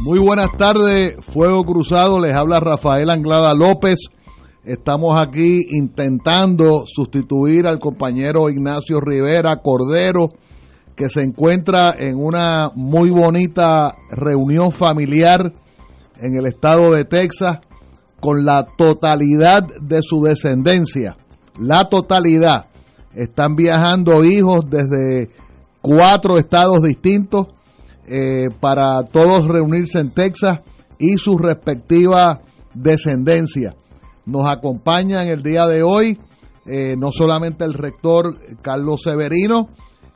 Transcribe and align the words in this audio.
Muy 0.00 0.18
buenas 0.20 0.48
tardes, 0.56 1.16
Fuego 1.20 1.64
Cruzado, 1.64 2.20
les 2.20 2.32
habla 2.32 2.60
Rafael 2.60 3.10
Anglada 3.10 3.54
López. 3.54 3.98
Estamos 4.64 5.18
aquí 5.18 5.66
intentando 5.70 6.84
sustituir 6.86 7.66
al 7.66 7.80
compañero 7.80 8.48
Ignacio 8.48 9.00
Rivera 9.00 9.60
Cordero, 9.62 10.28
que 10.94 11.08
se 11.08 11.22
encuentra 11.22 11.94
en 11.98 12.18
una 12.18 12.70
muy 12.74 13.10
bonita 13.10 13.96
reunión 14.10 14.70
familiar 14.70 15.52
en 16.20 16.36
el 16.36 16.46
estado 16.46 16.92
de 16.92 17.04
Texas 17.04 17.58
con 18.20 18.44
la 18.44 18.64
totalidad 18.78 19.64
de 19.80 20.02
su 20.02 20.22
descendencia. 20.22 21.16
La 21.58 21.88
totalidad. 21.88 22.66
Están 23.12 23.56
viajando 23.56 24.24
hijos 24.24 24.66
desde 24.70 25.30
cuatro 25.80 26.38
estados 26.38 26.82
distintos 26.82 27.55
eh, 28.08 28.50
para 28.60 29.02
todos 29.02 29.48
reunirse 29.48 29.98
en 29.98 30.12
Texas 30.12 30.60
y 30.96 31.16
su 31.16 31.38
respectiva 31.38 32.40
descendencia. 32.72 33.74
Nos 34.24 34.46
acompaña 34.48 35.24
en 35.24 35.30
el 35.30 35.42
día 35.42 35.66
de 35.66 35.82
hoy 35.82 36.16
eh, 36.66 36.94
no 36.96 37.10
solamente 37.10 37.64
el 37.64 37.74
rector 37.74 38.38
Carlos 38.62 39.02
Severino, 39.02 39.68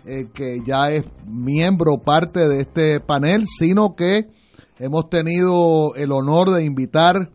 eh, 0.07 0.27
que 0.33 0.61
ya 0.65 0.91
es 0.91 1.05
miembro, 1.27 1.99
parte 1.99 2.49
de 2.49 2.61
este 2.61 3.01
panel, 3.01 3.45
sino 3.47 3.97
que 3.97 4.29
hemos 4.79 5.11
tenido 5.11 5.95
el 5.97 6.13
honor 6.13 6.51
de 6.51 6.65
invitar 6.65 7.31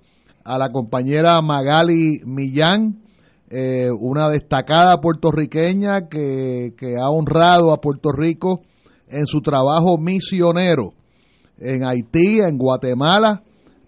a 0.45 0.57
la 0.57 0.69
compañera 0.69 1.41
Magali 1.41 2.21
Millán, 2.25 3.01
una 3.99 4.27
destacada 4.29 4.99
puertorriqueña 4.99 6.09
que, 6.09 6.73
que 6.77 6.97
ha 6.97 7.09
honrado 7.09 7.71
a 7.71 7.79
Puerto 7.79 8.11
Rico 8.11 8.61
en 9.15 9.25
su 9.25 9.41
trabajo 9.41 9.97
misionero 9.97 10.93
en 11.57 11.85
Haití, 11.85 12.39
en 12.41 12.57
Guatemala, 12.57 13.41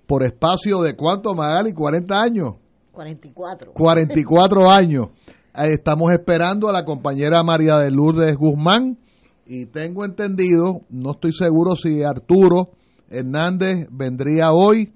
por 0.05 0.23
espacio 0.23 0.81
de 0.81 0.95
cuánto, 0.95 1.33
Magali, 1.33 1.73
40 1.73 2.15
años. 2.15 2.55
44. 2.93 3.73
44 3.73 4.71
años. 4.71 5.09
Estamos 5.53 6.11
esperando 6.11 6.69
a 6.69 6.73
la 6.73 6.85
compañera 6.85 7.43
María 7.43 7.77
de 7.77 7.91
Lourdes 7.91 8.37
Guzmán 8.37 8.97
y 9.45 9.65
tengo 9.65 10.05
entendido, 10.05 10.81
no 10.89 11.11
estoy 11.11 11.31
seguro 11.31 11.75
si 11.75 12.03
Arturo 12.03 12.71
Hernández 13.09 13.87
vendría 13.89 14.51
hoy 14.51 14.93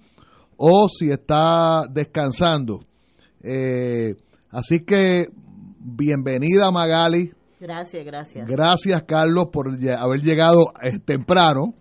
o 0.57 0.87
si 0.87 1.09
está 1.09 1.87
descansando. 1.89 2.81
Eh, 3.41 4.15
así 4.51 4.85
que 4.85 5.29
bienvenida 5.79 6.69
Magali, 6.69 7.31
Gracias, 7.61 8.03
gracias. 8.03 8.49
Gracias, 8.49 9.03
Carlos, 9.03 9.49
por 9.53 9.67
haber 9.67 10.21
llegado 10.21 10.73
eh, 10.81 10.97
temprano. 10.97 11.75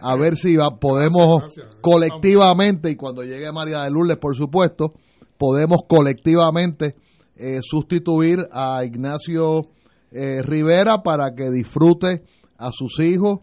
A 0.00 0.16
ver 0.16 0.36
si 0.36 0.56
podemos 0.80 1.42
colectivamente, 1.82 2.90
y 2.90 2.96
cuando 2.96 3.22
llegue 3.22 3.52
María 3.52 3.82
de 3.82 3.90
Lourdes, 3.90 4.16
por 4.16 4.34
supuesto, 4.34 4.94
podemos 5.36 5.80
colectivamente 5.86 6.94
eh, 7.36 7.58
sustituir 7.60 8.38
a 8.50 8.82
Ignacio 8.82 9.68
eh, 10.10 10.40
Rivera 10.40 11.02
para 11.02 11.34
que 11.34 11.50
disfrute 11.50 12.22
a 12.56 12.70
sus 12.72 12.98
hijos, 13.00 13.40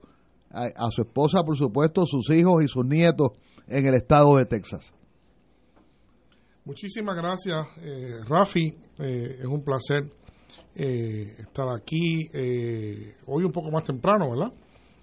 a, 0.50 0.90
su 0.90 1.04
esposa, 1.04 1.44
por 1.44 1.56
supuesto, 1.56 2.08
sus 2.08 2.32
hijos 2.32 2.64
y 2.64 2.68
sus 2.68 2.86
nietos 2.86 3.34
en 3.68 3.86
el 3.86 3.94
estado 3.94 4.38
de 4.38 4.46
Texas. 4.46 4.92
Muchísimas 6.66 7.16
gracias, 7.16 7.68
Rafi. 8.28 8.74
es 8.98 9.46
un 9.46 9.64
placer 9.64 10.16
eh, 10.80 11.34
estar 11.40 11.68
aquí 11.70 12.30
eh, 12.32 13.16
hoy 13.26 13.44
un 13.44 13.52
poco 13.52 13.72
más 13.72 13.84
temprano, 13.84 14.30
¿verdad? 14.30 14.54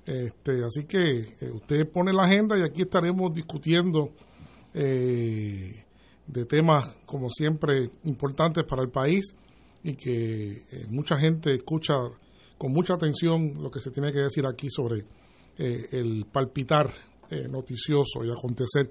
Este, 0.06 0.62
así 0.64 0.84
que 0.86 1.18
eh, 1.40 1.50
usted 1.52 1.90
pone 1.90 2.12
la 2.12 2.22
agenda 2.22 2.56
y 2.56 2.62
aquí 2.62 2.82
estaremos 2.82 3.34
discutiendo 3.34 4.10
de 4.72 6.44
temas, 6.48 6.96
como 7.06 7.28
siempre, 7.28 7.90
importantes 8.04 8.64
para 8.64 8.82
el 8.82 8.90
país 8.90 9.34
y 9.84 9.94
que 9.94 10.64
mucha 10.88 11.16
gente 11.16 11.54
escucha 11.54 11.94
con 12.58 12.72
mucha 12.72 12.94
atención 12.94 13.62
lo 13.62 13.70
que 13.70 13.78
se 13.78 13.92
tiene 13.92 14.12
que 14.12 14.18
decir 14.18 14.44
aquí 14.44 14.68
sobre 14.68 15.04
el 15.60 16.26
palpitar 16.32 16.90
noticioso 17.48 18.24
y 18.24 18.32
acontecer 18.32 18.90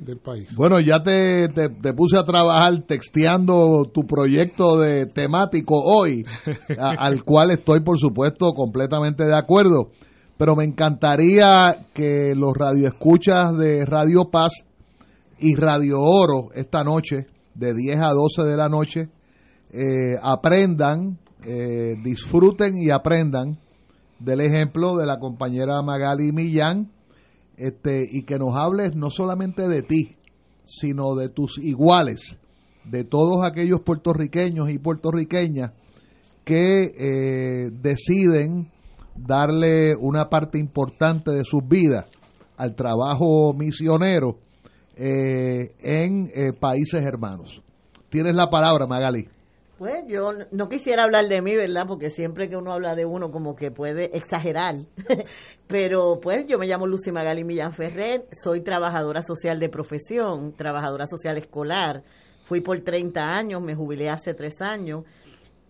del 0.00 0.18
país. 0.18 0.54
Bueno, 0.56 0.80
ya 0.80 1.02
te, 1.02 1.48
te, 1.48 1.92
puse 1.94 2.18
a 2.18 2.24
trabajar 2.24 2.82
texteando 2.86 3.84
tu 3.92 4.06
proyecto 4.06 4.78
de 4.78 5.06
temático 5.06 5.80
hoy, 5.82 6.24
al 6.78 7.22
cual 7.24 7.50
estoy, 7.50 7.80
por 7.80 7.98
supuesto, 7.98 8.52
completamente 8.52 9.24
de 9.24 9.36
acuerdo. 9.36 9.90
Pero 10.36 10.56
me 10.56 10.64
encantaría 10.64 11.86
que 11.92 12.34
los 12.34 12.54
radioescuchas 12.54 13.56
de 13.58 13.84
Radio 13.84 14.30
Paz 14.30 14.52
y 15.38 15.54
Radio 15.54 16.00
Oro 16.00 16.48
esta 16.54 16.82
noche, 16.82 17.26
de 17.54 17.74
10 17.74 18.00
a 18.00 18.12
12 18.12 18.44
de 18.44 18.56
la 18.56 18.68
noche, 18.68 19.10
eh, 19.72 20.16
aprendan, 20.22 21.18
eh, 21.44 21.94
disfruten 22.02 22.76
y 22.76 22.90
aprendan 22.90 23.58
del 24.18 24.40
ejemplo 24.40 24.96
de 24.96 25.06
la 25.06 25.18
compañera 25.18 25.82
Magali 25.82 26.32
Millán, 26.32 26.90
este, 27.60 28.08
y 28.10 28.22
que 28.22 28.38
nos 28.38 28.56
hables 28.56 28.96
no 28.96 29.10
solamente 29.10 29.68
de 29.68 29.82
ti, 29.82 30.16
sino 30.64 31.14
de 31.14 31.28
tus 31.28 31.58
iguales, 31.58 32.38
de 32.84 33.04
todos 33.04 33.44
aquellos 33.44 33.82
puertorriqueños 33.82 34.70
y 34.70 34.78
puertorriqueñas 34.78 35.72
que 36.42 36.84
eh, 36.84 37.70
deciden 37.70 38.70
darle 39.14 39.94
una 39.94 40.30
parte 40.30 40.58
importante 40.58 41.32
de 41.32 41.44
sus 41.44 41.60
vidas 41.68 42.06
al 42.56 42.74
trabajo 42.74 43.52
misionero 43.52 44.38
eh, 44.96 45.74
en 45.80 46.30
eh, 46.34 46.52
países 46.58 47.04
hermanos. 47.04 47.60
Tienes 48.08 48.34
la 48.34 48.48
palabra, 48.48 48.86
Magali. 48.86 49.28
Pues 49.80 50.04
yo 50.08 50.32
no 50.50 50.68
quisiera 50.68 51.04
hablar 51.04 51.26
de 51.28 51.40
mí, 51.40 51.56
¿verdad? 51.56 51.86
Porque 51.88 52.10
siempre 52.10 52.50
que 52.50 52.56
uno 52.58 52.70
habla 52.70 52.94
de 52.94 53.06
uno 53.06 53.30
como 53.30 53.56
que 53.56 53.70
puede 53.70 54.14
exagerar. 54.14 54.74
Pero 55.66 56.20
pues 56.20 56.46
yo 56.46 56.58
me 56.58 56.66
llamo 56.66 56.86
Lucy 56.86 57.10
Magali 57.10 57.44
Millán 57.44 57.72
Ferrer, 57.72 58.26
soy 58.30 58.60
trabajadora 58.60 59.22
social 59.22 59.58
de 59.58 59.70
profesión, 59.70 60.54
trabajadora 60.54 61.06
social 61.06 61.38
escolar. 61.38 62.02
Fui 62.42 62.60
por 62.60 62.78
30 62.78 63.22
años, 63.22 63.62
me 63.62 63.74
jubilé 63.74 64.10
hace 64.10 64.34
3 64.34 64.60
años. 64.60 65.04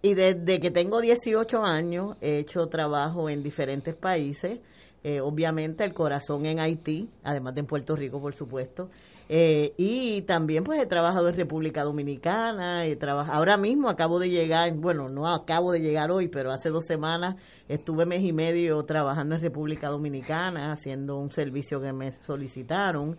Y 0.02 0.14
desde 0.14 0.58
que 0.58 0.72
tengo 0.72 1.00
18 1.00 1.62
años 1.62 2.16
he 2.20 2.38
hecho 2.38 2.66
trabajo 2.66 3.30
en 3.30 3.44
diferentes 3.44 3.94
países. 3.94 4.58
Eh, 5.04 5.20
obviamente 5.20 5.84
el 5.84 5.94
corazón 5.94 6.46
en 6.46 6.58
Haití, 6.58 7.08
además 7.22 7.54
de 7.54 7.60
en 7.60 7.66
Puerto 7.68 7.94
Rico, 7.94 8.20
por 8.20 8.34
supuesto. 8.34 8.90
Eh, 9.32 9.74
y 9.76 10.22
también 10.22 10.64
pues 10.64 10.82
he 10.82 10.86
trabajado 10.86 11.28
en 11.28 11.36
República 11.36 11.84
Dominicana, 11.84 12.84
he 12.84 12.96
trabajado, 12.96 13.38
ahora 13.38 13.56
mismo 13.56 13.88
acabo 13.88 14.18
de 14.18 14.28
llegar, 14.28 14.74
bueno, 14.74 15.08
no 15.08 15.32
acabo 15.32 15.70
de 15.70 15.78
llegar 15.78 16.10
hoy, 16.10 16.26
pero 16.26 16.50
hace 16.50 16.68
dos 16.68 16.84
semanas 16.84 17.36
estuve 17.68 18.06
mes 18.06 18.24
y 18.24 18.32
medio 18.32 18.82
trabajando 18.82 19.36
en 19.36 19.40
República 19.40 19.88
Dominicana, 19.88 20.72
haciendo 20.72 21.16
un 21.16 21.30
servicio 21.30 21.80
que 21.80 21.92
me 21.92 22.10
solicitaron 22.26 23.18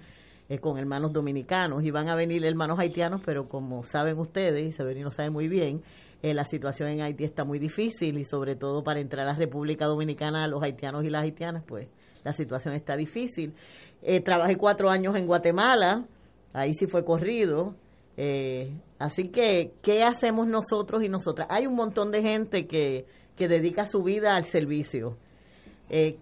eh, 0.50 0.60
con 0.60 0.78
hermanos 0.78 1.14
dominicanos. 1.14 1.82
Iban 1.82 2.10
a 2.10 2.16
venir 2.16 2.44
hermanos 2.44 2.78
haitianos, 2.78 3.22
pero 3.26 3.48
como 3.48 3.86
saben 3.86 4.20
ustedes, 4.20 4.68
y 4.68 4.72
Severino 4.74 5.12
sabe 5.12 5.30
muy 5.30 5.48
bien, 5.48 5.82
eh, 6.22 6.34
la 6.34 6.44
situación 6.44 6.90
en 6.90 7.04
Haití 7.04 7.24
está 7.24 7.46
muy 7.46 7.58
difícil 7.58 8.18
y 8.18 8.26
sobre 8.26 8.58
todo 8.58 8.84
para 8.84 9.00
entrar 9.00 9.30
a 9.30 9.34
República 9.34 9.86
Dominicana, 9.86 10.46
los 10.50 10.62
haitianos 10.62 11.06
y 11.06 11.10
las 11.10 11.24
haitianas, 11.24 11.64
pues 11.66 11.88
la 12.24 12.34
situación 12.34 12.74
está 12.74 12.96
difícil. 12.96 13.54
Eh, 14.02 14.22
trabajé 14.22 14.58
cuatro 14.58 14.90
años 14.90 15.16
en 15.16 15.28
Guatemala, 15.28 16.06
ahí 16.54 16.74
sí 16.74 16.88
fue 16.88 17.04
corrido. 17.04 17.76
Eh, 18.18 18.72
así 19.00 19.30
que, 19.30 19.74
¿qué 19.82 20.04
hacemos 20.04 20.48
nosotros 20.48 21.04
y 21.04 21.10
nosotras? 21.10 21.48
Hay 21.50 21.66
un 21.68 21.76
montón 21.76 22.12
de 22.12 22.22
gente 22.22 22.68
que, 22.68 23.06
que 23.36 23.48
dedica 23.48 23.88
su 23.88 24.04
vida 24.04 24.36
al 24.36 24.44
servicio. 24.44 25.18
Eh, 25.90 26.18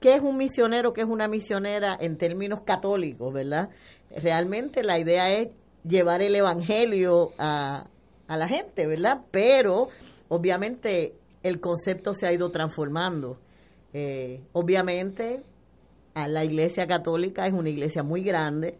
¿Qué 0.00 0.14
es 0.14 0.20
un 0.20 0.36
misionero? 0.36 0.92
¿Qué 0.92 1.02
es 1.02 1.08
una 1.08 1.28
misionera 1.28 1.96
en 2.00 2.16
términos 2.16 2.62
católicos, 2.62 3.32
verdad? 3.32 3.68
Realmente 4.10 4.82
la 4.82 4.98
idea 4.98 5.32
es 5.32 5.50
llevar 5.84 6.22
el 6.22 6.34
evangelio 6.34 7.30
a, 7.38 7.86
a 8.26 8.36
la 8.36 8.48
gente, 8.48 8.86
¿verdad? 8.86 9.22
Pero 9.30 9.88
obviamente 10.28 11.14
el 11.42 11.60
concepto 11.60 12.14
se 12.14 12.26
ha 12.26 12.32
ido 12.32 12.50
transformando. 12.50 13.38
Eh, 13.92 14.40
obviamente 14.52 15.42
a 16.14 16.28
la 16.28 16.44
iglesia 16.44 16.86
católica 16.86 17.46
es 17.46 17.52
una 17.52 17.70
iglesia 17.70 18.02
muy 18.02 18.22
grande, 18.22 18.78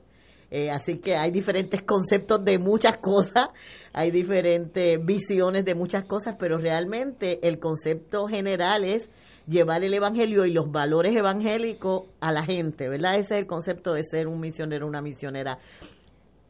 eh, 0.50 0.70
así 0.70 0.98
que 0.98 1.16
hay 1.16 1.30
diferentes 1.30 1.80
conceptos 1.82 2.44
de 2.44 2.58
muchas 2.58 2.98
cosas, 2.98 3.48
hay 3.92 4.10
diferentes 4.10 5.02
visiones 5.02 5.64
de 5.64 5.74
muchas 5.74 6.04
cosas, 6.04 6.36
pero 6.38 6.58
realmente 6.58 7.46
el 7.46 7.58
concepto 7.58 8.26
general 8.26 8.84
es 8.84 9.08
llevar 9.46 9.82
el 9.82 9.94
evangelio 9.94 10.44
y 10.44 10.52
los 10.52 10.70
valores 10.70 11.16
evangélicos 11.16 12.02
a 12.20 12.32
la 12.32 12.42
gente, 12.42 12.88
¿verdad? 12.88 13.14
Ese 13.14 13.34
es 13.34 13.40
el 13.40 13.46
concepto 13.46 13.94
de 13.94 14.02
ser 14.04 14.28
un 14.28 14.40
misionero, 14.40 14.86
una 14.86 15.00
misionera. 15.00 15.58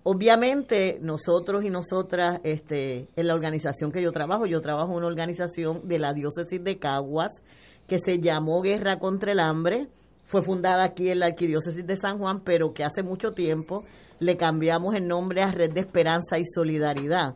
Obviamente 0.04 0.98
nosotros 1.00 1.64
y 1.64 1.70
nosotras, 1.70 2.40
este, 2.42 3.06
en 3.14 3.26
la 3.28 3.34
organización 3.34 3.92
que 3.92 4.02
yo 4.02 4.10
trabajo, 4.10 4.46
yo 4.46 4.60
trabajo 4.60 4.90
en 4.90 4.96
una 4.96 5.06
organización 5.06 5.86
de 5.86 6.00
la 6.00 6.12
diócesis 6.12 6.62
de 6.62 6.78
Caguas 6.78 7.30
que 7.86 7.98
se 7.98 8.18
llamó 8.20 8.62
Guerra 8.62 8.98
contra 8.98 9.32
el 9.32 9.40
Hambre, 9.40 9.88
fue 10.24 10.42
fundada 10.42 10.84
aquí 10.84 11.10
en 11.10 11.20
la 11.20 11.26
arquidiócesis 11.26 11.86
de 11.86 11.96
San 11.96 12.18
Juan, 12.18 12.42
pero 12.44 12.72
que 12.72 12.84
hace 12.84 13.02
mucho 13.02 13.32
tiempo 13.32 13.84
le 14.18 14.36
cambiamos 14.36 14.94
el 14.94 15.06
nombre 15.06 15.42
a 15.42 15.50
Red 15.50 15.72
de 15.72 15.80
Esperanza 15.80 16.38
y 16.38 16.44
Solidaridad. 16.44 17.34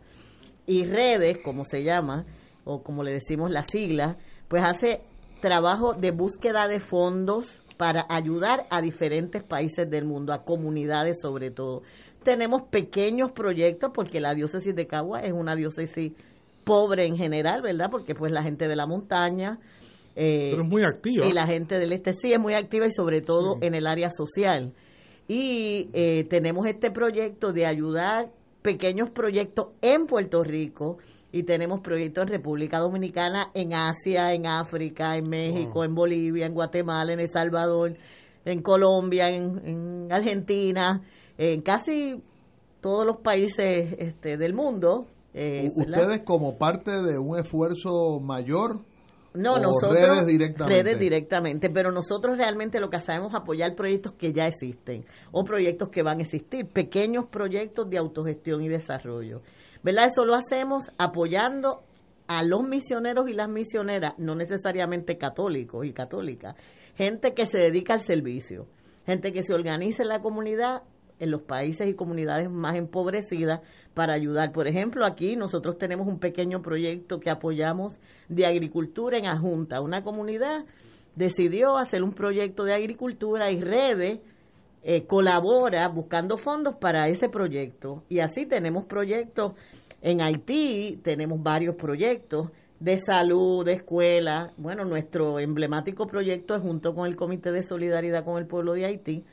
Y 0.67 0.85
redes, 0.85 1.39
como 1.45 1.65
se 1.65 1.85
llama, 1.85 2.25
o 2.65 2.83
como 2.83 3.03
le 3.03 3.13
decimos 3.13 3.51
las 3.51 3.67
siglas, 3.67 4.17
pues 4.49 4.63
hace 4.65 5.03
trabajo 5.41 5.95
de 5.95 6.11
búsqueda 6.11 6.69
de 6.69 6.81
fondos 6.81 7.63
para 7.77 8.07
ayudar 8.09 8.67
a 8.71 8.81
diferentes 8.81 9.43
países 9.43 9.91
del 9.91 10.07
mundo, 10.07 10.33
a 10.33 10.45
comunidades 10.45 11.21
sobre 11.21 11.51
todo 11.51 11.83
tenemos 12.27 12.63
pequeños 12.71 13.31
proyectos 13.31 13.93
porque 13.95 14.19
la 14.19 14.35
diócesis 14.35 14.75
de 14.75 14.89
Cagua 14.89 15.21
es 15.21 15.33
una 15.33 15.55
diócesis 15.55 16.13
pobre 16.65 17.07
en 17.07 17.17
general, 17.17 17.63
¿verdad? 17.63 17.87
Porque 17.89 18.17
pues 18.17 18.33
la 18.33 18.43
gente 18.43 18.67
de 18.67 18.75
la 18.75 18.85
montaña... 18.85 19.61
Eh, 20.17 20.49
Pero 20.51 20.63
es 20.63 20.69
muy 20.69 20.83
activa. 20.83 21.27
Y 21.27 21.33
la 21.33 21.47
gente 21.47 21.79
del 21.79 21.93
este 21.93 22.13
sí 22.15 22.33
es 22.33 22.41
muy 22.41 22.55
activa 22.55 22.87
y 22.87 22.93
sobre 22.93 23.21
todo 23.21 23.59
en 23.61 23.75
el 23.75 23.87
área 23.87 24.11
social. 24.11 24.73
Y 25.29 25.91
eh, 25.93 26.25
tenemos 26.25 26.67
este 26.67 26.91
proyecto 26.91 27.53
de 27.53 27.67
ayudar 27.67 28.31
pequeños 28.63 29.11
proyectos 29.11 29.69
en 29.83 30.07
Puerto 30.07 30.43
Rico 30.43 30.99
y 31.33 31.43
tenemos 31.43 31.81
proyectos 31.81 32.23
en 32.23 32.29
República 32.29 32.79
Dominicana, 32.79 33.51
en 33.55 33.75
Asia, 33.75 34.33
en 34.33 34.47
África, 34.47 35.17
en 35.17 35.29
México, 35.29 35.85
en 35.85 35.95
Bolivia, 35.95 36.47
en 36.47 36.55
Guatemala, 36.55 37.13
en 37.13 37.21
El 37.21 37.29
Salvador, 37.29 37.95
en 38.45 38.63
Colombia, 38.63 39.29
en, 39.29 39.61
en 39.67 40.13
Argentina 40.13 41.03
en 41.39 41.61
casi 41.63 42.23
todos 42.81 43.07
los 43.07 43.19
países 43.19 43.95
este, 43.99 44.37
del 44.37 44.55
mundo. 44.55 45.07
Eh, 45.35 45.71
¿Ustedes 45.75 46.21
como 46.21 46.57
parte 46.57 46.91
de 47.03 47.19
un 47.19 47.39
esfuerzo 47.39 48.21
mayor? 48.21 48.79
No, 49.37 49.59
nosotros 49.59 49.95
redes 49.95 50.27
directamente. 50.27 50.83
redes 50.83 50.99
directamente, 50.99 51.71
pero 51.71 51.93
nosotros 51.93 52.37
realmente 52.37 52.81
lo 52.81 52.91
que 52.91 52.97
hacemos 52.97 53.29
es 53.29 53.35
apoyar 53.35 53.75
proyectos 53.75 54.15
que 54.15 54.33
ya 54.33 54.47
existen 54.47 55.05
o 55.33 55.45
proyectos 55.45 55.91
que 55.91 56.03
van 56.03 56.19
a 56.19 56.23
existir, 56.23 56.67
pequeños 56.67 57.27
proyectos 57.27 57.89
de 57.91 57.99
autogestión 57.99 58.63
y 58.63 58.69
desarrollo. 58.69 59.43
¿Verdad? 59.83 60.07
Eso 60.07 60.25
lo 60.25 60.35
hacemos 60.35 60.91
apoyando 60.99 61.83
a 62.29 62.43
los 62.43 62.63
misioneros 62.63 63.29
y 63.29 63.33
las 63.33 63.49
misioneras, 63.49 64.15
no 64.19 64.35
necesariamente 64.35 65.17
católicos 65.17 65.87
y 65.87 65.93
católicas, 65.93 66.57
gente 66.97 67.35
que 67.35 67.47
se 67.47 67.59
dedica 67.59 67.95
al 67.95 68.01
servicio, 68.01 68.67
gente 69.05 69.33
que 69.33 69.43
se 69.43 69.55
organiza 69.55 70.03
en 70.03 70.09
la 70.09 70.21
comunidad 70.21 70.83
en 71.19 71.31
los 71.31 71.43
países 71.43 71.89
y 71.89 71.95
comunidades 71.95 72.51
más 72.51 72.77
empobrecidas 72.77 73.61
para 73.95 74.13
ayudar. 74.13 74.53
Por 74.53 74.67
ejemplo, 74.69 75.05
aquí 75.05 75.37
nosotros 75.37 75.79
tenemos 75.79 76.07
un 76.07 76.19
pequeño 76.19 76.63
proyecto 76.63 77.21
que 77.21 77.31
apoyamos 77.31 77.99
de 78.29 78.47
agricultura 78.47 79.19
en 79.19 79.27
Ajunta. 79.27 79.81
Una 79.81 80.03
comunidad 80.03 80.65
decidió 81.15 81.79
hacer 81.79 82.03
un 82.03 82.13
proyecto 82.13 82.65
de 82.65 82.75
agricultura 82.75 83.51
y 83.51 83.61
redes 83.61 84.21
eh, 84.83 85.05
colabora 85.07 85.89
buscando 85.89 86.37
fondos 86.37 86.77
para 86.77 87.09
ese 87.09 87.29
proyecto. 87.29 88.05
Y 88.09 88.21
así 88.21 88.47
tenemos 88.47 88.85
proyectos 88.85 89.55
en 90.03 90.21
Haití, 90.21 91.01
tenemos 91.03 91.43
varios 91.43 91.75
proyectos 91.77 92.51
de 92.79 93.01
salud, 93.01 93.65
de 93.65 93.73
escuela. 93.73 94.53
Bueno, 94.59 94.85
nuestro 94.85 95.41
emblemático 95.41 96.07
proyecto 96.07 96.55
es 96.55 96.63
junto 96.63 96.95
con 96.95 97.07
el 97.07 97.17
Comité 97.17 97.51
de 97.51 97.63
Solidaridad 97.63 98.25
con 98.25 98.39
el 98.39 98.47
Pueblo 98.47 98.75
de 98.75 98.85
Haití 98.85 99.25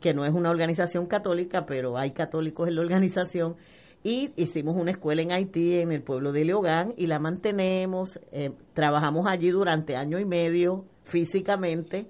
que 0.00 0.14
no 0.14 0.24
es 0.24 0.32
una 0.32 0.50
organización 0.50 1.06
católica, 1.06 1.66
pero 1.66 1.96
hay 1.98 2.12
católicos 2.12 2.68
en 2.68 2.76
la 2.76 2.80
organización, 2.82 3.56
y 4.04 4.30
hicimos 4.36 4.76
una 4.76 4.92
escuela 4.92 5.22
en 5.22 5.32
Haití, 5.32 5.80
en 5.80 5.92
el 5.92 6.02
pueblo 6.02 6.32
de 6.32 6.44
Leogán, 6.44 6.94
y 6.96 7.06
la 7.06 7.18
mantenemos, 7.18 8.20
eh, 8.32 8.52
trabajamos 8.72 9.26
allí 9.26 9.50
durante 9.50 9.96
año 9.96 10.18
y 10.20 10.24
medio 10.24 10.84
físicamente, 11.04 12.06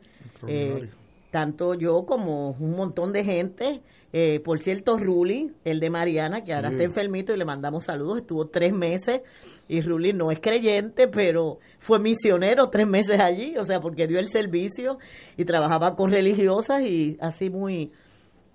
eh, 0.46 0.88
tanto 1.30 1.74
yo 1.74 2.02
como 2.02 2.50
un 2.50 2.76
montón 2.76 3.12
de 3.12 3.24
gente, 3.24 3.80
eh, 4.12 4.40
por 4.40 4.60
cierto, 4.60 4.96
Ruli, 4.96 5.52
el 5.64 5.80
de 5.80 5.90
Mariana, 5.90 6.42
que 6.42 6.54
ahora 6.54 6.70
está 6.70 6.82
enfermito 6.82 7.34
y 7.34 7.36
le 7.36 7.44
mandamos 7.44 7.84
saludos, 7.84 8.18
estuvo 8.20 8.46
tres 8.46 8.72
meses 8.72 9.20
y 9.68 9.82
Ruli 9.82 10.14
no 10.14 10.30
es 10.30 10.40
creyente, 10.40 11.08
pero 11.08 11.58
fue 11.78 11.98
misionero 11.98 12.70
tres 12.70 12.86
meses 12.86 13.20
allí, 13.20 13.56
o 13.58 13.64
sea, 13.64 13.80
porque 13.80 14.06
dio 14.06 14.18
el 14.18 14.30
servicio 14.30 14.98
y 15.36 15.44
trabajaba 15.44 15.94
con 15.94 16.10
religiosas 16.10 16.82
y 16.82 17.18
así 17.20 17.50
muy, 17.50 17.92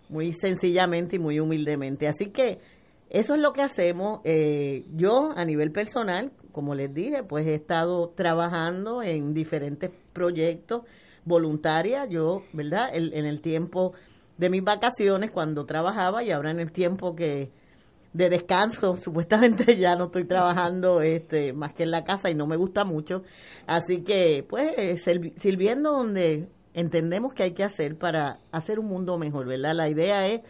muy 0.09 0.33
sencillamente 0.33 1.17
y 1.17 1.19
muy 1.19 1.39
humildemente. 1.39 2.07
Así 2.07 2.31
que 2.31 2.57
eso 3.11 3.35
es 3.35 3.39
lo 3.39 3.53
que 3.53 3.61
hacemos. 3.61 4.21
Eh, 4.23 4.85
yo 4.95 5.33
a 5.35 5.45
nivel 5.45 5.71
personal, 5.71 6.31
como 6.51 6.73
les 6.73 6.91
dije, 6.91 7.23
pues 7.23 7.45
he 7.45 7.53
estado 7.53 8.09
trabajando 8.09 9.03
en 9.03 9.35
diferentes 9.35 9.91
proyectos 10.13 10.81
voluntarias. 11.25 12.09
Yo, 12.09 12.41
¿verdad? 12.53 12.89
en 12.91 13.25
el 13.25 13.39
tiempo 13.41 13.94
de 14.38 14.50
mis 14.50 14.63
vacaciones 14.63 15.31
cuando 15.31 15.65
trabajaba 15.65 16.24
y 16.24 16.31
ahora 16.31 16.51
en 16.51 16.59
el 16.59 16.71
tiempo 16.71 17.15
que 17.15 17.51
de 18.13 18.30
descanso, 18.30 18.95
supuestamente 18.97 19.78
ya 19.78 19.95
no 19.95 20.06
estoy 20.06 20.25
trabajando 20.25 21.02
este 21.02 21.54
más 21.54 21.73
que 21.73 21.83
en 21.83 21.92
la 21.92 22.04
casa 22.04 22.30
y 22.30 22.35
no 22.35 22.47
me 22.47 22.57
gusta 22.57 22.83
mucho, 22.83 23.23
así 23.68 24.04
que 24.04 24.45
pues 24.47 24.71
eh, 24.78 24.97
sirviendo 25.37 25.92
donde 25.92 26.47
entendemos 26.73 27.33
que 27.33 27.44
hay 27.44 27.54
que 27.54 27.63
hacer 27.63 27.97
para 27.97 28.40
hacer 28.52 28.80
un 28.80 28.87
mundo 28.87 29.18
mejor, 29.18 29.47
¿verdad? 29.47 29.73
La 29.75 29.90
idea 29.90 30.25
es 30.25 30.42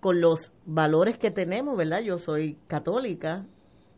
con 0.00 0.20
los 0.20 0.52
valores 0.64 1.18
que 1.18 1.30
tenemos, 1.30 1.76
¿verdad? 1.76 2.00
Yo 2.00 2.18
soy 2.18 2.56
católica, 2.66 3.46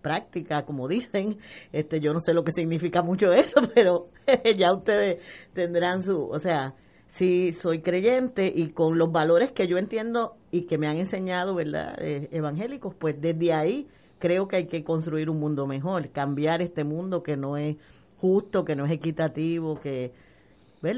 práctica, 0.00 0.64
como 0.64 0.88
dicen, 0.88 1.38
este 1.72 2.00
yo 2.00 2.12
no 2.12 2.20
sé 2.20 2.34
lo 2.34 2.44
que 2.44 2.52
significa 2.52 3.02
mucho 3.02 3.32
eso, 3.32 3.60
pero 3.74 4.08
ya 4.56 4.72
ustedes 4.74 5.22
tendrán 5.54 6.02
su, 6.02 6.28
o 6.28 6.38
sea, 6.38 6.74
sí 7.12 7.52
soy 7.52 7.80
creyente 7.80 8.52
y 8.54 8.70
con 8.70 8.98
los 8.98 9.12
valores 9.12 9.52
que 9.52 9.68
yo 9.68 9.78
entiendo 9.78 10.36
y 10.50 10.62
que 10.62 10.78
me 10.78 10.88
han 10.88 10.96
enseñado, 10.96 11.54
¿verdad? 11.54 11.94
Eh, 11.98 12.28
evangélicos, 12.32 12.94
pues 12.94 13.20
desde 13.20 13.52
ahí 13.52 13.86
creo 14.18 14.48
que 14.48 14.56
hay 14.56 14.66
que 14.66 14.82
construir 14.82 15.30
un 15.30 15.38
mundo 15.38 15.66
mejor, 15.66 16.10
cambiar 16.10 16.62
este 16.62 16.84
mundo 16.84 17.22
que 17.22 17.36
no 17.36 17.56
es 17.56 17.76
justo, 18.20 18.64
que 18.64 18.74
no 18.74 18.86
es 18.86 18.92
equitativo, 18.92 19.80
que 19.80 20.12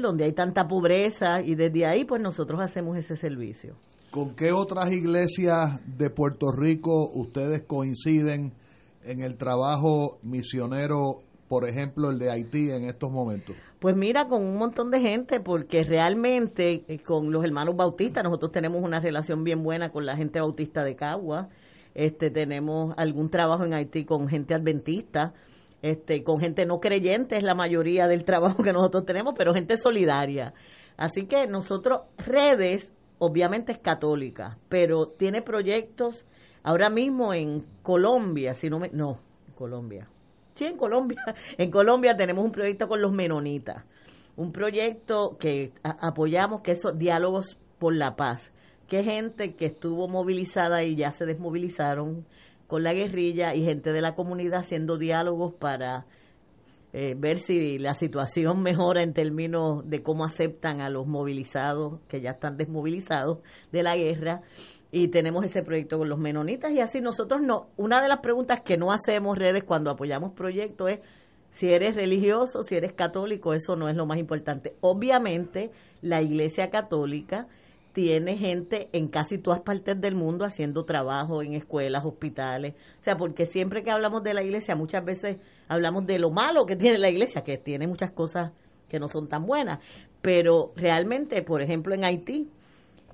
donde 0.01 0.23
hay 0.23 0.33
tanta 0.33 0.67
pobreza 0.67 1.41
y 1.41 1.55
desde 1.55 1.85
ahí 1.85 2.05
pues 2.05 2.21
nosotros 2.21 2.59
hacemos 2.59 2.97
ese 2.97 3.15
servicio. 3.15 3.75
¿Con 4.09 4.35
qué 4.35 4.51
otras 4.51 4.91
iglesias 4.91 5.79
de 5.85 6.09
Puerto 6.09 6.51
Rico 6.51 7.11
ustedes 7.13 7.63
coinciden 7.63 8.53
en 9.03 9.21
el 9.21 9.37
trabajo 9.37 10.17
misionero, 10.23 11.21
por 11.47 11.67
ejemplo, 11.67 12.09
el 12.09 12.19
de 12.19 12.31
Haití 12.31 12.71
en 12.71 12.85
estos 12.85 13.11
momentos? 13.11 13.55
Pues 13.79 13.95
mira, 13.95 14.27
con 14.27 14.43
un 14.43 14.57
montón 14.57 14.89
de 14.89 14.99
gente, 14.99 15.39
porque 15.39 15.83
realmente 15.83 16.83
eh, 16.87 16.99
con 16.99 17.31
los 17.31 17.43
hermanos 17.43 17.75
bautistas, 17.75 18.23
nosotros 18.23 18.51
tenemos 18.51 18.81
una 18.81 18.99
relación 18.99 19.43
bien 19.43 19.63
buena 19.63 19.91
con 19.91 20.05
la 20.05 20.15
gente 20.15 20.39
bautista 20.39 20.83
de 20.83 20.95
Cagua, 20.95 21.49
este, 21.93 22.29
tenemos 22.29 22.93
algún 22.97 23.29
trabajo 23.29 23.63
en 23.63 23.73
Haití 23.73 24.05
con 24.05 24.27
gente 24.27 24.53
adventista, 24.53 25.33
este, 25.81 26.23
con 26.23 26.39
gente 26.39 26.65
no 26.65 26.79
creyente 26.79 27.37
es 27.37 27.43
la 27.43 27.53
mayoría 27.53 28.07
del 28.07 28.23
trabajo 28.25 28.63
que 28.63 28.73
nosotros 28.73 29.05
tenemos, 29.05 29.35
pero 29.37 29.53
gente 29.53 29.77
solidaria. 29.77 30.53
Así 30.97 31.25
que 31.25 31.47
nosotros, 31.47 32.01
redes, 32.17 32.91
obviamente 33.17 33.71
es 33.71 33.79
católica, 33.79 34.57
pero 34.69 35.07
tiene 35.07 35.41
proyectos 35.41 36.25
ahora 36.63 36.89
mismo 36.89 37.33
en 37.33 37.65
Colombia, 37.83 38.55
si 38.55 38.69
no 38.69 38.79
me, 38.79 38.89
no, 38.89 39.19
Colombia, 39.55 40.09
Sí, 40.55 40.65
en 40.65 40.77
Colombia. 40.77 41.21
En 41.57 41.69
Colombia 41.69 42.15
tenemos 42.15 42.43
un 42.43 42.51
proyecto 42.51 42.87
con 42.87 43.01
los 43.01 43.11
menonitas. 43.11 43.83
Un 44.37 44.51
proyecto 44.51 45.37
que 45.37 45.71
apoyamos, 45.83 46.61
que 46.61 46.71
es 46.71 46.81
Diálogos 46.95 47.57
por 47.77 47.95
la 47.95 48.15
Paz. 48.15 48.51
que 48.87 49.03
gente 49.03 49.55
que 49.55 49.65
estuvo 49.65 50.07
movilizada 50.07 50.83
y 50.83 50.95
ya 50.95 51.11
se 51.11 51.25
desmovilizaron 51.25 52.25
con 52.67 52.83
la 52.83 52.93
guerrilla 52.93 53.55
y 53.55 53.63
gente 53.63 53.91
de 53.91 54.01
la 54.01 54.15
comunidad 54.15 54.59
haciendo 54.59 54.97
diálogos 54.97 55.53
para 55.55 56.05
eh, 56.93 57.15
ver 57.17 57.39
si 57.39 57.77
la 57.79 57.93
situación 57.95 58.61
mejora 58.63 59.03
en 59.03 59.13
términos 59.13 59.89
de 59.89 60.03
cómo 60.03 60.23
aceptan 60.23 60.81
a 60.81 60.89
los 60.89 61.07
movilizados 61.07 61.99
que 62.07 62.21
ya 62.21 62.31
están 62.31 62.57
desmovilizados 62.57 63.39
de 63.71 63.83
la 63.83 63.95
guerra 63.95 64.41
y 64.91 65.09
tenemos 65.09 65.43
ese 65.45 65.61
proyecto 65.61 65.97
con 65.97 66.09
los 66.09 66.19
menonitas 66.19 66.71
y 66.71 66.79
así 66.79 67.01
nosotros 67.01 67.41
no 67.41 67.67
una 67.75 68.01
de 68.01 68.07
las 68.07 68.19
preguntas 68.19 68.61
que 68.63 68.77
no 68.77 68.91
hacemos 68.91 69.37
redes 69.37 69.63
cuando 69.63 69.91
apoyamos 69.91 70.33
proyectos 70.33 70.91
es 70.91 70.99
si 71.51 71.71
eres 71.71 71.95
religioso, 71.95 72.63
si 72.63 72.75
eres 72.75 72.91
católico, 72.91 73.53
eso 73.53 73.77
no 73.77 73.87
es 73.87 73.95
lo 73.95 74.05
más 74.05 74.17
importante. 74.17 74.75
Obviamente, 74.81 75.71
la 76.01 76.21
Iglesia 76.21 76.69
Católica 76.69 77.47
tiene 77.95 78.35
gente 78.35 78.89
en 78.91 79.07
casi 79.07 79.37
todas 79.37 79.61
partes 79.61 80.01
del 80.01 80.15
mundo 80.15 80.43
haciendo 80.43 80.83
trabajo 80.83 81.41
en 81.41 81.53
escuelas, 81.53 82.03
hospitales. 82.03 82.75
O 82.99 83.03
sea, 83.03 83.15
porque 83.15 83.45
siempre 83.45 83.83
que 83.83 83.89
hablamos 83.89 84.21
de 84.21 84.33
la 84.33 84.43
iglesia, 84.43 84.75
muchas 84.75 85.05
veces 85.05 85.37
hablamos 85.69 86.05
de 86.05 86.19
lo 86.19 86.29
malo 86.29 86.65
que 86.65 86.75
tiene 86.75 86.97
la 86.97 87.09
iglesia, 87.09 87.45
que 87.45 87.57
tiene 87.57 87.87
muchas 87.87 88.11
cosas 88.11 88.51
que 88.89 88.99
no 88.99 89.07
son 89.07 89.29
tan 89.29 89.45
buenas. 89.45 89.79
Pero 90.21 90.73
realmente, 90.75 91.41
por 91.41 91.61
ejemplo, 91.61 91.95
en 91.95 92.03
Haití, 92.03 92.49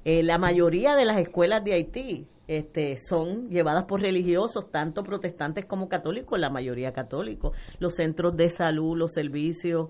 eh, 0.05 0.23
la 0.23 0.37
mayoría 0.37 0.95
de 0.95 1.05
las 1.05 1.19
escuelas 1.19 1.63
de 1.63 1.73
Haití 1.73 2.27
este, 2.47 2.97
son 2.97 3.49
llevadas 3.49 3.85
por 3.85 4.01
religiosos, 4.01 4.71
tanto 4.71 5.03
protestantes 5.03 5.65
como 5.65 5.87
católicos, 5.87 6.39
la 6.39 6.49
mayoría 6.49 6.91
católicos. 6.91 7.55
Los 7.79 7.95
centros 7.95 8.35
de 8.35 8.49
salud, 8.49 8.97
los 8.97 9.13
servicios. 9.13 9.89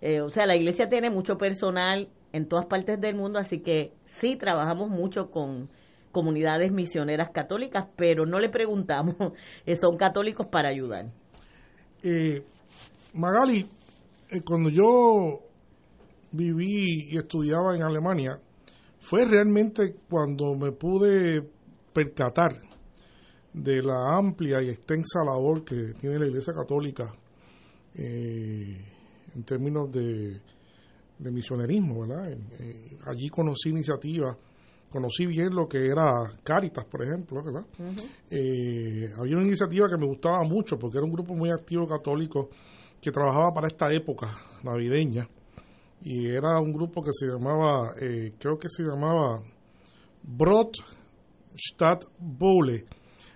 Eh, 0.00 0.20
o 0.20 0.28
sea, 0.30 0.46
la 0.46 0.56
iglesia 0.56 0.88
tiene 0.88 1.10
mucho 1.10 1.38
personal 1.38 2.08
en 2.32 2.46
todas 2.46 2.66
partes 2.66 3.00
del 3.00 3.14
mundo, 3.14 3.38
así 3.38 3.60
que 3.60 3.92
sí 4.04 4.36
trabajamos 4.36 4.90
mucho 4.90 5.30
con 5.30 5.68
comunidades 6.12 6.72
misioneras 6.72 7.30
católicas, 7.30 7.86
pero 7.96 8.26
no 8.26 8.38
le 8.38 8.48
preguntamos, 8.48 9.14
eh, 9.66 9.76
son 9.76 9.96
católicos 9.96 10.46
para 10.46 10.68
ayudar. 10.68 11.06
Eh, 12.02 12.42
Magali, 13.14 13.68
eh, 14.30 14.40
cuando 14.44 14.70
yo 14.70 15.40
viví 16.32 17.10
y 17.10 17.18
estudiaba 17.18 17.74
en 17.74 17.82
Alemania, 17.82 18.38
fue 19.08 19.24
realmente 19.24 19.96
cuando 20.08 20.54
me 20.54 20.72
pude 20.72 21.42
percatar 21.92 22.60
de 23.52 23.82
la 23.82 24.16
amplia 24.16 24.62
y 24.62 24.68
extensa 24.68 25.24
labor 25.24 25.64
que 25.64 25.94
tiene 25.98 26.18
la 26.18 26.26
Iglesia 26.26 26.52
Católica 26.52 27.12
en 27.94 29.44
términos 29.44 29.90
de 29.90 30.40
de 31.18 31.30
misionerismo, 31.30 32.00
¿verdad? 32.00 32.30
Eh, 32.30 32.96
allí 33.06 33.28
conocí 33.28 33.70
iniciativas, 33.70 34.36
conocí 34.90 35.26
bien 35.26 35.54
lo 35.54 35.68
que 35.68 35.86
era 35.86 36.32
Caritas, 36.42 36.84
por 36.84 37.02
ejemplo, 37.02 37.42
¿verdad? 37.42 37.66
Eh, 38.30 39.12
había 39.18 39.36
una 39.36 39.46
iniciativa 39.46 39.88
que 39.88 39.98
me 39.98 40.06
gustaba 40.06 40.42
mucho 40.44 40.78
porque 40.78 40.98
era 40.98 41.04
un 41.04 41.12
grupo 41.12 41.34
muy 41.34 41.50
activo 41.50 41.86
católico 41.86 42.48
que 43.00 43.10
trabajaba 43.10 43.52
para 43.52 43.68
esta 43.68 43.92
época 43.92 44.28
navideña 44.62 45.28
y 46.02 46.26
era 46.28 46.60
un 46.60 46.72
grupo 46.72 47.02
que 47.02 47.12
se 47.12 47.26
llamaba, 47.26 47.92
eh, 48.00 48.32
creo 48.38 48.58
que 48.58 48.68
se 48.68 48.82
llamaba 48.82 49.42
Brot 50.22 50.76
Stadt 51.56 52.04
Bole. 52.18 52.84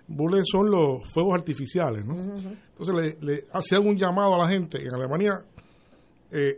Bole 0.07 0.41
son 0.43 0.69
los 0.69 1.11
fuegos 1.13 1.33
artificiales, 1.33 2.05
¿no? 2.05 2.15
Entonces 2.15 2.95
le, 2.95 3.17
le 3.25 3.45
hacían 3.53 3.87
un 3.87 3.95
llamado 3.95 4.35
a 4.35 4.45
la 4.45 4.49
gente. 4.49 4.81
En 4.81 4.93
Alemania 4.93 5.43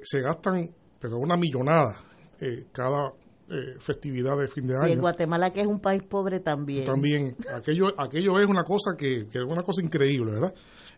se 0.02 0.22
gastan 0.22 0.70
pero 1.06 1.18
una 1.18 1.38
millonada 1.38 2.00
eh, 2.42 2.66
cada 2.72 3.14
eh, 3.50 3.78
festividad 3.80 4.36
de 4.38 4.48
fin 4.48 4.66
de 4.66 4.76
año. 4.76 4.88
Y 4.88 4.94
en 4.94 5.02
Guatemala, 5.02 5.52
que 5.52 5.62
es 5.62 5.68
un 5.68 5.80
país 5.80 6.02
pobre 6.04 6.40
también. 6.40 6.84
También, 6.84 7.36
aquello, 7.54 7.88
aquello 7.98 8.40
es 8.40 8.50
una 8.50 8.64
cosa 8.64 8.92
que, 8.98 9.22
es 9.22 9.44
una 9.48 9.62
cosa 9.62 9.84
increíble, 9.84 10.32
¿verdad? 10.32 10.54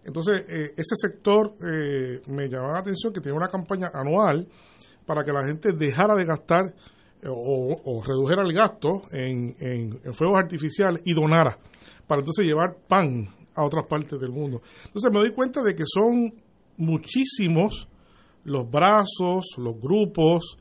Entonces, 0.05 0.45
eh, 0.47 0.71
ese 0.77 0.95
sector 0.95 1.55
me 1.59 2.47
llamaba 2.47 2.73
la 2.73 2.79
atención 2.79 3.11
que 3.11 3.19
tiene 3.19 3.37
una 3.37 3.49
campaña 3.49 3.91
anual 3.93 4.47
para 5.07 5.23
que 5.23 5.31
la 5.31 5.47
gente 5.47 5.71
dejara 5.71 6.15
de 6.15 6.25
gastar 6.25 6.75
o, 7.25 8.03
redujera 8.05 8.43
el 8.43 8.53
gasto 8.53 9.03
en, 9.11 9.55
en, 9.59 10.13
fuegos 10.13 10.37
artificiales 10.37 11.01
y 11.03 11.13
donara, 11.13 11.57
para 12.05 12.19
entonces 12.19 12.45
llevar 12.45 12.77
pan 12.87 13.27
a 13.55 13.65
otras 13.65 13.87
partes 13.87 14.19
del 14.19 14.29
mundo. 14.29 14.61
Entonces 14.85 15.11
me 15.11 15.19
doy 15.19 15.33
cuenta 15.33 15.63
de 15.63 15.73
que 15.73 15.83
son 15.85 16.31
muchísimos 16.77 17.87
los 18.43 18.69
brazos, 18.69 19.55
los 19.57 19.79
grupos 19.79 20.57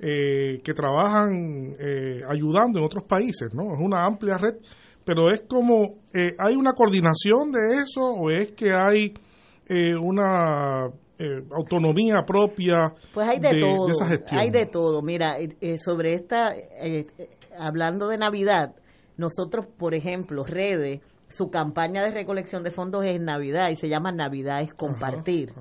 eh, 0.00 0.60
que 0.64 0.72
trabajan 0.72 1.76
eh, 1.78 2.22
ayudando 2.26 2.78
en 2.78 2.84
otros 2.86 3.04
países, 3.04 3.52
¿no? 3.52 3.74
Es 3.74 3.80
una 3.80 4.06
amplia 4.06 4.38
red, 4.38 4.54
pero 5.04 5.30
es 5.30 5.42
como, 5.42 5.98
eh, 6.14 6.34
¿hay 6.38 6.56
una 6.56 6.72
coordinación 6.72 7.52
de 7.52 7.82
eso 7.82 8.00
o 8.00 8.30
es 8.30 8.52
que 8.52 8.72
hay 8.72 9.14
una 10.02 10.88
autonomía 11.50 12.22
propia 12.26 12.94
pues 13.12 13.28
hay 13.28 13.38
de, 13.40 13.60
todo, 13.60 13.88
esa 13.88 14.06
gestión? 14.06 14.40
Hay 14.40 14.50
de 14.50 14.66
todo. 14.66 15.02
Mira, 15.02 15.36
sobre 15.84 16.14
esta, 16.14 16.54
hablando 17.58 18.08
de 18.08 18.18
Navidad, 18.18 18.74
nosotros, 19.16 19.66
por 19.66 19.94
ejemplo, 19.94 20.44
Redes, 20.44 21.00
su 21.28 21.50
campaña 21.50 22.02
de 22.02 22.10
recolección 22.10 22.62
de 22.62 22.70
fondos 22.70 23.04
es 23.04 23.20
Navidad 23.20 23.70
y 23.70 23.76
se 23.76 23.88
llama 23.88 24.12
Navidad 24.12 24.62
es 24.62 24.74
compartir 24.74 25.52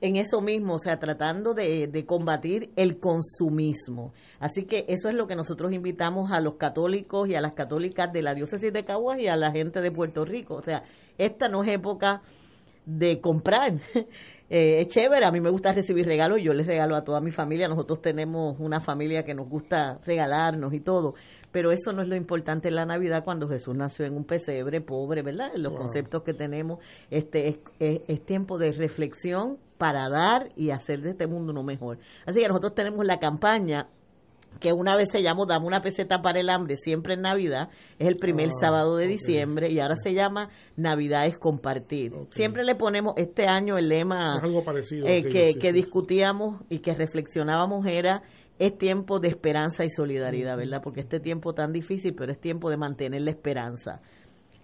en 0.00 0.16
eso 0.16 0.40
mismo, 0.40 0.74
o 0.74 0.78
sea, 0.78 0.98
tratando 0.98 1.52
de, 1.52 1.86
de, 1.86 2.06
combatir 2.06 2.70
el 2.76 2.98
consumismo. 2.98 4.14
Así 4.38 4.64
que 4.64 4.86
eso 4.88 5.10
es 5.10 5.14
lo 5.14 5.26
que 5.26 5.36
nosotros 5.36 5.72
invitamos 5.72 6.32
a 6.32 6.40
los 6.40 6.54
católicos 6.54 7.28
y 7.28 7.34
a 7.34 7.40
las 7.42 7.52
católicas 7.52 8.10
de 8.10 8.22
la 8.22 8.34
diócesis 8.34 8.72
de 8.72 8.84
Caguas 8.84 9.18
y 9.18 9.28
a 9.28 9.36
la 9.36 9.50
gente 9.50 9.82
de 9.82 9.90
Puerto 9.90 10.24
Rico. 10.24 10.54
O 10.54 10.62
sea, 10.62 10.84
esta 11.18 11.48
no 11.48 11.62
es 11.62 11.70
época 11.70 12.22
de 12.86 13.20
comprar. 13.20 13.74
Eh, 14.52 14.80
es 14.80 14.88
chévere, 14.88 15.24
a 15.24 15.30
mí 15.30 15.40
me 15.40 15.48
gusta 15.48 15.72
recibir 15.72 16.04
regalos, 16.04 16.40
yo 16.42 16.52
les 16.52 16.66
regalo 16.66 16.96
a 16.96 17.04
toda 17.04 17.20
mi 17.20 17.30
familia, 17.30 17.68
nosotros 17.68 18.02
tenemos 18.02 18.58
una 18.58 18.80
familia 18.80 19.22
que 19.22 19.32
nos 19.32 19.48
gusta 19.48 20.00
regalarnos 20.04 20.74
y 20.74 20.80
todo, 20.80 21.14
pero 21.52 21.70
eso 21.70 21.92
no 21.92 22.02
es 22.02 22.08
lo 22.08 22.16
importante 22.16 22.66
en 22.66 22.74
la 22.74 22.84
Navidad 22.84 23.22
cuando 23.22 23.48
Jesús 23.48 23.76
nació 23.76 24.06
en 24.06 24.16
un 24.16 24.24
pesebre 24.24 24.80
pobre, 24.80 25.22
¿verdad? 25.22 25.52
En 25.54 25.62
los 25.62 25.72
conceptos 25.74 26.24
que 26.24 26.34
tenemos, 26.34 26.80
este 27.10 27.46
es, 27.46 27.58
es, 27.78 28.24
tiempo 28.26 28.58
de 28.58 28.72
reflexión 28.72 29.58
para 29.78 30.08
dar 30.08 30.48
y 30.56 30.70
hacer 30.70 31.00
de 31.00 31.10
este 31.10 31.28
mundo 31.28 31.52
uno 31.52 31.62
mejor. 31.62 31.98
Así 32.26 32.40
que 32.40 32.48
nosotros 32.48 32.74
tenemos 32.74 33.06
la 33.06 33.20
campaña 33.20 33.86
que 34.58 34.72
una 34.72 34.96
vez 34.96 35.08
se 35.10 35.22
llamó 35.22 35.46
Dame 35.46 35.66
una 35.66 35.80
peseta 35.80 36.20
para 36.22 36.40
el 36.40 36.50
hambre, 36.50 36.76
siempre 36.76 37.14
en 37.14 37.22
Navidad, 37.22 37.68
es 37.98 38.08
el 38.08 38.16
primer 38.16 38.48
ah, 38.48 38.58
sábado 38.60 38.96
de 38.96 39.06
diciembre 39.06 39.70
y 39.70 39.80
ahora 39.80 39.96
se 40.02 40.12
llama 40.12 40.50
Navidad 40.76 41.26
es 41.26 41.38
compartir. 41.38 42.12
Siempre 42.30 42.64
le 42.64 42.74
ponemos 42.74 43.14
este 43.16 43.46
año 43.46 43.78
el 43.78 43.88
lema 43.88 44.38
algo 44.38 44.64
parecido, 44.64 45.06
eh, 45.06 45.22
que, 45.22 45.54
que 45.58 45.72
discutíamos 45.72 46.62
y 46.68 46.80
que 46.80 46.94
reflexionábamos 46.94 47.86
era 47.86 48.22
es 48.58 48.76
tiempo 48.76 49.20
de 49.20 49.28
esperanza 49.28 49.84
y 49.84 49.90
solidaridad, 49.90 50.58
¿verdad? 50.58 50.82
Porque 50.84 51.00
este 51.00 51.18
tiempo 51.18 51.54
tan 51.54 51.72
difícil, 51.72 52.14
pero 52.14 52.30
es 52.30 52.38
tiempo 52.38 52.68
de 52.68 52.76
mantener 52.76 53.22
la 53.22 53.30
esperanza 53.30 54.02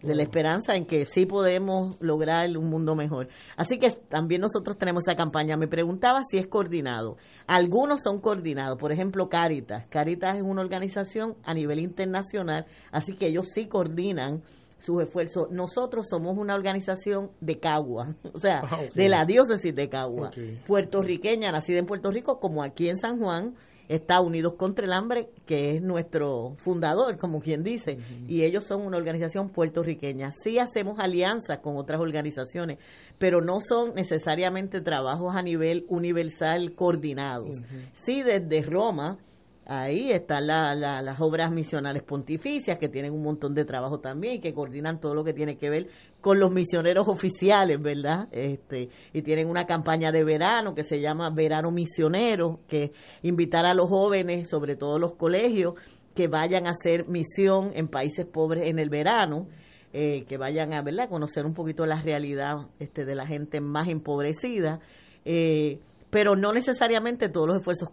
de 0.03 0.15
la 0.15 0.23
esperanza 0.23 0.75
en 0.75 0.87
que 0.87 1.05
sí 1.05 1.27
podemos 1.27 1.97
lograr 2.01 2.49
un 2.57 2.69
mundo 2.69 2.95
mejor. 2.95 3.29
Así 3.57 3.79
que 3.79 3.91
también 4.09 4.41
nosotros 4.41 4.77
tenemos 4.77 5.05
esa 5.07 5.17
campaña. 5.17 5.57
Me 5.57 5.69
preguntaba 5.69 6.21
si 6.31 6.39
es 6.39 6.47
coordinado. 6.47 7.17
Algunos 7.47 8.01
son 8.03 8.21
coordinados, 8.21 8.79
por 8.79 8.93
ejemplo, 8.93 9.29
Caritas. 9.29 9.87
Caritas 9.89 10.37
es 10.37 10.43
una 10.43 10.63
organización 10.63 11.35
a 11.45 11.55
nivel 11.55 11.81
internacional, 11.81 12.67
así 12.93 13.15
que 13.15 13.29
ellos 13.29 13.47
sí 13.53 13.67
coordinan 13.67 14.43
sus 14.79 15.03
esfuerzos. 15.03 15.51
Nosotros 15.51 16.07
somos 16.09 16.37
una 16.37 16.55
organización 16.55 17.31
de 17.41 17.59
Cagua, 17.59 18.15
o 18.35 18.39
sea, 18.39 18.61
ah, 18.63 18.81
de 18.95 19.09
la 19.09 19.25
diócesis 19.25 19.75
de 19.75 19.89
Cagua, 19.89 20.31
puertorriqueña, 20.67 21.51
nacida 21.51 21.79
en 21.79 21.87
Puerto 21.87 22.11
Rico, 22.11 22.39
como 22.39 22.63
aquí 22.63 22.89
en 22.89 22.99
San 22.99 23.19
Juan, 23.19 23.55
está 23.89 24.21
Unidos 24.21 24.55
contra 24.57 24.85
el 24.85 24.93
Hambre, 24.93 25.29
que 25.47 25.77
es 25.77 25.83
nuestro 25.83 26.57
fundador, 26.59 27.19
como 27.19 27.41
quien 27.41 27.63
dice, 27.63 27.99
y 28.29 28.43
ellos 28.43 28.65
son 28.67 28.83
una 28.83 28.97
organización 28.97 29.51
puertorriqueña. 29.51 30.31
Sí 30.43 30.59
hacemos 30.59 30.99
alianzas 30.99 31.59
con 31.59 31.77
otras 31.77 32.01
organizaciones, 32.01 32.79
pero 33.19 33.41
no 33.41 33.59
son 33.61 33.95
necesariamente 33.95 34.81
trabajos 34.81 35.35
a 35.35 35.43
nivel 35.43 35.85
universal 35.89 36.75
coordinados. 36.75 37.63
Sí, 37.93 38.23
desde 38.23 38.63
Roma 38.63 39.19
Ahí 39.69 40.13
están 40.13 40.47
las 40.47 41.21
obras 41.21 41.51
misionales 41.51 42.05
pontificias 42.05 42.79
que 42.79 42.89
tienen 42.89 43.13
un 43.13 43.23
montón 43.23 43.53
de 43.53 43.65
trabajo 43.65 43.99
también 43.99 44.35
y 44.35 44.41
que 44.41 44.55
coordinan 44.55 45.01
todo 45.01 45.13
lo 45.13 45.25
que 45.25 45.33
tiene 45.33 45.57
que 45.57 45.69
ver 45.69 45.89
con 46.21 46.39
los 46.39 46.53
misioneros 46.53 47.09
oficiales, 47.09 47.83
¿verdad? 47.83 48.29
Este, 48.31 48.91
y 49.13 49.23
tienen 49.23 49.49
una 49.49 49.67
campaña 49.67 50.13
de 50.13 50.23
verano 50.23 50.73
que 50.73 50.85
se 50.85 51.01
llama 51.01 51.31
Verano 51.35 51.73
Misionero, 51.73 52.61
que 52.69 52.93
invitar 53.23 53.67
a 53.67 53.75
los 53.75 53.89
jóvenes, 53.89 54.49
sobre 54.49 54.77
todo 54.77 55.01
los 55.01 55.17
colegios, 55.17 55.75
que 56.15 56.29
vayan 56.29 56.69
a 56.69 56.71
hacer 56.71 57.09
misión 57.09 57.73
en 57.75 57.89
países 57.89 58.25
pobres 58.25 58.67
en 58.67 58.79
el 58.79 58.89
verano. 58.89 59.49
Eh, 59.93 60.27
que 60.29 60.37
vayan 60.37 60.75
a 60.75 60.83
¿verdad? 60.83 61.09
conocer 61.09 61.47
un 61.47 61.55
poquito 61.55 61.87
la 61.87 62.03
realidad 62.03 62.67
este, 62.79 63.05
de 63.05 63.15
la 63.15 63.27
gente 63.27 63.61
más 63.61 63.89
empobrecida. 63.89 64.79
Eh, 65.25 65.81
pero 66.17 66.35
no 66.35 66.51
necesariamente 66.55 67.29
todos 67.29 67.47
los 67.47 67.57
esfuerzos, 67.59 67.91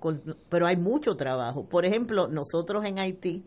pero 0.48 0.66
hay 0.66 0.78
mucho 0.78 1.18
trabajo. 1.18 1.68
Por 1.68 1.86
ejemplo, 1.86 2.30
nosotros 2.30 2.86
en 2.86 2.98
Haití 2.98 3.44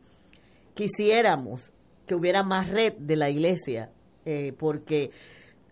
quisiéramos 0.75 1.73
que 2.07 2.15
hubiera 2.15 2.43
más 2.43 2.69
red 2.69 2.93
de 2.99 3.17
la 3.17 3.31
iglesia, 3.31 3.89
eh, 4.27 4.53
porque 4.59 5.13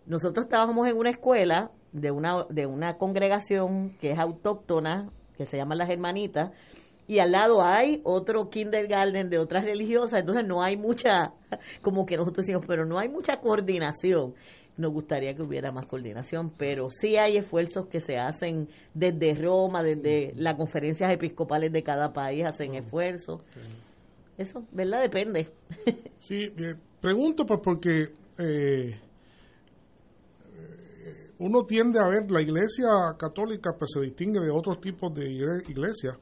nosotros 0.07 0.47
estábamos 0.47 0.89
en 0.89 0.97
una 0.97 1.11
escuela 1.11 1.71
de 1.93 2.13
una, 2.13 2.47
de 2.49 2.65
una 2.65 2.97
congregación 2.97 3.95
que 4.01 4.13
es 4.13 4.19
autóctona, 4.19 5.11
que 5.37 5.45
se 5.45 5.59
llama 5.59 5.75
Las 5.75 5.91
Hermanitas, 5.91 6.53
y 7.07 7.19
al 7.19 7.33
lado 7.33 7.63
hay 7.63 8.01
otro 8.05 8.49
kindergarten 8.49 9.29
de 9.29 9.37
otras 9.37 9.67
religiosas, 9.67 10.21
entonces 10.21 10.47
no 10.47 10.63
hay 10.63 10.79
mucha, 10.79 11.35
como 11.83 12.07
que 12.07 12.17
nosotros 12.17 12.47
decimos, 12.47 12.65
pero 12.67 12.87
no 12.87 12.99
hay 12.99 13.11
mucha 13.11 13.37
coordinación. 13.37 14.33
Nos 14.77 14.93
gustaría 14.93 15.35
que 15.35 15.43
hubiera 15.43 15.71
más 15.71 15.87
coordinación, 15.87 16.51
pero 16.57 16.89
sí 16.91 17.17
hay 17.17 17.37
esfuerzos 17.37 17.87
que 17.87 18.01
se 18.01 18.19
hacen 18.19 18.69
desde 18.93 19.35
Roma, 19.35 19.83
desde 19.83 20.33
las 20.37 20.57
conferencias 20.57 21.13
episcopales 21.13 21.73
de 21.73 21.83
cada 21.83 22.13
país, 22.13 22.45
hacen 22.45 22.75
esfuerzos. 22.75 23.41
Eso, 24.37 24.65
¿verdad? 24.73 25.03
Depende. 25.03 25.49
Sí, 26.21 26.45
eh, 26.45 26.75
pregunto 27.03 27.45
pues 27.45 27.61
porque 27.63 28.11
eh, 28.39 28.99
uno 31.39 31.67
tiende 31.67 32.01
a 32.01 32.09
ver 32.09 32.31
la 32.31 32.41
iglesia 32.41 32.87
católica 33.19 33.75
pues 33.79 33.91
se 33.93 34.01
distingue 34.01 34.41
de 34.41 34.51
otros 34.51 34.81
tipos 34.81 35.15
de 35.15 35.31
iglesias 35.31 36.17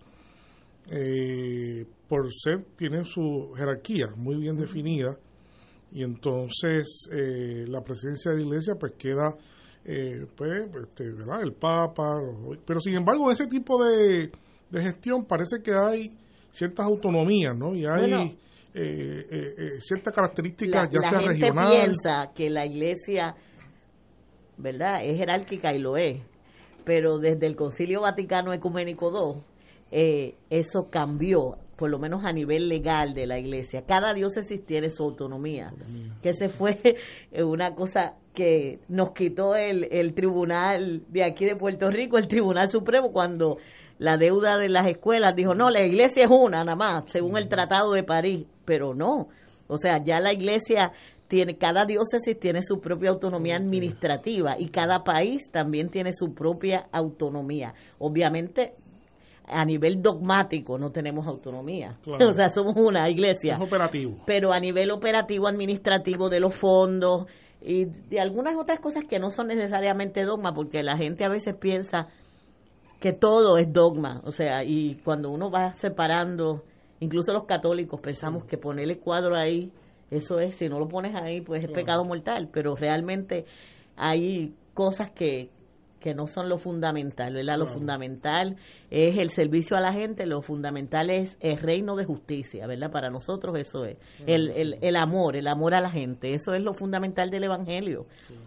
eh, 0.91 1.87
por 2.09 2.29
ser, 2.33 2.65
tienen 2.77 3.05
su 3.05 3.53
jerarquía 3.57 4.09
muy 4.17 4.37
bien 4.37 4.57
definida 4.57 5.17
y 5.93 6.03
entonces 6.03 7.09
eh, 7.13 7.65
la 7.69 7.83
presidencia 7.83 8.31
de 8.31 8.39
la 8.39 8.43
iglesia 8.45 8.75
pues 8.79 8.93
queda 8.93 9.37
eh, 9.85 10.27
pues 10.37 10.69
este, 10.83 11.11
¿verdad? 11.11 11.43
el 11.43 11.53
papa 11.53 12.21
pero 12.65 12.81
sin 12.81 12.97
embargo 12.97 13.27
en 13.27 13.33
ese 13.33 13.47
tipo 13.47 13.83
de, 13.85 14.31
gestión 14.73 15.25
parece 15.27 15.63
que 15.63 15.73
hay 15.75 16.17
ciertas 16.51 16.87
autonomías 16.87 17.57
no 17.57 17.75
y 17.75 17.85
hay 17.85 18.39
ciertas 19.81 20.15
características 20.15 20.89
ya 20.91 21.01
sea 21.11 21.21
regional. 21.21 21.73
piensa 21.73 22.33
que 22.35 22.49
la 22.49 22.65
iglesia 22.65 23.37
verdad 24.63 25.05
es 25.05 25.17
jerárquica 25.19 25.75
y 25.75 25.79
lo 25.79 25.97
es. 25.97 26.23
Pero 26.85 27.19
desde 27.19 27.47
el 27.47 27.57
Concilio 27.57 28.01
Vaticano 28.01 28.53
Ecuménico 28.53 29.11
II 29.11 29.43
eh, 29.91 30.35
eso 30.51 30.89
cambió, 30.91 31.59
por 31.83 31.91
lo 31.91 31.99
menos 31.99 32.25
a 32.25 32.31
nivel 32.31 32.69
legal 32.69 33.12
de 33.12 33.27
la 33.27 33.41
iglesia. 33.41 33.83
Cada 33.85 34.15
diócesis 34.15 34.65
tiene 34.65 34.89
su 34.89 35.03
autonomía, 35.03 35.73
que 36.23 36.33
se 36.33 36.49
fue 36.49 36.79
una 37.45 37.75
cosa 37.75 38.15
que 38.33 38.79
nos 38.87 39.11
quitó 39.11 39.57
el, 39.57 39.89
el 39.91 40.15
tribunal 40.15 41.03
de 41.09 41.25
aquí 41.25 41.45
de 41.45 41.57
Puerto 41.57 41.91
Rico, 41.91 42.19
el 42.19 42.29
Tribunal 42.29 42.71
Supremo, 42.71 43.11
cuando 43.11 43.57
la 43.99 44.17
deuda 44.17 44.59
de 44.59 44.69
las 44.69 44.87
escuelas 44.87 45.35
dijo, 45.35 45.57
no, 45.57 45.71
la 45.71 45.85
iglesia 45.85 46.27
es 46.27 46.31
una 46.31 46.62
nada 46.62 46.77
más, 46.77 47.03
según 47.11 47.37
el 47.37 47.49
Tratado 47.49 47.95
de 47.95 48.05
París, 48.05 48.47
pero 48.65 48.95
no. 48.95 49.27
O 49.67 49.77
sea, 49.77 50.01
ya 50.05 50.21
la 50.21 50.33
iglesia 50.33 50.93
tiene, 51.27 51.57
cada 51.57 51.85
diócesis 51.85 52.39
tiene 52.39 52.62
su 52.62 52.79
propia 52.79 53.11
autonomía 53.11 53.57
administrativa 53.57 54.55
y 54.57 54.69
cada 54.69 55.03
país 55.03 55.51
también 55.51 55.89
tiene 55.89 56.12
su 56.15 56.33
propia 56.33 56.87
autonomía. 56.93 57.75
Obviamente 57.99 58.75
a 59.47 59.65
nivel 59.65 60.01
dogmático 60.01 60.79
no 60.79 60.91
tenemos 60.91 61.27
autonomía. 61.27 61.99
O 62.07 62.33
sea, 62.33 62.51
somos 62.51 62.77
una 62.77 63.09
iglesia. 63.11 63.59
operativo. 63.61 64.19
Pero 64.27 64.53
a 64.53 64.61
nivel 64.61 64.91
operativo, 64.91 65.49
administrativo 65.49 66.29
de 66.29 66.41
los 66.41 66.55
fondos 66.55 67.27
y 67.61 67.85
de 67.85 68.21
algunas 68.21 68.57
otras 68.57 68.81
cosas 68.81 69.05
que 69.05 69.19
no 69.19 69.31
son 69.31 69.49
necesariamente 69.49 70.25
dogma, 70.25 70.53
porque 70.53 70.83
la 70.83 70.97
gente 70.97 71.25
a 71.25 71.29
veces 71.29 71.55
piensa 71.57 72.09
que 73.01 73.13
todo 73.13 73.59
es 73.59 73.73
dogma. 73.73 74.21
O 74.25 74.31
sea, 74.31 74.65
y 74.65 74.97
cuando 75.05 75.31
uno 75.31 75.51
va 75.51 75.75
separando, 75.75 76.63
incluso 77.01 77.33
los 77.33 77.45
católicos 77.45 78.01
pensamos 78.01 78.45
que 78.45 78.57
ponerle 78.57 78.99
cuadro 78.99 79.37
ahí, 79.37 79.73
eso 80.11 80.39
es, 80.39 80.57
si 80.57 80.69
no 80.69 80.79
lo 80.79 80.89
pones 80.89 81.15
ahí, 81.15 81.41
pues 81.41 81.65
es 81.65 81.71
pecado 81.71 82.05
mortal. 82.05 82.49
Pero 82.53 82.77
realmente 82.77 83.45
hay 83.97 84.55
cosas 84.75 85.11
que, 85.11 85.51
que 86.03 86.15
no 86.15 86.27
son 86.27 86.51
lo 86.51 86.59
fundamental, 86.59 87.33
¿verdad? 87.33 87.57
Lo 87.57 87.69
fundamental 87.69 88.57
es 88.91 89.17
el 89.17 89.31
servicio 89.31 89.77
a 89.77 89.81
la 89.81 89.93
gente, 89.93 90.27
lo 90.27 90.43
fundamental 90.43 91.09
es 91.09 91.38
el 91.41 91.57
reino 91.57 91.97
de 91.97 92.05
justicia, 92.05 92.67
¿verdad? 92.67 92.91
Para 92.91 93.09
nosotros 93.09 93.57
eso 93.57 93.87
es. 93.87 93.97
El, 94.27 94.51
el, 94.51 94.79
el 94.83 94.97
amor, 94.97 95.37
el 95.37 95.47
amor 95.47 95.75
a 95.75 95.81
la 95.81 95.91
gente, 95.91 96.35
eso 96.35 96.53
es 96.53 96.62
lo 96.62 96.75
fundamental 96.75 97.31
del 97.31 97.45
Evangelio. 97.45 98.03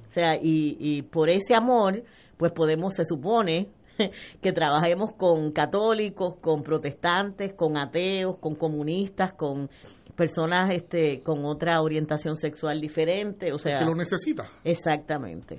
O 0.10 0.12
sea, 0.12 0.36
y, 0.36 0.78
y 0.80 1.02
por 1.02 1.30
ese 1.30 1.56
amor, 1.56 2.04
pues 2.38 2.52
podemos, 2.52 2.94
se 2.94 3.06
supone, 3.06 3.70
que 4.42 4.52
trabajemos 4.52 5.14
con 5.14 5.52
católicos, 5.52 6.36
con 6.42 6.62
protestantes, 6.62 7.54
con 7.54 7.78
ateos, 7.78 8.38
con 8.38 8.56
comunistas, 8.56 9.34
con 9.34 9.70
personas 10.16 10.72
este 10.72 11.22
con 11.22 11.44
otra 11.44 11.82
orientación 11.82 12.38
sexual 12.38 12.80
diferente, 12.80 13.52
o 13.52 13.58
sea, 13.58 13.80
que 13.80 13.86
lo 13.86 13.96
necesita. 13.96 14.46
Exactamente 14.64 15.58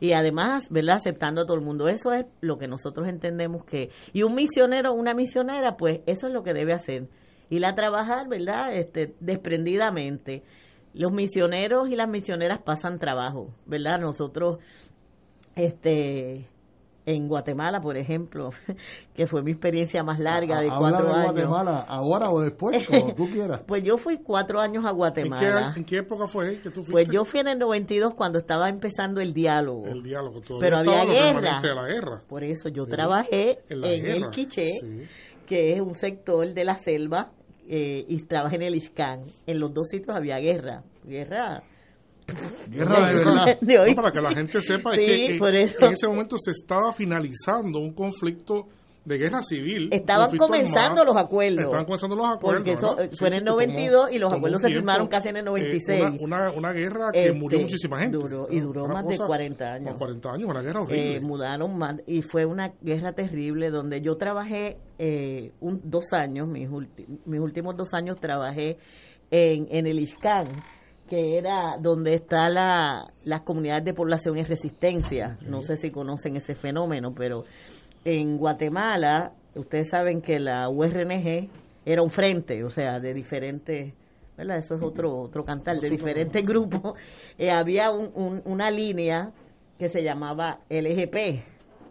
y 0.00 0.12
además, 0.12 0.64
¿verdad? 0.70 0.96
Aceptando 0.96 1.42
a 1.42 1.46
todo 1.46 1.56
el 1.56 1.64
mundo. 1.64 1.88
Eso 1.88 2.12
es 2.12 2.24
lo 2.40 2.58
que 2.58 2.66
nosotros 2.66 3.06
entendemos 3.06 3.64
que... 3.64 3.90
Y 4.12 4.22
un 4.22 4.34
misionero, 4.34 4.94
una 4.94 5.14
misionera, 5.14 5.76
pues 5.76 6.00
eso 6.06 6.26
es 6.26 6.32
lo 6.32 6.42
que 6.42 6.54
debe 6.54 6.72
hacer. 6.72 7.08
Ir 7.50 7.64
a 7.66 7.74
trabajar, 7.74 8.26
¿verdad? 8.28 8.74
Este, 8.74 9.14
desprendidamente. 9.20 10.42
Los 10.94 11.12
misioneros 11.12 11.90
y 11.90 11.96
las 11.96 12.08
misioneras 12.08 12.60
pasan 12.62 12.98
trabajo, 12.98 13.54
¿verdad? 13.66 14.00
Nosotros, 14.00 14.58
este 15.54 16.48
en 17.06 17.28
Guatemala, 17.28 17.80
por 17.80 17.96
ejemplo, 17.96 18.50
que 19.14 19.26
fue 19.26 19.42
mi 19.42 19.52
experiencia 19.52 20.02
más 20.02 20.18
larga 20.18 20.60
de 20.60 20.68
cuatro 20.68 21.06
de 21.06 21.12
años. 21.12 21.32
Guatemala 21.32 21.84
ahora 21.88 22.30
o 22.30 22.40
después, 22.40 22.86
como 22.88 23.14
tú 23.14 23.28
quieras? 23.30 23.62
pues 23.66 23.82
yo 23.82 23.96
fui 23.96 24.18
cuatro 24.18 24.60
años 24.60 24.84
a 24.84 24.90
Guatemala. 24.92 25.72
¿En 25.76 25.84
qué, 25.84 25.98
época 25.98 26.26
fue 26.26 26.60
que 26.60 26.70
tú 26.70 26.82
fuiste? 26.82 26.92
Pues 26.92 27.08
yo 27.08 27.24
fui 27.24 27.40
en 27.40 27.48
el 27.48 27.58
92 27.58 28.14
cuando 28.14 28.38
estaba 28.38 28.68
empezando 28.68 29.20
el 29.20 29.32
diálogo. 29.32 29.86
El 29.86 30.02
diálogo, 30.02 30.40
Pero 30.58 30.78
había 30.78 31.04
guerra. 31.04 31.60
La 31.62 31.86
guerra. 31.86 32.22
Por 32.28 32.44
eso 32.44 32.68
yo 32.68 32.86
trabajé 32.86 33.58
en, 33.68 33.84
el 33.84 34.30
Quiché, 34.30 34.70
que 35.46 35.74
es 35.74 35.80
un 35.80 35.94
sector 35.94 36.52
de 36.52 36.64
la 36.64 36.74
selva, 36.74 37.30
eh, 37.68 38.04
y 38.08 38.22
trabajé 38.24 38.56
en 38.56 38.62
el 38.62 38.74
Iscán. 38.74 39.26
En 39.46 39.60
los 39.60 39.72
dos 39.72 39.88
sitios 39.88 40.16
había 40.16 40.38
guerra. 40.38 40.82
Guerra 41.04 41.62
Guerra 42.68 43.08
de 43.08 43.14
verdad. 43.14 43.96
para 43.96 44.10
que 44.10 44.20
la 44.20 44.30
gente 44.34 44.60
sepa 44.60 44.92
que, 44.92 45.36
en 45.36 45.92
ese 45.92 46.06
momento 46.06 46.36
se 46.38 46.52
estaba 46.52 46.92
finalizando 46.92 47.78
un 47.78 47.92
conflicto 47.94 48.66
de 49.04 49.18
guerra 49.18 49.40
civil. 49.40 49.88
Estaban 49.92 50.36
comenzando 50.36 51.04
los 51.04 51.16
acuerdos. 51.16 51.64
Estaban 51.64 51.84
comenzando 51.84 52.16
los 52.16 52.26
acuerdos. 52.26 52.80
Porque 52.80 53.16
fue 53.16 53.28
en 53.28 53.34
el 53.34 53.44
92 53.44 54.12
y 54.12 54.18
los 54.18 54.32
acuerdos 54.32 54.62
se 54.62 54.68
firmaron 54.68 55.08
casi 55.08 55.28
en 55.28 55.38
el 55.38 55.44
96. 55.44 56.02
Eh, 56.02 56.16
una, 56.20 56.50
una, 56.50 56.72
guerra 56.72 57.10
que 57.12 57.26
este, 57.26 57.38
murió 57.38 57.60
muchísima 57.60 57.98
gente. 58.00 58.18
y 58.50 58.60
duró 58.60 58.86
más 58.86 59.06
de 59.06 59.18
40 59.18 59.64
años. 59.64 59.94
40 59.96 60.30
años, 60.30 60.48
una 60.48 60.62
guerra 60.62 60.82
horrible. 60.82 61.16
Eh, 61.16 61.20
mudaron 61.20 61.76
más 61.76 61.96
y 62.06 62.22
fue 62.22 62.44
una 62.44 62.72
guerra 62.80 63.12
terrible 63.12 63.70
donde 63.70 64.00
yo 64.00 64.16
trabajé 64.16 64.78
eh, 64.98 65.52
un, 65.60 65.80
dos 65.84 66.12
años, 66.12 66.46
mis, 66.46 66.68
mis 66.68 67.40
últimos 67.40 67.76
dos 67.76 67.92
años 67.94 68.18
trabajé 68.20 68.76
en, 69.30 69.66
en 69.70 69.86
el 69.86 69.98
ISCAN 69.98 70.46
que 71.10 71.36
era 71.36 71.76
donde 71.76 72.14
está 72.14 72.48
la, 72.48 73.12
las 73.24 73.40
comunidades 73.40 73.84
de 73.84 73.92
población 73.92 74.38
en 74.38 74.44
resistencia. 74.44 75.36
No 75.42 75.60
sé 75.60 75.76
si 75.76 75.90
conocen 75.90 76.36
ese 76.36 76.54
fenómeno, 76.54 77.12
pero 77.12 77.42
en 78.04 78.38
Guatemala, 78.38 79.32
ustedes 79.56 79.88
saben 79.90 80.22
que 80.22 80.38
la 80.38 80.68
URNG 80.68 81.48
era 81.84 82.02
un 82.02 82.10
frente, 82.10 82.62
o 82.62 82.70
sea, 82.70 83.00
de 83.00 83.12
diferentes, 83.12 83.92
¿verdad? 84.38 84.58
Eso 84.58 84.76
es 84.76 84.82
otro 84.82 85.18
otro 85.18 85.44
cantar, 85.44 85.80
de 85.80 85.90
diferentes 85.90 86.46
grupos. 86.46 86.94
Eh, 87.36 87.50
había 87.50 87.90
un, 87.90 88.40
una 88.44 88.70
línea 88.70 89.32
que 89.78 89.88
se 89.88 90.04
llamaba 90.04 90.60
LGP, 90.68 91.42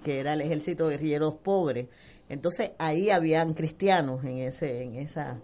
que 0.02 0.20
era 0.22 0.32
el 0.32 0.42
Ejército 0.42 0.86
de 0.86 0.92
Guerrilleros 0.92 1.36
Pobres. 1.44 1.90
Entonces 2.30 2.72
ahí 2.78 3.10
habían 3.10 3.54
cristianos 3.54 4.24
en 4.24 4.38
ese 4.38 4.84
en 4.84 4.96
esa 4.96 5.42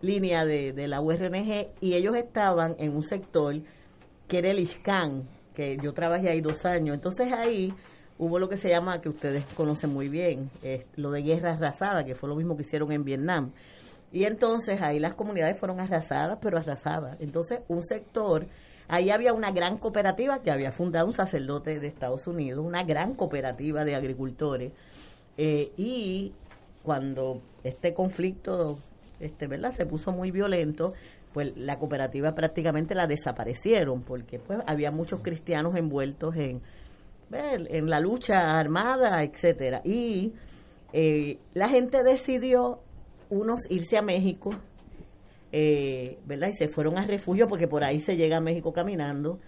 línea 0.00 0.44
de, 0.44 0.72
de 0.72 0.88
la 0.88 1.00
URNG 1.00 1.68
y 1.80 1.94
ellos 1.94 2.16
estaban 2.16 2.76
en 2.78 2.94
un 2.94 3.02
sector 3.02 3.54
que 4.26 4.38
era 4.38 4.50
el 4.50 4.60
ISCAN, 4.60 5.28
que 5.54 5.76
yo 5.82 5.92
trabajé 5.92 6.30
ahí 6.30 6.40
dos 6.40 6.64
años. 6.64 6.94
Entonces 6.94 7.32
ahí 7.32 7.74
hubo 8.18 8.38
lo 8.38 8.48
que 8.48 8.56
se 8.56 8.68
llama, 8.68 9.00
que 9.00 9.08
ustedes 9.08 9.44
conocen 9.54 9.92
muy 9.92 10.08
bien, 10.08 10.50
lo 10.96 11.10
de 11.10 11.22
guerra 11.22 11.54
arrasada, 11.54 12.04
que 12.04 12.14
fue 12.14 12.28
lo 12.28 12.36
mismo 12.36 12.56
que 12.56 12.62
hicieron 12.62 12.92
en 12.92 13.04
Vietnam. 13.04 13.52
Y 14.12 14.24
entonces 14.24 14.80
ahí 14.82 14.98
las 14.98 15.14
comunidades 15.14 15.58
fueron 15.58 15.80
arrasadas, 15.80 16.38
pero 16.40 16.58
arrasadas. 16.58 17.16
Entonces 17.20 17.60
un 17.68 17.82
sector, 17.82 18.46
ahí 18.88 19.10
había 19.10 19.32
una 19.32 19.52
gran 19.52 19.78
cooperativa 19.78 20.40
que 20.42 20.50
había 20.50 20.72
fundado 20.72 21.06
un 21.06 21.12
sacerdote 21.12 21.78
de 21.78 21.86
Estados 21.86 22.26
Unidos, 22.26 22.64
una 22.64 22.84
gran 22.84 23.14
cooperativa 23.14 23.84
de 23.84 23.94
agricultores. 23.94 24.72
Eh, 25.36 25.72
y 25.76 26.32
cuando 26.82 27.42
este 27.62 27.94
conflicto 27.94 28.78
este, 29.20 29.46
¿verdad? 29.46 29.72
Se 29.72 29.86
puso 29.86 30.12
muy 30.12 30.30
violento, 30.30 30.92
pues 31.32 31.56
la 31.56 31.78
cooperativa 31.78 32.34
prácticamente 32.34 32.94
la 32.94 33.06
desaparecieron 33.06 34.02
porque 34.02 34.38
pues 34.38 34.58
había 34.66 34.90
muchos 34.90 35.20
cristianos 35.20 35.76
envueltos 35.76 36.36
en, 36.36 36.60
en 37.30 37.90
la 37.90 38.00
lucha 38.00 38.58
armada, 38.58 39.22
etcétera. 39.22 39.80
Y 39.84 40.32
eh, 40.92 41.38
la 41.54 41.68
gente 41.68 42.02
decidió 42.02 42.80
unos 43.30 43.60
irse 43.70 43.98
a 43.98 44.02
México 44.02 44.50
eh, 45.50 46.18
¿verdad? 46.26 46.48
Y 46.48 46.52
se 46.54 46.68
fueron 46.68 46.98
a 46.98 47.06
refugio 47.06 47.48
porque 47.48 47.66
por 47.66 47.82
ahí 47.82 48.00
se 48.00 48.16
llega 48.16 48.36
a 48.36 48.40
México 48.40 48.72
caminando 48.72 49.38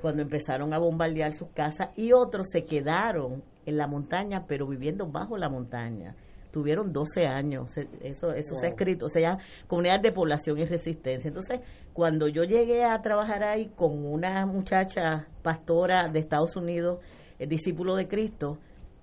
cuando 0.00 0.22
empezaron 0.22 0.72
a 0.72 0.78
bombardear 0.78 1.34
sus 1.34 1.48
casas 1.50 1.90
y 1.96 2.12
otros 2.12 2.48
se 2.50 2.64
quedaron 2.64 3.42
en 3.66 3.76
la 3.76 3.86
montaña 3.86 4.46
pero 4.48 4.66
viviendo 4.66 5.06
bajo 5.06 5.36
la 5.36 5.50
montaña 5.50 6.16
tuvieron 6.50 6.92
12 6.92 7.26
años, 7.26 7.76
eso 8.02 8.32
eso 8.32 8.54
se 8.54 8.66
ha 8.66 8.70
escrito, 8.70 9.06
o 9.06 9.08
sea, 9.08 9.38
comunidad 9.66 10.00
de 10.00 10.12
población 10.12 10.58
y 10.58 10.64
resistencia. 10.64 11.28
Entonces, 11.28 11.60
cuando 11.92 12.28
yo 12.28 12.44
llegué 12.44 12.84
a 12.84 13.00
trabajar 13.02 13.44
ahí 13.44 13.70
con 13.76 14.04
una 14.04 14.46
muchacha 14.46 15.28
pastora 15.42 16.08
de 16.08 16.18
Estados 16.18 16.56
Unidos, 16.56 17.00
el 17.38 17.48
discípulo 17.48 17.96
de 17.96 18.08
Cristo, 18.08 18.58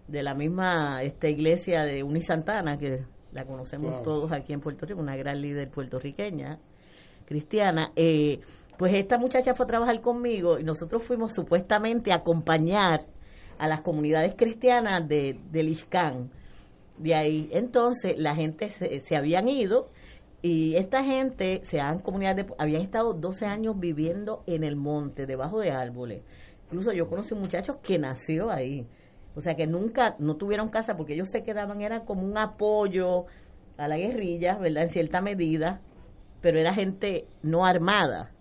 de 0.08 0.24
la 0.24 0.34
misma 0.34 1.02
esta 1.04 1.28
iglesia 1.28 1.84
de 1.84 2.04
Unisantana, 2.04 2.78
que 2.78 3.04
la 3.32 3.46
conocemos 3.46 4.02
todos 4.04 4.32
aquí 4.32 4.54
en 4.54 4.62
Puerto 4.62 4.86
Rico, 4.86 5.00
una 5.00 5.16
gran 5.16 5.42
líder 5.42 5.70
puertorriqueña, 5.70 6.60
cristiana, 7.26 7.92
eh, 7.96 8.40
pues 8.78 8.94
esta 8.94 9.18
muchacha 9.18 9.54
fue 9.54 9.66
a 9.66 9.68
trabajar 9.68 10.02
conmigo 10.02 10.60
y 10.60 10.64
nosotros 10.64 11.04
fuimos 11.04 11.34
supuestamente 11.34 12.12
a 12.12 12.18
acompañar 12.18 13.06
a 13.58 13.68
las 13.68 13.82
comunidades 13.82 14.36
cristianas 14.36 15.08
de, 15.08 15.40
de 15.52 15.64
De 16.98 17.16
ahí, 17.16 17.50
entonces, 17.52 18.18
la 18.18 18.36
gente 18.36 18.70
se, 18.70 19.02
se 19.02 19.16
habían 19.16 19.48
ido 19.48 19.90
y 20.42 20.76
esta 20.76 21.04
gente, 21.04 21.62
se 21.66 21.80
han 21.80 22.00
comunidades, 22.00 22.46
habían 22.58 22.82
estado 22.82 23.14
12 23.14 23.46
años 23.46 23.80
viviendo 23.80 24.44
en 24.46 24.64
el 24.64 24.76
monte, 24.76 25.26
debajo 25.26 25.60
de 25.60 25.72
árboles. 25.72 26.24
Incluso 26.66 26.92
yo 26.94 27.10
conocí 27.10 27.34
un 27.34 27.42
muchacho 27.42 27.82
que 27.82 27.98
nació 27.98 28.52
ahí. 28.52 28.86
O 29.36 29.42
sea, 29.42 29.56
que 29.56 29.68
nunca, 29.68 30.16
no 30.20 30.36
tuvieron 30.36 30.70
casa 30.70 30.96
porque 30.96 31.14
ellos 31.14 31.30
se 31.30 31.44
quedaban, 31.44 31.82
era 31.82 32.06
como 32.06 32.24
un 32.24 32.38
apoyo 32.38 33.26
a 33.78 33.88
la 33.88 33.98
guerrilla, 33.98 34.58
¿verdad? 34.58 34.84
En 34.84 34.90
cierta 34.90 35.22
medida, 35.22 35.82
pero 36.42 36.60
era 36.60 36.74
gente 36.74 37.28
no 37.42 37.66
armada. 37.66 38.32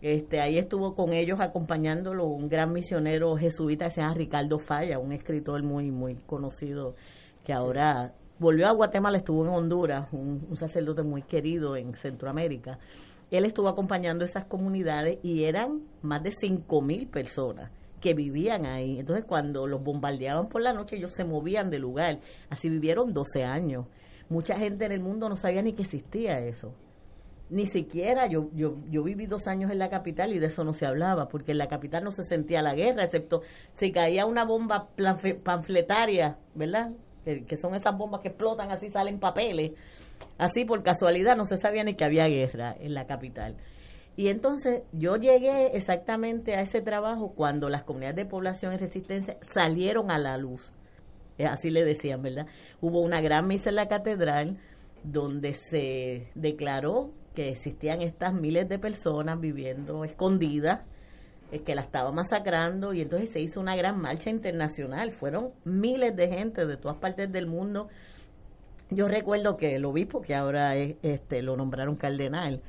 Este, 0.00 0.40
ahí 0.40 0.58
estuvo 0.58 0.94
con 0.94 1.12
ellos 1.12 1.40
acompañándolo 1.40 2.26
un 2.26 2.48
gran 2.48 2.72
misionero 2.72 3.36
jesuita 3.36 3.86
que 3.86 3.90
se 3.92 4.00
llama 4.00 4.14
Ricardo 4.14 4.58
Falla, 4.58 4.98
un 4.98 5.12
escritor 5.12 5.62
muy, 5.62 5.90
muy 5.90 6.14
conocido 6.14 6.94
que 7.48 7.54
ahora 7.54 8.12
volvió 8.38 8.68
a 8.68 8.72
Guatemala, 8.72 9.16
estuvo 9.16 9.42
en 9.42 9.48
Honduras, 9.48 10.06
un, 10.12 10.54
sacerdote 10.54 11.02
muy 11.02 11.22
querido 11.22 11.76
en 11.76 11.94
Centroamérica. 11.94 12.78
Él 13.30 13.46
estuvo 13.46 13.68
acompañando 13.68 14.26
esas 14.26 14.44
comunidades 14.44 15.18
y 15.22 15.44
eran 15.44 15.80
más 16.02 16.22
de 16.22 16.30
cinco 16.38 16.82
mil 16.82 17.06
personas 17.08 17.70
que 18.02 18.12
vivían 18.12 18.66
ahí. 18.66 18.98
Entonces, 18.98 19.24
cuando 19.24 19.66
los 19.66 19.82
bombardeaban 19.82 20.50
por 20.50 20.60
la 20.60 20.74
noche, 20.74 20.96
ellos 20.96 21.12
se 21.12 21.24
movían 21.24 21.70
del 21.70 21.80
lugar. 21.80 22.18
Así 22.50 22.68
vivieron 22.68 23.14
12 23.14 23.44
años. 23.44 23.86
Mucha 24.28 24.58
gente 24.58 24.84
en 24.84 24.92
el 24.92 25.00
mundo 25.00 25.30
no 25.30 25.36
sabía 25.36 25.62
ni 25.62 25.72
que 25.72 25.84
existía 25.84 26.40
eso 26.40 26.74
ni 27.50 27.66
siquiera 27.66 28.26
yo, 28.26 28.50
yo, 28.52 28.76
yo 28.90 29.02
viví 29.02 29.26
dos 29.26 29.46
años 29.46 29.70
en 29.70 29.78
la 29.78 29.88
capital 29.88 30.32
y 30.34 30.38
de 30.38 30.46
eso 30.46 30.64
no 30.64 30.74
se 30.74 30.86
hablaba, 30.86 31.28
porque 31.28 31.52
en 31.52 31.58
la 31.58 31.68
capital 31.68 32.04
no 32.04 32.10
se 32.10 32.22
sentía 32.22 32.60
la 32.60 32.74
guerra, 32.74 33.04
excepto 33.04 33.42
si 33.72 33.90
caía 33.90 34.26
una 34.26 34.44
bomba 34.44 34.88
panfletaria, 35.42 36.36
¿verdad? 36.54 36.90
Que, 37.24 37.56
son 37.56 37.74
esas 37.74 37.96
bombas 37.96 38.20
que 38.20 38.28
explotan, 38.28 38.70
así 38.70 38.90
salen 38.90 39.18
papeles. 39.18 39.72
Así 40.38 40.64
por 40.64 40.82
casualidad 40.82 41.36
no 41.36 41.44
se 41.44 41.56
sabía 41.56 41.84
ni 41.84 41.94
que 41.94 42.04
había 42.04 42.26
guerra 42.26 42.74
en 42.78 42.94
la 42.94 43.06
capital. 43.06 43.56
Y 44.16 44.28
entonces 44.28 44.82
yo 44.92 45.16
llegué 45.16 45.76
exactamente 45.76 46.56
a 46.56 46.60
ese 46.60 46.80
trabajo 46.80 47.34
cuando 47.34 47.68
las 47.68 47.84
comunidades 47.84 48.16
de 48.16 48.26
población 48.26 48.74
y 48.74 48.76
resistencia 48.76 49.36
salieron 49.42 50.10
a 50.10 50.18
la 50.18 50.36
luz. 50.36 50.72
Eh, 51.38 51.46
así 51.46 51.70
le 51.70 51.84
decían, 51.84 52.22
¿verdad? 52.22 52.46
Hubo 52.80 53.00
una 53.00 53.20
gran 53.20 53.46
misa 53.46 53.70
en 53.70 53.76
la 53.76 53.86
catedral 53.86 54.58
donde 55.04 55.52
se 55.52 56.30
declaró 56.34 57.12
que 57.34 57.50
existían 57.50 58.02
estas 58.02 58.34
miles 58.34 58.68
de 58.68 58.80
personas 58.80 59.38
viviendo 59.40 60.04
escondidas, 60.04 60.80
eh, 61.50 61.60
que 61.60 61.74
la 61.74 61.80
estaba 61.80 62.12
masacrando 62.12 62.92
y 62.92 63.00
entonces 63.00 63.30
se 63.30 63.40
hizo 63.40 63.60
una 63.60 63.74
gran 63.74 63.98
marcha 64.00 64.28
internacional. 64.28 65.12
Fueron 65.12 65.52
miles 65.64 66.14
de 66.14 66.28
gente 66.28 66.66
de 66.66 66.76
todas 66.76 66.98
partes 66.98 67.32
del 67.32 67.46
mundo. 67.46 67.88
Yo 68.90 69.08
recuerdo 69.08 69.56
que 69.56 69.74
el 69.74 69.84
obispo, 69.84 70.20
que 70.20 70.34
ahora 70.34 70.76
es, 70.76 70.96
este, 71.02 71.42
lo 71.42 71.56
nombraron 71.56 71.96
cardenal, 71.96 72.62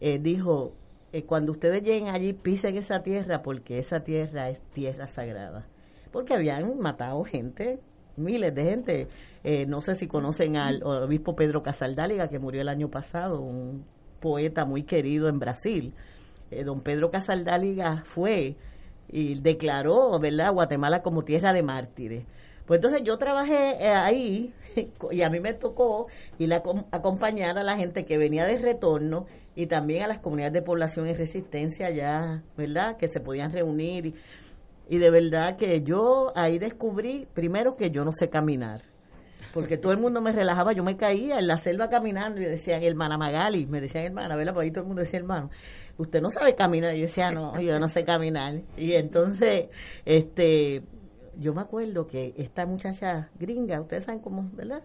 eh, 0.00 0.18
dijo, 0.18 0.74
eh, 1.12 1.24
cuando 1.24 1.52
ustedes 1.52 1.82
lleguen 1.82 2.08
allí, 2.08 2.32
pisen 2.32 2.76
esa 2.76 3.02
tierra 3.02 3.42
porque 3.42 3.78
esa 3.78 4.00
tierra 4.00 4.48
es 4.48 4.58
tierra 4.72 5.06
sagrada. 5.06 5.66
Porque 6.10 6.34
habían 6.34 6.78
matado 6.78 7.24
gente 7.24 7.80
miles 8.16 8.54
de 8.54 8.64
gente. 8.64 9.08
no 9.66 9.80
sé 9.80 9.96
si 9.96 10.06
conocen 10.06 10.56
al 10.56 10.82
obispo 10.84 11.34
Pedro 11.34 11.62
Casaldáliga, 11.62 12.28
que 12.28 12.38
murió 12.38 12.60
el 12.60 12.68
año 12.68 12.88
pasado, 12.88 13.40
un 13.40 13.84
poeta 14.20 14.64
muy 14.64 14.84
querido 14.84 15.28
en 15.28 15.38
Brasil. 15.38 15.92
Eh, 16.54 16.64
don 16.64 16.82
Pedro 16.82 17.10
Casaldáliga 17.10 18.02
fue 18.04 18.56
y 19.08 19.40
declaró, 19.40 20.18
¿verdad?, 20.18 20.52
Guatemala 20.52 21.02
como 21.02 21.22
tierra 21.22 21.52
de 21.52 21.62
mártires. 21.62 22.24
Pues 22.66 22.78
entonces 22.78 23.02
yo 23.04 23.18
trabajé 23.18 23.76
eh, 23.78 23.92
ahí 23.94 24.54
y 25.10 25.22
a 25.22 25.28
mí 25.28 25.38
me 25.40 25.52
tocó 25.52 26.06
ir 26.38 26.52
a 26.54 26.62
acompañar 26.90 27.58
a 27.58 27.62
la 27.62 27.76
gente 27.76 28.04
que 28.04 28.16
venía 28.16 28.46
de 28.46 28.56
retorno 28.56 29.26
y 29.54 29.66
también 29.66 30.02
a 30.02 30.08
las 30.08 30.18
comunidades 30.18 30.54
de 30.54 30.62
población 30.62 31.06
en 31.06 31.16
resistencia 31.16 31.90
ya, 31.90 32.42
¿verdad?, 32.56 32.96
que 32.96 33.08
se 33.08 33.20
podían 33.20 33.52
reunir. 33.52 34.14
Y, 34.88 34.98
de 34.98 35.10
verdad 35.10 35.56
que 35.56 35.82
yo 35.82 36.32
ahí 36.34 36.58
descubrí, 36.58 37.26
primero, 37.34 37.76
que 37.76 37.90
yo 37.90 38.04
no 38.04 38.12
sé 38.12 38.28
caminar 38.28 38.82
porque 39.52 39.78
todo 39.78 39.92
el 39.92 39.98
mundo 39.98 40.20
me 40.20 40.32
relajaba, 40.32 40.72
yo 40.72 40.82
me 40.82 40.96
caía 40.96 41.38
en 41.38 41.46
la 41.46 41.58
selva 41.58 41.88
caminando 41.88 42.40
y 42.40 42.44
decían, 42.44 42.82
hermana 42.82 43.16
Magali, 43.16 43.66
me 43.66 43.80
decían 43.80 44.04
hermana, 44.04 44.34
¿verdad? 44.34 44.52
Por 44.52 44.64
ahí 44.64 44.72
todo 44.72 44.80
el 44.80 44.88
mundo 44.88 45.02
decía 45.02 45.20
hermano, 45.20 45.50
usted 45.98 46.20
no 46.20 46.30
sabe 46.30 46.54
caminar, 46.54 46.94
yo 46.94 47.02
decía, 47.02 47.30
no, 47.30 47.60
yo 47.60 47.78
no 47.78 47.88
sé 47.88 48.04
caminar. 48.04 48.62
Y 48.76 48.92
entonces, 48.94 49.68
este, 50.04 50.82
yo 51.38 51.54
me 51.54 51.62
acuerdo 51.62 52.06
que 52.06 52.34
esta 52.36 52.66
muchacha 52.66 53.30
gringa, 53.38 53.80
ustedes 53.80 54.04
saben 54.04 54.20
cómo, 54.20 54.50
¿verdad? 54.52 54.82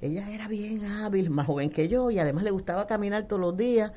Ella 0.00 0.28
era 0.30 0.48
bien 0.48 0.84
hábil, 0.84 1.30
más 1.30 1.46
joven 1.46 1.70
que 1.70 1.88
yo, 1.88 2.10
y 2.10 2.18
además 2.18 2.44
le 2.44 2.50
gustaba 2.50 2.86
caminar 2.86 3.26
todos 3.26 3.40
los 3.40 3.56
días. 3.56 3.92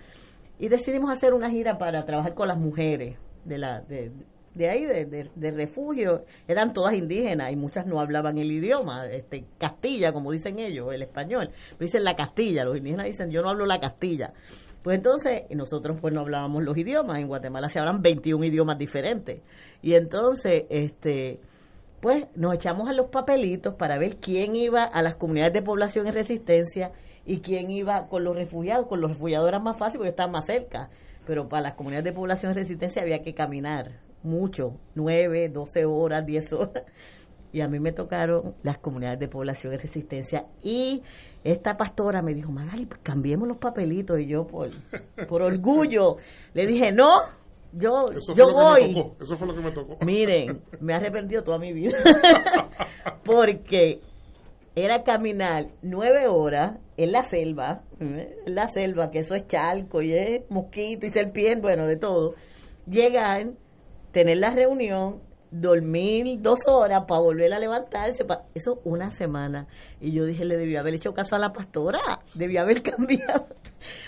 Y 0.59 0.69
decidimos 0.69 1.09
hacer 1.09 1.33
una 1.33 1.49
gira 1.49 1.77
para 1.77 2.05
trabajar 2.05 2.33
con 2.33 2.47
las 2.47 2.57
mujeres 2.57 3.17
de 3.43 3.57
la, 3.57 3.81
de, 3.81 4.11
de 4.53 4.69
ahí, 4.69 4.85
de, 4.85 5.29
de, 5.35 5.51
refugio, 5.51 6.23
eran 6.47 6.73
todas 6.73 6.93
indígenas 6.93 7.51
y 7.51 7.55
muchas 7.57 7.85
no 7.85 7.99
hablaban 7.99 8.37
el 8.37 8.51
idioma, 8.51 9.05
este 9.07 9.45
Castilla, 9.57 10.13
como 10.13 10.31
dicen 10.31 10.59
ellos, 10.59 10.93
el 10.93 11.01
español. 11.01 11.49
Dicen 11.79 12.03
la 12.03 12.15
Castilla, 12.15 12.63
los 12.63 12.77
indígenas 12.77 13.07
dicen 13.07 13.31
yo 13.31 13.41
no 13.41 13.49
hablo 13.49 13.65
la 13.65 13.79
Castilla. 13.79 14.33
Pues 14.85 14.97
entonces, 14.97 15.45
nosotros 15.49 15.97
pues 15.99 16.13
no 16.13 16.19
hablábamos 16.19 16.63
los 16.63 16.77
idiomas, 16.77 17.17
en 17.17 17.27
Guatemala 17.27 17.69
se 17.69 17.79
hablan 17.79 18.03
21 18.03 18.45
idiomas 18.45 18.77
diferentes. 18.77 19.41
Y 19.81 19.95
entonces, 19.95 20.65
este 20.69 21.39
pues 22.01 22.27
nos 22.35 22.53
echamos 22.53 22.87
a 22.87 22.93
los 22.93 23.09
papelitos 23.09 23.73
para 23.73 23.97
ver 23.97 24.17
quién 24.17 24.55
iba 24.55 24.83
a 24.83 25.01
las 25.01 25.15
comunidades 25.15 25.53
de 25.53 25.63
población 25.63 26.05
en 26.05 26.13
resistencia 26.13 26.91
y 27.25 27.39
quién 27.39 27.71
iba 27.71 28.07
con 28.09 28.23
los 28.23 28.35
refugiados. 28.35 28.85
Con 28.85 29.01
los 29.01 29.09
refugiados 29.13 29.47
era 29.47 29.57
más 29.57 29.75
fácil 29.75 29.97
porque 29.97 30.11
estaban 30.11 30.31
más 30.31 30.45
cerca, 30.45 30.91
pero 31.25 31.49
para 31.49 31.63
las 31.63 31.73
comunidades 31.73 32.05
de 32.05 32.13
población 32.13 32.51
en 32.51 32.59
resistencia 32.59 33.01
había 33.01 33.23
que 33.23 33.33
caminar 33.33 33.89
mucho, 34.21 34.77
9, 34.93 35.49
12 35.49 35.85
horas, 35.85 36.27
10 36.27 36.53
horas. 36.53 36.83
Y 37.55 37.61
a 37.61 37.69
mí 37.69 37.79
me 37.79 37.93
tocaron 37.93 38.53
las 38.63 38.79
comunidades 38.79 39.17
de 39.17 39.29
población 39.29 39.71
de 39.71 39.77
resistencia. 39.77 40.45
Y 40.61 41.01
esta 41.41 41.77
pastora 41.77 42.21
me 42.21 42.33
dijo, 42.33 42.51
Magali, 42.51 42.85
pues 42.85 42.99
cambiemos 43.01 43.47
los 43.47 43.59
papelitos. 43.59 44.19
Y 44.19 44.27
yo, 44.27 44.45
por, 44.45 44.71
por 45.29 45.41
orgullo, 45.41 46.17
le 46.53 46.67
dije, 46.67 46.91
no, 46.91 47.13
yo, 47.71 48.09
yo 48.35 48.51
voy. 48.51 49.01
Eso 49.21 49.37
fue 49.37 49.47
lo 49.47 49.55
que 49.55 49.61
me 49.61 49.71
tocó. 49.71 49.97
Miren, 50.05 50.63
me 50.81 50.91
he 50.91 50.95
arrepentido 50.97 51.43
toda 51.43 51.57
mi 51.57 51.71
vida. 51.71 51.97
Porque 53.23 54.01
era 54.75 55.03
caminar 55.03 55.67
nueve 55.81 56.27
horas 56.27 56.77
en 56.97 57.13
la 57.13 57.23
selva, 57.23 57.83
en 58.01 58.53
la 58.53 58.67
selva, 58.67 59.11
que 59.11 59.19
eso 59.19 59.33
es 59.33 59.47
charco 59.47 60.01
y 60.01 60.13
es 60.13 60.51
mosquito 60.51 61.05
y 61.05 61.09
serpiente, 61.09 61.61
bueno, 61.61 61.87
de 61.87 61.95
todo. 61.95 62.35
Llegar 62.85 63.53
tener 64.15 64.37
la 64.37 64.49
reunión, 64.49 65.21
dormir 65.51 66.41
dos 66.41 66.59
horas 66.67 67.05
para 67.07 67.21
volver 67.21 67.53
a 67.53 67.59
levantarse, 67.59 68.25
eso 68.53 68.81
una 68.83 69.11
semana. 69.11 69.67
Y 70.01 70.11
yo 70.11 70.25
dije, 70.25 70.45
le 70.45 70.57
debía 70.57 70.79
haber 70.79 70.95
hecho 70.95 71.13
caso 71.13 71.35
a 71.35 71.39
la 71.39 71.53
pastora, 71.53 71.99
debía 72.33 72.61
haber 72.61 72.81
cambiado. 72.83 73.47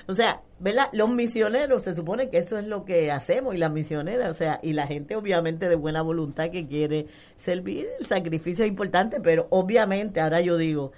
o 0.07 0.13
sea, 0.13 0.41
¿verdad? 0.59 0.85
Los 0.93 1.09
misioneros, 1.09 1.83
se 1.83 1.95
supone 1.95 2.29
que 2.29 2.39
eso 2.39 2.57
es 2.57 2.67
lo 2.67 2.83
que 2.83 3.11
hacemos, 3.11 3.55
y 3.55 3.57
las 3.57 3.71
misioneras, 3.71 4.31
o 4.31 4.33
sea, 4.33 4.59
y 4.61 4.73
la 4.73 4.87
gente 4.87 5.15
obviamente 5.15 5.67
de 5.67 5.75
buena 5.75 6.01
voluntad 6.01 6.45
que 6.51 6.67
quiere 6.67 7.07
servir, 7.37 7.87
el 7.99 8.07
sacrificio 8.07 8.65
es 8.65 8.69
importante, 8.69 9.19
pero 9.21 9.47
obviamente 9.49 10.19
ahora 10.19 10.41
yo 10.41 10.57
digo, 10.57 10.91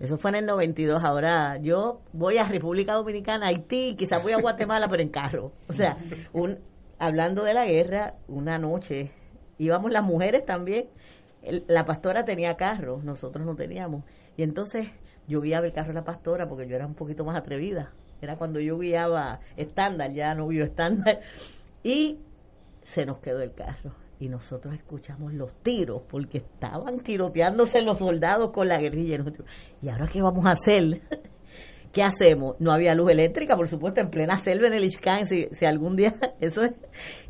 eso 0.00 0.16
fue 0.16 0.30
en 0.30 0.36
el 0.36 0.46
92. 0.46 1.02
Ahora 1.02 1.58
yo 1.60 2.02
voy 2.12 2.38
a 2.38 2.44
República 2.44 2.94
Dominicana, 2.94 3.48
Haití, 3.48 3.96
quizás 3.96 4.22
voy 4.22 4.32
a 4.32 4.40
Guatemala, 4.40 4.86
pero 4.88 5.02
en 5.02 5.08
carro. 5.08 5.52
O 5.68 5.72
sea, 5.72 5.96
un, 6.32 6.58
hablando 6.98 7.42
de 7.42 7.54
la 7.54 7.66
guerra, 7.66 8.14
una 8.28 8.58
noche 8.58 9.10
íbamos 9.58 9.90
las 9.90 10.04
mujeres 10.04 10.44
también. 10.44 10.88
la 11.42 11.84
pastora 11.84 12.24
tenía 12.24 12.56
carro, 12.56 13.00
nosotros 13.02 13.44
no 13.44 13.54
teníamos. 13.54 14.04
Y 14.36 14.42
entonces 14.42 14.88
yo 15.28 15.40
guiaba 15.40 15.66
el 15.66 15.72
carro 15.72 15.88
de 15.88 15.94
la 15.94 16.04
pastora 16.04 16.48
porque 16.48 16.66
yo 16.66 16.76
era 16.76 16.86
un 16.86 16.94
poquito 16.94 17.24
más 17.24 17.36
atrevida. 17.36 17.92
era 18.20 18.36
cuando 18.36 18.60
yo 18.60 18.78
guiaba 18.78 19.40
estándar, 19.56 20.12
ya 20.12 20.34
no 20.34 20.48
vio 20.48 20.64
estándar, 20.64 21.20
y 21.82 22.18
se 22.82 23.04
nos 23.04 23.18
quedó 23.18 23.42
el 23.42 23.52
carro. 23.52 23.92
Y 24.20 24.28
nosotros 24.28 24.74
escuchamos 24.74 25.32
los 25.32 25.54
tiros, 25.62 26.02
porque 26.08 26.38
estaban 26.38 26.98
tiroteándose 26.98 27.82
los 27.82 27.98
soldados 27.98 28.50
con 28.50 28.66
la 28.66 28.78
guerrilla. 28.78 29.22
Y, 29.80 29.88
ahora 29.88 30.08
qué 30.12 30.20
vamos 30.20 30.44
a 30.46 30.52
hacer? 30.52 31.02
¿Qué 31.92 32.02
hacemos? 32.02 32.56
No 32.58 32.72
había 32.72 32.94
luz 32.94 33.10
eléctrica, 33.12 33.56
por 33.56 33.68
supuesto, 33.68 34.00
en 34.00 34.10
plena 34.10 34.38
selva 34.38 34.66
en 34.66 34.74
el 34.74 34.84
Ishkan, 34.84 35.26
si, 35.26 35.46
si 35.52 35.64
algún 35.66 35.94
día 35.94 36.14
eso 36.40 36.64
es. 36.64 36.72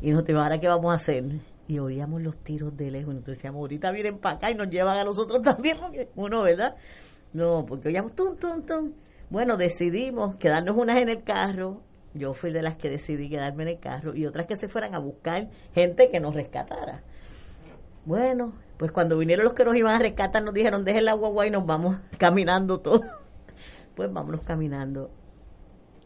Y 0.01 0.11
nosotros, 0.11 0.41
¿ahora 0.41 0.59
qué 0.59 0.67
vamos 0.67 0.91
a 0.91 0.95
hacer? 0.95 1.25
Y 1.69 1.77
oíamos 1.77 2.23
los 2.23 2.35
tiros 2.37 2.75
de 2.75 2.89
lejos. 2.89 3.11
Y 3.11 3.13
nosotros 3.13 3.37
decíamos, 3.37 3.59
ahorita 3.59 3.91
vienen 3.91 4.17
para 4.17 4.37
acá 4.37 4.49
y 4.51 4.55
nos 4.55 4.69
llevan 4.69 4.97
a 4.97 5.03
nosotros 5.03 5.41
también, 5.43 5.77
uno, 6.15 6.41
¿verdad? 6.41 6.75
No, 7.31 7.63
porque 7.67 7.89
oíamos 7.89 8.15
tum, 8.15 8.35
tum, 8.37 8.65
tum. 8.65 8.93
Bueno, 9.29 9.55
decidimos 9.55 10.35
quedarnos 10.37 10.75
unas 10.75 10.97
en 10.97 11.09
el 11.09 11.23
carro. 11.23 11.81
Yo 12.15 12.33
fui 12.33 12.51
de 12.51 12.63
las 12.63 12.75
que 12.77 12.89
decidí 12.89 13.29
quedarme 13.29 13.63
en 13.63 13.69
el 13.69 13.79
carro 13.79 14.15
y 14.15 14.25
otras 14.25 14.47
que 14.47 14.55
se 14.55 14.67
fueran 14.67 14.95
a 14.95 14.99
buscar 14.99 15.49
gente 15.75 16.09
que 16.09 16.19
nos 16.19 16.33
rescatara. 16.33 17.03
Bueno, 18.03 18.53
pues 18.77 18.91
cuando 18.91 19.15
vinieron 19.15 19.45
los 19.45 19.53
que 19.53 19.63
nos 19.63 19.75
iban 19.75 19.93
a 19.93 19.99
rescatar 19.99 20.41
nos 20.41 20.55
dijeron, 20.55 20.83
dejen 20.83 21.05
la 21.05 21.13
guagua 21.13 21.45
y 21.45 21.51
nos 21.51 21.67
vamos 21.67 21.97
caminando 22.17 22.79
todos. 22.79 23.01
Pues 23.95 24.13
vámonos 24.13 24.43
caminando. 24.43 25.11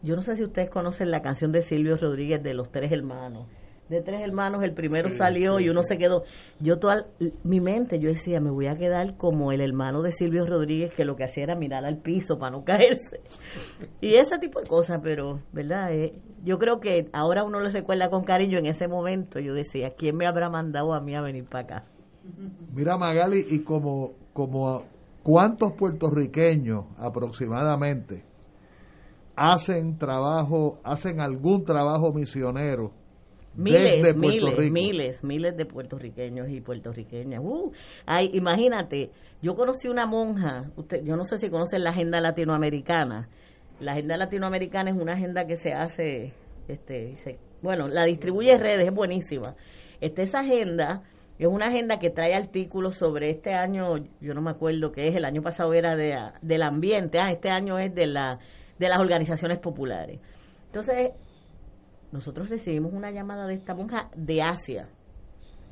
Yo 0.02 0.16
no 0.16 0.22
sé 0.22 0.36
si 0.36 0.42
ustedes 0.42 0.68
conocen 0.68 1.12
la 1.12 1.22
canción 1.22 1.52
de 1.52 1.62
Silvio 1.62 1.96
Rodríguez 1.96 2.42
de 2.42 2.52
Los 2.52 2.72
Tres 2.72 2.90
Hermanos 2.90 3.46
de 3.88 4.00
tres 4.00 4.22
hermanos, 4.22 4.62
el 4.62 4.72
primero 4.72 5.10
salió 5.10 5.60
y 5.60 5.68
uno 5.68 5.82
se 5.82 5.98
quedó. 5.98 6.24
Yo 6.58 6.78
toda 6.78 7.06
mi 7.42 7.60
mente, 7.60 7.98
yo 7.98 8.08
decía, 8.08 8.40
me 8.40 8.50
voy 8.50 8.66
a 8.66 8.76
quedar 8.76 9.16
como 9.16 9.52
el 9.52 9.60
hermano 9.60 10.02
de 10.02 10.12
Silvio 10.12 10.46
Rodríguez 10.46 10.94
que 10.94 11.04
lo 11.04 11.16
que 11.16 11.24
hacía 11.24 11.44
era 11.44 11.54
mirar 11.54 11.84
al 11.84 11.98
piso 11.98 12.38
para 12.38 12.52
no 12.52 12.64
caerse. 12.64 13.20
Y 14.00 14.14
ese 14.14 14.38
tipo 14.38 14.60
de 14.60 14.66
cosas, 14.66 15.00
pero, 15.02 15.40
¿verdad? 15.52 15.92
Eh, 15.92 16.14
yo 16.42 16.58
creo 16.58 16.80
que 16.80 17.08
ahora 17.12 17.44
uno 17.44 17.60
lo 17.60 17.68
recuerda 17.68 18.08
con 18.08 18.24
cariño 18.24 18.58
en 18.58 18.66
ese 18.66 18.88
momento. 18.88 19.38
Yo 19.38 19.52
decía, 19.52 19.90
¿quién 19.96 20.16
me 20.16 20.26
habrá 20.26 20.48
mandado 20.48 20.94
a 20.94 21.00
mí 21.00 21.14
a 21.14 21.20
venir 21.20 21.44
para 21.44 21.64
acá? 21.64 21.84
Mira, 22.72 22.96
Magali, 22.96 23.44
y 23.50 23.62
como, 23.62 24.12
como 24.32 24.82
cuántos 25.22 25.72
puertorriqueños 25.72 26.86
aproximadamente 26.96 28.24
hacen 29.36 29.98
trabajo, 29.98 30.78
hacen 30.84 31.20
algún 31.20 31.64
trabajo 31.64 32.12
misionero 32.12 33.03
Miles, 33.56 34.16
miles, 34.16 34.70
miles, 34.72 35.22
miles 35.22 35.56
de 35.56 35.64
puertorriqueños 35.64 36.48
y 36.50 36.60
puertorriqueñas. 36.60 37.40
Uh, 37.42 37.72
imagínate, 38.32 39.10
yo 39.42 39.54
conocí 39.54 39.88
una 39.88 40.06
monja, 40.06 40.70
usted, 40.76 41.04
yo 41.04 41.16
no 41.16 41.24
sé 41.24 41.38
si 41.38 41.50
conocen 41.50 41.84
la 41.84 41.90
agenda 41.90 42.20
latinoamericana. 42.20 43.28
La 43.78 43.92
agenda 43.92 44.16
latinoamericana 44.16 44.90
es 44.90 44.96
una 44.96 45.12
agenda 45.12 45.46
que 45.46 45.56
se 45.56 45.72
hace, 45.72 46.32
este, 46.68 47.16
bueno, 47.62 47.88
la 47.88 48.04
distribuye 48.04 48.56
redes, 48.58 48.88
es 48.88 48.94
buenísima. 48.94 49.54
Este, 50.00 50.22
esa 50.22 50.40
agenda 50.40 51.02
es 51.38 51.46
una 51.46 51.66
agenda 51.66 51.98
que 51.98 52.10
trae 52.10 52.34
artículos 52.34 52.96
sobre 52.96 53.30
este 53.30 53.54
año, 53.54 53.96
yo 54.20 54.34
no 54.34 54.42
me 54.42 54.50
acuerdo 54.50 54.92
qué 54.92 55.08
es, 55.08 55.16
el 55.16 55.24
año 55.24 55.42
pasado 55.42 55.74
era 55.74 55.96
de, 55.96 56.16
del 56.42 56.62
ambiente, 56.62 57.18
ah, 57.20 57.30
este 57.30 57.50
año 57.50 57.78
es 57.78 57.94
de, 57.94 58.06
la, 58.06 58.38
de 58.78 58.88
las 58.88 59.00
organizaciones 59.00 59.58
populares. 59.58 60.20
Entonces, 60.66 61.12
nosotros 62.14 62.48
recibimos 62.48 62.92
una 62.92 63.10
llamada 63.10 63.44
de 63.48 63.54
esta 63.54 63.74
monja 63.74 64.08
de 64.16 64.40
Asia, 64.40 64.88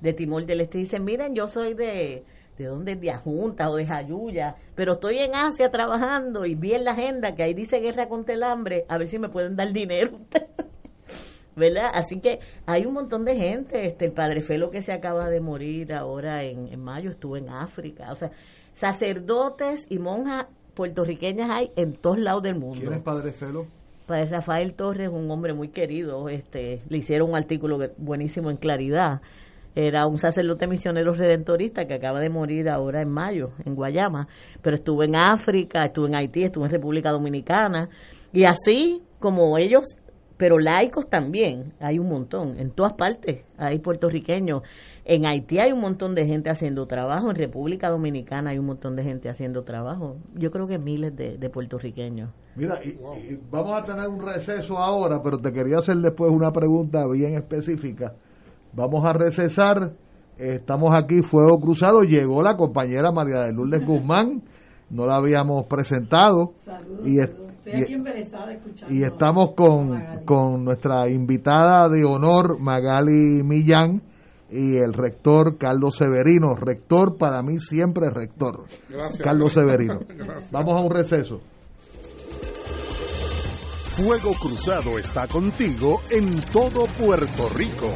de 0.01 0.13
Timor 0.13 0.45
del 0.45 0.63
Este. 0.63 0.79
Dice, 0.79 0.99
miren, 0.99 1.37
yo 1.37 1.47
soy 1.47 1.75
de, 1.75 2.25
¿de 2.59 2.65
dónde? 2.65 2.97
De 2.97 3.13
Ajunta 3.13 3.71
o 3.71 3.77
de 3.77 3.87
Jayuya, 3.87 4.57
pero 4.75 4.95
estoy 4.95 5.19
en 5.19 5.37
Asia 5.37 5.71
trabajando 5.71 6.45
y 6.45 6.57
vi 6.57 6.73
en 6.73 6.85
la 6.85 6.95
agenda 6.95 7.37
que 7.37 7.45
ahí 7.45 7.55
dice 7.55 7.79
guerra 7.79 8.09
contra 8.09 8.35
el 8.35 8.43
hambre, 8.43 8.85
a 8.89 8.99
ver 8.99 9.07
si 9.07 9.21
me 9.21 9.29
pueden 9.29 9.55
dar 9.55 9.73
dinero. 9.73 10.19
¿verdad? 11.55 11.91
Así 11.95 12.19
que 12.19 12.41
hay 12.67 12.87
un 12.87 12.95
montón 12.95 13.25
de 13.25 13.37
gente, 13.37 13.87
este 13.87 14.07
el 14.07 14.13
padre 14.13 14.41
Felo 14.41 14.71
que 14.71 14.81
se 14.81 14.91
acaba 14.91 15.29
de 15.29 15.41
morir 15.41 15.93
ahora 15.93 16.43
en, 16.43 16.67
en 16.73 16.83
mayo 16.83 17.11
estuvo 17.11 17.37
en 17.37 17.51
África, 17.51 18.11
o 18.11 18.17
sea, 18.17 18.33
sacerdotes 18.73 19.87
y 19.91 19.99
monjas 19.99 20.47
puertorriqueñas 20.75 21.51
hay 21.51 21.71
en 21.77 21.93
todos 21.93 22.19
lados 22.19 22.43
del 22.43 22.59
mundo. 22.59 22.81
¿Quién 22.81 22.95
es 22.95 23.03
padre 23.03 23.31
Felo? 23.31 23.67
Padre 24.07 24.27
Rafael 24.27 24.75
Torres, 24.75 25.09
un 25.09 25.31
hombre 25.31 25.53
muy 25.53 25.69
querido, 25.69 26.29
este, 26.29 26.83
le 26.89 26.99
hicieron 26.99 27.31
un 27.31 27.37
artículo 27.37 27.79
buenísimo 27.99 28.51
en 28.51 28.57
Claridad. 28.57 29.21
Era 29.75 30.07
un 30.07 30.19
sacerdote 30.19 30.67
misionero 30.67 31.15
redentorista 31.15 31.87
que 31.87 31.95
acaba 31.95 32.21
de 32.21 32.29
morir 32.29 32.69
ahora 32.69 33.01
en 33.01 33.09
mayo, 33.09 33.53
en 33.65 33.75
Guayama, 33.75 34.29
pero 34.61 34.77
estuvo 34.77 35.03
en 35.03 35.17
África, 35.17 35.85
estuvo 35.87 36.07
en 36.07 36.15
Haití, 36.15 36.45
estuvo 36.45 36.65
en 36.65 36.71
República 36.71 37.11
Dominicana, 37.11 37.89
y 38.33 38.45
así 38.45 39.03
como 39.19 39.57
ellos 39.57 39.97
pero 40.43 40.59
laicos 40.59 41.09
también, 41.09 41.73
hay 41.79 42.01
un 42.01 42.09
montón, 42.09 42.59
en 42.59 42.73
todas 42.73 42.95
partes 42.95 43.45
hay 43.57 43.79
puertorriqueños. 43.79 44.63
En 45.05 45.27
Haití 45.27 45.59
hay 45.59 45.73
un 45.73 45.81
montón 45.81 46.15
de 46.15 46.25
gente 46.27 46.49
haciendo 46.49 46.87
trabajo, 46.87 47.29
en 47.29 47.37
República 47.37 47.89
Dominicana 47.89 48.51
hay 48.51 48.59
un 48.59 48.67
montón 48.67 48.95
de 48.95 49.03
gente 49.03 49.29
haciendo 49.29 49.65
trabajo. 49.65 50.17
Yo 50.35 50.53
creo 50.53 50.69
que 50.69 50.79
miles 50.79 51.17
de, 51.17 51.51
puertorriqueños. 51.51 52.31
Mira, 52.55 52.79
vamos 53.51 53.81
a 53.81 53.85
tener 53.85 54.09
un 54.09 54.25
receso 54.25 54.79
ahora, 54.79 55.21
pero 55.21 55.39
te 55.39 55.53
quería 55.53 55.79
hacer 55.79 55.97
después 55.97 56.31
una 56.31 56.53
pregunta 56.53 57.05
bien 57.09 57.35
específica. 57.35 58.15
Vamos 58.75 59.05
a 59.05 59.13
recesar, 59.13 59.93
estamos 60.39 60.93
aquí, 60.95 61.21
Fuego 61.23 61.59
Cruzado, 61.59 62.05
llegó 62.05 62.43
la 62.43 62.57
compañera 62.57 63.11
María 63.11 63.41
de 63.43 63.53
Lourdes 63.53 63.85
Guzmán, 63.85 64.43
no 64.89 65.07
la 65.07 65.17
habíamos 65.17 65.65
presentado. 65.65 66.53
y, 67.05 67.19
y, 68.89 69.03
estamos 69.03 69.55
con, 69.55 70.01
con 70.25 70.65
nuestra 70.65 71.09
invitada 71.09 71.89
de 71.89 72.05
honor, 72.05 72.61
Magali 72.61 73.43
Millán, 73.43 74.01
y 74.53 74.77
el 74.77 74.93
rector 74.93 75.57
Carlos 75.57 75.97
Severino. 75.97 76.55
Rector, 76.55 77.17
para 77.17 77.43
mí 77.43 77.59
siempre 77.59 78.11
rector. 78.11 78.67
Carlos 79.23 79.55
Severino. 79.55 80.01
Vamos 80.51 80.81
a 80.81 80.85
un 80.85 80.91
receso. 80.91 81.41
Fuego 83.97 84.33
Cruzado 84.41 84.99
está 84.99 85.27
contigo 85.27 86.01
en 86.11 86.41
todo 86.53 86.87
Puerto 86.99 87.49
Rico. 87.55 87.89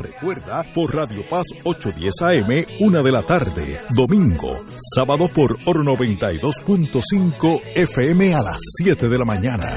Recuerda 0.00 0.62
por 0.74 0.94
Radio 0.94 1.24
Paz 1.28 1.46
810 1.64 2.22
AM, 2.22 2.66
una 2.86 3.02
de 3.02 3.10
la 3.10 3.22
tarde, 3.22 3.80
domingo, 3.96 4.64
sábado 4.94 5.28
por 5.28 5.58
Oro 5.64 5.82
92.5 5.82 7.62
FM 7.74 8.32
a 8.32 8.42
las 8.42 8.58
7 8.80 9.08
de 9.08 9.18
la 9.18 9.24
mañana. 9.24 9.76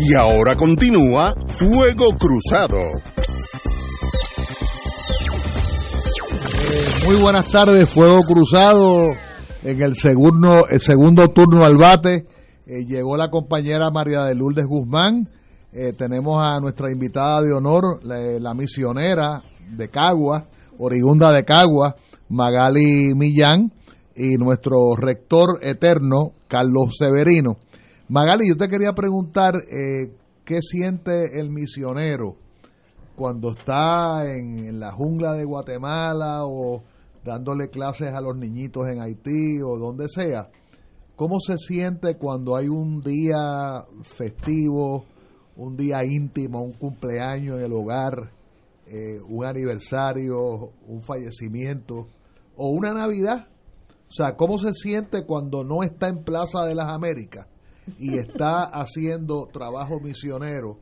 Y 0.00 0.14
ahora 0.14 0.56
continúa 0.56 1.32
Fuego 1.46 2.16
Cruzado. 2.18 2.80
Eh, 6.72 7.06
muy 7.06 7.16
buenas 7.16 7.48
tardes, 7.52 7.88
Fuego 7.88 8.22
Cruzado. 8.22 9.14
En 9.62 9.80
el 9.80 9.94
segundo, 9.94 10.66
el 10.66 10.80
segundo 10.80 11.28
turno 11.28 11.64
al 11.64 11.76
bate 11.76 12.26
eh, 12.72 12.86
llegó 12.86 13.18
la 13.18 13.28
compañera 13.28 13.90
María 13.90 14.24
de 14.24 14.34
Lourdes 14.34 14.66
Guzmán. 14.66 15.28
Eh, 15.72 15.92
tenemos 15.92 16.42
a 16.42 16.58
nuestra 16.58 16.90
invitada 16.90 17.42
de 17.42 17.52
honor, 17.52 18.00
la, 18.02 18.54
misionera 18.54 19.42
de 19.76 19.90
Cagua, 19.90 20.46
origunda 20.78 21.30
de 21.34 21.44
Cagua, 21.44 21.96
Magali 22.30 23.14
Millán, 23.14 23.72
y 24.16 24.36
nuestro 24.36 24.96
rector 24.96 25.58
eterno, 25.60 26.32
Carlos 26.48 26.94
Severino. 26.98 27.58
Magali, 28.08 28.48
yo 28.48 28.56
te 28.56 28.68
quería 28.68 28.94
preguntar 28.94 29.54
eh, 29.56 30.14
qué 30.42 30.62
siente 30.62 31.38
el 31.38 31.50
misionero 31.50 32.36
cuando 33.16 33.52
está 33.52 34.24
en, 34.34 34.80
la 34.80 34.92
jungla 34.92 35.34
de 35.34 35.44
Guatemala 35.44 36.46
o 36.46 36.82
dándole 37.22 37.68
clases 37.68 38.14
a 38.14 38.22
los 38.22 38.36
niñitos 38.36 38.88
en 38.88 39.02
Haití 39.02 39.60
o 39.62 39.78
donde 39.78 40.08
sea 40.08 40.48
¿Cómo 41.22 41.38
se 41.38 41.56
siente 41.56 42.16
cuando 42.16 42.56
hay 42.56 42.66
un 42.66 43.00
día 43.00 43.86
festivo, 44.02 45.04
un 45.54 45.76
día 45.76 46.04
íntimo, 46.04 46.62
un 46.62 46.72
cumpleaños 46.72 47.58
en 47.58 47.66
el 47.66 47.72
hogar, 47.72 48.32
eh, 48.88 49.20
un 49.28 49.44
aniversario, 49.44 50.72
un 50.84 51.04
fallecimiento 51.04 52.08
o 52.56 52.70
una 52.70 52.92
Navidad? 52.92 53.46
O 54.08 54.12
sea, 54.12 54.34
¿cómo 54.34 54.58
se 54.58 54.72
siente 54.72 55.24
cuando 55.24 55.62
no 55.62 55.84
está 55.84 56.08
en 56.08 56.24
Plaza 56.24 56.64
de 56.64 56.74
las 56.74 56.88
Américas 56.88 57.46
y 58.00 58.18
está 58.18 58.64
haciendo 58.64 59.46
trabajo 59.52 60.00
misionero 60.00 60.80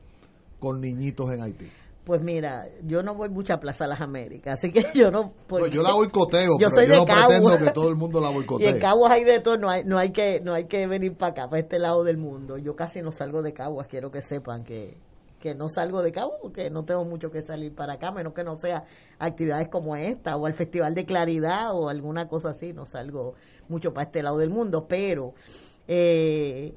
con 0.58 0.80
niñitos 0.80 1.30
en 1.34 1.42
Haití? 1.42 1.66
Pues 2.10 2.24
mira, 2.24 2.66
yo 2.82 3.04
no 3.04 3.14
voy 3.14 3.28
mucho 3.28 3.54
a 3.54 3.60
Plaza 3.60 3.86
Las 3.86 4.00
Américas, 4.00 4.58
así 4.58 4.72
que 4.72 4.82
yo 4.98 5.12
no... 5.12 5.32
Pues 5.46 5.70
yo 5.70 5.80
la 5.80 5.94
boicoteo, 5.94 6.58
yo 6.58 6.66
pero 6.74 6.88
yo 6.88 6.96
no 6.96 7.04
pretendo 7.04 7.56
que 7.56 7.70
todo 7.72 7.88
el 7.88 7.94
mundo 7.94 8.20
la 8.20 8.30
boicotee. 8.30 8.66
Y 8.66 8.68
en 8.68 8.80
Caguas 8.80 9.12
hay 9.12 9.22
de 9.22 9.38
todo, 9.38 9.56
no 9.58 9.70
hay, 9.70 9.84
no 9.84 9.96
hay, 9.96 10.10
que, 10.10 10.40
no 10.40 10.52
hay 10.52 10.64
que 10.64 10.88
venir 10.88 11.16
para 11.16 11.30
acá, 11.30 11.48
para 11.48 11.62
este 11.62 11.78
lado 11.78 12.02
del 12.02 12.16
mundo. 12.16 12.58
Yo 12.58 12.74
casi 12.74 13.00
no 13.00 13.12
salgo 13.12 13.42
de 13.42 13.52
Caguas, 13.52 13.86
quiero 13.86 14.10
que 14.10 14.22
sepan 14.22 14.64
que, 14.64 14.96
que 15.38 15.54
no 15.54 15.68
salgo 15.68 16.02
de 16.02 16.10
Caguas 16.10 16.40
porque 16.42 16.68
no 16.68 16.84
tengo 16.84 17.04
mucho 17.04 17.30
que 17.30 17.42
salir 17.42 17.76
para 17.76 17.92
acá, 17.92 18.10
menos 18.10 18.34
que 18.34 18.42
no 18.42 18.58
sea 18.58 18.82
actividades 19.20 19.68
como 19.68 19.94
esta 19.94 20.36
o 20.36 20.48
el 20.48 20.54
Festival 20.54 20.96
de 20.96 21.04
Claridad 21.04 21.76
o 21.76 21.88
alguna 21.88 22.26
cosa 22.26 22.48
así, 22.48 22.72
no 22.72 22.86
salgo 22.86 23.34
mucho 23.68 23.92
para 23.92 24.06
este 24.06 24.20
lado 24.24 24.38
del 24.38 24.50
mundo, 24.50 24.86
pero 24.88 25.34
eh, 25.86 26.74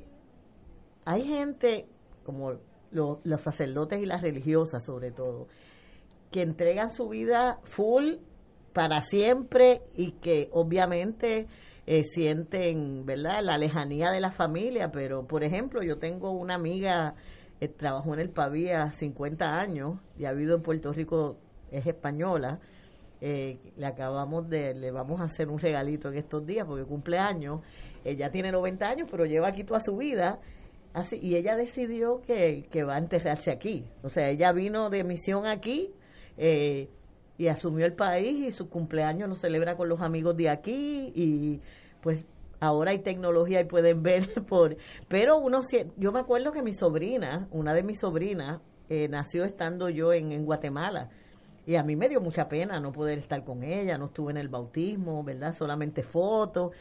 hay 1.06 1.24
gente 1.24 1.88
como 2.24 2.52
los 2.93 3.41
sacerdotes 3.41 4.01
y 4.01 4.06
las 4.06 4.21
religiosas 4.21 4.86
sobre 4.86 5.12
todo, 5.12 5.47
que 6.32 6.41
entregan 6.41 6.91
su 6.91 7.10
vida 7.10 7.60
full 7.63 8.15
para 8.73 9.01
siempre 9.03 9.82
y 9.95 10.13
que 10.13 10.49
obviamente 10.51 11.47
eh, 11.86 12.03
sienten, 12.03 13.06
¿verdad?, 13.06 13.41
la 13.43 13.58
lejanía 13.58 14.10
de 14.10 14.19
la 14.19 14.32
familia, 14.32 14.89
pero 14.91 15.27
por 15.27 15.43
ejemplo, 15.43 15.84
yo 15.84 15.97
tengo 15.97 16.32
una 16.32 16.56
amiga, 16.56 17.13
que 17.60 17.65
eh, 17.65 17.69
trabajó 17.69 18.13
en 18.13 18.21
el 18.21 18.29
Pavía 18.29 18.91
50 18.91 19.45
años 19.45 19.99
y 20.17 20.25
ha 20.25 20.32
vivido 20.32 20.56
en 20.56 20.63
Puerto 20.63 20.91
Rico, 20.93 21.38
es 21.71 21.86
española, 21.86 22.60
eh, 23.21 23.60
le 23.77 23.86
acabamos 23.86 24.49
de, 24.49 24.73
le 24.73 24.91
vamos 24.91 25.21
a 25.21 25.25
hacer 25.25 25.49
un 25.49 25.60
regalito 25.60 26.10
en 26.10 26.17
estos 26.17 26.45
días 26.45 26.65
porque 26.67 26.84
cumple 26.86 27.17
años, 27.17 27.62
ella 28.03 28.29
tiene 28.32 28.51
90 28.51 28.86
años, 28.86 29.08
pero 29.10 29.25
lleva 29.25 29.49
aquí 29.49 29.63
toda 29.63 29.79
su 29.79 29.95
vida 29.95 30.39
Así, 30.93 31.17
y 31.21 31.36
ella 31.36 31.56
decidió 31.56 32.21
que, 32.21 32.84
va 32.84 32.95
a 32.95 32.97
enterrarse 32.99 33.51
aquí. 33.51 33.86
O 34.03 34.10
sea, 34.10 34.29
ella 34.29 34.51
vino 34.51 34.91
de 34.91 35.03
misión 35.03 35.47
aquí 35.47 35.91
eh, 36.38 36.88
y 37.38 37.47
asumió 37.47 37.86
el 37.88 37.93
país 37.93 38.47
y 38.47 38.51
su 38.51 38.69
cumpleaños 38.69 39.27
lo 39.27 39.36
celebra 39.36 39.75
con 39.75 39.89
los 39.89 40.01
amigos 40.01 40.38
de 40.38 40.49
aquí 40.49 41.12
y 41.15 41.62
pues 42.01 42.23
ahora 42.60 42.91
hay 42.91 42.99
tecnología 42.99 43.62
y 43.62 43.65
pueden 43.65 44.03
ver 44.03 44.27
por... 44.47 44.77
Pero 45.08 45.39
uno, 45.39 45.62
yo 45.97 46.12
me 46.12 46.19
acuerdo 46.19 46.51
que 46.51 46.62
mi 46.62 46.73
sobrina, 46.73 47.47
una 47.49 47.73
de 47.73 47.82
mis 47.82 47.99
sobrinas, 47.99 48.62
eh, 48.88 49.08
nació 49.08 49.45
estando 49.45 49.89
yo 49.89 50.13
en, 50.13 50.32
en 50.32 50.45
Guatemala. 50.45 51.10
Y 51.65 51.75
a 51.75 51.84
mí 51.84 51.95
me 51.95 52.08
dio 52.08 52.21
mucha 52.21 52.47
pena 52.47 52.79
no 52.79 52.91
poder 52.91 53.17
estar 53.17 53.43
con 53.43 53.63
ella, 53.63 53.97
no 53.97 54.08
estuve 54.08 54.32
en 54.32 54.38
el 54.38 54.49
bautismo, 54.49 55.23
¿verdad? 55.23 55.53
Solamente 55.53 56.03
fotos 56.03 56.71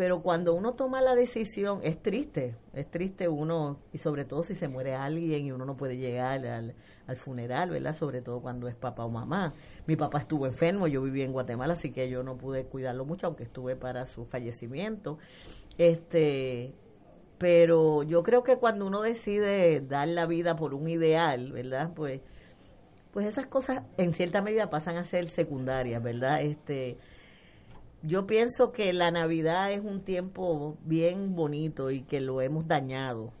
pero 0.00 0.22
cuando 0.22 0.54
uno 0.54 0.72
toma 0.72 1.02
la 1.02 1.14
decisión, 1.14 1.80
es 1.82 2.02
triste, 2.02 2.56
es 2.72 2.90
triste 2.90 3.28
uno, 3.28 3.80
y 3.92 3.98
sobre 3.98 4.24
todo 4.24 4.42
si 4.42 4.54
se 4.54 4.66
muere 4.66 4.94
alguien 4.94 5.44
y 5.44 5.52
uno 5.52 5.66
no 5.66 5.76
puede 5.76 5.98
llegar 5.98 6.46
al, 6.46 6.74
funeral, 7.16 7.68
¿verdad? 7.68 7.94
Sobre 7.94 8.22
todo 8.22 8.40
cuando 8.40 8.66
es 8.66 8.74
papá 8.74 9.04
o 9.04 9.10
mamá. 9.10 9.52
Mi 9.86 9.96
papá 9.96 10.20
estuvo 10.20 10.46
enfermo, 10.46 10.86
yo 10.86 11.02
viví 11.02 11.20
en 11.20 11.32
Guatemala, 11.32 11.74
así 11.74 11.92
que 11.92 12.08
yo 12.08 12.22
no 12.22 12.38
pude 12.38 12.64
cuidarlo 12.64 13.04
mucho, 13.04 13.26
aunque 13.26 13.42
estuve 13.42 13.76
para 13.76 14.06
su 14.06 14.24
fallecimiento. 14.24 15.18
Este, 15.76 16.72
pero 17.36 18.02
yo 18.02 18.22
creo 18.22 18.42
que 18.42 18.56
cuando 18.56 18.86
uno 18.86 19.02
decide 19.02 19.82
dar 19.82 20.08
la 20.08 20.24
vida 20.24 20.56
por 20.56 20.72
un 20.72 20.88
ideal, 20.88 21.52
¿verdad? 21.52 21.90
Pues, 21.94 22.22
pues 23.10 23.26
esas 23.26 23.48
cosas 23.48 23.82
en 23.98 24.14
cierta 24.14 24.40
medida 24.40 24.70
pasan 24.70 24.96
a 24.96 25.04
ser 25.04 25.28
secundarias, 25.28 26.02
¿verdad? 26.02 26.40
Este, 26.40 26.96
yo 28.02 28.26
pienso 28.26 28.72
que 28.72 28.92
la 28.92 29.10
Navidad 29.10 29.72
es 29.72 29.84
un 29.84 30.02
tiempo 30.02 30.78
bien 30.82 31.34
bonito 31.34 31.90
y 31.90 32.02
que 32.02 32.20
lo 32.20 32.40
hemos 32.40 32.66
dañado. 32.66 33.32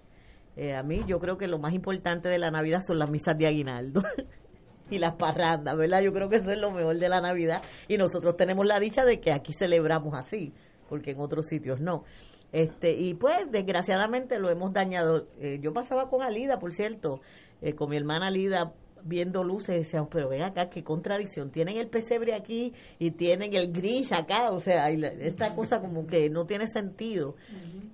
Eh, 0.56 0.74
a 0.74 0.82
mí 0.82 1.02
yo 1.06 1.18
creo 1.18 1.38
que 1.38 1.46
lo 1.46 1.58
más 1.58 1.72
importante 1.72 2.28
de 2.28 2.38
la 2.38 2.50
Navidad 2.50 2.80
son 2.86 2.98
las 2.98 3.10
misas 3.10 3.38
de 3.38 3.46
aguinaldo 3.46 4.02
y 4.90 4.98
las 4.98 5.14
parrandas, 5.14 5.76
¿verdad? 5.76 6.02
Yo 6.02 6.12
creo 6.12 6.28
que 6.28 6.36
eso 6.36 6.50
es 6.50 6.58
lo 6.58 6.70
mejor 6.72 6.98
de 6.98 7.08
la 7.08 7.20
Navidad 7.20 7.62
y 7.88 7.96
nosotros 7.96 8.36
tenemos 8.36 8.66
la 8.66 8.78
dicha 8.80 9.04
de 9.04 9.20
que 9.20 9.32
aquí 9.32 9.52
celebramos 9.52 10.14
así, 10.14 10.52
porque 10.88 11.12
en 11.12 11.20
otros 11.20 11.46
sitios 11.46 11.80
no. 11.80 12.04
Este, 12.52 12.92
y 12.92 13.14
pues 13.14 13.50
desgraciadamente 13.50 14.38
lo 14.38 14.50
hemos 14.50 14.72
dañado. 14.72 15.28
Eh, 15.38 15.58
yo 15.62 15.72
pasaba 15.72 16.10
con 16.10 16.22
Alida, 16.22 16.58
por 16.58 16.72
cierto, 16.72 17.20
eh, 17.62 17.74
con 17.74 17.90
mi 17.90 17.96
hermana 17.96 18.26
Alida 18.26 18.72
viendo 19.04 19.44
luces 19.44 19.76
decíamos, 19.76 20.08
pero 20.10 20.28
ven 20.28 20.42
acá, 20.42 20.68
qué 20.70 20.82
contradicción, 20.82 21.50
tienen 21.50 21.76
el 21.76 21.88
pesebre 21.88 22.34
aquí 22.34 22.72
y 22.98 23.12
tienen 23.12 23.54
el 23.54 23.72
gris 23.72 24.12
acá, 24.12 24.50
o 24.50 24.60
sea, 24.60 24.90
esta 24.90 25.54
cosa 25.54 25.80
como 25.80 26.06
que 26.06 26.28
no 26.30 26.46
tiene 26.46 26.66
sentido. 26.66 27.36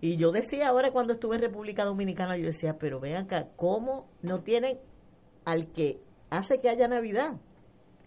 Y 0.00 0.16
yo 0.16 0.32
decía 0.32 0.68
ahora 0.68 0.90
cuando 0.90 1.14
estuve 1.14 1.36
en 1.36 1.42
República 1.42 1.84
Dominicana, 1.84 2.36
yo 2.36 2.46
decía, 2.46 2.76
pero 2.78 3.00
ven 3.00 3.16
acá, 3.16 3.48
¿cómo 3.56 4.08
no 4.22 4.42
tienen 4.42 4.78
al 5.44 5.72
que 5.72 6.00
hace 6.30 6.58
que 6.58 6.68
haya 6.68 6.88
Navidad? 6.88 7.36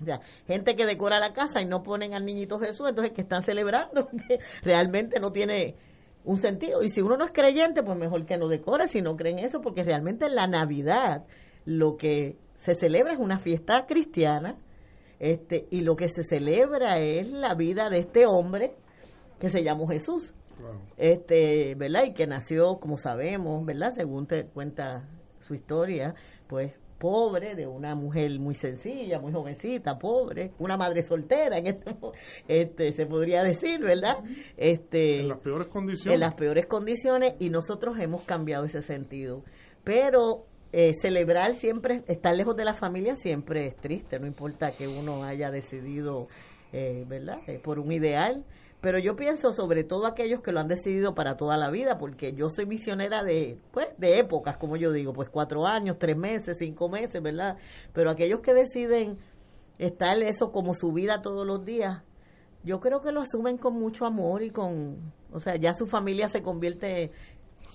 O 0.01 0.05
sea, 0.05 0.21
gente 0.47 0.75
que 0.75 0.85
decora 0.85 1.19
la 1.19 1.33
casa 1.33 1.61
y 1.61 1.65
no 1.65 1.83
ponen 1.83 2.13
al 2.13 2.25
niñito 2.25 2.59
Jesús, 2.59 2.87
entonces 2.89 3.13
que 3.13 3.21
están 3.21 3.43
celebrando, 3.43 4.07
que 4.27 4.39
realmente 4.63 5.19
no 5.19 5.31
tiene 5.31 5.75
un 6.23 6.37
sentido. 6.37 6.81
Y 6.83 6.89
si 6.89 7.01
uno 7.01 7.17
no 7.17 7.25
es 7.25 7.31
creyente, 7.31 7.83
pues 7.83 7.97
mejor 7.97 8.25
que 8.25 8.37
no 8.37 8.47
decore 8.47 8.87
si 8.87 9.01
no 9.01 9.15
creen 9.15 9.39
eso, 9.39 9.61
porque 9.61 9.83
realmente 9.83 10.25
en 10.25 10.35
la 10.35 10.47
Navidad 10.47 11.25
lo 11.65 11.97
que 11.97 12.37
se 12.59 12.75
celebra 12.75 13.13
es 13.13 13.19
una 13.19 13.39
fiesta 13.39 13.85
cristiana, 13.87 14.57
este, 15.19 15.67
y 15.69 15.81
lo 15.81 15.95
que 15.95 16.07
se 16.07 16.23
celebra 16.23 16.99
es 16.99 17.27
la 17.27 17.53
vida 17.53 17.89
de 17.89 17.99
este 17.99 18.25
hombre 18.25 18.75
que 19.39 19.49
se 19.49 19.63
llamó 19.63 19.87
Jesús. 19.87 20.33
Este, 20.97 21.75
¿verdad? 21.75 22.03
Y 22.07 22.13
que 22.13 22.27
nació, 22.27 22.79
como 22.79 22.97
sabemos, 22.97 23.65
¿verdad? 23.65 23.91
Según 23.95 24.27
te 24.27 24.45
cuenta 24.45 25.07
su 25.39 25.55
historia, 25.55 26.13
pues 26.47 26.73
pobre, 26.99 27.55
de 27.55 27.65
una 27.65 27.95
mujer 27.95 28.37
muy 28.39 28.55
sencilla, 28.55 29.19
muy 29.19 29.31
jovencita, 29.31 29.97
pobre, 29.97 30.51
una 30.59 30.75
madre 30.75 31.01
soltera, 31.01 31.57
en 31.57 31.67
este, 31.67 31.95
este 32.47 32.93
se 32.93 33.05
podría 33.05 33.41
decir, 33.41 33.79
¿verdad? 33.79 34.17
Este, 34.57 35.21
en 35.21 35.29
las 35.29 35.39
peores 35.39 35.67
condiciones. 35.67 36.15
En 36.15 36.19
las 36.19 36.35
peores 36.35 36.67
condiciones 36.67 37.35
y 37.39 37.49
nosotros 37.49 37.97
hemos 37.99 38.25
cambiado 38.25 38.65
ese 38.65 38.81
sentido. 38.81 39.43
Pero 39.85 40.48
eh, 40.71 40.93
celebrar 41.01 41.53
siempre, 41.53 42.03
estar 42.07 42.35
lejos 42.35 42.55
de 42.55 42.65
la 42.65 42.73
familia 42.73 43.15
siempre 43.15 43.67
es 43.67 43.75
triste, 43.77 44.19
no 44.19 44.27
importa 44.27 44.71
que 44.71 44.87
uno 44.87 45.23
haya 45.23 45.51
decidido, 45.51 46.27
eh, 46.71 47.05
¿verdad? 47.07 47.39
Eh, 47.47 47.59
por 47.59 47.79
un 47.79 47.91
ideal 47.91 48.45
pero 48.81 48.97
yo 48.97 49.15
pienso 49.15 49.51
sobre 49.51 49.83
todo 49.83 50.05
aquellos 50.05 50.41
que 50.41 50.53
lo 50.53 50.61
han 50.61 50.69
decidido 50.69 51.13
para 51.13 51.35
toda 51.35 51.57
la 51.57 51.69
vida, 51.69 51.97
porque 51.97 52.33
yo 52.33 52.49
soy 52.49 52.65
misionera 52.65 53.23
de, 53.23 53.57
pues, 53.71 53.87
de 53.97 54.19
épocas, 54.19 54.57
como 54.57 54.77
yo 54.77 54.91
digo, 54.93 55.11
pues 55.11 55.29
cuatro 55.29 55.65
años, 55.65 55.97
tres 55.99 56.15
meses, 56.15 56.57
cinco 56.59 56.87
meses, 56.87 57.21
¿verdad? 57.21 57.57
Pero 57.93 58.09
aquellos 58.09 58.39
que 58.39 58.53
deciden 58.53 59.17
estar 59.79 60.17
eso 60.23 60.51
como 60.51 60.73
su 60.73 60.93
vida 60.93 61.21
todos 61.21 61.45
los 61.45 61.65
días, 61.65 62.03
yo 62.63 62.79
creo 62.79 63.01
que 63.01 63.11
lo 63.11 63.21
asumen 63.21 63.57
con 63.57 63.73
mucho 63.73 64.05
amor 64.05 64.43
y 64.43 64.49
con, 64.49 65.11
o 65.31 65.39
sea, 65.39 65.57
ya 65.57 65.73
su 65.73 65.85
familia 65.85 66.29
se 66.29 66.41
convierte 66.41 67.11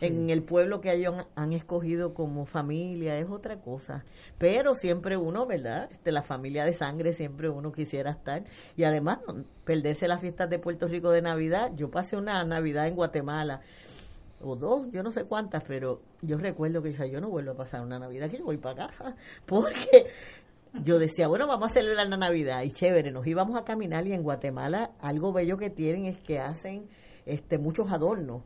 en 0.00 0.30
el 0.30 0.42
pueblo 0.42 0.80
que 0.80 0.92
ellos 0.92 1.14
han, 1.34 1.52
escogido 1.52 2.14
como 2.14 2.46
familia, 2.46 3.18
es 3.18 3.28
otra 3.30 3.60
cosa. 3.60 4.04
Pero 4.38 4.74
siempre 4.74 5.16
uno, 5.16 5.46
¿verdad? 5.46 5.88
Este, 5.90 6.12
la 6.12 6.22
familia 6.22 6.64
de 6.64 6.74
sangre 6.74 7.12
siempre 7.12 7.48
uno 7.48 7.72
quisiera 7.72 8.10
estar. 8.10 8.44
Y 8.76 8.84
además, 8.84 9.20
perderse 9.64 10.08
las 10.08 10.20
fiestas 10.20 10.50
de 10.50 10.58
Puerto 10.58 10.88
Rico 10.88 11.10
de 11.10 11.22
Navidad. 11.22 11.70
Yo 11.76 11.90
pasé 11.90 12.16
una 12.16 12.44
Navidad 12.44 12.86
en 12.88 12.96
Guatemala, 12.96 13.60
o 14.40 14.56
dos, 14.56 14.90
yo 14.92 15.02
no 15.02 15.10
sé 15.10 15.24
cuántas, 15.24 15.62
pero 15.64 16.02
yo 16.20 16.36
recuerdo 16.36 16.82
que 16.82 16.90
dije, 16.90 17.10
yo 17.10 17.20
no 17.20 17.30
vuelvo 17.30 17.52
a 17.52 17.56
pasar 17.56 17.80
una 17.80 17.98
Navidad, 17.98 18.30
que 18.30 18.38
yo 18.38 18.44
voy 18.44 18.58
para 18.58 18.88
casa. 18.88 19.16
Porque 19.46 20.06
yo 20.82 20.98
decía, 20.98 21.28
bueno, 21.28 21.46
vamos 21.46 21.70
a 21.70 21.74
celebrar 21.74 22.08
la 22.08 22.16
Navidad 22.16 22.62
y 22.62 22.72
chévere, 22.72 23.10
nos 23.12 23.26
íbamos 23.26 23.58
a 23.58 23.64
caminar 23.64 24.06
y 24.06 24.12
en 24.12 24.22
Guatemala 24.22 24.90
algo 25.00 25.32
bello 25.32 25.56
que 25.56 25.70
tienen 25.70 26.06
es 26.06 26.18
que 26.18 26.40
hacen 26.40 26.88
este 27.26 27.58
muchos 27.58 27.90
adornos 27.92 28.42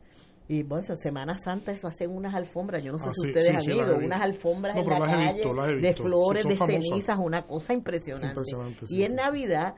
y 0.51 0.63
bueno, 0.63 0.95
Semana 0.95 1.37
Santa 1.37 1.71
eso 1.71 1.87
hacen 1.87 2.09
unas 2.09 2.33
alfombras, 2.33 2.83
yo 2.83 2.91
no 2.91 2.97
sé 2.97 3.09
ah, 3.09 3.11
si 3.13 3.27
ustedes 3.27 3.49
han 3.51 3.71
ido, 3.71 3.97
unas 3.97 4.19
alfombras 4.19 4.75
en 4.75 4.87
la 4.87 4.99
calle 4.99 5.79
de 5.79 5.93
flores, 5.93 6.43
de 6.43 6.55
cenizas, 6.55 7.19
una 7.19 7.45
cosa 7.45 7.71
impresionante. 7.71 8.41
y 8.89 9.03
en 9.03 9.13
Navidad 9.13 9.75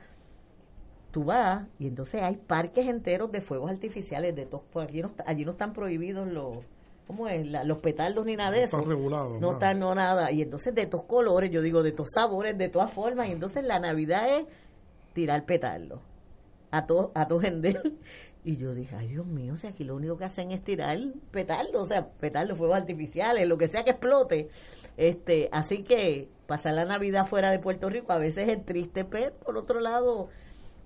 tú 1.10 1.24
vas 1.24 1.68
y 1.78 1.88
entonces 1.88 2.22
hay 2.22 2.36
parques 2.36 2.88
enteros 2.88 3.30
de 3.30 3.42
fuegos 3.42 3.70
artificiales, 3.70 4.34
de 4.34 4.46
todos, 4.46 4.64
pues 4.72 4.88
allí 4.88 5.02
no, 5.02 5.12
allí 5.26 5.44
no 5.44 5.52
están 5.52 5.74
prohibidos 5.74 6.26
los 6.26 6.64
¿cómo 7.06 7.28
es? 7.28 7.46
los 7.66 7.78
petardos 7.80 8.24
ni 8.24 8.36
nada 8.36 8.52
de 8.52 8.64
eso. 8.64 8.78
No 8.78 8.82
están 8.82 8.96
regulados. 8.96 9.40
No 9.42 9.52
están, 9.52 9.78
no 9.78 9.94
nada. 9.94 10.32
Y 10.32 10.40
entonces 10.40 10.74
de 10.74 10.82
estos 10.82 11.04
colores, 11.04 11.50
yo 11.50 11.60
digo, 11.60 11.82
de 11.82 11.90
estos 11.90 12.08
sabores, 12.14 12.56
de 12.56 12.70
todas 12.70 12.90
formas. 12.94 13.28
Y 13.28 13.32
entonces 13.32 13.62
la 13.62 13.78
Navidad 13.78 14.38
es 14.38 14.46
tirar 15.12 15.44
petardos 15.44 16.00
a 16.70 16.86
todo, 16.86 17.12
a 17.14 17.28
gente 17.40 17.76
y 18.44 18.56
yo 18.56 18.74
dije, 18.74 18.96
ay 18.96 19.08
Dios 19.08 19.26
mío, 19.26 19.54
o 19.54 19.56
sea, 19.56 19.70
aquí 19.70 19.84
lo 19.84 19.94
único 19.94 20.16
que 20.18 20.24
hacen 20.24 20.50
es 20.50 20.62
tirar 20.64 20.98
petardo, 21.30 21.82
o 21.82 21.86
sea, 21.86 22.08
petardo, 22.08 22.56
fuegos 22.56 22.76
artificiales, 22.76 23.46
lo 23.46 23.56
que 23.56 23.68
sea 23.68 23.84
que 23.84 23.90
explote. 23.90 24.48
este 24.96 25.48
Así 25.52 25.84
que 25.84 26.28
pasar 26.46 26.74
la 26.74 26.84
Navidad 26.84 27.26
fuera 27.26 27.50
de 27.50 27.58
Puerto 27.60 27.88
Rico 27.88 28.12
a 28.12 28.18
veces 28.18 28.48
es 28.48 28.64
triste, 28.64 29.04
pero 29.04 29.32
por 29.34 29.56
otro 29.56 29.80
lado, 29.80 30.28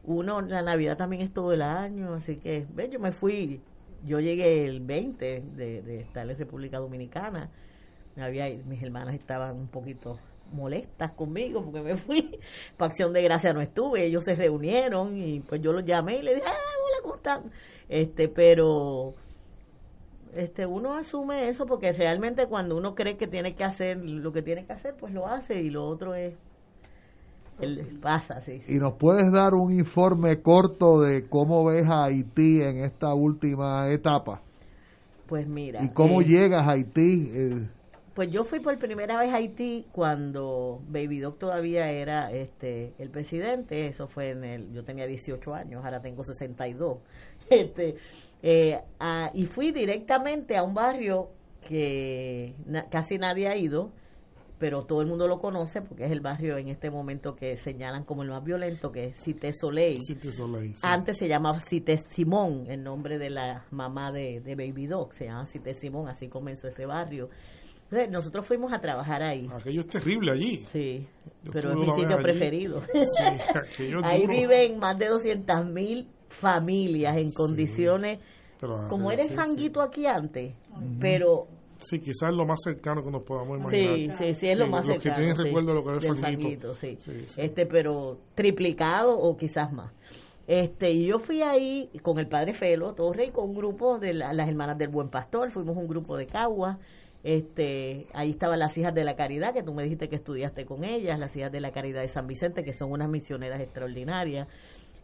uno, 0.05 0.43
la 0.43 0.63
Navidad 0.63 0.97
también 0.99 1.23
es 1.23 1.33
todo 1.33 1.53
el 1.53 1.63
año, 1.63 2.15
así 2.15 2.37
que, 2.37 2.67
ve, 2.75 2.91
yo 2.91 3.01
me 3.01 3.13
fui, 3.13 3.61
yo 4.05 4.21
llegué 4.21 4.67
el 4.67 4.81
20 4.81 5.43
de, 5.57 5.83
de 5.83 6.01
estar 6.01 6.29
en 6.31 6.39
República 6.39 6.79
Dominicana, 6.79 7.51
había, 8.17 8.49
mis 8.67 8.83
hermanas 8.83 9.15
estaban 9.15 9.57
un 9.57 9.69
poquito 9.69 10.19
molestas 10.53 11.13
conmigo 11.13 11.63
porque 11.63 11.81
me 11.81 11.97
fui. 11.97 12.39
Para 12.77 12.91
Acción 12.91 13.13
de 13.13 13.23
Gracia 13.23 13.53
no 13.53 13.61
estuve, 13.61 14.07
ellos 14.07 14.25
se 14.25 14.35
reunieron 14.35 15.17
y 15.17 15.41
pues 15.41 15.61
yo 15.61 15.73
los 15.73 15.85
llamé 15.85 16.19
y 16.19 16.23
le 16.23 16.35
dije, 16.37 16.47
ah, 16.47 16.53
hola, 16.53 17.03
¿cómo 17.03 17.17
están? 17.17 17.43
Este, 17.89 18.29
pero 18.29 19.15
este 20.35 20.67
uno 20.67 20.95
asume 20.95 21.49
eso 21.49 21.67
porque 21.67 21.93
realmente 21.93 22.47
cuando 22.47 22.77
uno 22.77 22.95
cree 22.95 23.17
que 23.17 23.27
tiene 23.27 23.55
que 23.55 23.65
hacer 23.65 23.97
lo 23.99 24.33
que 24.33 24.43
tiene 24.43 24.67
que 24.67 24.73
hacer, 24.73 24.95
pues 24.99 25.13
lo 25.13 25.27
hace 25.27 25.63
y 25.63 25.71
lo 25.71 25.87
otro 25.87 26.15
es 26.15 26.35
el, 27.59 27.99
pasa, 28.03 28.43
sí, 28.43 28.63
¿Y 28.69 28.77
nos 28.77 28.95
puedes 28.95 29.33
dar 29.33 29.55
un 29.55 29.73
informe 29.73 30.43
corto 30.43 31.01
de 31.01 31.27
cómo 31.27 31.65
ves 31.65 31.89
a 31.89 32.05
Haití 32.05 32.61
en 32.61 32.85
esta 32.85 33.15
última 33.15 33.91
etapa? 33.91 34.43
Pues 35.27 35.49
mira. 35.49 35.83
¿Y 35.83 35.89
cómo 35.89 36.21
eh, 36.21 36.25
llegas 36.25 36.67
a 36.67 36.73
Haití? 36.73 37.31
Eh, 37.33 37.67
pues 38.17 38.31
yo 38.31 38.45
fui 38.45 38.61
por 38.61 38.79
primera 38.79 39.19
vez 39.19 39.31
a 39.31 39.37
Haití 39.37 39.85
cuando 39.93 40.81
Baby 40.89 41.21
Doc 41.21 41.39
todavía 41.39 41.91
era 41.91 42.33
este 42.33 42.95
el 42.99 43.11
presidente, 43.11 43.89
eso 43.89 44.09
fue 44.09 44.31
en 44.31 44.43
el, 44.43 44.73
yo 44.73 44.85
tenía 44.85 45.07
18 45.07 45.55
años, 45.55 45.85
ahora 45.85 46.01
tengo 46.01 46.25
62. 46.25 46.99
Este, 47.49 47.95
eh, 48.43 48.81
y 49.35 49.47
fui 49.47 49.71
directamente 49.71 50.57
a 50.57 50.65
un 50.65 50.75
barrio 50.75 51.29
que 51.61 52.55
casi 52.91 53.19
nadie 53.19 53.47
ha 53.47 53.57
ido, 53.57 53.93
pero 54.59 54.85
todo 54.85 55.01
el 55.01 55.07
mundo 55.07 55.29
lo 55.29 55.39
conoce 55.39 55.81
porque 55.81 56.07
es 56.07 56.11
el 56.11 56.21
barrio 56.21 56.59
en 56.59 56.67
este 56.67 56.91
momento 56.91 57.37
que 57.37 57.57
señalan 57.57 58.03
como 58.03 58.25
el 58.25 58.31
más 58.31 58.43
violento, 58.43 58.91
que 58.91 59.05
es 59.05 59.23
Cité 59.23 59.53
Soleil. 59.53 60.03
Soleil 60.03 60.75
Antes 60.83 61.19
se 61.19 61.29
llamaba 61.29 61.61
Cité 61.61 61.99
Simón, 62.09 62.65
el 62.69 62.83
nombre 62.83 63.19
de 63.19 63.31
la 63.31 63.65
mamá 63.71 64.11
de, 64.11 64.41
de 64.41 64.57
Baby 64.57 64.87
Doc, 64.89 65.13
se 65.13 65.27
llama 65.27 65.47
Cité 65.47 65.75
Simón, 65.75 66.09
así 66.09 66.27
comenzó 66.29 66.67
ese 66.67 66.85
barrio 66.85 67.29
nosotros 68.11 68.47
fuimos 68.47 68.73
a 68.73 68.81
trabajar 68.81 69.23
ahí. 69.23 69.49
Aquello 69.53 69.81
es 69.81 69.87
terrible 69.89 70.33
allí. 70.33 70.65
Sí, 70.73 71.07
pero 71.53 71.73
es 71.73 71.77
mi 71.77 72.03
sitio 72.03 72.19
preferido. 72.19 72.83
ahí 74.05 74.27
viven 74.27 74.79
más 74.79 74.99
de 74.99 75.09
200 75.09 75.67
mil 75.67 76.09
familias 76.29 77.17
en 77.17 77.33
condiciones, 77.33 78.21
como 78.89 79.11
era 79.11 79.23
el 79.23 79.31
fanguito 79.31 79.81
aquí 79.81 80.07
antes, 80.07 80.55
pero... 81.01 81.49
Sí, 81.79 82.01
quizás 82.01 82.31
es 82.31 82.35
lo 82.35 82.47
más 82.47 82.59
cercano 82.65 83.05
que 83.05 83.11
nos 83.11 83.23
podamos 83.23 83.59
imaginar. 83.59 83.97
Sí, 83.97 84.11
sí, 84.17 84.35
sí, 84.35 84.49
es 84.49 84.59
lo 84.59 84.67
más 84.67 84.87
cercano. 84.87 85.15
que 85.15 85.21
tienen 85.21 85.37
recuerdo 85.37 85.75
lo 85.75 85.85
que 85.85 85.97
es 85.99 86.05
el 86.05 86.19
fanguito. 86.19 86.75
sí. 86.75 86.99
Este, 87.37 87.67
pero 87.67 88.19
triplicado 88.35 89.19
o 89.19 89.37
quizás 89.37 89.71
más. 89.73 89.93
Este, 90.47 90.93
y 90.93 91.07
yo 91.07 91.19
fui 91.19 91.43
ahí 91.43 91.91
con 92.03 92.19
el 92.19 92.29
padre 92.29 92.55
Felo 92.55 92.95
Torre 92.95 93.27
y 93.27 93.31
con 93.31 93.51
un 93.51 93.57
grupo 93.57 93.99
de 93.99 94.15
las 94.15 94.49
hermanas 94.49 94.79
del 94.79 94.89
Buen 94.89 95.09
Pastor, 95.09 95.51
fuimos 95.51 95.77
un 95.77 95.89
grupo 95.89 96.17
de 96.17 96.27
Cagua, 96.27 96.79
este, 97.23 98.07
ahí 98.15 98.31
estaban 98.31 98.59
las 98.59 98.77
hijas 98.79 98.95
de 98.95 99.05
la 99.05 99.17
caridad, 99.17 99.53
que 99.53 99.63
tú 99.63 99.75
me 99.75 99.83
dijiste 99.83 100.09
que 100.09 100.17
estudiaste 100.17 100.65
con 100.65 100.85
ellas, 100.85 101.19
las 101.19 101.35
hijas 101.37 101.51
de 101.51 101.61
la 101.61 101.73
caridad 101.73 102.03
de 102.03 102.09
San 102.09 102.27
Vicente, 102.27 102.63
que 102.63 102.73
son 102.73 102.93
unas 102.93 103.09
misioneras 103.09 103.61
extraordinarias. 103.61 104.49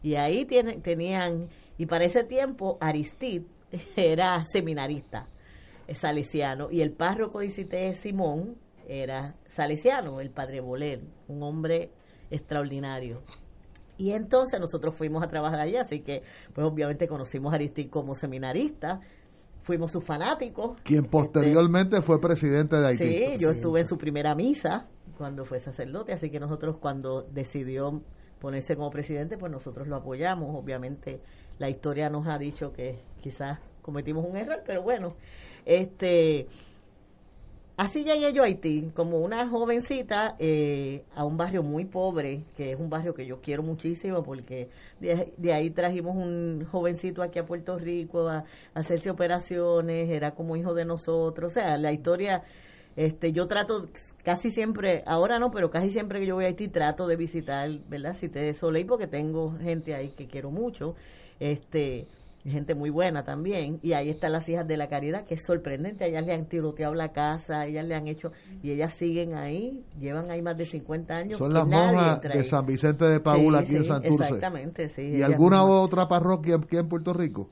Y 0.01 0.15
ahí 0.15 0.45
tenían, 0.45 1.47
y 1.77 1.85
para 1.85 2.05
ese 2.05 2.23
tiempo 2.23 2.77
Aristid 2.81 3.43
era 3.95 4.43
seminarista 4.45 5.27
salesiano, 5.95 6.71
y 6.71 6.81
el 6.81 6.91
párroco 6.91 7.39
de 7.39 7.93
Simón 7.93 8.55
era 8.87 9.35
salesiano, 9.49 10.21
el 10.21 10.29
padre 10.29 10.61
Boler, 10.61 11.01
un 11.27 11.43
hombre 11.43 11.91
extraordinario. 12.31 13.21
Y 13.97 14.11
entonces 14.11 14.59
nosotros 14.59 14.95
fuimos 14.95 15.23
a 15.23 15.27
trabajar 15.27 15.59
allá, 15.59 15.81
así 15.81 16.01
que 16.01 16.23
pues 16.53 16.65
obviamente 16.65 17.07
conocimos 17.07 17.53
a 17.53 17.55
Aristide 17.55 17.89
como 17.89 18.15
seminarista, 18.15 19.01
fuimos 19.63 19.91
sus 19.91 20.03
fanáticos. 20.03 20.77
Quien 20.83 21.05
posteriormente 21.05 22.01
fue 22.01 22.21
presidente 22.21 22.75
de 22.75 22.87
Haití. 22.87 23.03
Sí, 23.03 23.37
yo 23.39 23.49
estuve 23.49 23.79
en 23.79 23.87
su 23.87 23.97
primera 23.97 24.35
misa 24.35 24.87
cuando 25.17 25.45
fue 25.45 25.59
sacerdote, 25.59 26.13
así 26.13 26.29
que 26.29 26.39
nosotros 26.39 26.77
cuando 26.77 27.23
decidió 27.23 28.01
ponerse 28.39 28.75
como 28.75 28.91
presidente, 28.91 29.37
pues 29.37 29.51
nosotros 29.51 29.87
lo 29.87 29.95
apoyamos. 29.95 30.53
Obviamente 30.55 31.21
la 31.59 31.69
historia 31.69 32.09
nos 32.09 32.27
ha 32.27 32.37
dicho 32.37 32.73
que 32.73 32.99
quizás 33.21 33.59
cometimos 33.81 34.25
un 34.25 34.35
error, 34.37 34.61
pero 34.65 34.83
bueno, 34.83 35.15
este 35.65 36.47
Así 37.83 38.05
llegué 38.05 38.31
yo 38.31 38.43
a 38.43 38.45
Haití, 38.45 38.91
como 38.95 39.17
una 39.17 39.45
jovencita, 39.49 40.37
eh, 40.39 41.03
a 41.13 41.25
un 41.25 41.35
barrio 41.35 41.63
muy 41.63 41.83
pobre, 41.83 42.45
que 42.55 42.71
es 42.71 42.79
un 42.79 42.89
barrio 42.89 43.13
que 43.13 43.25
yo 43.25 43.41
quiero 43.41 43.61
muchísimo, 43.61 44.23
porque 44.23 44.69
de, 45.01 45.53
ahí 45.53 45.69
trajimos 45.69 46.15
un 46.15 46.65
jovencito 46.71 47.21
aquí 47.21 47.39
a 47.39 47.45
Puerto 47.45 47.77
Rico 47.77 48.29
a, 48.29 48.45
hacerse 48.73 49.09
operaciones, 49.09 50.09
era 50.09 50.31
como 50.31 50.55
hijo 50.55 50.73
de 50.73 50.85
nosotros, 50.85 51.51
o 51.51 51.53
sea, 51.53 51.77
la 51.77 51.91
historia 51.91 52.43
Este, 52.95 53.33
yo 53.33 53.47
trato 53.47 53.89
casi 54.23 54.49
siempre, 54.51 55.03
ahora 55.05 55.39
no, 55.39 55.51
pero 55.51 55.69
casi 55.69 55.89
siempre 55.89 56.19
que 56.21 56.27
yo 56.27 56.35
voy 56.35 56.45
a 56.45 56.47
Haití 56.49 56.69
trato 56.69 57.07
de 57.07 57.17
visitar, 57.17 57.69
¿verdad? 57.89 58.13
Cité 58.13 58.39
de 58.39 58.53
Soleil 58.53 58.85
porque 58.85 59.07
tengo 59.07 59.57
gente 59.59 59.95
ahí 59.95 60.09
que 60.09 60.27
quiero 60.27 60.51
mucho. 60.51 60.95
Este, 61.39 62.07
gente 62.51 62.75
muy 62.75 62.89
buena 62.89 63.23
también, 63.23 63.79
y 63.81 63.93
ahí 63.93 64.09
están 64.09 64.33
las 64.33 64.47
hijas 64.49 64.67
de 64.67 64.77
la 64.77 64.87
caridad, 64.87 65.25
que 65.25 65.35
es 65.35 65.45
sorprendente, 65.45 66.05
ellas 66.05 66.25
le 66.25 66.33
han 66.33 66.45
tiroteado 66.45 66.93
la 66.93 67.13
casa, 67.13 67.65
ellas 67.65 67.85
le 67.85 67.95
han 67.95 68.07
hecho, 68.07 68.31
y 68.61 68.71
ellas 68.71 68.93
siguen 68.93 69.35
ahí, 69.35 69.83
llevan 69.99 70.29
ahí 70.29 70.41
más 70.41 70.57
de 70.57 70.65
50 70.65 71.15
años. 71.15 71.37
Son 71.37 71.53
las 71.53 71.65
monjas 71.65 72.21
de 72.21 72.43
San 72.43 72.65
Vicente 72.65 73.05
de 73.05 73.19
Paula 73.19 73.59
aquí 73.59 73.77
en 73.77 73.85
Santurce. 73.85 74.23
Exactamente, 74.25 74.89
sí. 74.89 75.01
¿Y 75.01 75.21
alguna 75.21 75.63
otra 75.63 76.07
parroquia 76.07 76.55
aquí 76.55 76.77
en 76.77 76.89
Puerto 76.89 77.13
Rico? 77.13 77.49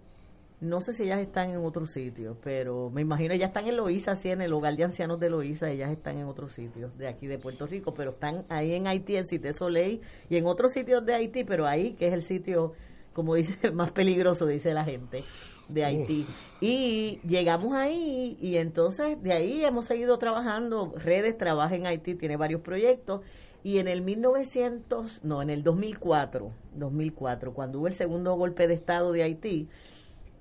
No 0.61 0.79
sé 0.79 0.93
si 0.93 1.03
ellas 1.03 1.19
están 1.19 1.49
en 1.49 1.65
otro 1.65 1.87
sitio, 1.87 2.37
pero 2.43 2.91
me 2.91 3.01
imagino 3.01 3.33
ellas 3.33 3.47
están 3.47 3.65
en 3.67 3.77
Loíza, 3.77 4.15
sí, 4.15 4.29
en 4.29 4.41
el 4.41 4.53
hogar 4.53 4.75
de 4.75 4.83
ancianos 4.83 5.19
de 5.19 5.27
Loíza, 5.27 5.71
ellas 5.71 5.89
están 5.89 6.19
en 6.19 6.27
otros 6.27 6.53
sitios 6.53 6.95
de 6.99 7.07
aquí 7.07 7.25
de 7.25 7.39
Puerto 7.39 7.65
Rico, 7.65 7.95
pero 7.95 8.11
están 8.11 8.43
ahí 8.47 8.73
en 8.73 8.85
Haití, 8.85 9.15
en 9.15 9.25
Cité 9.25 9.53
Soleil, 9.53 10.01
y 10.29 10.37
en 10.37 10.45
otros 10.45 10.73
sitios 10.73 11.03
de 11.03 11.15
Haití, 11.15 11.43
pero 11.45 11.65
ahí, 11.65 11.93
que 11.93 12.05
es 12.07 12.13
el 12.13 12.21
sitio 12.21 12.73
como 13.13 13.35
dice, 13.35 13.71
más 13.71 13.91
peligroso, 13.91 14.45
dice 14.45 14.73
la 14.73 14.83
gente 14.83 15.23
de 15.67 15.85
Haití. 15.85 16.25
Y 16.59 17.19
llegamos 17.27 17.73
ahí 17.73 18.37
y 18.41 18.57
entonces 18.57 19.21
de 19.21 19.33
ahí 19.33 19.63
hemos 19.63 19.85
seguido 19.85 20.17
trabajando. 20.17 20.93
Redes 20.97 21.37
trabaja 21.37 21.75
en 21.75 21.87
Haití, 21.87 22.15
tiene 22.15 22.37
varios 22.37 22.61
proyectos. 22.61 23.21
Y 23.63 23.77
en 23.77 23.87
el 23.87 24.01
1900, 24.01 25.23
no, 25.23 25.41
en 25.41 25.49
el 25.49 25.63
2004, 25.63 26.51
2004, 26.75 27.53
cuando 27.53 27.79
hubo 27.79 27.87
el 27.87 27.93
segundo 27.93 28.33
golpe 28.35 28.67
de 28.67 28.73
Estado 28.73 29.11
de 29.11 29.23
Haití, 29.23 29.69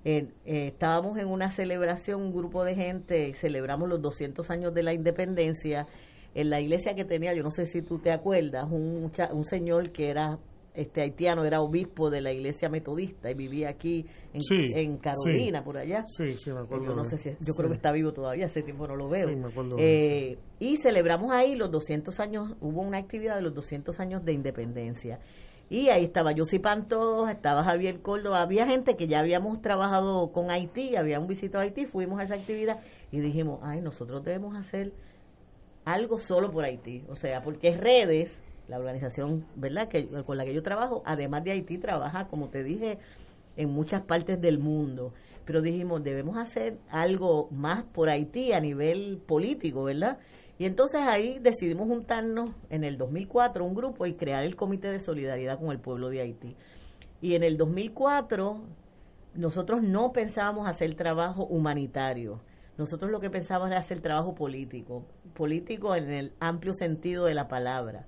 eh, 0.05 0.29
estábamos 0.47 1.19
en 1.19 1.29
una 1.29 1.51
celebración, 1.51 2.23
un 2.23 2.33
grupo 2.33 2.65
de 2.65 2.75
gente, 2.75 3.35
celebramos 3.35 3.91
los 3.91 4.01
200 4.01 4.49
años 4.51 4.73
de 4.73 4.83
la 4.83 4.95
independencia 4.95 5.87
en 6.35 6.49
la 6.49 6.61
iglesia 6.61 6.95
que 6.95 7.05
tenía, 7.05 7.35
yo 7.35 7.43
no 7.43 7.51
sé 7.51 7.67
si 7.67 7.83
tú 7.83 7.99
te 7.99 8.11
acuerdas, 8.13 8.69
un, 8.71 9.13
un 9.33 9.45
señor 9.45 9.91
que 9.91 10.09
era 10.09 10.39
este 10.75 11.03
haitiano 11.03 11.45
era 11.45 11.61
obispo 11.61 12.11
de 12.11 12.21
la 12.21 12.33
iglesia 12.33 12.69
metodista 12.69 13.31
y 13.31 13.35
vivía 13.35 13.71
aquí 13.71 14.07
en, 14.33 14.99
Carolina, 14.99 15.63
por 15.65 15.79
allá. 15.79 16.05
Sí, 16.07 16.37
sí, 16.39 16.53
me 16.53 16.61
acuerdo. 16.61 16.87
Yo, 16.87 16.95
no 16.95 17.05
sé 17.05 17.19
si, 17.19 17.31
yo 17.45 17.55
creo 17.55 17.69
que 17.69 17.77
está 17.77 17.93
vivo 17.93 18.13
todavía, 18.13 18.47
hace 18.47 18.63
tiempo 18.63 18.87
no 18.87 18.97
lo 18.97 19.09
veo. 19.09 19.29
Eh, 19.79 20.39
y 20.59 20.77
celebramos 20.77 21.33
ahí 21.33 21.57
los 21.57 21.71
200 21.71 22.21
años, 22.21 22.57
hubo 22.61 22.83
una 22.83 22.99
actividad 22.99 23.37
de 23.37 23.43
los 23.43 23.55
200 23.55 23.99
años 24.01 24.25
de 24.25 24.33
independencia. 24.33 25.19
Y 25.69 25.89
ahí 25.89 26.05
estaba 26.05 26.33
Yossi 26.33 26.59
Pantoja, 26.59 27.31
estaba 27.31 27.63
Javier 27.63 28.01
Córdoba, 28.01 28.43
había 28.43 28.67
gente 28.67 28.97
que 28.97 29.07
ya 29.07 29.21
habíamos 29.21 29.63
trabajado 29.63 30.33
con 30.33 30.51
Haití, 30.51 30.97
habíamos 30.97 31.29
visitado 31.29 31.63
Haití, 31.63 31.87
fuimos 31.87 32.19
a 32.19 32.25
esa 32.25 32.35
actividad 32.35 32.81
y 33.13 33.21
dijimos, 33.21 33.61
ay, 33.63 33.81
nosotros 33.81 34.25
debemos 34.25 34.57
hacer 34.57 34.93
algo 35.85 36.19
solo 36.19 36.51
por 36.51 36.65
Haití, 36.65 37.05
o 37.09 37.15
sea, 37.15 37.43
porque 37.43 37.77
redes 37.77 38.37
la 38.71 38.79
organización, 38.79 39.45
¿verdad?, 39.57 39.89
que 39.89 40.07
con 40.25 40.39
la 40.39 40.45
que 40.45 40.55
yo 40.55 40.63
trabajo, 40.63 41.03
además 41.05 41.43
de 41.43 41.51
Haití, 41.51 41.77
trabaja, 41.77 42.29
como 42.29 42.49
te 42.49 42.63
dije, 42.63 42.99
en 43.57 43.69
muchas 43.71 44.03
partes 44.03 44.41
del 44.41 44.59
mundo. 44.59 45.13
Pero 45.45 45.61
dijimos, 45.61 46.05
debemos 46.05 46.37
hacer 46.39 46.79
algo 46.89 47.49
más 47.51 47.83
por 47.83 48.09
Haití 48.09 48.53
a 48.53 48.61
nivel 48.61 49.21
político, 49.27 49.83
¿verdad? 49.85 50.19
Y 50.57 50.67
entonces 50.67 51.01
ahí 51.03 51.39
decidimos 51.41 51.89
juntarnos 51.89 52.51
en 52.69 52.85
el 52.85 52.97
2004 52.97 53.65
un 53.65 53.75
grupo 53.75 54.07
y 54.07 54.15
crear 54.15 54.45
el 54.45 54.55
Comité 54.55 54.89
de 54.89 55.01
Solidaridad 55.01 55.59
con 55.59 55.71
el 55.73 55.81
pueblo 55.81 56.09
de 56.09 56.21
Haití. 56.21 56.57
Y 57.21 57.35
en 57.35 57.43
el 57.43 57.57
2004 57.57 58.61
nosotros 59.35 59.83
no 59.83 60.13
pensábamos 60.13 60.69
hacer 60.69 60.95
trabajo 60.95 61.45
humanitario. 61.45 62.41
Nosotros 62.79 63.11
lo 63.11 63.21
que 63.21 63.31
pensábamos 63.31 63.71
era 63.71 63.81
hacer 63.81 64.01
trabajo 64.01 64.35
político, 64.35 65.05
político 65.35 65.97
en 65.97 66.11
el 66.11 66.33
amplio 66.39 66.73
sentido 66.73 67.25
de 67.25 67.35
la 67.35 67.49
palabra 67.49 68.07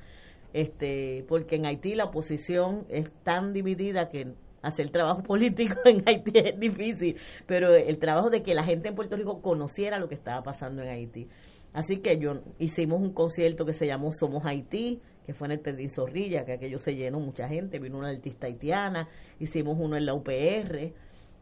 este 0.53 1.25
porque 1.29 1.57
en 1.57 1.67
Haití 1.67 1.95
la 1.95 2.05
oposición 2.05 2.85
es 2.89 3.11
tan 3.23 3.53
dividida 3.53 4.09
que 4.09 4.33
hacer 4.63 4.91
trabajo 4.91 5.23
político 5.25 5.77
en 5.85 6.03
Haití 6.07 6.33
es 6.35 6.59
difícil, 6.59 7.17
pero 7.47 7.75
el 7.75 7.99
trabajo 7.99 8.31
de 8.31 8.43
que 8.43 8.55
la 8.55 8.65
gente 8.65 8.89
en 8.89 8.95
Puerto 8.95 9.17
Rico 9.17 9.43
conociera 9.43 9.99
lo 9.99 10.09
que 10.09 10.15
estaba 10.15 10.43
pasando 10.43 10.83
en 10.83 10.89
Haití. 10.89 11.29
Así 11.73 11.99
que 11.99 12.19
yo 12.19 12.43
hicimos 12.59 13.01
un 13.01 13.13
concierto 13.13 13.65
que 13.65 13.73
se 13.73 13.87
llamó 13.87 14.13
Somos 14.13 14.45
Haití, 14.45 15.01
que 15.25 15.33
fue 15.33 15.47
en 15.47 15.53
el 15.53 15.61
Pedrín 15.61 15.91
Zorrilla, 15.91 16.45
que 16.45 16.53
aquello 16.53 16.79
se 16.79 16.95
llenó 16.95 17.21
mucha 17.21 17.49
gente, 17.49 17.79
vino 17.79 17.99
una 17.99 18.09
artista 18.09 18.47
haitiana, 18.47 19.09
hicimos 19.39 19.79
uno 19.79 19.97
en 19.97 20.05
la 20.05 20.15
UPR 20.15 20.93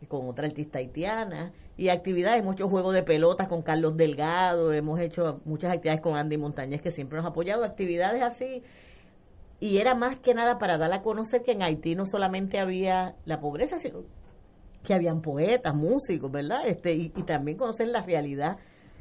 con 0.09 0.29
otra 0.29 0.47
artista 0.47 0.79
haitiana 0.79 1.53
y 1.77 1.89
actividades, 1.89 2.43
muchos 2.45 2.71
juegos 2.71 2.95
de 2.95 3.03
pelotas 3.03 3.49
con 3.49 3.63
Carlos 3.63 3.97
Delgado, 3.97 4.73
hemos 4.73 4.99
hecho 5.01 5.41
muchas 5.45 5.73
actividades 5.73 6.01
con 6.01 6.17
Andy 6.17 6.37
Montañez 6.37 6.81
que 6.81 6.91
siempre 6.91 7.17
nos 7.17 7.27
ha 7.27 7.31
apoyado, 7.31 7.65
actividades 7.65 8.23
así 8.23 8.63
y 9.61 9.77
era 9.77 9.95
más 9.95 10.17
que 10.17 10.33
nada 10.33 10.59
para 10.59 10.79
dar 10.79 10.93
a 10.93 11.03
conocer 11.03 11.43
que 11.43 11.53
en 11.53 11.63
Haití 11.63 11.95
no 11.95 12.07
solamente 12.07 12.59
había 12.59 13.15
la 13.27 13.41
pobreza, 13.41 13.79
sino 13.79 14.05
que 14.83 14.95
habían 14.95 15.21
poetas, 15.21 15.75
músicos, 15.75 16.33
¿verdad? 16.33 16.67
Este, 16.67 16.95
y, 16.95 17.11
también 17.11 17.59
conocer 17.59 17.89
la 17.89 18.01
realidad 18.01 18.57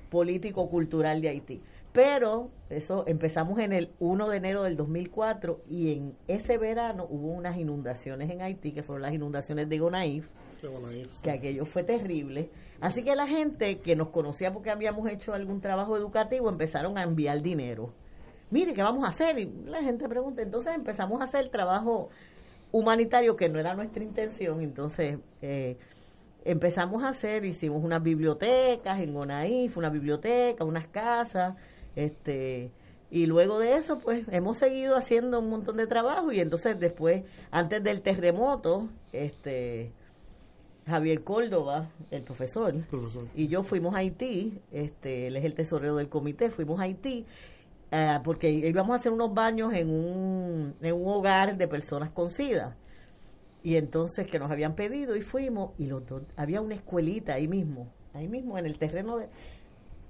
político-cultural 0.10 1.22
de 1.22 1.30
Haití. 1.30 1.62
Pero 1.94 2.50
eso 2.70 3.06
empezamos 3.08 3.58
en 3.60 3.72
el 3.72 3.90
1 4.00 4.30
de 4.30 4.38
enero 4.38 4.64
del 4.64 4.76
2004 4.76 5.62
y 5.70 5.94
en 5.94 6.14
ese 6.28 6.58
verano 6.58 7.08
hubo 7.10 7.30
unas 7.30 7.58
inundaciones 7.58 8.30
en 8.30 8.42
Haití, 8.42 8.74
que 8.74 8.84
fueron 8.84 9.04
las 9.04 9.14
inundaciones 9.14 9.70
de 9.70 9.80
Gonaif, 9.80 10.28
que 11.24 11.32
aquello 11.32 11.66
fue 11.66 11.84
terrible. 11.84 12.50
Así 12.82 13.04
que 13.04 13.16
la 13.16 13.28
gente 13.28 13.80
que 13.80 13.96
nos 13.96 14.10
conocía 14.10 14.54
porque 14.54 14.70
habíamos 14.70 15.10
hecho 15.10 15.34
algún 15.34 15.62
trabajo 15.62 15.96
educativo 15.96 16.50
empezaron 16.50 16.98
a 16.98 17.04
enviar 17.04 17.42
dinero 17.42 17.94
mire, 18.52 18.74
¿qué 18.74 18.82
vamos 18.82 19.04
a 19.06 19.10
hacer? 19.10 19.40
Y 19.40 19.52
la 19.66 19.82
gente 19.82 20.08
pregunta, 20.08 20.42
entonces 20.42 20.74
empezamos 20.76 21.22
a 21.22 21.26
hacer 21.26 21.50
trabajo 21.50 22.10
humanitario 22.72 23.36
que 23.36 23.50
no 23.50 23.60
era 23.60 23.74
nuestra 23.74 24.04
intención, 24.04 24.62
entonces 24.62 25.18
eh, 25.42 25.78
empezamos 26.46 27.04
a 27.04 27.10
hacer, 27.10 27.46
hicimos 27.46 27.84
unas 27.84 28.02
bibliotecas 28.04 29.00
en 29.00 29.14
Gonaif, 29.14 29.78
una 29.78 29.90
biblioteca, 29.90 30.64
unas 30.64 30.88
casas, 30.88 31.56
este 31.96 32.72
y 33.12 33.26
luego 33.26 33.58
de 33.58 33.76
eso 33.76 33.98
pues 33.98 34.24
hemos 34.32 34.60
seguido 34.60 34.96
haciendo 34.96 35.40
un 35.40 35.50
montón 35.50 35.78
de 35.78 35.88
trabajo. 35.88 36.32
Y 36.32 36.40
entonces 36.40 36.80
después 36.80 37.24
antes 37.50 37.84
del 37.84 38.02
terremoto 38.02 38.88
este 39.12 39.92
Javier 40.86 41.24
Córdoba, 41.24 41.90
el 42.10 42.24
profesor, 42.24 42.74
y 43.36 43.48
yo 43.48 43.64
fuimos 43.64 43.94
a 43.94 44.00
Haití, 44.00 44.60
este, 44.72 45.28
él 45.28 45.36
es 45.36 45.46
el 45.46 45.54
tesorero 45.54 45.96
del 45.98 46.10
comité, 46.10 46.50
fuimos 46.50 46.80
a 46.80 46.84
Haití 46.84 47.26
eh, 47.92 48.20
porque 48.24 48.50
íbamos 48.50 48.94
a 48.94 48.96
hacer 48.98 49.12
unos 49.12 49.34
baños 49.34 49.74
en 49.74 49.90
un, 49.90 50.76
en 50.82 50.94
un 50.94 51.08
hogar 51.08 51.58
de 51.58 51.68
personas 51.68 52.10
con 52.12 52.30
SIDA. 52.30 52.76
Y 53.64 53.76
entonces 53.76 54.28
que 54.28 54.40
nos 54.40 54.52
habían 54.52 54.76
pedido 54.76 55.16
y 55.16 55.22
fuimos 55.22 55.72
y 55.78 55.88
los 55.88 56.04
había 56.38 56.62
una 56.62 56.76
escuelita 56.76 57.34
ahí 57.34 57.48
mismo, 57.48 57.88
ahí 58.14 58.28
mismo 58.28 58.58
en 58.58 58.66
el 58.66 58.78
terreno 58.78 59.18
de, 59.18 59.28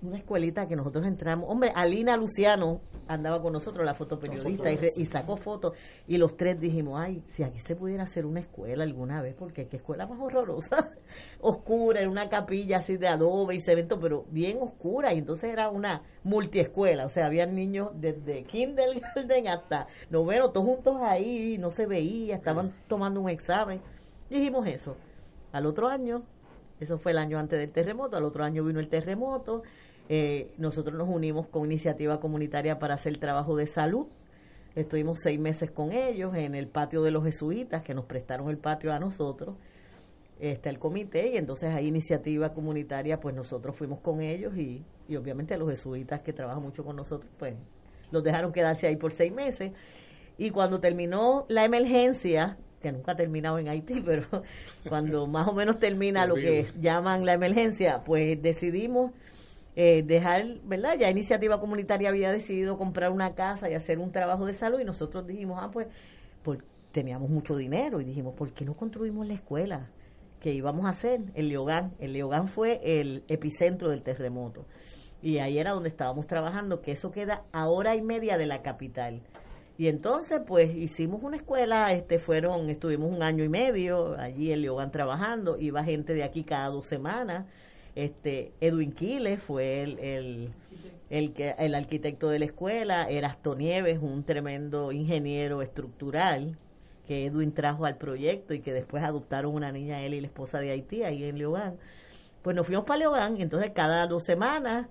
una 0.01 0.17
escuelita 0.17 0.67
que 0.67 0.75
nosotros 0.75 1.05
entramos. 1.05 1.49
Hombre, 1.49 1.71
Alina 1.75 2.15
Luciano 2.15 2.81
andaba 3.07 3.41
con 3.41 3.53
nosotros, 3.53 3.85
la 3.85 3.93
fotoperiodista, 3.93 4.71
y, 4.71 4.79
y, 4.95 5.05
sacó 5.05 5.35
fotos. 5.35 5.73
Y 6.07 6.17
los 6.17 6.37
tres 6.37 6.59
dijimos, 6.59 6.99
ay, 6.99 7.23
si 7.29 7.43
aquí 7.43 7.59
se 7.59 7.75
pudiera 7.75 8.03
hacer 8.03 8.25
una 8.25 8.39
escuela 8.39 8.83
alguna 8.83 9.21
vez, 9.21 9.35
porque 9.35 9.67
qué 9.67 9.77
escuela 9.77 10.07
más 10.07 10.19
horrorosa, 10.19 10.91
oscura, 11.41 12.01
en 12.01 12.09
una 12.09 12.29
capilla 12.29 12.77
así 12.77 12.97
de 12.97 13.07
adobe 13.07 13.55
y 13.55 13.61
cemento, 13.61 13.99
pero 13.99 14.25
bien 14.29 14.59
oscura. 14.61 15.13
Y 15.13 15.17
entonces 15.17 15.51
era 15.51 15.69
una 15.69 16.03
multiescuela, 16.23 17.05
o 17.05 17.09
sea, 17.09 17.25
había 17.25 17.45
niños 17.45 17.89
desde 17.95 18.43
kindergarten 18.43 19.47
hasta 19.47 19.87
noveno, 20.09 20.51
todos 20.51 20.67
juntos 20.67 20.97
ahí, 21.01 21.57
no 21.57 21.71
se 21.71 21.85
veía, 21.85 22.35
estaban 22.35 22.73
tomando 22.87 23.21
un 23.21 23.29
examen. 23.29 23.81
Dijimos 24.29 24.67
eso. 24.67 24.95
Al 25.51 25.65
otro 25.65 25.87
año 25.87 26.23
eso 26.79 26.97
fue 26.97 27.11
el 27.11 27.17
año 27.17 27.37
antes 27.37 27.59
del 27.59 27.71
terremoto, 27.71 28.15
al 28.15 28.23
otro 28.23 28.43
año 28.43 28.63
vino 28.63 28.79
el 28.79 28.87
terremoto, 28.87 29.63
eh, 30.11 30.51
nosotros 30.57 30.97
nos 30.97 31.07
unimos 31.07 31.47
con 31.47 31.65
iniciativa 31.65 32.19
comunitaria 32.19 32.79
para 32.79 32.95
hacer 32.95 33.17
trabajo 33.19 33.55
de 33.55 33.67
salud. 33.67 34.07
Estuvimos 34.75 35.19
seis 35.21 35.39
meses 35.39 35.69
con 35.69 35.91
ellos 35.91 36.33
en 36.35 36.55
el 36.55 36.67
patio 36.67 37.03
de 37.03 37.11
los 37.11 37.23
jesuitas, 37.23 37.83
que 37.83 37.93
nos 37.93 38.05
prestaron 38.05 38.49
el 38.49 38.57
patio 38.57 38.91
a 38.91 38.99
nosotros. 38.99 39.55
Está 40.39 40.71
el 40.71 40.79
comité 40.79 41.33
y 41.33 41.37
entonces 41.37 41.73
hay 41.73 41.87
iniciativa 41.87 42.53
comunitaria, 42.53 43.19
pues 43.19 43.35
nosotros 43.35 43.75
fuimos 43.75 43.99
con 43.99 44.21
ellos 44.21 44.57
y, 44.57 44.83
y 45.07 45.15
obviamente 45.15 45.55
los 45.57 45.69
jesuitas 45.69 46.21
que 46.21 46.33
trabajan 46.33 46.63
mucho 46.63 46.83
con 46.83 46.95
nosotros, 46.95 47.29
pues 47.37 47.53
los 48.09 48.23
dejaron 48.23 48.51
quedarse 48.51 48.87
ahí 48.87 48.95
por 48.95 49.13
seis 49.13 49.31
meses. 49.31 49.73
Y 50.39 50.49
cuando 50.49 50.79
terminó 50.79 51.45
la 51.49 51.65
emergencia, 51.65 52.57
que 52.81 52.91
nunca 52.91 53.11
ha 53.11 53.15
terminado 53.15 53.59
en 53.59 53.67
Haití, 53.67 54.01
pero 54.05 54.25
cuando 54.87 55.27
más 55.27 55.47
o 55.47 55.53
menos 55.53 55.77
termina 55.77 56.25
lo 56.25 56.35
que 56.35 56.65
llaman 56.79 57.25
la 57.25 57.33
emergencia, 57.33 58.01
pues 58.05 58.41
decidimos 58.41 59.11
eh, 59.75 60.03
dejar, 60.03 60.59
¿verdad? 60.63 60.97
Ya 60.97 61.09
Iniciativa 61.09 61.59
Comunitaria 61.59 62.09
había 62.09 62.31
decidido 62.31 62.77
comprar 62.77 63.11
una 63.11 63.35
casa 63.35 63.69
y 63.69 63.73
hacer 63.73 63.99
un 63.99 64.11
trabajo 64.11 64.45
de 64.45 64.53
salud 64.53 64.79
y 64.79 64.85
nosotros 64.85 65.25
dijimos, 65.27 65.59
ah, 65.61 65.69
pues, 65.71 65.87
pues 66.43 66.59
teníamos 66.91 67.29
mucho 67.29 67.55
dinero 67.55 68.01
y 68.01 68.05
dijimos, 68.05 68.33
¿por 68.35 68.51
qué 68.53 68.65
no 68.65 68.73
construimos 68.75 69.27
la 69.27 69.33
escuela? 69.33 69.89
que 70.39 70.53
íbamos 70.53 70.85
a 70.85 70.89
hacer? 70.89 71.21
El 71.35 71.49
Leogán. 71.49 71.93
El 71.99 72.13
Leogán 72.13 72.47
fue 72.47 72.79
el 72.83 73.23
epicentro 73.27 73.89
del 73.89 74.01
terremoto. 74.03 74.65
y 75.21 75.39
ahí 75.39 75.59
era 75.59 75.71
donde 75.71 75.89
estábamos 75.89 76.27
trabajando, 76.27 76.81
que 76.81 76.93
eso 76.93 77.11
queda 77.11 77.43
a 77.51 77.67
hora 77.67 77.95
y 77.97 78.01
media 78.01 78.37
de 78.37 78.45
la 78.45 78.61
capital. 78.61 79.21
Y 79.77 79.87
entonces, 79.87 80.41
pues 80.47 80.73
hicimos 80.73 81.23
una 81.23 81.37
escuela, 81.37 81.91
este 81.93 82.19
fueron, 82.19 82.69
estuvimos 82.69 83.13
un 83.13 83.21
año 83.21 83.43
y 83.43 83.49
medio 83.49 84.17
allí 84.17 84.51
en 84.53 84.61
Leogán 84.61 84.91
trabajando, 84.91 85.57
iba 85.57 85.83
gente 85.83 86.13
de 86.13 86.23
aquí 86.23 86.43
cada 86.43 86.69
dos 86.69 86.85
semanas. 86.85 87.47
Este, 87.95 88.51
Edwin 88.61 88.91
Quiles 88.91 89.41
fue 89.41 89.81
el, 89.83 90.51
el, 91.09 91.33
que, 91.33 91.55
el 91.57 91.75
arquitecto 91.75 92.29
de 92.29 92.39
la 92.39 92.45
escuela, 92.45 93.09
Erasto 93.09 93.55
Nieves, 93.55 93.99
un 94.01 94.23
tremendo 94.23 94.91
ingeniero 94.91 95.61
estructural 95.61 96.57
que 97.07 97.25
Edwin 97.25 97.53
trajo 97.53 97.85
al 97.85 97.97
proyecto 97.97 98.53
y 98.53 98.59
que 98.59 98.71
después 98.71 99.03
adoptaron 99.03 99.55
una 99.55 99.71
niña, 99.71 100.03
él 100.03 100.13
y 100.13 100.21
la 100.21 100.27
esposa 100.27 100.59
de 100.59 100.69
Haití, 100.69 101.03
ahí 101.03 101.23
en 101.23 101.39
Leogán. 101.39 101.77
Pues 102.43 102.55
nos 102.55 102.67
fuimos 102.67 102.85
para 102.85 102.99
Leogán 102.99 103.37
y 103.37 103.41
entonces 103.41 103.71
cada 103.71 104.05
dos 104.05 104.23
semanas 104.23 104.87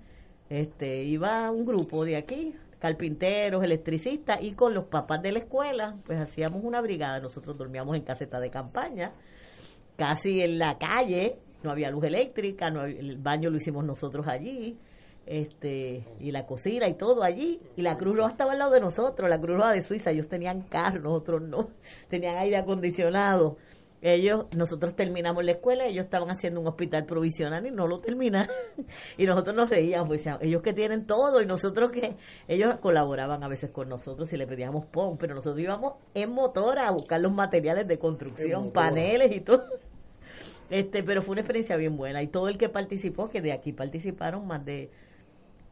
este, 0.51 1.05
iba 1.05 1.51
un 1.53 1.65
grupo 1.65 2.05
de 2.05 2.17
aquí, 2.17 2.55
carpinteros, 2.81 3.63
electricistas, 3.63 4.43
y 4.43 4.53
con 4.53 4.75
los 4.75 4.87
papás 4.87 5.23
de 5.23 5.33
la 5.33 5.41
escuela, 5.41 5.97
pues 6.07 6.19
hacíamos 6.19 6.65
una 6.65 6.81
brigada. 6.81 7.21
Nosotros 7.21 7.57
dormíamos 7.57 7.97
en 7.97 8.03
caseta 8.03 8.41
de 8.41 8.51
campaña, 8.51 9.13
casi 9.97 10.41
en 10.41 10.59
la 10.59 10.77
calle, 10.79 11.39
no 11.63 11.71
había 11.71 11.91
luz 11.91 12.05
eléctrica, 12.05 12.71
no 12.71 12.85
el 12.85 13.17
baño 13.19 13.51
lo 13.51 13.57
hicimos 13.57 13.85
nosotros 13.85 14.27
allí, 14.27 14.79
este 15.29 16.05
y 16.21 16.33
la 16.33 16.47
cocina 16.47 16.89
y 16.89 16.95
todo 16.95 17.23
allí 17.23 17.61
y 17.77 17.83
la 17.83 17.99
Cruz 17.99 18.17
Roja 18.17 18.31
estaba 18.31 18.53
al 18.53 18.59
lado 18.59 18.73
de 18.73 18.81
nosotros 18.81 19.29
la 19.29 19.39
Cruz 19.39 19.57
Roja 19.57 19.73
de 19.73 19.83
Suiza 19.83 20.11
ellos 20.11 20.29
tenían 20.29 20.63
carro 20.63 21.01
nosotros 21.01 21.43
no 21.43 21.69
tenían 22.09 22.37
aire 22.37 22.57
acondicionado. 22.57 23.57
Ellos 24.01 24.47
nosotros 24.57 24.95
terminamos 24.95 25.45
la 25.45 25.51
escuela 25.51 25.85
ellos 25.85 26.05
estaban 26.05 26.31
haciendo 26.31 26.61
un 26.61 26.69
hospital 26.69 27.05
provisional 27.05 27.67
y 27.67 27.73
no 27.73 27.89
lo 27.89 27.99
terminaron 27.99 28.55
y 29.19 29.27
nosotros 29.27 29.57
nos 29.57 29.69
reíamos 29.69 30.07
pues, 30.07 30.25
ellos 30.41 30.63
que 30.63 30.73
tienen 30.73 31.05
todo 31.05 31.43
y 31.43 31.47
nosotros 31.47 31.91
que 31.91 32.15
ellos 32.47 32.79
colaboraban 32.81 33.43
a 33.43 33.49
veces 33.49 33.73
con 33.73 33.89
nosotros 33.89 34.33
y 34.33 34.37
le 34.37 34.47
pedíamos 34.47 34.87
pon 34.87 35.19
pero 35.19 35.35
nosotros 35.35 35.61
íbamos 35.61 35.95
en 36.15 36.31
motora 36.31 36.87
a 36.87 36.93
buscar 36.93 37.21
los 37.21 37.33
materiales 37.33 37.89
de 37.89 37.99
construcción 37.99 38.71
paneles 38.71 39.35
y 39.35 39.41
todo 39.41 39.65
este 40.71 41.03
pero 41.03 41.23
fue 41.23 41.33
una 41.33 41.41
experiencia 41.41 41.77
bien 41.77 41.97
buena 41.97 42.23
y 42.23 42.27
todo 42.27 42.49
el 42.49 42.59
que 42.59 42.69
participó 42.69 43.31
que 43.31 43.41
de 43.41 43.53
aquí 43.53 43.73
participaron 43.73 44.47
más 44.47 44.65
de 44.65 44.91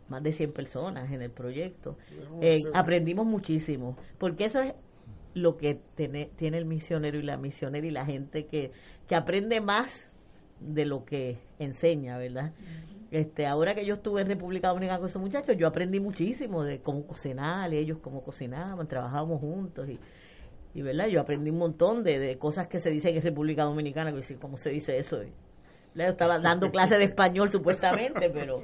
más 0.08 0.22
de 0.22 0.32
100 0.32 0.52
personas 0.52 1.10
en 1.10 1.22
el 1.22 1.30
proyecto. 1.30 1.96
Eh, 2.40 2.62
aprendimos 2.74 3.26
muchísimo, 3.26 3.96
porque 4.18 4.44
eso 4.44 4.60
es 4.60 4.72
lo 5.34 5.56
que 5.56 5.80
tiene, 5.96 6.30
tiene 6.36 6.58
el 6.58 6.64
misionero 6.64 7.18
y 7.18 7.22
la 7.22 7.36
misionera 7.36 7.86
y 7.86 7.90
la 7.90 8.06
gente 8.06 8.46
que, 8.46 8.70
que 9.08 9.14
aprende 9.14 9.60
más 9.60 10.06
de 10.60 10.84
lo 10.84 11.04
que 11.04 11.38
enseña, 11.58 12.16
¿verdad? 12.18 12.52
Este, 13.10 13.46
ahora 13.46 13.74
que 13.74 13.84
yo 13.84 13.94
estuve 13.94 14.22
en 14.22 14.28
República 14.28 14.68
Dominicana 14.68 14.98
con 14.98 15.08
esos 15.08 15.20
muchachos, 15.20 15.56
yo 15.56 15.66
aprendí 15.66 16.00
muchísimo 16.00 16.62
de 16.62 16.80
cómo 16.80 17.06
cocinar, 17.06 17.72
ellos 17.74 17.98
cómo 18.00 18.22
cocinaban, 18.22 18.86
trabajábamos 18.86 19.40
juntos 19.40 19.88
y, 19.88 19.98
y 20.76 20.82
verdad, 20.82 21.06
yo 21.06 21.22
aprendí 21.22 21.48
un 21.48 21.56
montón 21.56 22.02
de, 22.02 22.18
de 22.18 22.36
cosas 22.36 22.68
que 22.68 22.78
se 22.78 22.90
dicen 22.90 23.16
en 23.16 23.22
República 23.22 23.64
Dominicana, 23.64 24.12
que 24.12 24.36
cómo 24.36 24.58
se 24.58 24.68
dice 24.68 24.98
eso. 24.98 25.16
Yo 25.94 26.04
estaba 26.04 26.38
dando 26.42 26.70
clases 26.70 26.98
de 26.98 27.04
español 27.04 27.50
supuestamente, 27.50 28.28
pero 28.28 28.60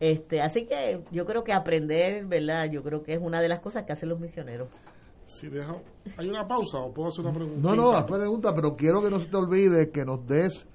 este, 0.00 0.42
así 0.42 0.66
que 0.66 1.04
yo 1.12 1.24
creo 1.24 1.44
que 1.44 1.52
aprender, 1.52 2.26
¿verdad? 2.26 2.68
Yo 2.68 2.82
creo 2.82 3.04
que 3.04 3.14
es 3.14 3.20
una 3.22 3.40
de 3.40 3.48
las 3.48 3.60
cosas 3.60 3.84
que 3.84 3.92
hacen 3.92 4.08
los 4.08 4.18
misioneros. 4.18 4.70
Si 5.26 5.48
dejo, 5.48 5.82
¿Hay 6.16 6.28
una 6.28 6.48
pausa 6.48 6.78
o 6.78 6.92
puedo 6.92 7.10
hacer 7.10 7.24
una 7.24 7.34
pregunta? 7.34 7.60
No, 7.60 7.76
no, 7.76 7.92
haz 7.92 8.06
pregunta, 8.06 8.52
pero 8.52 8.74
quiero 8.74 9.00
que 9.00 9.10
no 9.10 9.20
se 9.20 9.28
te 9.28 9.36
olvide 9.36 9.90
que 9.92 10.04
nos 10.04 10.26
des 10.26 10.66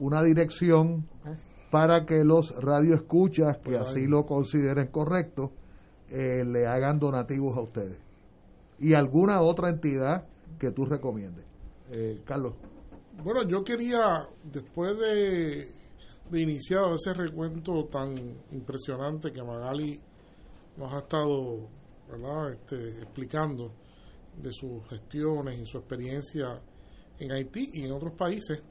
una 0.00 0.24
dirección 0.24 1.08
ah. 1.24 1.34
para 1.70 2.04
que 2.04 2.24
los 2.24 2.52
radioescuchas, 2.60 3.58
que 3.58 3.62
pues 3.62 3.80
así 3.80 4.08
lo 4.08 4.26
consideren 4.26 4.88
correcto, 4.88 5.52
eh, 6.10 6.44
le 6.44 6.66
hagan 6.66 6.98
donativos 6.98 7.56
a 7.56 7.60
ustedes. 7.60 8.05
Y 8.78 8.94
alguna 8.94 9.40
otra 9.40 9.70
entidad 9.70 10.26
que 10.58 10.70
tú 10.70 10.84
recomiendes. 10.84 11.44
Eh, 11.90 12.20
Carlos. 12.24 12.54
Bueno, 13.22 13.48
yo 13.48 13.64
quería, 13.64 14.28
después 14.44 14.98
de 14.98 15.76
de 16.30 16.40
iniciado 16.40 16.94
ese 16.94 17.14
recuento 17.14 17.84
tan 17.84 18.16
impresionante 18.50 19.30
que 19.30 19.42
Magali 19.42 20.00
nos 20.76 20.92
ha 20.92 20.98
estado 20.98 21.68
Este, 22.52 23.02
explicando 23.02 23.72
de 24.36 24.52
sus 24.52 24.86
gestiones 24.88 25.58
y 25.58 25.66
su 25.66 25.78
experiencia 25.78 26.60
en 27.18 27.32
Haití 27.32 27.70
y 27.72 27.84
en 27.84 27.92
otros 27.92 28.12
países, 28.12 28.62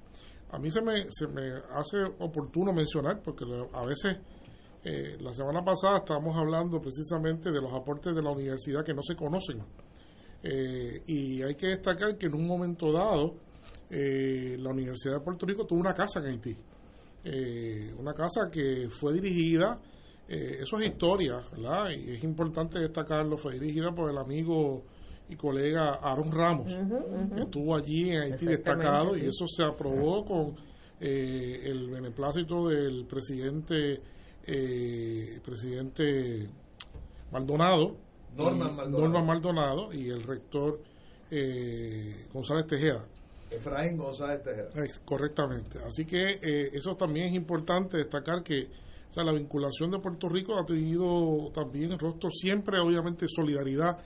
a 0.52 0.60
mí 0.60 0.70
se 0.70 0.82
me, 0.82 1.08
se 1.10 1.28
me 1.28 1.52
hace 1.74 1.98
oportuno 2.20 2.72
mencionar, 2.72 3.22
porque 3.22 3.44
a 3.74 3.86
veces 3.86 4.18
eh, 4.86 5.18
la 5.20 5.34
semana 5.34 5.64
pasada 5.66 5.98
estábamos 5.98 6.38
hablando 6.38 6.80
precisamente 6.80 7.52
de 7.52 7.60
los 7.60 7.74
aportes 7.74 8.16
de 8.16 8.22
la 8.22 8.32
universidad 8.32 8.86
que 8.86 8.94
no 8.94 9.02
se 9.02 9.16
conocen. 9.16 9.62
Eh, 10.48 11.02
y 11.08 11.42
hay 11.42 11.56
que 11.56 11.68
destacar 11.68 12.16
que 12.18 12.28
en 12.28 12.36
un 12.36 12.46
momento 12.46 12.92
dado, 12.92 13.34
eh, 13.90 14.56
la 14.60 14.70
Universidad 14.70 15.16
de 15.16 15.20
Puerto 15.22 15.46
Rico 15.46 15.66
tuvo 15.66 15.80
una 15.80 15.94
casa 15.94 16.20
en 16.20 16.26
Haití. 16.28 16.56
Eh, 17.24 17.92
una 17.98 18.14
casa 18.14 18.52
que 18.52 18.88
fue 18.88 19.14
dirigida, 19.14 19.80
eh, 20.28 20.58
eso 20.62 20.78
es 20.78 20.92
historia, 20.92 21.42
¿verdad? 21.52 21.90
Y 21.90 22.12
es 22.12 22.24
importante 22.24 22.78
destacarlo, 22.78 23.36
fue 23.36 23.54
dirigida 23.54 23.92
por 23.92 24.12
el 24.12 24.18
amigo 24.20 24.84
y 25.28 25.36
colega 25.36 25.96
Aaron 25.96 26.32
Ramos, 26.32 26.72
que 27.34 27.42
estuvo 27.42 27.76
allí 27.76 28.12
en 28.12 28.22
Haití 28.22 28.46
destacado 28.46 29.18
y 29.18 29.22
eso 29.22 29.48
se 29.48 29.64
aprobó 29.64 30.24
con 30.24 30.56
eh, 31.00 31.62
el 31.64 31.90
beneplácito 31.90 32.68
del 32.68 33.08
presidente 33.08 34.02
presidente 35.44 36.48
Maldonado, 37.32 37.98
Norman 38.36 39.26
Maldonado. 39.26 39.94
y 39.94 40.10
el 40.10 40.24
rector 40.24 40.80
González 42.34 42.68
Tejeda. 42.68 43.06
Efraín 43.50 43.98
González 43.98 44.44
Tejera. 44.44 44.70
correctamente. 45.06 45.80
Así 45.86 46.06
que 46.06 46.34
eh, 46.34 46.70
eso 46.74 46.96
también 46.96 47.28
es 47.28 47.34
importante 47.34 47.98
destacar 47.98 48.44
que 48.44 48.68
o 49.10 49.14
sea, 49.14 49.24
la 49.24 49.32
vinculación 49.32 49.92
de 49.92 50.00
Puerto 50.00 50.28
Rico 50.28 50.60
ha 50.60 50.66
tenido 50.66 51.50
también 51.54 51.94
el 51.94 52.00
rostro 52.00 52.30
siempre, 52.30 52.80
obviamente, 52.80 53.28
solidaridad 53.30 53.98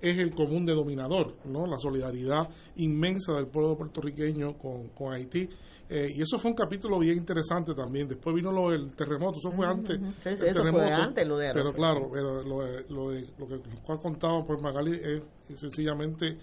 es 0.00 0.18
el 0.18 0.34
común 0.34 0.66
denominador, 0.66 1.36
¿no? 1.46 1.66
La 1.66 1.78
solidaridad 1.78 2.48
inmensa 2.76 3.32
del 3.32 3.46
pueblo 3.46 3.76
puertorriqueño 3.76 4.58
con, 4.58 4.88
con 4.88 5.14
Haití. 5.14 5.48
Eh, 5.90 6.12
y 6.16 6.20
eso 6.20 6.38
fue 6.38 6.50
un 6.50 6.56
capítulo 6.56 6.98
bien 6.98 7.16
interesante 7.16 7.74
también. 7.74 8.08
Después 8.08 8.36
vino 8.36 8.52
lo 8.52 8.70
del 8.70 8.94
terremoto, 8.94 9.38
eso 9.38 9.50
fue 9.50 9.66
antes. 9.66 9.98
antes 9.98 11.26
lo 11.26 11.38
de 11.38 11.52
Pero 11.54 11.72
claro, 11.72 12.10
lo, 12.12 12.42
lo, 12.42 13.10
de, 13.10 13.26
lo 13.38 13.46
que 13.46 13.56
nos 13.56 13.90
ha 13.90 13.96
contado 13.96 14.44
por 14.44 14.60
Magali 14.60 15.00
es 15.02 15.58
sencillamente 15.58 16.36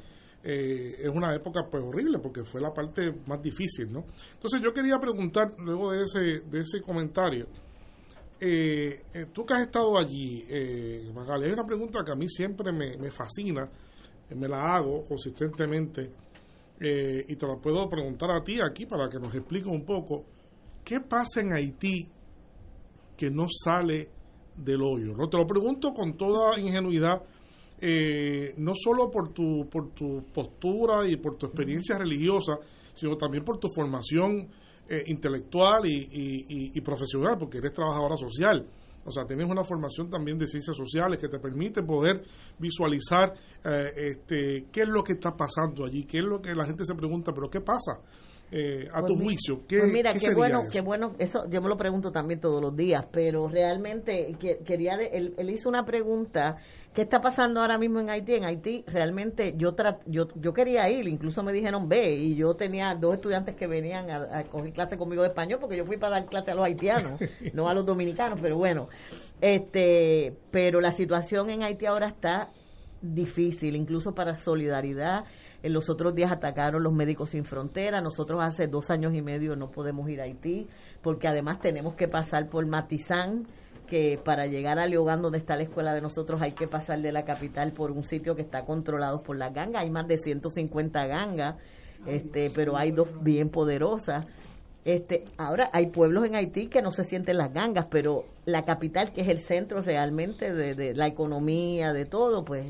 eh, 0.44 0.96
es 1.00 1.10
una 1.10 1.36
época 1.36 1.68
pues 1.70 1.84
horrible 1.84 2.20
porque 2.20 2.44
fue 2.44 2.62
la 2.62 2.72
parte 2.72 3.12
más 3.26 3.42
difícil, 3.42 3.92
¿no? 3.92 4.06
Entonces 4.34 4.62
yo 4.64 4.72
quería 4.74 5.00
preguntar, 5.00 5.54
luego 5.58 5.92
de 5.92 6.04
ese, 6.04 6.20
de 6.48 6.60
ese 6.60 6.82
comentario, 6.82 7.48
eh, 8.40 9.02
eh, 9.14 9.26
tú 9.34 9.46
que 9.46 9.54
has 9.54 9.62
estado 9.62 9.98
allí, 9.98 10.44
eh, 10.50 11.10
Magali, 11.14 11.46
hay 11.46 11.52
una 11.52 11.66
pregunta 11.66 12.04
que 12.06 12.12
a 12.12 12.16
mí 12.16 12.30
siempre 12.30 12.72
me, 12.72 12.96
me 12.98 13.10
fascina, 13.10 13.68
me 14.36 14.48
la 14.48 14.76
hago 14.76 15.04
consistentemente 15.06 16.12
y 16.80 17.36
te 17.36 17.48
la 17.48 17.56
puedo 17.56 17.88
preguntar 17.90 18.32
a 18.32 18.44
ti 18.44 18.60
aquí 18.60 18.86
para 18.86 19.10
que 19.10 19.20
nos 19.20 19.34
expliques 19.34 19.68
un 19.68 19.86
poco, 19.86 20.26
¿qué 20.84 21.00
pasa 21.00 21.42
en 21.42 21.54
Haití 21.54 22.10
que 23.16 23.30
no 23.30 23.48
sale 23.50 24.10
del 24.58 24.82
hoyo? 24.82 25.14
No 25.16 25.30
te 25.30 25.38
lo 25.38 25.48
pregunto 25.48 25.94
con 25.94 26.18
toda 26.18 26.60
ingenuidad 26.60 27.22
eh, 27.80 28.54
no 28.58 28.72
solo 28.74 29.12
por 29.12 29.34
tu, 29.34 29.68
por 29.70 29.94
tu 29.94 30.24
postura 30.34 31.08
y 31.08 31.18
por 31.18 31.38
tu 31.38 31.48
experiencia 31.48 31.98
religiosa, 31.98 32.58
sino 32.94 33.18
también 33.18 33.44
por 33.44 33.58
tu 33.60 33.68
formación 33.68 34.48
eh, 34.88 35.04
intelectual 35.08 35.82
y, 35.86 36.82
profesional, 36.82 37.38
porque 37.38 37.58
eres 37.58 37.74
trabajadora 37.74 38.16
social. 38.16 38.66
O 39.06 39.12
sea, 39.12 39.26
tienes 39.26 39.48
una 39.48 39.64
formación 39.64 40.10
también 40.10 40.38
de 40.38 40.48
ciencias 40.48 40.76
sociales 40.76 41.20
que 41.20 41.30
te 41.30 41.40
permite 41.40 41.84
poder 41.84 42.24
visualizar 42.58 43.34
eh, 43.64 43.92
este, 43.96 44.66
qué 44.72 44.82
es 44.82 44.90
lo 44.90 45.04
que 45.04 45.14
está 45.14 45.36
pasando 45.36 45.86
allí, 45.86 46.06
qué 46.06 46.18
es 46.18 46.24
lo 46.24 46.42
que 46.42 46.56
la 46.56 46.66
gente 46.66 46.84
se 46.86 46.96
pregunta, 46.96 47.32
pero 47.32 47.50
¿qué 47.50 47.62
pasa? 47.62 48.00
Eh, 48.52 48.88
a 48.94 49.02
tu 49.02 49.14
pues 49.14 49.24
juicio? 49.24 49.62
¿Qué, 49.68 49.80
pues 49.80 49.92
mira, 49.92 50.14
qué, 50.14 50.34
bueno, 50.34 50.64
qué 50.72 50.82
bueno, 50.82 51.16
eso 51.18 51.50
yo 51.50 51.62
me 51.62 51.68
lo 51.68 51.78
pregunto 51.78 52.12
también 52.12 52.40
todos 52.40 52.62
los 52.62 52.76
días, 52.76 53.06
pero 53.12 53.48
realmente 53.48 54.36
quería, 54.64 54.96
él, 54.96 55.34
hizo 55.50 55.68
una 55.68 55.84
pregunta, 55.84 56.58
¿qué 56.96 57.04
está 57.04 57.22
pasando 57.22 57.62
ahora 57.62 57.78
mismo 57.78 58.00
en 58.00 58.10
Haití? 58.10 58.34
En 58.34 58.46
Haití 58.46 58.84
realmente 58.88 59.54
yo, 59.58 59.76
yo, 60.08 60.28
yo 60.34 60.54
quería 60.54 60.90
ir, 60.90 61.08
incluso 61.08 61.44
me 61.44 61.52
dijeron 61.52 61.88
ve, 61.88 62.16
y 62.16 62.36
yo 62.36 62.56
tenía 62.56 62.96
dos 62.96 63.16
estudiantes 63.16 63.56
que 63.56 63.68
venían 63.68 64.10
a, 64.10 64.40
a 64.40 64.44
coger 64.46 64.74
clase 64.74 64.98
conmigo 64.98 65.22
de 65.22 65.28
español, 65.28 65.60
porque 65.60 65.78
yo 65.78 65.86
fui 65.86 65.98
para 65.98 66.20
dar 66.20 66.26
clase 66.26 66.52
a 66.52 66.56
los 66.56 66.66
haitianos, 66.66 67.20
no 67.54 67.68
a 67.68 67.74
los 67.74 67.86
dominicanos, 67.86 68.40
pero 68.42 68.58
bueno, 68.58 68.88
este, 69.42 70.34
pero 70.50 70.80
la 70.80 70.92
situación 70.92 71.50
en 71.50 71.64
Haití 71.64 71.86
ahora 71.86 72.08
está 72.08 72.50
difícil, 73.02 73.76
incluso 73.76 74.16
para 74.16 74.38
solidaridad 74.38 75.26
en 75.66 75.74
los 75.74 75.90
otros 75.90 76.14
días 76.14 76.32
atacaron 76.32 76.84
los 76.84 76.94
médicos 76.94 77.32
sin 77.32 77.44
frontera. 77.44 78.00
Nosotros 78.00 78.40
hace 78.44 78.68
dos 78.68 78.92
años 78.92 79.16
y 79.16 79.22
medio 79.24 79.56
no 79.56 79.72
podemos 79.72 80.08
ir 80.10 80.22
a 80.22 80.26
Haití 80.26 80.68
porque 81.02 81.28
además 81.28 81.60
tenemos 81.60 81.96
que 81.96 82.08
pasar 82.08 82.50
por 82.50 82.68
Matizán, 82.68 83.48
que 83.86 84.20
para 84.24 84.48
llegar 84.48 84.80
a 84.80 84.88
Leogán, 84.88 85.22
donde 85.22 85.38
está 85.38 85.56
la 85.56 85.64
escuela 85.64 85.94
de 85.94 86.02
nosotros, 86.02 86.42
hay 86.42 86.54
que 86.54 86.68
pasar 86.68 87.02
de 87.02 87.12
la 87.12 87.24
capital 87.24 87.72
por 87.72 87.92
un 87.92 88.04
sitio 88.04 88.36
que 88.36 88.42
está 88.42 88.66
controlado 88.66 89.22
por 89.22 89.38
las 89.38 89.54
gangas. 89.54 89.84
Hay 89.84 89.90
más 89.90 90.08
de 90.08 90.18
150 90.18 91.06
gangas, 91.06 91.56
este, 92.06 92.52
pero 92.54 92.78
hay 92.78 92.92
dos 92.92 93.08
bien 93.24 93.50
poderosas. 93.50 94.26
Este, 94.84 95.24
ahora 95.38 95.70
hay 95.74 95.88
pueblos 95.88 96.26
en 96.26 96.36
Haití 96.36 96.68
que 96.68 96.82
no 96.82 96.92
se 96.92 97.04
sienten 97.04 97.38
las 97.38 97.52
gangas, 97.52 97.88
pero 97.90 98.26
la 98.46 98.64
capital, 98.66 99.12
que 99.12 99.22
es 99.22 99.28
el 99.28 99.40
centro 99.40 99.82
realmente 99.82 100.54
de, 100.54 100.76
de 100.76 100.94
la 100.94 101.08
economía, 101.08 101.92
de 101.92 102.06
todo, 102.06 102.46
pues 102.46 102.68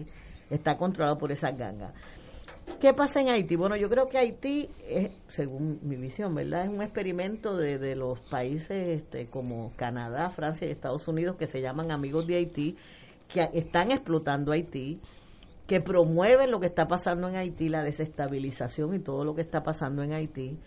está 0.50 0.78
controlado 0.78 1.18
por 1.18 1.32
esas 1.32 1.58
gangas. 1.58 1.94
¿Qué 2.80 2.94
pasa 2.94 3.22
en 3.22 3.30
Haití? 3.30 3.56
Bueno, 3.56 3.76
yo 3.78 3.90
creo 3.90 4.08
que 4.08 4.18
Haití, 4.18 4.70
es, 4.88 5.12
según 5.28 5.80
mi 5.84 5.96
visión, 5.96 6.36
¿verdad? 6.36 6.66
Es 6.66 6.70
un 6.70 6.82
experimento 6.82 7.56
de, 7.56 7.78
de 7.78 7.96
los 7.96 8.20
países 8.22 9.02
este, 9.02 9.28
como 9.28 9.72
Canadá, 9.76 10.30
Francia 10.30 10.68
y 10.68 10.72
Estados 10.72 11.08
Unidos 11.08 11.36
que 11.38 11.48
se 11.48 11.62
llaman 11.62 11.92
amigos 11.92 12.28
de 12.28 12.36
Haití, 12.36 12.76
que 13.28 13.50
están 13.54 13.92
explotando 13.92 14.52
Haití, 14.52 15.00
que 15.68 15.82
promueven 15.82 16.52
lo 16.52 16.60
que 16.60 16.68
está 16.68 16.88
pasando 16.88 17.28
en 17.28 17.36
Haití, 17.36 17.70
la 17.70 17.84
desestabilización 17.84 18.96
y 18.96 19.00
todo 19.00 19.24
lo 19.26 19.36
que 19.36 19.42
está 19.42 19.64
pasando 19.64 20.04
en 20.04 20.14
Haití. 20.14 20.58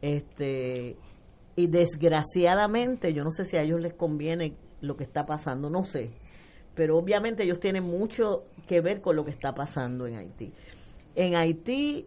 Este, 0.00 0.96
y 1.54 1.66
desgraciadamente, 1.68 3.12
yo 3.12 3.24
no 3.24 3.30
sé 3.30 3.44
si 3.44 3.56
a 3.56 3.62
ellos 3.62 3.80
les 3.80 3.94
conviene 3.94 4.54
lo 4.80 4.96
que 4.96 5.04
está 5.04 5.26
pasando, 5.26 5.70
no 5.70 5.84
sé, 5.84 6.10
pero 6.74 6.98
obviamente 6.98 7.44
ellos 7.44 7.60
tienen 7.60 7.84
mucho 7.84 8.44
que 8.66 8.80
ver 8.80 9.00
con 9.00 9.16
lo 9.16 9.24
que 9.24 9.30
está 9.30 9.54
pasando 9.54 10.06
en 10.06 10.16
Haití. 10.16 10.52
En 11.14 11.36
Haití, 11.36 12.06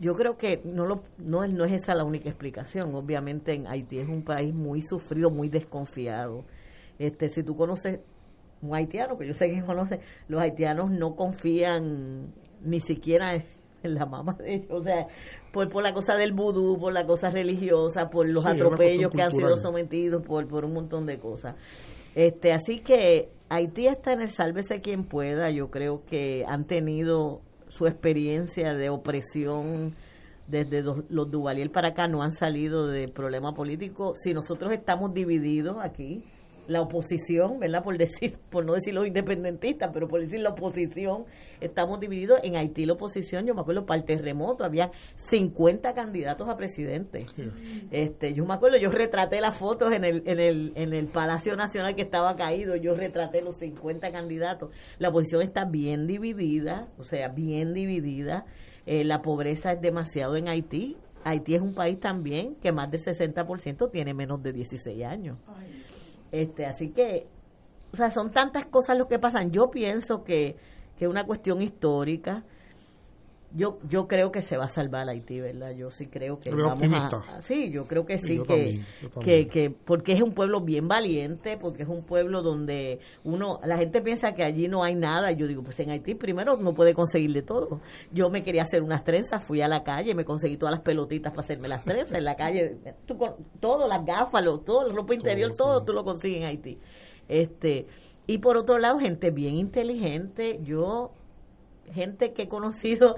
yo 0.00 0.14
creo 0.14 0.36
que 0.36 0.60
no, 0.64 0.86
lo, 0.86 1.02
no, 1.18 1.44
es, 1.44 1.52
no 1.52 1.64
es 1.64 1.72
esa 1.72 1.94
la 1.94 2.04
única 2.04 2.28
explicación. 2.28 2.94
Obviamente 2.94 3.52
en 3.54 3.66
Haití 3.66 3.98
es 3.98 4.08
un 4.08 4.22
país 4.22 4.54
muy 4.54 4.82
sufrido, 4.82 5.30
muy 5.30 5.48
desconfiado. 5.48 6.44
Este, 6.98 7.28
si 7.28 7.42
tú 7.42 7.56
conoces 7.56 8.00
un 8.62 8.74
haitiano, 8.74 9.18
que 9.18 9.26
yo 9.26 9.34
sé 9.34 9.50
que 9.50 9.62
conoce, 9.62 10.00
los 10.28 10.40
haitianos 10.40 10.90
no 10.90 11.14
confían 11.14 12.32
ni 12.62 12.80
siquiera 12.80 13.34
en 13.82 13.94
la 13.94 14.06
mamá 14.06 14.34
de 14.34 14.54
ellos, 14.54 14.70
o 14.70 14.82
sea, 14.82 15.06
por, 15.52 15.68
por 15.68 15.82
la 15.82 15.92
cosa 15.92 16.16
del 16.16 16.32
vudú, 16.32 16.78
por 16.78 16.92
la 16.92 17.06
cosa 17.06 17.30
religiosa, 17.30 18.08
por 18.08 18.28
los 18.28 18.46
atropellos 18.46 19.10
que 19.10 19.22
han 19.22 19.30
sido 19.30 19.56
sometidos, 19.58 20.22
por, 20.22 20.48
por 20.48 20.64
un 20.64 20.72
montón 20.72 21.06
de 21.06 21.18
cosas. 21.18 21.54
Este, 22.14 22.52
así 22.52 22.80
que 22.80 23.28
Haití 23.50 23.86
está 23.86 24.14
en 24.14 24.22
el 24.22 24.30
sálvese 24.30 24.80
quien 24.80 25.04
pueda. 25.04 25.50
Yo 25.50 25.70
creo 25.70 26.02
que 26.06 26.44
han 26.48 26.66
tenido 26.66 27.42
su 27.76 27.86
experiencia 27.86 28.74
de 28.74 28.88
opresión 28.88 29.94
desde 30.46 30.82
los 30.82 31.30
Duvalier 31.30 31.70
para 31.70 31.88
acá 31.88 32.06
no 32.06 32.22
han 32.22 32.32
salido 32.32 32.86
de 32.86 33.08
problema 33.08 33.52
político. 33.52 34.14
Si 34.14 34.32
nosotros 34.32 34.72
estamos 34.72 35.12
divididos 35.12 35.76
aquí, 35.80 36.24
la 36.68 36.80
oposición, 36.80 37.58
¿verdad? 37.58 37.82
Por 37.82 37.96
decir, 37.98 38.38
por 38.50 38.64
no 38.64 38.74
decir 38.74 38.94
los 38.94 39.06
independentistas, 39.06 39.90
pero 39.92 40.08
por 40.08 40.20
decir 40.20 40.40
la 40.40 40.50
oposición, 40.50 41.24
estamos 41.60 42.00
divididos. 42.00 42.40
En 42.42 42.56
Haití 42.56 42.86
la 42.86 42.94
oposición, 42.94 43.46
yo 43.46 43.54
me 43.54 43.60
acuerdo, 43.60 43.86
para 43.86 44.00
el 44.00 44.06
terremoto 44.06 44.64
había 44.64 44.90
50 45.30 45.92
candidatos 45.94 46.48
a 46.48 46.56
presidente. 46.56 47.26
Este, 47.90 48.34
yo 48.34 48.44
me 48.44 48.54
acuerdo, 48.54 48.78
yo 48.78 48.90
retraté 48.90 49.40
las 49.40 49.58
fotos 49.58 49.92
en 49.92 50.04
el, 50.04 50.22
en 50.26 50.40
el, 50.40 50.72
en 50.74 50.92
el 50.92 51.08
Palacio 51.08 51.56
Nacional 51.56 51.94
que 51.94 52.02
estaba 52.02 52.34
caído, 52.36 52.76
yo 52.76 52.94
retraté 52.94 53.42
los 53.42 53.56
50 53.56 54.10
candidatos. 54.10 54.70
La 54.98 55.08
oposición 55.08 55.42
está 55.42 55.64
bien 55.64 56.06
dividida, 56.06 56.88
o 56.98 57.04
sea, 57.04 57.28
bien 57.28 57.74
dividida. 57.74 58.46
Eh, 58.86 59.04
la 59.04 59.20
pobreza 59.20 59.72
es 59.72 59.80
demasiado 59.80 60.36
en 60.36 60.48
Haití. 60.48 60.96
Haití 61.24 61.56
es 61.56 61.60
un 61.60 61.74
país 61.74 61.98
también 61.98 62.54
que 62.62 62.70
más 62.70 62.88
del 62.90 63.00
60% 63.00 63.90
tiene 63.90 64.14
menos 64.14 64.42
de 64.42 64.52
16 64.52 65.04
años. 65.04 65.38
Este, 66.32 66.66
así 66.66 66.90
que, 66.90 67.26
o 67.92 67.96
sea, 67.96 68.10
son 68.10 68.30
tantas 68.30 68.66
cosas 68.66 68.98
lo 68.98 69.08
que 69.08 69.18
pasan. 69.18 69.50
Yo 69.50 69.70
pienso 69.70 70.24
que 70.24 70.56
es 70.98 71.08
una 71.08 71.24
cuestión 71.24 71.62
histórica. 71.62 72.44
Yo 73.52 73.78
yo 73.88 74.06
creo 74.06 74.32
que 74.32 74.42
se 74.42 74.56
va 74.56 74.64
a 74.64 74.68
salvar 74.68 75.08
Haití, 75.08 75.40
¿verdad? 75.40 75.70
Yo 75.70 75.90
sí 75.90 76.06
creo 76.06 76.38
que 76.40 76.50
vamos 76.50 76.82
a, 76.82 77.42
sí, 77.42 77.70
yo 77.70 77.86
creo 77.86 78.04
que 78.04 78.18
sí, 78.18 78.40
que, 78.42 78.80
que, 79.22 79.48
que 79.48 79.70
porque 79.70 80.12
es 80.12 80.22
un 80.22 80.34
pueblo 80.34 80.60
bien 80.60 80.88
valiente, 80.88 81.56
porque 81.56 81.84
es 81.84 81.88
un 81.88 82.04
pueblo 82.04 82.42
donde 82.42 83.00
uno 83.24 83.60
la 83.64 83.76
gente 83.76 84.00
piensa 84.02 84.32
que 84.32 84.44
allí 84.44 84.68
no 84.68 84.82
hay 84.82 84.94
nada. 84.94 85.32
Yo 85.32 85.46
digo, 85.46 85.62
pues 85.62 85.78
en 85.80 85.90
Haití 85.90 86.14
primero 86.14 86.56
no 86.56 86.74
puede 86.74 86.92
conseguir 86.94 87.32
de 87.32 87.42
todo. 87.42 87.80
Yo 88.12 88.30
me 88.30 88.42
quería 88.42 88.62
hacer 88.62 88.82
unas 88.82 89.04
trenzas, 89.04 89.44
fui 89.46 89.60
a 89.60 89.68
la 89.68 89.82
calle, 89.82 90.14
me 90.14 90.24
conseguí 90.24 90.56
todas 90.56 90.74
las 90.74 90.82
pelotitas 90.82 91.32
para 91.32 91.44
hacerme 91.44 91.68
las 91.68 91.84
trenzas 91.84 92.18
en 92.18 92.24
la 92.24 92.34
calle, 92.34 92.76
tú, 93.06 93.16
todo 93.60 93.86
las 93.86 94.04
gafas, 94.04 94.44
todo 94.64 94.86
el 94.86 94.94
ropa 94.94 95.14
interior, 95.14 95.52
todo, 95.56 95.78
todo 95.78 95.84
tú 95.84 95.92
lo 95.92 96.04
consigues 96.04 96.38
en 96.38 96.44
Haití. 96.44 96.78
Este, 97.28 97.86
y 98.26 98.38
por 98.38 98.56
otro 98.56 98.78
lado, 98.78 98.98
gente 98.98 99.30
bien 99.30 99.56
inteligente, 99.56 100.58
yo 100.62 101.12
gente 101.92 102.32
que 102.32 102.42
he 102.42 102.48
conocido 102.48 103.16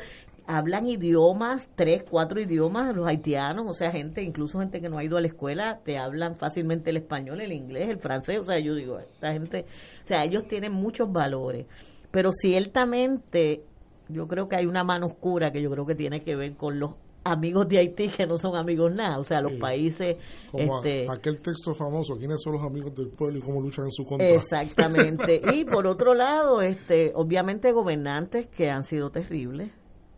hablan 0.48 0.86
idiomas, 0.86 1.68
tres, 1.74 2.02
cuatro 2.08 2.40
idiomas, 2.40 2.96
los 2.96 3.06
haitianos, 3.06 3.66
o 3.68 3.74
sea, 3.74 3.90
gente, 3.90 4.22
incluso 4.22 4.58
gente 4.60 4.80
que 4.80 4.88
no 4.88 4.96
ha 4.96 5.04
ido 5.04 5.18
a 5.18 5.20
la 5.20 5.26
escuela, 5.26 5.80
te 5.84 5.98
hablan 5.98 6.36
fácilmente 6.36 6.88
el 6.88 6.96
español, 6.96 7.42
el 7.42 7.52
inglés, 7.52 7.90
el 7.90 7.98
francés, 7.98 8.38
o 8.40 8.44
sea, 8.46 8.58
yo 8.58 8.74
digo, 8.74 8.98
esta 8.98 9.30
gente, 9.30 9.66
o 10.04 10.06
sea, 10.06 10.24
ellos 10.24 10.48
tienen 10.48 10.72
muchos 10.72 11.12
valores, 11.12 11.66
pero 12.10 12.32
ciertamente 12.32 13.62
yo 14.08 14.26
creo 14.26 14.48
que 14.48 14.56
hay 14.56 14.64
una 14.64 14.84
mano 14.84 15.08
oscura 15.08 15.52
que 15.52 15.60
yo 15.60 15.70
creo 15.70 15.84
que 15.84 15.94
tiene 15.94 16.22
que 16.22 16.34
ver 16.34 16.54
con 16.54 16.80
los 16.80 16.92
amigos 17.28 17.68
de 17.68 17.78
Haití 17.78 18.08
que 18.08 18.26
no 18.26 18.38
son 18.38 18.56
amigos 18.56 18.92
nada, 18.92 19.18
o 19.18 19.24
sea, 19.24 19.40
los 19.40 19.52
países... 19.54 20.16
Como 20.50 20.78
este, 20.78 21.06
aquel 21.10 21.40
texto 21.40 21.74
famoso, 21.74 22.16
¿quiénes 22.16 22.40
son 22.42 22.54
los 22.54 22.62
amigos 22.62 22.94
del 22.94 23.08
pueblo 23.08 23.38
y 23.38 23.42
cómo 23.42 23.60
luchan 23.60 23.84
en 23.84 23.92
su 23.92 24.04
contra? 24.04 24.28
Exactamente. 24.28 25.40
y 25.54 25.64
por 25.64 25.86
otro 25.86 26.14
lado, 26.14 26.62
este 26.62 27.12
obviamente 27.14 27.72
gobernantes 27.72 28.48
que 28.48 28.70
han 28.70 28.84
sido 28.84 29.10
terribles, 29.10 29.70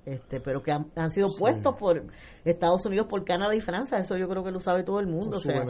este, 0.06 0.40
pero 0.40 0.62
que 0.62 0.72
han, 0.72 1.10
sido 1.10 1.28
puestos 1.36 1.76
por 1.76 2.04
Estados 2.44 2.84
Unidos, 2.86 3.06
por 3.08 3.24
Canadá 3.24 3.54
y 3.54 3.60
Francia, 3.60 3.98
eso 3.98 4.16
yo 4.16 4.28
creo 4.28 4.42
que 4.42 4.50
lo 4.50 4.60
sabe 4.60 4.82
todo 4.82 4.98
el 4.98 5.06
mundo. 5.06 5.38
O 5.38 5.40
sea, 5.40 5.64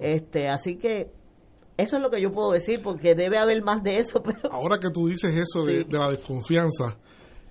este, 0.00 0.48
así 0.48 0.76
que 0.76 1.12
eso 1.78 1.96
es 1.96 2.02
lo 2.02 2.10
que 2.10 2.20
yo 2.20 2.32
puedo 2.32 2.50
decir, 2.50 2.82
porque 2.82 3.14
debe 3.14 3.38
haber 3.38 3.62
más 3.62 3.82
de 3.82 3.98
eso. 3.98 4.22
Pero... 4.24 4.52
Ahora 4.52 4.78
que 4.80 4.90
tú 4.90 5.06
dices 5.06 5.34
eso 5.34 5.64
de, 5.64 5.86
la 5.88 6.10
desconfianza, 6.10 6.98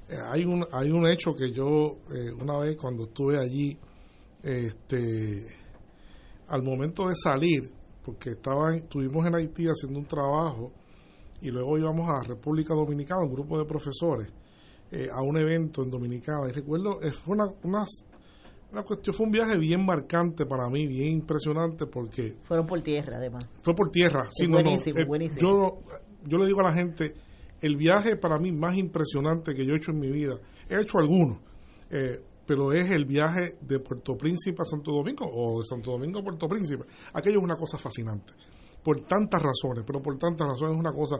hay 0.10 0.46
un 0.46 0.66
hay 0.72 0.90
un 0.90 1.08
hecho 1.08 1.34
que 1.34 1.52
yo 1.52 1.98
eh, 2.14 2.32
una 2.32 2.58
vez 2.60 2.78
cuando 2.78 3.04
estuve 3.04 3.38
allí, 3.38 3.78
este, 4.42 5.48
al 6.48 6.64
momento 6.64 7.10
de 7.10 7.16
salir, 7.16 7.72
porque 8.04 8.32
estaban, 8.32 8.76
estuvimos 8.76 9.26
en 9.26 9.36
Haití 9.36 9.66
haciendo 9.66 10.00
un 10.00 10.06
trabajo 10.06 10.72
y 11.42 11.52
luego 11.52 11.78
íbamos 11.78 12.10
a 12.10 12.24
República 12.24 12.74
Dominicana, 12.74 13.22
un 13.22 13.34
grupo 13.34 13.60
de 13.60 13.66
profesores 13.66 14.34
eh, 14.92 15.10
a 15.12 15.22
un 15.22 15.38
evento 15.38 15.84
en 15.84 15.92
Dominicana. 15.92 16.48
Y 16.50 16.54
recuerdo, 16.54 17.02
eh, 17.02 17.12
fue 17.12 17.36
una, 17.36 17.48
una, 17.64 18.84
cuestión, 18.84 19.16
fue 19.16 19.26
un 19.26 19.32
viaje 19.32 19.58
bien 19.58 19.86
marcante 19.86 20.46
para 20.46 20.70
mí, 20.70 20.88
bien 20.88 21.14
impresionante 21.14 21.86
porque... 21.86 22.38
Fueron 22.44 22.66
por 22.66 22.82
tierra, 22.82 23.18
además. 23.18 23.48
Fue 23.62 23.76
por 23.76 23.92
tierra, 23.92 24.30
sí, 24.32 24.48
no, 24.48 24.62
buenísimo, 24.64 25.16
eh, 25.16 25.32
Yo, 25.38 25.80
yo 26.26 26.38
le 26.38 26.46
digo 26.46 26.62
a 26.62 26.64
la 26.64 26.74
gente, 26.74 27.14
el 27.62 27.76
viaje 27.76 28.16
para 28.16 28.38
mí 28.38 28.52
más 28.52 28.78
impresionante 28.78 29.54
que 29.54 29.66
yo 29.66 29.74
he 29.74 29.78
hecho 29.78 29.92
en 29.92 30.00
mi 30.00 30.12
vida, 30.12 30.40
he 30.70 30.82
hecho 30.82 31.00
algunos, 31.00 31.40
pero 32.46 32.72
es 32.72 32.90
el 32.92 33.06
viaje 33.06 33.58
de 33.62 33.80
Puerto 33.80 34.16
Príncipe 34.16 34.62
a 34.62 34.66
Santo 34.66 34.92
Domingo 34.92 35.26
o 35.26 35.60
de 35.60 35.66
Santo 35.66 35.92
Domingo 35.92 36.20
a 36.20 36.24
Puerto 36.24 36.48
Príncipe. 36.48 36.86
Aquello 37.14 37.40
es 37.40 37.44
una 37.44 37.56
cosa 37.56 37.78
fascinante 37.78 38.34
por 38.88 39.02
tantas 39.02 39.42
razones, 39.44 39.84
pero 39.86 40.02
por 40.02 40.18
tantas 40.18 40.48
razones 40.48 40.76
es 40.76 40.80
una 40.80 40.94
cosa. 40.94 41.18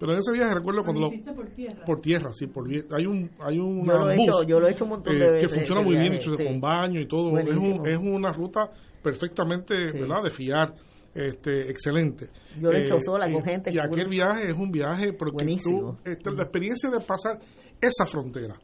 Pero 0.00 0.12
en 0.12 0.18
ese 0.18 0.32
viaje 0.32 0.52
recuerdo 0.52 0.82
cuando 0.82 1.02
lo, 1.02 1.10
por 1.32 1.48
tierra. 1.50 1.84
Por 1.84 2.00
tierra, 2.00 2.32
sí, 2.32 2.48
por 2.48 2.68
hay 2.68 3.06
un 3.06 3.30
hay 3.38 3.56
un 3.56 3.84
yo 3.84 3.98
lo, 3.98 4.10
he 4.10 4.14
hecho, 4.16 4.42
yo 4.42 4.58
lo 4.58 4.66
he 4.66 4.72
hecho 4.72 4.82
un 4.82 4.90
montón 4.90 5.16
de 5.16 5.30
veces. 5.30 5.48
Que 5.48 5.54
funciona 5.54 5.80
muy 5.80 5.96
bien, 5.96 6.14
hecho 6.14 6.32
con 6.34 6.60
baño 6.60 7.00
y 7.00 7.06
todo. 7.06 7.38
Es, 7.38 7.56
un, 7.56 7.86
es 7.86 7.98
una 7.98 8.32
ruta 8.32 8.68
perfectamente, 9.00 9.92
¿verdad? 9.92 10.24
De 10.24 10.30
fiar. 10.30 10.74
Este, 11.14 11.70
excelente. 11.70 12.28
Yo 12.60 12.72
lo 12.72 12.78
he 12.78 12.82
hecho 12.82 12.96
eh, 12.96 13.00
sola 13.00 13.30
con 13.30 13.42
gente. 13.42 13.72
Y 13.72 13.78
aquel 13.78 14.08
viaje 14.08 14.50
es 14.50 14.56
un 14.56 14.70
viaje 14.70 15.12
porque 15.12 15.46
tú, 15.62 15.96
este, 16.04 16.32
la 16.32 16.42
experiencia 16.42 16.90
de 16.90 16.98
pasar 17.00 17.38
esa 17.80 18.04
frontera, 18.04 18.56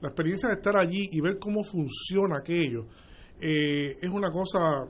la 0.00 0.08
experiencia 0.08 0.50
de 0.50 0.56
estar 0.56 0.76
allí 0.76 1.08
y 1.10 1.20
ver 1.20 1.38
cómo 1.38 1.64
funciona 1.64 2.38
aquello, 2.38 2.86
eh, 3.40 3.96
es 4.00 4.10
una 4.10 4.30
cosa, 4.30 4.86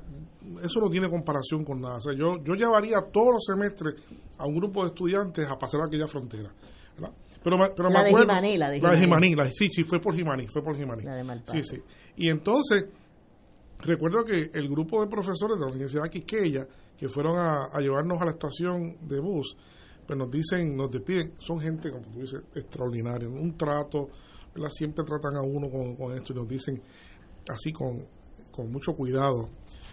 eso 0.63 0.81
no 0.81 0.91
tiene 0.91 1.09
comparación 1.09 1.65
con 1.65 1.81
nada. 1.81 1.97
O 1.97 2.01
sea, 2.01 2.15
yo, 2.15 2.37
yo 2.43 2.55
llevaría 2.55 2.99
todos 3.13 3.35
los 3.35 3.45
semestres 3.45 3.95
a 4.39 4.47
un 4.47 4.57
grupo 4.57 4.83
de 4.83 4.89
estudiantes 4.89 5.47
a 5.49 5.57
pasar 5.57 5.83
aquella 5.87 6.09
frontera. 6.09 6.51
Pero, 7.43 7.59
pero 7.77 7.91
la, 7.91 8.03
me 8.03 8.09
acuerdo, 8.09 8.33
de 8.33 8.35
Jimaní, 8.35 8.59
la 8.59 8.71
de 8.71 8.99
Jimaní. 8.99 9.35
sí, 9.53 9.69
sí, 9.69 9.85
fue 9.85 10.01
por 10.01 10.15
Jimaní, 10.15 10.47
fue 10.49 10.63
por 10.63 10.77
Jimaní. 10.77 11.05
sí, 11.47 11.63
sí. 11.63 11.83
Y 12.17 12.29
entonces, 12.29 12.87
recuerdo 13.85 14.25
que 14.25 14.51
el 14.53 14.69
grupo 14.69 15.01
de 15.01 15.09
profesores 15.09 15.57
de 15.59 15.65
la 15.65 15.71
Universidad 15.71 16.09
Quiqueya, 16.09 16.67
que 16.97 17.09
fueron 17.09 17.39
a, 17.39 17.71
llevarnos 17.81 18.21
a 18.21 18.25
la 18.25 18.33
estación 18.33 18.97
de 19.07 19.21
bus, 19.21 19.57
pues 20.07 20.19
nos 20.19 20.31
dicen, 20.31 20.77
nos 20.77 20.91
despiden, 20.91 21.35
son 21.39 21.61
gente, 21.61 21.91
como 21.91 22.07
tú 22.11 22.21
dices, 22.21 22.43
extraordinaria, 22.55 23.29
un 23.29 23.57
trato, 23.57 24.09
siempre 24.69 25.05
tratan 25.05 25.37
a 25.37 25.43
uno 25.43 25.69
con, 25.71 25.97
con 25.97 26.17
esto 26.17 26.33
y 26.33 26.37
nos 26.37 26.49
dicen 26.49 26.81
así 27.49 27.73
con 27.73 28.07
con 28.55 28.71
mucho 28.71 28.95
cuidado. 28.95 29.51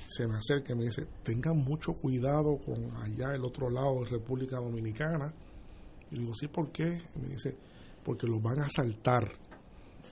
se 0.08 0.28
me 0.28 0.36
acerca 0.36 0.74
y 0.74 0.76
me 0.76 0.84
dice, 0.84 1.08
tengan 1.24 1.58
mucho 1.58 1.94
cuidado 1.94 2.58
con 2.58 2.94
allá 2.98 3.34
el 3.34 3.42
otro 3.44 3.70
lado 3.70 4.04
de 4.04 4.10
República 4.12 4.58
Dominicana. 4.58 5.34
Y 6.12 6.20
digo, 6.20 6.34
sí, 6.36 6.48
¿por 6.48 6.70
qué? 6.72 7.02
Y 7.16 7.20
me 7.20 7.30
dice, 7.30 7.56
porque 8.04 8.28
los 8.28 8.42
van 8.42 8.60
a 8.60 8.66
asaltar. 8.66 9.32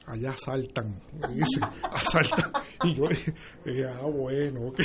Allá 0.09 0.31
asaltan. 0.31 0.99
Me 1.21 1.35
dice, 1.35 1.61
asaltan. 1.83 2.51
Y 2.83 2.95
yo 2.95 3.03
dije, 3.07 3.85
ah, 3.87 4.07
bueno, 4.07 4.69
ok. 4.69 4.79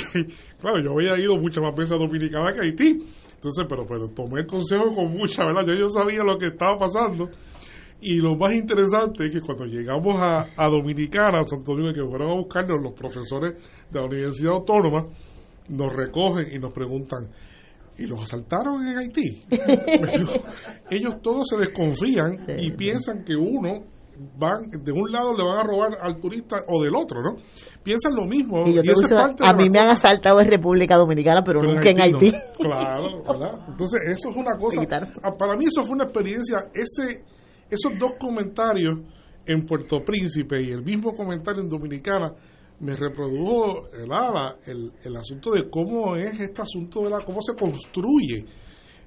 Claro, 0.61 0.83
yo 0.83 0.91
había 0.91 1.19
ido 1.19 1.35
muchas 1.37 1.63
más 1.63 1.75
veces 1.75 1.93
a 1.93 1.95
Dominicana 1.95 2.53
que 2.53 2.59
a 2.59 2.63
Haití. 2.63 3.05
Entonces, 3.33 3.65
pero, 3.67 3.87
pero 3.87 4.07
tomé 4.09 4.41
el 4.41 4.47
consejo 4.47 4.93
con 4.93 5.11
mucha, 5.11 5.43
¿verdad? 5.45 5.65
Yo, 5.65 5.73
yo 5.73 5.89
sabía 5.89 6.23
lo 6.23 6.37
que 6.37 6.47
estaba 6.47 6.77
pasando. 6.77 7.29
Y 8.01 8.17
lo 8.17 8.35
más 8.35 8.53
interesante 8.53 9.25
es 9.25 9.31
que 9.31 9.41
cuando 9.41 9.65
llegamos 9.65 10.15
a, 10.21 10.47
a 10.55 10.69
Dominicana, 10.69 11.39
a 11.39 11.47
Santo 11.47 11.71
Domingo, 11.71 11.91
que 11.91 12.07
fueron 12.07 12.29
a 12.29 12.35
buscarnos 12.35 12.83
los 12.83 12.93
profesores 12.93 13.55
de 13.89 13.99
la 13.99 14.05
Universidad 14.05 14.53
Autónoma, 14.53 15.07
nos 15.69 15.91
recogen 15.91 16.53
y 16.53 16.59
nos 16.59 16.71
preguntan, 16.71 17.31
¿y 17.97 18.05
los 18.05 18.21
asaltaron 18.21 18.85
en 18.87 18.97
Haití? 18.99 19.41
Ellos 20.91 21.19
todos 21.23 21.47
se 21.49 21.57
desconfían 21.57 22.45
y 22.59 22.71
piensan 22.73 23.23
que 23.23 23.35
uno 23.35 23.94
van 24.37 24.69
de 24.69 24.91
un 24.91 25.11
lado 25.11 25.33
le 25.33 25.43
van 25.43 25.57
a 25.57 25.63
robar 25.63 25.97
al 26.01 26.19
turista 26.19 26.57
o 26.67 26.81
del 26.81 26.95
otro, 26.95 27.21
¿no? 27.21 27.35
Piensan 27.83 28.15
lo 28.15 28.25
mismo. 28.25 28.67
Y, 28.67 28.77
eso 28.77 28.93
es 29.03 29.13
parte 29.13 29.43
a 29.45 29.53
mí 29.53 29.69
me 29.69 29.79
han 29.79 29.91
asaltado 29.91 30.39
en 30.39 30.49
República 30.49 30.97
Dominicana, 30.97 31.41
pero, 31.43 31.61
nunca 31.61 31.89
en 31.89 32.01
Haití. 32.01 32.31
Claro, 32.59 33.23
¿verdad? 33.23 33.65
Entonces, 33.67 34.01
eso 34.07 34.29
es 34.29 34.35
una 34.35 34.55
cosa. 34.57 34.81
Ah, 35.21 35.31
para 35.37 35.55
mí, 35.55 35.65
eso 35.65 35.83
fue 35.83 35.95
una 35.95 36.05
experiencia. 36.05 36.69
Ese, 36.73 37.23
esos 37.69 37.97
dos 37.99 38.13
comentarios 38.19 38.99
en 39.45 39.65
Puerto 39.65 40.03
Príncipe 40.03 40.61
y 40.61 40.71
el 40.71 40.83
mismo 40.83 41.13
comentario 41.13 41.61
en 41.61 41.69
Dominicana 41.69 42.33
me 42.79 42.95
reprodujo 42.95 43.87
el, 43.93 44.09
el, 44.65 44.91
el 45.03 45.15
asunto 45.15 45.51
de 45.51 45.69
cómo 45.69 46.15
es 46.15 46.39
este 46.39 46.61
asunto 46.61 47.03
de 47.03 47.09
la 47.09 47.21
cómo 47.23 47.41
se 47.41 47.53
construye 47.53 48.45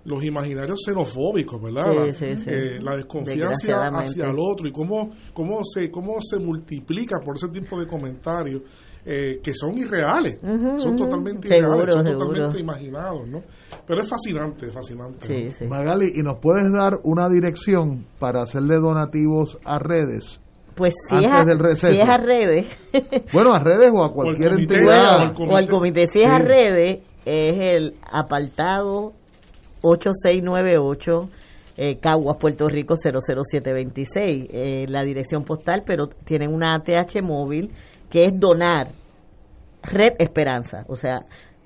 los 0.08 0.24
imaginarios 0.24 0.80
xenofóbicos, 0.84 1.62
¿verdad? 1.62 2.08
Eh, 2.20 2.78
la, 2.80 2.96
desconfianza 2.96 3.88
hacia 3.92 4.24
el 4.24 4.36
otro 4.38 4.66
y 4.66 4.72
cómo, 4.72 5.10
cómo, 5.34 5.60
se, 5.62 5.90
cómo 5.90 6.14
se 6.20 6.38
multiplica 6.38 7.18
por 7.20 7.36
ese 7.36 7.48
tipo 7.48 7.78
de 7.78 7.86
comentarios 7.86 8.62
eh, 9.04 9.38
que 9.42 9.52
son 9.52 9.76
irreales, 9.76 10.38
son 10.40 10.96
totalmente 10.96 11.48
irreales, 11.48 11.92
son 11.92 12.04
totalmente 12.04 12.58
imaginados, 12.58 13.28
¿no? 13.28 13.42
Pero 13.86 14.00
es 14.00 14.08
fascinante, 14.08 14.72
fascinante. 14.72 15.50
Magali, 15.68 16.12
¿y 16.14 16.22
nos 16.22 16.38
puedes 16.40 16.72
dar 16.72 17.00
una 17.04 17.28
dirección 17.28 18.06
para 18.18 18.42
hacerle 18.42 18.76
donativos 18.76 19.58
a 19.64 19.78
redes? 19.78 20.40
Pues 20.74 20.94
si, 21.10 21.24
es 21.24 21.32
a, 21.32 21.44
si 21.74 21.98
es 21.98 22.08
a, 22.08 22.16
redes. 22.18 22.66
bueno, 23.32 23.52
a 23.52 23.58
redes 23.58 23.90
o 23.92 24.04
a 24.04 24.12
cualquier 24.12 24.52
entidad. 24.52 25.34
o, 25.36 25.56
al 25.56 25.68
comité. 25.68 26.06
Si 26.12 26.22
es 26.22 26.30
a 26.30 26.38
redes, 26.38 27.00
es 27.26 27.56
el 27.58 27.94
apartado 28.10 29.12
8698 29.82 31.28
eh, 31.80 32.00
Caguas, 32.00 32.38
Puerto 32.40 32.68
Rico 32.68 32.96
00726, 32.96 34.48
eh, 34.50 34.86
la 34.88 35.04
dirección 35.04 35.44
postal, 35.44 35.84
pero 35.86 36.08
tienen 36.08 36.52
una 36.52 36.74
ATH 36.74 37.22
móvil 37.22 37.70
que 38.10 38.24
es 38.24 38.36
donar, 38.38 38.88
Red 39.84 40.14
Esperanza, 40.18 40.84
o 40.88 40.96
sea, 40.96 41.20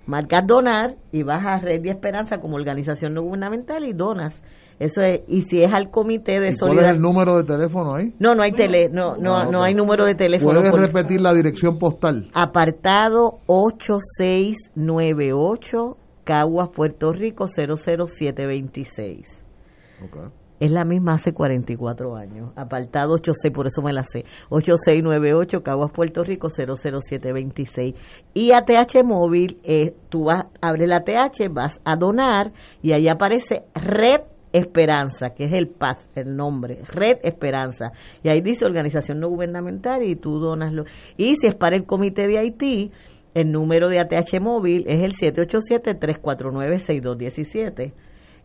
marcas 0.05 0.47
donar 0.47 0.97
y 1.13 1.23
vas 1.23 1.47
a 1.47 1.61
Red 1.61 1.81
de 1.81 1.89
Esperanza 1.89 2.41
como 2.41 2.57
organización 2.57 3.15
no 3.15 3.23
gubernamental 3.23 3.87
y 3.87 3.95
donas. 3.95 4.39
Eso 4.79 5.01
es, 5.01 5.23
y 5.29 5.41
si 5.43 5.63
es 5.63 5.73
al 5.73 5.91
comité 5.91 6.41
de 6.41 6.57
solidaridad. 6.57 6.67
¿Cuál 6.67 6.81
es 6.91 6.97
el 6.97 7.03
número 7.03 7.39
de 7.39 7.45
teléfono 7.45 7.95
ahí? 7.95 8.13
No, 8.19 8.35
no 8.35 8.43
hay 8.43 8.53
tele, 8.53 8.91
no, 8.91 9.17
no, 9.17 9.51
no, 9.51 9.63
hay 9.63 9.73
número 9.75 10.05
de 10.05 10.15
teléfono. 10.15 10.61
¿Puedes 10.61 10.89
repetir 10.89 11.23
la 11.23 11.33
dirección 11.33 11.79
postal? 11.79 12.29
Apartado 12.35 13.39
8698 13.47 15.97
Caguas, 16.25 16.71
Puerto 16.71 17.13
Rico 17.13 17.47
00726. 17.47 19.45
Okay. 20.05 20.43
Es 20.63 20.71
la 20.71 20.85
misma 20.85 21.15
hace 21.15 21.33
44 21.33 22.15
años. 22.15 22.53
Apartado 22.55 23.15
86, 23.15 23.53
por 23.53 23.67
eso 23.67 23.83
me 23.83 23.93
la 23.93 24.05
sé. 24.05 24.25
8698 24.49 25.61
Caguas, 25.65 25.91
Puerto 25.91 26.23
Rico 26.23 26.51
00726. 26.51 28.31
Y 28.33 28.53
ATH 28.53 29.03
móvil, 29.05 29.59
eh, 29.65 29.93
tú 30.09 30.27
vas, 30.27 30.45
abres 30.61 30.89
la 30.89 30.99
ATH, 30.99 31.53
vas 31.53 31.81
a 31.85 31.97
donar 31.97 32.53
y 32.81 32.93
ahí 32.93 33.09
aparece 33.09 33.65
Red 33.75 34.21
Esperanza, 34.53 35.31
que 35.31 35.47
es 35.47 35.53
el 35.53 35.67
PAS, 35.67 36.09
el 36.15 36.37
nombre, 36.37 36.83
Red 36.87 37.19
Esperanza. 37.25 37.91
Y 38.23 38.29
ahí 38.29 38.41
dice 38.41 38.65
organización 38.65 39.19
no 39.19 39.29
gubernamental 39.31 40.05
y 40.05 40.15
tú 40.15 40.39
donaslo. 40.39 40.85
Y 41.17 41.35
si 41.41 41.49
es 41.49 41.57
para 41.57 41.75
el 41.75 41.87
comité 41.87 42.29
de 42.29 42.39
Haití, 42.39 42.93
el 43.35 43.51
número 43.51 43.89
de 43.89 43.99
ATH 44.01 44.41
móvil 44.41 44.85
es 44.87 45.01
el 45.01 45.13
787-349-6217. 45.13 47.93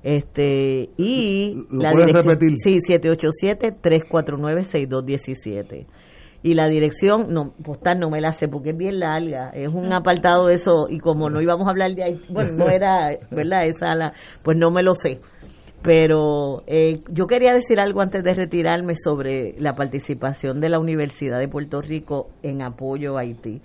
Este, 0.04 0.90
y 0.98 1.66
la 1.72 1.92
dirección, 1.92 2.28
repetir? 2.28 2.56
Sí, 2.64 2.78
787-349-6217. 2.88 5.88
Y 6.44 6.54
la 6.54 6.68
dirección 6.68 7.34
no, 7.34 7.54
postal 7.64 8.00
no 8.00 8.10
me 8.10 8.22
la 8.22 8.32
sé 8.32 8.48
porque 8.48 8.70
es 8.70 8.78
bien 8.78 9.00
larga. 9.00 9.50
Es 9.50 9.68
un 9.68 9.92
apartado 9.92 10.48
de 10.48 10.56
eso. 10.56 10.88
Y 10.90 11.00
como 11.00 11.30
no 11.30 11.42
íbamos 11.42 11.68
a 11.68 11.72
hablar 11.72 11.94
de 11.94 12.04
ahí, 12.04 12.22
bueno, 12.30 12.54
no 12.54 12.70
era, 12.70 13.18
¿verdad? 13.32 13.68
Esa 13.68 13.94
la, 13.96 14.14
pues 14.44 14.56
no 14.58 14.72
me 14.72 14.84
lo 14.84 14.96
sé. 14.96 15.20
Pero 15.82 16.64
eh, 16.68 17.02
yo 17.12 17.28
quería 17.28 17.54
decir 17.54 17.80
algo 17.80 18.02
antes 18.02 18.24
de 18.24 18.34
retirarme 18.34 18.94
sobre 18.96 19.56
la 19.60 19.76
participación 19.76 20.60
de 20.60 20.70
la 20.70 20.80
Universidad 20.80 21.40
de 21.40 21.48
Puerto 21.48 21.82
Rico 21.82 22.30
en 22.44 22.62
apoyo 22.62 23.18
a 23.18 23.22
Haití. 23.22 23.62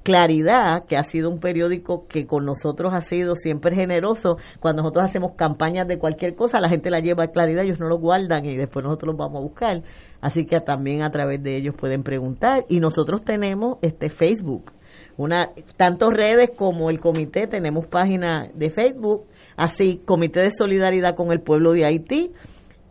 Claridad, 0.07 0.85
que 0.85 0.95
ha 0.95 1.03
sido 1.03 1.29
un 1.29 1.41
periódico 1.41 2.07
que 2.07 2.25
con 2.25 2.45
nosotros 2.45 2.93
ha 2.93 3.01
sido 3.01 3.35
siempre 3.35 3.75
generoso, 3.75 4.37
cuando 4.61 4.81
nosotros 4.81 5.03
hacemos 5.03 5.33
campañas 5.35 5.85
de 5.85 5.99
cualquier 5.99 6.33
cosa, 6.33 6.61
la 6.61 6.69
gente 6.69 6.89
la 6.89 6.99
lleva 6.99 7.25
a 7.25 7.27
Claridad, 7.27 7.65
ellos 7.65 7.81
no 7.81 7.89
lo 7.89 7.97
guardan 7.97 8.45
y 8.45 8.55
después 8.55 8.85
nosotros 8.85 9.09
los 9.09 9.17
vamos 9.17 9.39
a 9.39 9.43
buscar. 9.43 9.83
Así 10.21 10.45
que 10.45 10.61
también 10.61 11.03
a 11.03 11.11
través 11.11 11.43
de 11.43 11.57
ellos 11.57 11.75
pueden 11.77 12.03
preguntar. 12.03 12.63
Y 12.69 12.79
nosotros 12.79 13.25
tenemos 13.25 13.79
este 13.81 14.09
Facebook 14.09 14.71
una 15.17 15.49
tanto 15.75 16.11
redes 16.11 16.51
como 16.55 16.89
el 16.89 16.99
comité 16.99 17.47
tenemos 17.47 17.87
página 17.87 18.49
de 18.53 18.69
Facebook, 18.69 19.25
así 19.55 20.01
Comité 20.05 20.41
de 20.41 20.51
Solidaridad 20.51 21.15
con 21.15 21.31
el 21.31 21.41
Pueblo 21.41 21.73
de 21.73 21.85
Haití 21.85 22.31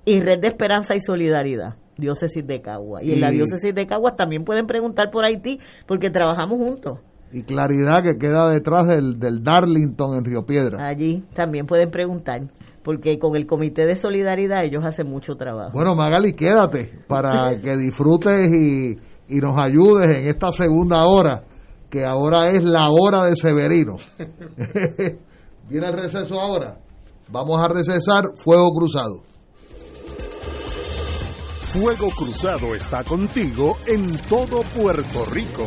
y 0.04 0.20
Red 0.20 0.40
de 0.40 0.48
Esperanza 0.48 0.94
y 0.94 1.00
Solidaridad. 1.00 1.76
Diócesis 1.98 2.46
de 2.46 2.60
Cagua. 2.60 3.02
Y 3.02 3.12
en 3.12 3.20
la 3.22 3.30
diócesis 3.30 3.74
de 3.74 3.86
Caguas 3.86 4.16
también 4.16 4.44
pueden 4.44 4.66
preguntar 4.66 5.10
por 5.10 5.24
Haití 5.24 5.58
porque 5.86 6.10
trabajamos 6.10 6.58
juntos. 6.58 6.98
Y 7.32 7.42
claridad 7.42 8.02
que 8.02 8.18
queda 8.18 8.50
detrás 8.50 8.86
del, 8.86 9.18
del 9.18 9.42
Darlington 9.42 10.18
en 10.18 10.24
Río 10.24 10.44
Piedra. 10.44 10.86
Allí 10.86 11.24
también 11.34 11.66
pueden 11.66 11.90
preguntar 11.90 12.42
porque 12.86 13.18
con 13.18 13.34
el 13.34 13.46
Comité 13.46 13.84
de 13.84 13.96
Solidaridad 13.96 14.64
ellos 14.64 14.84
hacen 14.84 15.08
mucho 15.08 15.34
trabajo. 15.34 15.72
Bueno, 15.72 15.96
Magali, 15.96 16.34
quédate 16.34 16.92
para 17.08 17.60
que 17.62 17.76
disfrutes 17.76 18.48
y, 18.52 18.96
y 19.28 19.40
nos 19.40 19.58
ayudes 19.58 20.16
en 20.16 20.26
esta 20.26 20.50
segunda 20.50 21.04
hora, 21.04 21.42
que 21.96 22.04
ahora 22.04 22.50
es 22.50 22.62
la 22.62 22.90
hora 22.90 23.24
de 23.24 23.34
Severino. 23.34 23.96
¿Viene 25.68 25.86
el 25.86 25.94
receso 25.94 26.38
ahora? 26.38 26.78
Vamos 27.28 27.58
a 27.58 27.68
recesar 27.68 28.24
Fuego 28.44 28.70
Cruzado. 28.72 29.22
Fuego 31.72 32.08
Cruzado 32.10 32.74
está 32.74 33.02
contigo 33.02 33.78
en 33.86 34.14
todo 34.28 34.60
Puerto 34.78 35.24
Rico. 35.32 35.66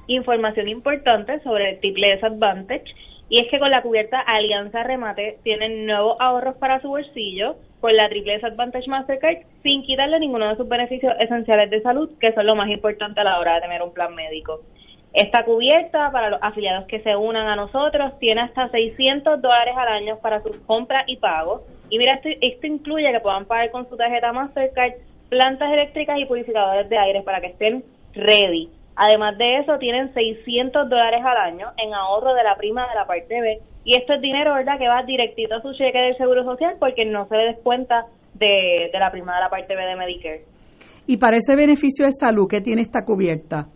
información 0.07 0.67
importante 0.67 1.39
sobre 1.41 1.71
el 1.71 1.79
Triple 1.79 2.19
Advantage. 2.21 2.85
Y 3.27 3.41
es 3.43 3.49
que 3.49 3.59
con 3.59 3.69
la 3.71 3.81
cubierta 3.81 4.19
Alianza 4.19 4.83
Remate 4.83 5.37
tienen 5.43 5.85
nuevos 5.87 6.15
ahorros 6.19 6.55
para 6.57 6.79
su 6.81 6.89
bolsillo 6.89 7.55
con 7.81 7.95
la 7.95 8.07
Triple 8.09 8.39
Advantage 8.43 8.87
Mastercard 8.87 9.37
sin 9.63 9.81
quitarle 9.83 10.19
ninguno 10.19 10.47
de 10.49 10.55
sus 10.57 10.67
beneficios 10.67 11.13
esenciales 11.19 11.69
de 11.71 11.81
salud, 11.81 12.09
que 12.19 12.33
son 12.33 12.45
lo 12.45 12.55
más 12.55 12.69
importante 12.69 13.19
a 13.21 13.23
la 13.23 13.39
hora 13.39 13.55
de 13.55 13.61
tener 13.61 13.81
un 13.81 13.93
plan 13.93 14.13
médico. 14.13 14.61
Esta 15.13 15.43
cubierta 15.43 16.11
para 16.11 16.29
los 16.29 16.39
afiliados 16.41 16.85
que 16.85 16.99
se 17.01 17.15
unan 17.15 17.47
a 17.47 17.55
nosotros 17.55 18.17
tiene 18.19 18.41
hasta 18.41 18.69
600 18.69 19.41
dólares 19.41 19.73
al 19.75 19.87
año 19.87 20.19
para 20.21 20.41
sus 20.41 20.57
compras 20.67 21.03
y 21.07 21.17
pagos. 21.17 21.63
Y 21.89 21.97
mira, 21.97 22.15
esto, 22.15 22.29
esto 22.41 22.67
incluye 22.67 23.11
que 23.11 23.19
puedan 23.19 23.45
pagar 23.45 23.71
con 23.71 23.89
su 23.89 23.97
tarjeta 23.97 24.31
Mastercard 24.31 24.93
plantas 25.29 25.71
eléctricas 25.71 26.17
y 26.19 26.25
purificadores 26.25 26.89
de 26.89 26.97
aire 26.97 27.21
para 27.23 27.41
que 27.41 27.47
estén 27.47 27.83
ready. 28.13 28.69
Además 28.95 29.37
de 29.37 29.59
eso, 29.59 29.77
tienen 29.79 30.13
600 30.13 30.89
dólares 30.89 31.21
al 31.23 31.37
año 31.37 31.67
en 31.77 31.93
ahorro 31.93 32.33
de 32.33 32.43
la 32.43 32.55
prima 32.55 32.87
de 32.89 32.95
la 32.95 33.05
parte 33.05 33.39
B. 33.41 33.59
Y 33.85 33.95
esto 33.95 34.13
es 34.13 34.21
dinero, 34.21 34.53
¿verdad?, 34.53 34.77
que 34.77 34.87
va 34.87 35.03
directito 35.03 35.55
a 35.55 35.61
su 35.61 35.71
cheque 35.73 35.97
del 35.97 36.17
Seguro 36.17 36.43
Social 36.43 36.75
porque 36.79 37.05
no 37.05 37.27
se 37.27 37.37
le 37.37 37.45
descuenta 37.53 38.05
de, 38.33 38.89
de 38.91 38.99
la 38.99 39.09
prima 39.09 39.35
de 39.35 39.41
la 39.41 39.49
parte 39.49 39.75
B 39.75 39.81
de 39.81 39.95
Medicare. 39.95 40.41
Y 41.07 41.17
para 41.17 41.37
ese 41.37 41.55
beneficio 41.55 42.05
de 42.05 42.11
salud, 42.11 42.47
¿qué 42.49 42.61
tiene 42.61 42.81
esta 42.81 43.03
cubierta? 43.05 43.67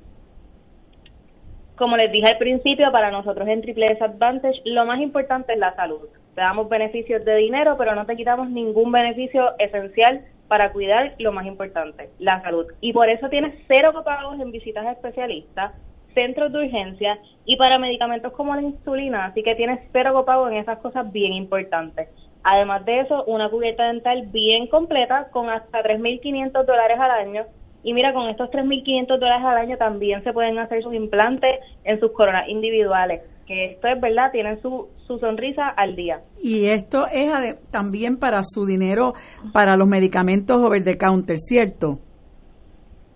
Como 1.75 1.97
les 1.97 2.11
dije 2.11 2.27
al 2.27 2.37
principio, 2.37 2.91
para 2.91 3.09
nosotros 3.09 3.47
en 3.47 3.61
Triple 3.61 3.93
S 3.93 4.03
Advantage 4.03 4.61
lo 4.65 4.85
más 4.85 5.01
importante 5.01 5.53
es 5.53 5.59
la 5.59 5.75
salud. 5.75 6.07
Te 6.35 6.41
damos 6.41 6.69
beneficios 6.69 7.25
de 7.25 7.35
dinero, 7.37 7.75
pero 7.77 7.95
no 7.95 8.05
te 8.05 8.15
quitamos 8.15 8.49
ningún 8.49 8.91
beneficio 8.91 9.57
esencial 9.57 10.21
para 10.47 10.71
cuidar 10.71 11.15
lo 11.17 11.31
más 11.31 11.47
importante, 11.47 12.09
la 12.19 12.41
salud. 12.43 12.67
Y 12.79 12.93
por 12.93 13.09
eso 13.09 13.27
tienes 13.29 13.55
cero 13.67 13.91
copagos 13.91 14.39
en 14.39 14.51
visitas 14.51 14.85
a 14.85 14.91
especialistas, 14.91 15.73
centros 16.13 16.51
de 16.51 16.59
urgencia 16.59 17.17
y 17.43 17.55
para 17.57 17.79
medicamentos 17.79 18.33
como 18.33 18.53
la 18.53 18.61
insulina, 18.61 19.25
así 19.25 19.41
que 19.41 19.55
tienes 19.55 19.79
cero 19.91 20.13
copago 20.13 20.47
en 20.47 20.57
esas 20.57 20.77
cosas 20.77 21.11
bien 21.11 21.33
importantes. 21.33 22.07
Además 22.43 22.85
de 22.85 22.99
eso, 22.99 23.23
una 23.25 23.49
cubierta 23.49 23.87
dental 23.87 24.27
bien 24.27 24.67
completa 24.67 25.29
con 25.31 25.49
hasta 25.49 25.81
3.500 25.81 26.65
dólares 26.65 26.99
al 26.99 27.11
año. 27.11 27.45
Y 27.83 27.93
mira, 27.93 28.13
con 28.13 28.29
estos 28.29 28.49
3.500 28.49 29.07
dólares 29.19 29.45
al 29.45 29.57
año 29.57 29.77
también 29.77 30.23
se 30.23 30.31
pueden 30.31 30.57
hacer 30.57 30.81
sus 30.81 30.93
implantes 30.93 31.59
en 31.83 31.99
sus 31.99 32.11
coronas 32.13 32.47
individuales. 32.47 33.21
Que 33.45 33.65
esto 33.65 33.89
es 33.89 33.99
verdad, 33.99 34.31
tienen 34.31 34.61
su, 34.61 34.87
su 35.05 35.19
sonrisa 35.19 35.67
al 35.67 35.97
día. 35.97 36.21
Y 36.41 36.67
esto 36.67 37.05
es 37.11 37.29
también 37.71 38.17
para 38.17 38.41
su 38.45 38.65
dinero, 38.65 39.13
para 39.51 39.75
los 39.75 39.87
medicamentos 39.87 40.57
over 40.57 40.81
the 40.81 40.97
counter, 40.97 41.37
¿cierto? 41.37 41.99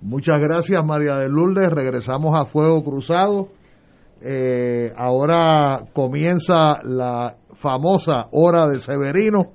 Muchas 0.00 0.40
gracias, 0.40 0.84
María 0.84 1.14
de 1.14 1.28
Lourdes. 1.28 1.70
Regresamos 1.70 2.36
a 2.36 2.44
Fuego 2.44 2.82
Cruzado. 2.82 3.46
Eh, 4.24 4.92
ahora 4.96 5.86
comienza 5.92 6.82
la 6.84 7.36
famosa 7.54 8.28
hora 8.32 8.66
de 8.68 8.78
Severino. 8.78 9.52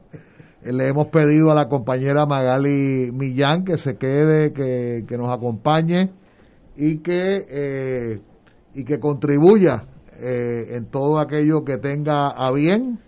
Le 0.63 0.89
hemos 0.89 1.07
pedido 1.07 1.51
a 1.51 1.55
la 1.55 1.68
compañera 1.70 2.26
Magali 2.26 3.11
Millán 3.11 3.63
que 3.63 3.78
se 3.78 3.95
quede, 3.95 4.51
que, 4.51 5.05
que 5.07 5.18
nos 5.18 5.30
acompañe 5.30 6.11
y 6.76 6.97
que, 6.99 7.45
eh, 7.49 8.20
y 8.76 8.84
que 8.84 8.99
contribuya 8.99 9.86
eh, 10.20 10.76
en 10.76 10.86
todo 10.88 11.20
aquello 11.20 11.63
que 11.63 11.78
tenga 11.78 12.30
a 12.30 12.51
bien. 12.51 12.99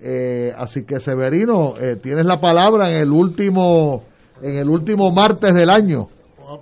Eh, 0.00 0.52
así 0.56 0.84
que 0.84 1.00
Severino, 1.00 1.74
eh, 1.80 1.96
tienes 1.96 2.26
la 2.26 2.40
palabra 2.40 2.92
en 2.92 3.00
el 3.00 3.10
último 3.10 4.04
en 4.42 4.56
el 4.56 4.68
último 4.68 5.10
martes 5.10 5.54
del 5.54 5.70
año. 5.70 6.08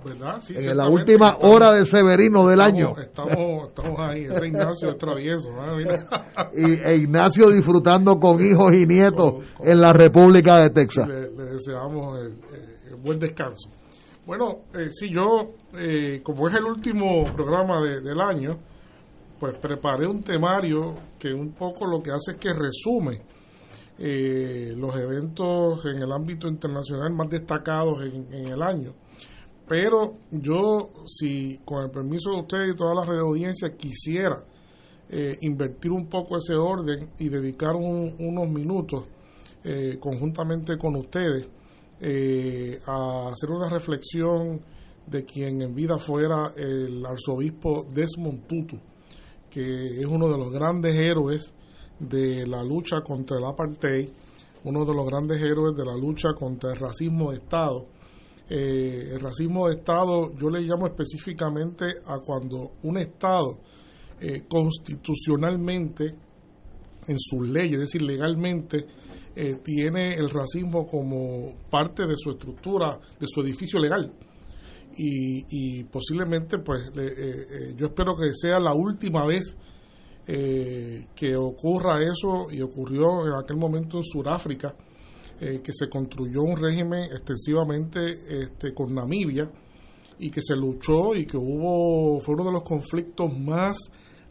¿Verdad? 0.03 0.39
Sí, 0.41 0.53
en 0.57 0.77
la 0.77 0.87
última 0.89 1.29
estamos- 1.33 1.55
hora 1.55 1.71
de 1.71 1.85
Severino 1.85 2.45
del 2.47 2.59
estamos- 2.59 2.73
año. 2.73 2.93
Estamos, 3.01 3.67
estamos 3.69 3.99
ahí, 3.99 4.25
ese 4.25 4.47
Ignacio 4.47 4.89
es 4.91 4.97
travieso. 4.97 5.49
Y 6.55 6.73
e 6.83 6.95
Ignacio 6.97 7.49
disfrutando 7.49 8.15
con 8.19 8.41
hijos 8.41 8.73
y 8.75 8.85
nietos 8.85 9.35
en 9.63 9.79
la 9.81 9.93
República 9.93 10.59
de 10.61 10.69
Texas. 10.69 11.07
Le, 11.07 11.31
le 11.31 11.43
deseamos 11.53 12.19
el, 12.19 12.31
eh, 12.33 12.77
el 12.89 12.95
buen 12.95 13.19
descanso. 13.19 13.69
Bueno, 14.25 14.61
eh, 14.73 14.89
sí, 14.91 15.09
yo, 15.11 15.51
eh, 15.77 16.21
como 16.23 16.47
es 16.47 16.53
el 16.55 16.63
último 16.63 17.25
programa 17.35 17.79
de- 17.81 18.01
del 18.01 18.19
año, 18.21 18.57
pues 19.39 19.57
preparé 19.59 20.07
un 20.07 20.23
temario 20.23 20.95
que 21.19 21.33
un 21.33 21.53
poco 21.53 21.85
lo 21.85 22.01
que 22.01 22.09
hace 22.11 22.31
es 22.31 22.37
que 22.37 22.49
resume 22.53 23.21
eh, 23.97 24.73
los 24.75 24.93
eventos 24.95 25.85
en 25.85 26.01
el 26.01 26.11
ámbito 26.11 26.47
internacional 26.47 27.13
más 27.13 27.29
destacados 27.29 28.01
en, 28.03 28.33
en 28.33 28.47
el 28.49 28.61
año. 28.61 28.93
Pero 29.67 30.15
yo, 30.31 30.91
si 31.05 31.59
con 31.65 31.83
el 31.83 31.89
permiso 31.91 32.31
de 32.31 32.41
ustedes 32.41 32.73
y 32.73 32.77
toda 32.77 32.93
la 32.95 33.05
red 33.05 33.19
audiencia, 33.19 33.75
quisiera 33.75 34.43
eh, 35.09 35.37
invertir 35.41 35.91
un 35.91 36.07
poco 36.07 36.37
ese 36.37 36.55
orden 36.55 37.09
y 37.19 37.29
dedicar 37.29 37.75
un- 37.75 38.15
unos 38.19 38.49
minutos 38.49 39.05
eh, 39.63 39.97
conjuntamente 39.99 40.77
con 40.77 40.95
ustedes 40.95 41.47
eh, 41.99 42.79
a 42.85 43.29
hacer 43.31 43.49
una 43.51 43.69
reflexión 43.69 44.61
de 45.07 45.23
quien 45.23 45.61
en 45.61 45.73
vida 45.75 45.97
fuera 45.99 46.51
el 46.55 47.03
arzobispo 47.05 47.85
Desmond 47.93 48.47
Tutu, 48.47 48.77
que 49.49 49.99
es 50.01 50.05
uno 50.05 50.27
de 50.29 50.37
los 50.37 50.51
grandes 50.51 50.93
héroes 50.95 51.53
de 51.99 52.45
la 52.47 52.63
lucha 52.63 53.01
contra 53.01 53.37
el 53.37 53.45
apartheid, 53.45 54.09
uno 54.65 54.83
de 54.85 54.93
los 54.93 55.05
grandes 55.05 55.39
héroes 55.41 55.75
de 55.75 55.85
la 55.85 55.95
lucha 55.95 56.33
contra 56.33 56.71
el 56.73 56.79
racismo 56.79 57.31
de 57.31 57.37
Estado. 57.37 57.85
Eh, 58.49 59.09
el 59.13 59.19
racismo 59.21 59.67
de 59.67 59.75
Estado 59.75 60.31
yo 60.35 60.49
le 60.49 60.61
llamo 60.61 60.85
específicamente 60.87 61.85
a 62.05 62.17
cuando 62.19 62.73
un 62.83 62.97
Estado 62.97 63.57
eh, 64.21 64.43
constitucionalmente, 64.47 66.05
en 67.07 67.19
sus 67.19 67.47
leyes, 67.47 67.73
es 67.73 67.79
decir, 67.81 68.01
legalmente, 68.01 68.85
eh, 69.35 69.55
tiene 69.63 70.13
el 70.15 70.29
racismo 70.29 70.87
como 70.87 71.53
parte 71.69 72.05
de 72.07 72.15
su 72.17 72.31
estructura, 72.31 72.99
de 73.19 73.27
su 73.27 73.41
edificio 73.41 73.79
legal. 73.79 74.11
Y, 74.97 75.45
y 75.49 75.83
posiblemente, 75.83 76.59
pues, 76.59 76.95
le- 76.95 77.07
eh, 77.07 77.73
yo 77.75 77.87
espero 77.87 78.15
que 78.15 78.31
sea 78.33 78.59
la 78.59 78.73
última 78.73 79.25
vez 79.25 79.55
que 80.27 81.35
ocurra 81.35 81.99
eso 82.01 82.47
y 82.51 82.59
ocurrió 82.59 83.27
en 83.27 83.33
aquel 83.33 83.57
momento 83.57 83.97
en 83.97 84.03
Sudáfrica, 84.03 84.73
eh, 85.39 85.61
que 85.63 85.73
se 85.73 85.89
construyó 85.89 86.41
un 86.43 86.57
régimen 86.57 87.03
extensivamente 87.11 87.99
este, 88.43 88.73
con 88.73 88.93
Namibia 88.93 89.49
y 90.19 90.31
que 90.31 90.41
se 90.41 90.55
luchó 90.55 91.13
y 91.13 91.25
que 91.25 91.37
hubo, 91.37 92.19
fue 92.21 92.35
uno 92.35 92.45
de 92.45 92.51
los 92.53 92.63
conflictos 92.63 93.37
más 93.37 93.77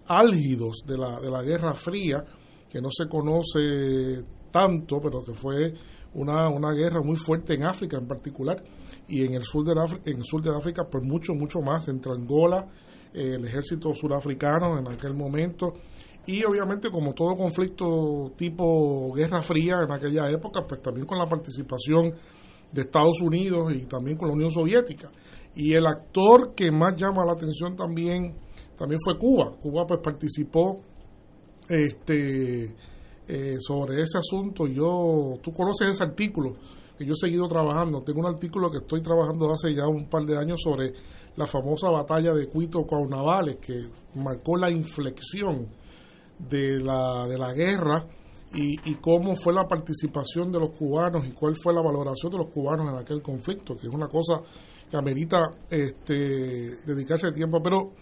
álgidos 0.06 0.82
de 0.86 0.96
la, 0.96 1.20
de 1.20 1.30
la 1.30 1.42
Guerra 1.42 1.74
Fría, 1.74 2.24
que 2.70 2.80
no 2.80 2.88
se 2.90 3.06
conoce 3.08 4.24
tanto, 4.50 5.00
pero 5.00 5.22
que 5.22 5.34
fue 5.34 5.74
una, 6.14 6.48
una 6.48 6.72
guerra 6.72 7.02
muy 7.02 7.16
fuerte 7.16 7.54
en 7.54 7.64
África 7.64 7.98
en 7.98 8.06
particular. 8.06 8.62
Y 9.08 9.24
en 9.24 9.34
el 9.34 9.42
sur 9.42 9.64
de 9.64 9.80
África, 9.80 10.02
en 10.06 10.18
el 10.18 10.24
sur 10.24 10.40
de 10.40 10.56
África 10.56 10.84
pues 10.90 11.04
mucho, 11.04 11.34
mucho 11.34 11.60
más, 11.60 11.88
entre 11.88 12.12
Angola, 12.12 12.66
eh, 13.12 13.34
el 13.34 13.44
ejército 13.44 13.92
surafricano 13.94 14.78
en 14.78 14.88
aquel 14.88 15.14
momento 15.14 15.74
y 16.26 16.44
obviamente 16.44 16.90
como 16.90 17.12
todo 17.12 17.36
conflicto 17.36 18.32
tipo 18.36 19.12
Guerra 19.12 19.42
Fría 19.42 19.76
en 19.84 19.92
aquella 19.92 20.30
época, 20.30 20.64
pues 20.66 20.80
también 20.80 21.06
con 21.06 21.18
la 21.18 21.28
participación 21.28 22.14
de 22.72 22.82
Estados 22.82 23.20
Unidos 23.22 23.72
y 23.74 23.86
también 23.86 24.16
con 24.16 24.28
la 24.28 24.34
Unión 24.34 24.50
Soviética. 24.50 25.10
Y 25.54 25.72
el 25.74 25.86
actor 25.86 26.54
que 26.54 26.70
más 26.70 26.96
llama 26.96 27.24
la 27.24 27.32
atención 27.32 27.76
también, 27.76 28.34
también 28.76 28.98
fue 29.04 29.18
Cuba. 29.18 29.52
Cuba 29.60 29.86
pues 29.86 30.00
participó 30.02 30.80
este 31.68 32.74
eh, 33.28 33.56
sobre 33.60 34.02
ese 34.02 34.18
asunto. 34.18 34.66
Yo, 34.66 35.38
tú 35.42 35.52
conoces 35.52 35.90
ese 35.90 36.04
artículo 36.04 36.56
que 36.98 37.04
yo 37.04 37.12
he 37.12 37.16
seguido 37.16 37.46
trabajando. 37.46 38.02
Tengo 38.02 38.20
un 38.20 38.26
artículo 38.26 38.70
que 38.70 38.78
estoy 38.78 39.02
trabajando 39.02 39.52
hace 39.52 39.74
ya 39.74 39.86
un 39.86 40.08
par 40.08 40.24
de 40.24 40.36
años 40.36 40.60
sobre 40.62 40.92
la 41.36 41.46
famosa 41.46 41.90
batalla 41.90 42.32
de 42.32 42.48
Cuito 42.48 42.84
Cuaunavales, 42.84 43.56
que 43.56 43.88
marcó 44.14 44.56
la 44.56 44.70
inflexión 44.70 45.68
de 46.38 46.80
la, 46.80 47.26
de 47.28 47.38
la 47.38 47.52
guerra 47.52 48.06
y, 48.54 48.90
y 48.90 48.94
cómo 48.96 49.36
fue 49.36 49.52
la 49.52 49.64
participación 49.64 50.52
de 50.52 50.60
los 50.60 50.70
cubanos 50.70 51.26
y 51.26 51.32
cuál 51.32 51.54
fue 51.56 51.74
la 51.74 51.82
valoración 51.82 52.32
de 52.32 52.38
los 52.38 52.50
cubanos 52.50 52.88
en 52.88 52.98
aquel 52.98 53.22
conflicto, 53.22 53.76
que 53.76 53.88
es 53.88 53.92
una 53.92 54.08
cosa 54.08 54.34
que 54.88 54.96
amerita 54.96 55.40
este, 55.70 56.14
dedicarse 56.86 57.32
tiempo. 57.32 57.60
Pero 57.62 57.92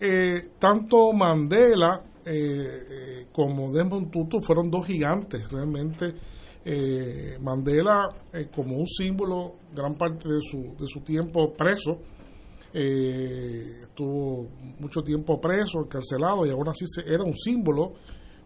eh, 0.00 0.50
tanto 0.58 1.12
Mandela 1.12 2.02
eh, 2.24 2.32
eh, 2.34 3.26
como 3.32 3.70
Desmond 3.72 4.10
Tutu 4.10 4.40
fueron 4.40 4.70
dos 4.70 4.86
gigantes 4.86 5.50
realmente. 5.50 6.14
Eh, 6.68 7.38
Mandela 7.40 8.08
eh, 8.32 8.48
como 8.52 8.76
un 8.76 8.86
símbolo 8.88 9.54
gran 9.72 9.94
parte 9.94 10.28
de 10.28 10.40
su, 10.40 10.74
de 10.76 10.88
su 10.88 11.00
tiempo 11.00 11.52
preso, 11.56 12.00
eh, 12.78 13.84
estuvo 13.84 14.50
mucho 14.78 15.00
tiempo 15.02 15.40
preso, 15.40 15.80
encarcelado, 15.80 16.44
y 16.44 16.50
aún 16.50 16.68
así 16.68 16.84
era 17.06 17.24
un 17.24 17.34
símbolo 17.34 17.94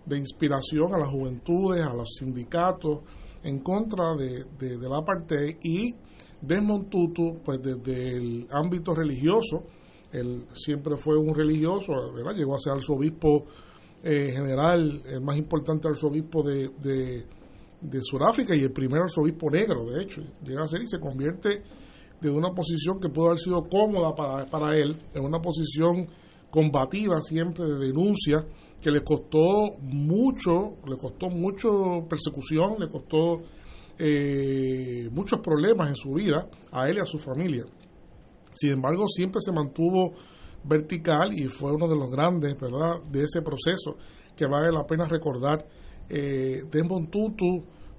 de 0.07 0.19
inspiración 0.19 0.95
a 0.95 0.99
las 0.99 1.09
juventudes, 1.09 1.85
a 1.85 1.93
los 1.93 2.15
sindicatos, 2.17 3.01
en 3.43 3.59
contra 3.59 4.15
de, 4.15 4.45
de, 4.57 4.89
la 4.89 4.99
apartheid 4.99 5.57
y 5.65 5.97
Desmond 6.41 6.89
Tutu, 6.89 7.41
pues 7.45 7.61
desde 7.61 8.19
el 8.19 8.47
ámbito 8.53 8.95
religioso, 8.95 9.65
él 10.13 10.47
siempre 10.55 10.97
fue 10.97 11.19
un 11.19 11.35
religioso, 11.35 11.93
llegó 12.33 12.55
a 12.55 12.59
ser 12.59 12.75
arzobispo 12.75 13.47
eh, 14.05 14.31
general, 14.33 15.03
el 15.07 15.21
más 15.23 15.39
importante 15.39 15.89
arzobispo 15.89 16.45
de, 16.45 16.69
de, 16.81 17.27
de 17.81 18.01
Sudáfrica 18.01 18.55
y 18.55 18.61
el 18.61 18.73
primer 18.73 19.03
arzobispo 19.03 19.51
negro, 19.51 19.87
de 19.87 20.05
hecho, 20.05 20.23
llega 20.45 20.63
a 20.63 20.69
ser 20.69 20.83
y 20.83 20.87
se 20.87 21.01
convierte 21.01 21.65
de 22.21 22.31
una 22.31 22.51
posición 22.51 23.01
que 23.01 23.09
pudo 23.09 23.29
haber 23.29 23.39
sido 23.39 23.63
cómoda 23.69 24.15
para, 24.15 24.47
para 24.47 24.77
él, 24.77 24.97
en 25.15 25.25
una 25.25 25.41
posición 25.41 26.07
combativa 26.51 27.21
siempre 27.21 27.65
de 27.65 27.87
denuncia 27.87 28.45
que 28.81 28.91
le 28.91 29.03
costó 29.03 29.77
mucho, 29.81 30.77
le 30.87 30.97
costó 30.97 31.29
mucho 31.29 32.07
persecución, 32.09 32.77
le 32.79 32.89
costó 32.89 33.43
eh, 33.99 35.09
muchos 35.13 35.41
problemas 35.41 35.89
en 35.89 35.95
su 35.95 36.15
vida, 36.15 36.49
a 36.73 36.89
él 36.89 36.97
y 36.97 37.01
a 37.01 37.05
su 37.05 37.19
familia. 37.19 37.65
Sin 38.55 38.73
embargo, 38.73 39.07
siempre 39.07 39.41
se 39.41 39.53
mantuvo 39.53 40.15
vertical 40.65 41.33
y 41.33 41.45
fue 41.45 41.73
uno 41.73 41.87
de 41.87 41.97
los 41.97 42.11
grandes, 42.11 42.59
¿verdad?, 42.59 43.03
de 43.11 43.25
ese 43.25 43.43
proceso 43.43 43.97
que 44.35 44.47
vale 44.47 44.73
la 44.73 44.87
pena 44.87 45.05
recordar. 45.05 45.67
Eh, 46.09 46.63
Desmond 46.71 47.11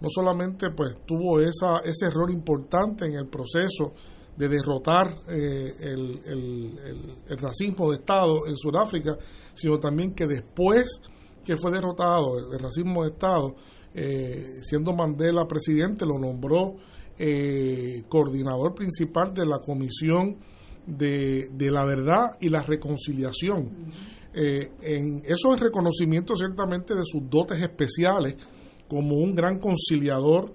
no 0.01 0.09
solamente 0.09 0.71
pues 0.75 0.97
tuvo 1.05 1.39
esa, 1.39 1.79
ese 1.85 2.07
error 2.07 2.31
importante 2.31 3.05
en 3.05 3.13
el 3.13 3.27
proceso 3.27 3.93
de 4.35 4.47
derrotar 4.47 5.07
eh, 5.27 5.71
el, 5.79 6.19
el, 7.27 7.37
racismo 7.37 7.91
de 7.91 7.97
Estado 7.97 8.47
en 8.47 8.57
Sudáfrica, 8.57 9.15
sino 9.53 9.77
también 9.77 10.13
que 10.13 10.25
después 10.25 10.99
que 11.45 11.57
fue 11.57 11.71
derrotado 11.71 12.37
el, 12.37 12.59
racismo 12.59 13.03
de 13.03 13.09
Estado, 13.09 13.55
eh, 13.93 14.61
siendo 14.61 14.93
Mandela 14.93 15.45
presidente, 15.45 16.05
lo 16.05 16.17
nombró 16.17 16.75
eh, 17.17 18.03
coordinador 18.07 18.73
principal 18.73 19.33
de 19.33 19.45
la 19.45 19.59
Comisión 19.59 20.37
de, 20.87 21.49
de, 21.51 21.71
la 21.71 21.85
Verdad 21.85 22.37
y 22.39 22.49
la 22.49 22.61
Reconciliación. 22.61 23.89
en, 24.33 25.21
eso 25.25 25.53
es 25.53 25.59
reconocimiento 25.59 26.35
ciertamente 26.35 26.95
de 26.95 27.03
sus 27.03 27.29
dotes 27.29 27.61
especiales 27.61 28.35
como 28.91 29.15
un 29.15 29.33
gran 29.33 29.57
conciliador 29.57 30.51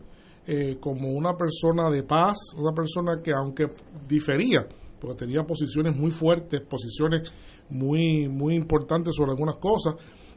eh, 0.46 0.76
como 0.78 1.08
una 1.08 1.34
persona 1.38 1.88
de 1.88 2.02
paz, 2.02 2.36
una 2.54 2.74
persona 2.74 3.22
que 3.22 3.32
aunque 3.32 3.66
difería, 4.06 4.68
porque 5.00 5.24
tenía 5.24 5.42
posiciones 5.42 5.96
muy 5.96 6.10
fuertes, 6.10 6.60
posiciones 6.60 7.32
muy, 7.70 8.28
muy 8.28 8.54
importantes 8.54 9.14
sobre 9.16 9.30
algunas 9.30 9.56
cosas, 9.56 9.94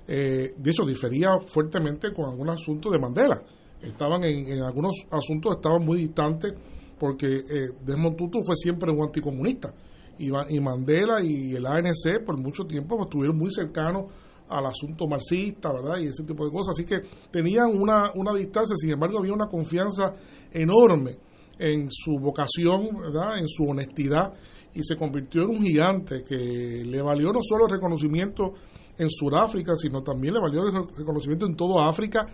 eh, 0.08 0.54
de 0.58 0.72
hecho 0.72 0.86
difería 0.86 1.32
fuertemente 1.46 2.14
con 2.14 2.30
algunos 2.30 2.62
asuntos 2.62 2.90
de 2.90 3.00
Mandela. 3.00 3.44
Estaban 3.82 4.24
en, 4.24 4.64
algunos 4.64 5.06
asuntos 5.12 5.58
estaban 5.58 5.84
muy 5.84 5.98
distantes 5.98 6.54
porque 6.98 7.28
eh, 7.28 7.74
Desmond 7.86 8.16
Tutu 8.16 8.40
fue 8.46 8.56
siempre 8.56 8.94
un 8.94 9.04
anticomunista 9.04 9.74
y, 10.18 10.32
Mandela 10.62 11.22
y 11.22 11.54
el 11.54 11.66
ANC 11.66 12.24
por 12.26 12.40
mucho 12.40 12.64
tiempo 12.64 12.98
estuvieron 13.04 13.38
muy 13.38 13.52
cercanos 13.52 14.06
al 14.50 14.66
asunto 14.66 15.08
marxista, 15.08 15.72
¿verdad? 15.72 16.00
Y 16.00 16.08
ese 16.08 16.24
tipo 16.24 16.46
de 16.46 16.52
cosas. 16.52 16.76
Así 16.76 16.86
que 16.86 17.00
tenían 17.32 17.68
una, 17.70 18.12
una 18.16 18.34
distancia, 18.34 18.76
sin 18.76 18.92
embargo 18.92 19.20
había 19.20 19.34
una 19.34 19.48
confianza 19.48 20.14
enorme 20.52 21.18
en 21.60 21.88
su 21.90 22.18
vocación, 22.20 22.90
¿verdad? 23.00 23.38
En 23.38 23.48
su 23.48 23.64
honestidad 23.64 24.34
y 24.74 24.84
se 24.84 24.96
convirtió 24.96 25.44
en 25.44 25.50
un 25.50 25.62
gigante 25.62 26.24
que 26.24 26.84
le 26.86 27.02
valió 27.02 27.32
no 27.32 27.40
solo 27.42 27.66
el 27.66 27.72
reconocimiento 27.72 28.54
en 28.98 29.10
Sudáfrica, 29.10 29.76
sino 29.76 30.02
también 30.02 30.34
le 30.34 30.40
valió 30.40 30.62
el 30.64 30.96
reconocimiento 30.96 31.46
en 31.46 31.56
toda 31.56 31.88
África 31.88 32.28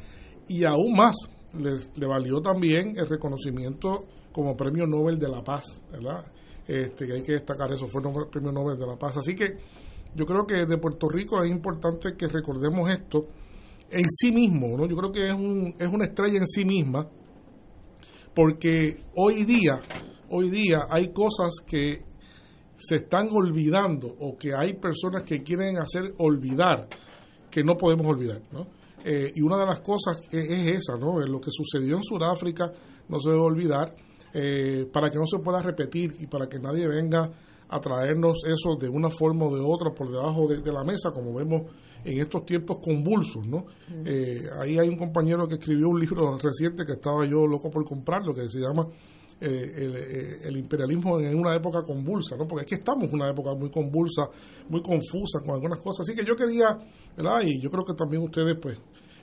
y 0.47 0.63
aún 0.63 0.95
más 0.95 1.15
le, 1.57 2.07
valió 2.07 2.41
también 2.41 2.97
el 2.97 3.07
reconocimiento 3.07 4.05
como 4.31 4.55
Premio 4.55 4.85
Nobel 4.85 5.17
de 5.17 5.29
la 5.29 5.43
Paz, 5.43 5.81
¿verdad? 5.91 6.25
Este, 6.67 7.05
que 7.05 7.13
hay 7.13 7.21
que 7.21 7.33
destacar 7.33 7.71
eso, 7.71 7.87
fue 7.87 8.01
el 8.01 8.29
Premio 8.29 8.51
Nobel 8.51 8.77
de 8.77 8.87
la 8.87 8.97
Paz. 8.97 9.17
Así 9.17 9.35
que 9.35 9.57
yo 10.15 10.25
creo 10.25 10.45
que 10.45 10.65
de 10.65 10.77
Puerto 10.77 11.07
Rico 11.09 11.43
es 11.43 11.51
importante 11.51 12.15
que 12.17 12.27
recordemos 12.27 12.89
esto 12.89 13.27
en 13.91 14.05
sí 14.09 14.31
mismo, 14.31 14.77
¿no? 14.77 14.87
Yo 14.87 14.95
creo 14.95 15.11
que 15.11 15.27
es, 15.27 15.35
un, 15.35 15.75
es 15.77 15.87
una 15.87 16.05
estrella 16.05 16.37
en 16.37 16.47
sí 16.47 16.65
misma, 16.65 17.07
porque 18.33 19.03
hoy 19.15 19.43
día, 19.43 19.81
hoy 20.29 20.49
día 20.49 20.87
hay 20.89 21.11
cosas 21.11 21.53
que 21.65 22.03
se 22.77 22.95
están 22.95 23.29
olvidando 23.31 24.07
o 24.19 24.37
que 24.37 24.51
hay 24.57 24.73
personas 24.73 25.23
que 25.23 25.43
quieren 25.43 25.77
hacer 25.77 26.13
olvidar 26.17 26.87
que 27.49 27.63
no 27.63 27.75
podemos 27.77 28.07
olvidar, 28.07 28.41
¿no? 28.51 28.67
Eh, 29.03 29.31
y 29.35 29.41
una 29.41 29.57
de 29.57 29.65
las 29.65 29.81
cosas 29.81 30.19
es, 30.31 30.49
esa, 30.49 30.97
¿no? 30.97 31.19
Lo 31.19 31.39
que 31.39 31.51
sucedió 31.51 31.95
en 31.97 32.03
Sudáfrica 32.03 32.71
no 33.07 33.19
se 33.19 33.29
debe 33.29 33.41
olvidar 33.41 33.95
eh, 34.33 34.87
para 34.91 35.09
que 35.09 35.17
no 35.17 35.27
se 35.27 35.39
pueda 35.39 35.61
repetir 35.61 36.15
y 36.19 36.27
para 36.27 36.47
que 36.47 36.59
nadie 36.59 36.87
venga 36.87 37.31
a 37.69 37.79
traernos 37.79 38.37
eso 38.45 38.75
de 38.79 38.89
una 38.89 39.09
forma 39.09 39.45
o 39.45 39.55
de 39.55 39.61
otra 39.61 39.91
por 39.91 40.11
debajo 40.11 40.47
de, 40.47 40.71
la 40.71 40.83
mesa, 40.83 41.11
como 41.11 41.33
vemos 41.33 41.63
en 42.03 42.19
estos 42.19 42.45
tiempos 42.45 42.77
convulsos, 42.83 43.45
¿no? 43.47 43.65
Eh, 44.05 44.47
ahí 44.61 44.77
hay 44.77 44.87
un 44.87 44.97
compañero 44.97 45.47
que 45.47 45.55
escribió 45.55 45.89
un 45.89 45.99
libro 45.99 46.37
reciente 46.37 46.85
que 46.85 46.93
estaba 46.93 47.25
yo 47.25 47.47
loco 47.47 47.71
por 47.71 47.83
comprarlo, 47.83 48.33
que 48.33 48.47
se 48.47 48.59
llama 48.59 48.87
eh, 49.41 49.73
eh, 49.75 50.39
el, 50.43 50.55
imperialismo 50.55 51.19
en 51.19 51.37
una 51.37 51.53
época 51.55 51.81
convulsa, 51.81 52.37
¿no? 52.37 52.47
Porque 52.47 52.63
es 52.63 52.69
que 52.69 52.75
estamos 52.75 53.03
en 53.03 53.15
una 53.15 53.29
época 53.29 53.53
muy 53.53 53.69
convulsa, 53.69 54.29
muy 54.69 54.81
confusa 54.81 55.41
con 55.41 55.55
algunas 55.55 55.79
cosas. 55.79 56.07
Así 56.07 56.15
que 56.15 56.25
yo 56.25 56.35
quería, 56.37 56.77
¿verdad? 57.17 57.41
Y 57.43 57.61
yo 57.61 57.69
creo 57.69 57.83
que 57.83 57.93
también 57.95 58.23
ustedes, 58.23 58.55
pues, 58.61 58.77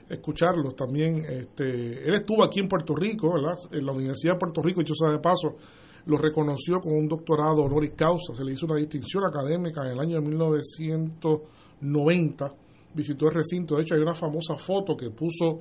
escucharlos 0.07 0.75
también. 0.75 1.25
Este, 1.25 2.07
él 2.07 2.13
estuvo 2.13 2.43
aquí 2.43 2.59
en 2.59 2.67
Puerto 2.67 2.95
Rico, 2.95 3.33
¿verdad? 3.33 3.57
En 3.71 3.85
la 3.85 3.91
Universidad 3.91 4.33
de 4.33 4.39
Puerto 4.39 4.61
Rico, 4.61 4.81
y 4.81 4.85
yo 4.85 4.93
sea 4.93 5.09
de 5.09 5.19
paso, 5.19 5.55
lo 6.05 6.17
reconoció 6.17 6.79
con 6.79 6.93
un 6.93 7.07
doctorado 7.07 7.63
honoris 7.63 7.91
causa, 7.91 8.33
se 8.33 8.43
le 8.43 8.53
hizo 8.53 8.65
una 8.65 8.75
distinción 8.75 9.23
académica 9.25 9.85
en 9.85 9.91
el 9.91 9.99
año 9.99 10.19
1990, 10.21 12.51
visitó 12.93 13.27
el 13.27 13.35
recinto, 13.35 13.75
de 13.75 13.83
hecho 13.83 13.95
hay 13.95 14.01
una 14.01 14.13
famosa 14.13 14.55
foto 14.55 14.97
que 14.97 15.11
puso 15.11 15.59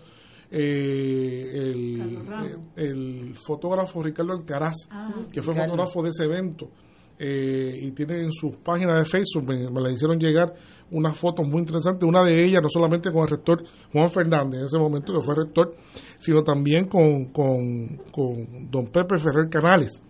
eh, 0.51 1.51
el, 1.55 2.01
eh, 2.01 2.57
el, 2.77 3.37
fotógrafo 3.37 4.03
Ricardo 4.03 4.33
Alcaraz, 4.33 4.89
ah, 4.91 5.15
que 5.33 5.41
fue 5.41 5.55
fotógrafo 5.55 6.03
de 6.03 6.09
ese 6.11 6.25
evento. 6.25 6.69
Eh, 7.19 7.79
y 7.83 7.91
tiene 7.93 8.21
en 8.21 8.33
sus 8.33 8.57
páginas 8.57 8.99
de 8.99 9.05
Facebook, 9.05 9.47
me, 9.47 9.71
me, 9.71 9.81
la 9.81 9.93
hicieron 9.93 10.19
llegar 10.19 10.55
unas 10.91 11.17
fotos 11.17 11.47
muy 11.47 11.61
interesantes, 11.61 12.05
una 12.07 12.23
de 12.25 12.43
ellas 12.43 12.61
no 12.63 12.69
solamente 12.69 13.11
con 13.13 13.23
el 13.23 13.29
rector 13.29 13.63
Juan 13.93 14.11
Fernández 14.11 14.61
en 14.61 14.67
ese 14.67 14.79
momento 14.79 15.13
que 15.13 15.21
fue 15.23 15.37
rector, 15.37 15.75
sino 16.19 16.43
también 16.43 16.89
con, 16.89 17.27
con, 17.27 17.99
con 18.11 18.69
don 18.71 18.87
Pepe 18.87 19.19
Ferrer 19.19 19.49
Canales, 19.49 20.03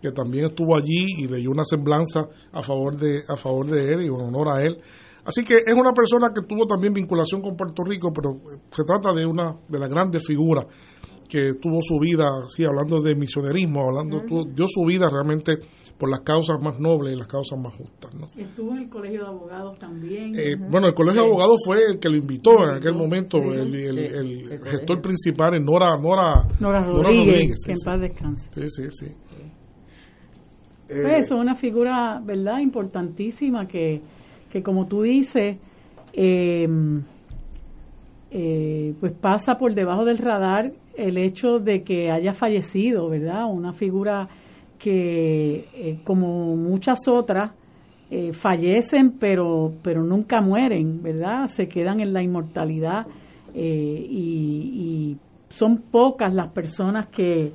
que 0.00 0.12
también 0.12 0.46
estuvo 0.46 0.76
allí 0.76 1.06
y 1.18 1.28
leyó 1.28 1.50
una 1.50 1.64
semblanza 1.64 2.28
a 2.52 2.62
favor 2.62 2.96
de 2.96 3.20
a 3.28 3.36
favor 3.36 3.66
de 3.66 3.92
él 3.92 4.02
y 4.02 4.06
en 4.06 4.12
honor 4.12 4.48
a 4.50 4.64
él. 4.64 4.78
Así 5.24 5.44
que 5.44 5.54
es 5.54 5.74
una 5.74 5.92
persona 5.92 6.30
que 6.34 6.42
tuvo 6.46 6.66
también 6.66 6.92
vinculación 6.92 7.42
con 7.42 7.56
Puerto 7.56 7.84
Rico, 7.84 8.12
pero 8.12 8.40
se 8.70 8.84
trata 8.84 9.12
de 9.12 9.26
una 9.26 9.54
de 9.68 9.78
las 9.78 9.90
grandes 9.90 10.22
figuras 10.26 10.66
que 11.28 11.54
tuvo 11.60 11.78
su 11.80 11.98
vida, 12.00 12.26
sí, 12.48 12.64
hablando 12.64 13.00
de 13.00 13.14
misionerismo, 13.14 13.86
hablando, 13.86 14.22
dio 14.52 14.66
su 14.66 14.84
vida 14.84 15.08
realmente 15.08 15.58
por 15.96 16.10
las 16.10 16.20
causas 16.20 16.60
más 16.60 16.80
nobles 16.80 17.14
y 17.14 17.16
las 17.16 17.28
causas 17.28 17.58
más 17.58 17.74
justas. 17.76 18.12
¿no? 18.14 18.26
Estuvo 18.36 18.72
en 18.72 18.78
el 18.78 18.88
Colegio 18.88 19.20
de 19.20 19.28
Abogados 19.28 19.78
también. 19.78 20.34
Eh, 20.34 20.56
bueno, 20.56 20.88
el 20.88 20.94
Colegio 20.94 21.22
de 21.22 21.28
Abogados 21.28 21.58
fue 21.64 21.84
el 21.84 21.98
que 22.00 22.08
lo 22.08 22.16
invitó 22.16 22.64
en 22.64 22.76
aquel 22.76 22.94
momento, 22.94 23.38
el, 23.38 23.74
el, 23.74 24.60
gestor 24.64 25.00
principal, 25.00 25.54
es 25.54 25.62
Nora, 25.62 25.96
Nora, 25.98 26.48
Nora 26.58 26.82
Rodríguez, 26.82 27.58
que 27.64 27.72
en 27.72 27.78
paz 27.84 28.00
descanse. 28.00 28.50
Sí, 28.52 28.68
sí, 28.68 28.90
sí. 28.90 29.14
Pues 30.90 31.26
eso 31.26 31.36
es 31.36 31.40
una 31.40 31.54
figura, 31.54 32.20
¿verdad?, 32.20 32.58
importantísima 32.58 33.68
que, 33.68 34.00
que 34.50 34.60
como 34.60 34.86
tú 34.86 35.02
dices, 35.02 35.56
em, 36.12 37.02
eh, 38.32 38.94
pues 38.98 39.12
pasa 39.12 39.54
por 39.54 39.72
debajo 39.74 40.04
del 40.04 40.18
radar 40.18 40.72
el 40.96 41.16
hecho 41.16 41.60
de 41.60 41.84
que 41.84 42.10
haya 42.10 42.32
fallecido, 42.32 43.08
¿verdad? 43.08 43.44
Una 43.48 43.72
figura 43.72 44.28
que, 44.78 45.66
eh, 45.74 46.00
como 46.02 46.56
muchas 46.56 46.98
otras, 47.06 47.52
eh, 48.10 48.32
fallecen 48.32 49.12
pero, 49.20 49.72
pero 49.82 50.02
nunca 50.02 50.40
mueren, 50.40 51.00
¿verdad? 51.02 51.46
Se 51.46 51.68
quedan 51.68 52.00
en 52.00 52.12
la 52.12 52.22
inmortalidad 52.22 53.06
y 53.54 55.16
son 55.48 55.78
pocas 55.90 56.32
las 56.32 56.52
personas 56.52 57.06
que, 57.08 57.52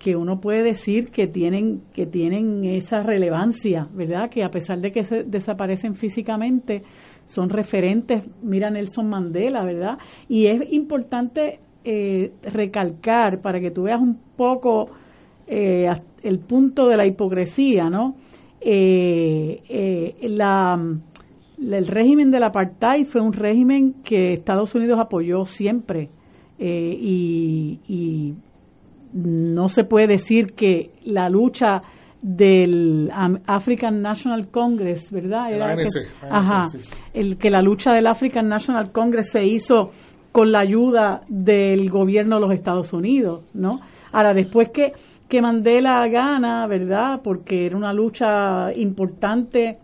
que 0.00 0.16
uno 0.16 0.40
puede 0.40 0.62
decir 0.62 1.10
que 1.10 1.26
tienen 1.26 1.82
que 1.92 2.06
tienen 2.06 2.64
esa 2.64 3.00
relevancia, 3.00 3.86
¿verdad? 3.92 4.30
Que 4.30 4.42
a 4.42 4.48
pesar 4.48 4.80
de 4.80 4.90
que 4.90 5.04
se 5.04 5.24
desaparecen 5.24 5.94
físicamente, 5.94 6.82
son 7.26 7.50
referentes. 7.50 8.24
Mira 8.42 8.70
Nelson 8.70 9.08
Mandela, 9.08 9.62
¿verdad? 9.62 9.98
Y 10.26 10.46
es 10.46 10.72
importante 10.72 11.60
eh, 11.84 12.32
recalcar 12.42 13.42
para 13.42 13.60
que 13.60 13.70
tú 13.70 13.82
veas 13.82 14.00
un 14.00 14.18
poco 14.36 14.88
eh, 15.46 15.86
el 16.22 16.38
punto 16.38 16.86
de 16.88 16.96
la 16.96 17.06
hipocresía, 17.06 17.90
¿no? 17.90 18.16
Eh, 18.58 19.60
el 21.58 21.86
régimen 21.86 22.30
del 22.30 22.42
apartheid 22.42 23.04
fue 23.04 23.20
un 23.20 23.34
régimen 23.34 23.96
que 24.02 24.32
Estados 24.32 24.74
Unidos 24.74 24.98
apoyó 24.98 25.44
siempre 25.44 26.08
y, 26.58 28.34
no 29.12 29.68
se 29.68 29.84
puede 29.84 30.06
decir 30.08 30.46
que 30.54 30.90
la 31.04 31.28
lucha 31.28 31.80
del 32.22 33.10
African 33.46 34.02
National 34.02 34.48
Congress, 34.50 35.10
¿verdad? 35.10 35.52
Era 35.52 35.74
ajá, 36.30 36.68
el 37.14 37.38
que 37.38 37.50
la 37.50 37.62
lucha 37.62 37.92
del 37.92 38.06
African 38.06 38.48
National 38.48 38.92
Congress 38.92 39.30
se 39.32 39.44
hizo 39.44 39.90
con 40.32 40.52
la 40.52 40.60
ayuda 40.60 41.22
del 41.28 41.90
gobierno 41.90 42.36
de 42.36 42.42
los 42.42 42.52
Estados 42.52 42.92
Unidos, 42.92 43.44
¿no? 43.54 43.80
Ahora, 44.12 44.34
después 44.34 44.70
que, 44.70 44.92
que 45.28 45.40
Mandela 45.40 46.06
gana, 46.08 46.66
¿verdad? 46.66 47.20
Porque 47.22 47.66
era 47.66 47.76
una 47.76 47.92
lucha 47.92 48.72
importante, 48.76 49.78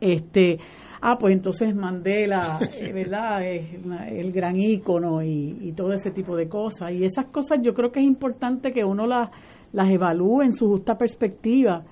este, 0.00 0.58
ah, 1.06 1.18
pues 1.18 1.34
entonces 1.34 1.74
Mandela, 1.74 2.58
eh, 2.80 2.92
¿verdad? 2.92 3.46
Es 3.46 3.74
el 4.08 4.32
gran 4.32 4.56
ícono 4.56 5.22
y, 5.22 5.72
todo 5.76 5.92
ese 5.92 6.10
tipo 6.10 6.34
de 6.34 6.48
cosas. 6.48 6.92
Y 6.92 7.04
esas 7.04 7.26
cosas 7.26 7.58
yo 7.62 7.74
creo 7.74 7.92
que 7.92 8.00
es 8.00 8.06
importante 8.06 8.72
que 8.72 8.84
uno 8.84 9.06
las, 9.06 9.30
las 9.72 9.90
evalúe 9.90 10.42
en 10.42 10.52
su 10.52 10.66
justa 10.66 10.96
perspectiva. 10.96 11.84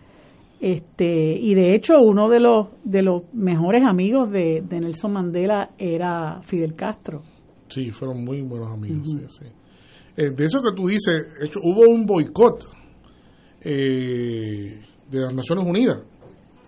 Este, 0.61 1.37
y 1.39 1.55
de 1.55 1.75
hecho 1.75 1.95
uno 2.01 2.29
de 2.29 2.39
los 2.39 2.69
de 2.85 3.03
los 3.03 3.23
mejores 3.35 3.83
amigos 3.85 4.31
de, 4.31 4.63
Nelson 4.63 5.13
Mandela 5.13 5.71
era 5.77 6.41
Fidel 6.43 6.75
Castro. 6.75 7.23
Sí, 7.69 7.91
fueron 7.91 8.25
muy 8.25 8.43
buenos 8.43 8.71
amigos, 8.71 9.17
eh, 10.15 10.31
de 10.31 10.45
eso 10.45 10.61
que 10.61 10.77
tú 10.77 10.89
dices, 10.89 11.27
hecho, 11.43 11.59
hubo 11.63 11.91
un 11.91 12.05
boicot 12.05 12.67
eh, 13.63 14.79
de 15.11 15.21
las 15.21 15.35
Naciones 15.35 15.67
Unidas. 15.67 15.99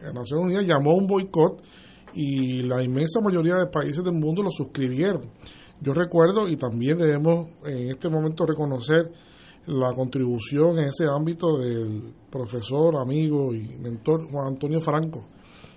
Las 0.02 0.14
Naciones 0.14 0.46
Unidas 0.46 0.64
llamó 0.64 0.94
un 0.94 1.06
boicot 1.06 1.62
y 2.14 2.62
la 2.62 2.82
inmensa 2.82 3.20
mayoría 3.20 3.56
de 3.56 3.66
países 3.66 4.02
del 4.04 4.14
mundo 4.14 4.42
lo 4.42 4.50
suscribieron. 4.50 5.30
Yo 5.80 5.92
recuerdo 5.92 6.48
y 6.48 6.56
también 6.56 6.98
debemos 6.98 7.48
en 7.64 7.90
este 7.90 8.08
momento 8.08 8.46
reconocer 8.46 9.10
la 9.66 9.92
contribución 9.92 10.78
en 10.78 10.86
ese 10.86 11.06
ámbito 11.06 11.58
del 11.58 12.12
profesor, 12.30 12.96
amigo 12.96 13.54
y 13.54 13.76
mentor 13.78 14.30
Juan 14.30 14.48
Antonio 14.48 14.80
Franco, 14.80 15.24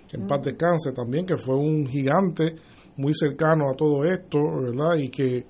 que 0.08 0.16
en 0.16 0.26
paz 0.26 0.42
descanse 0.44 0.92
también, 0.92 1.26
que 1.26 1.36
fue 1.36 1.56
un 1.56 1.86
gigante 1.86 2.54
muy 2.96 3.14
cercano 3.14 3.70
a 3.70 3.76
todo 3.76 4.04
esto, 4.04 4.38
¿verdad? 4.60 4.96
Y 4.96 5.08
que 5.08 5.46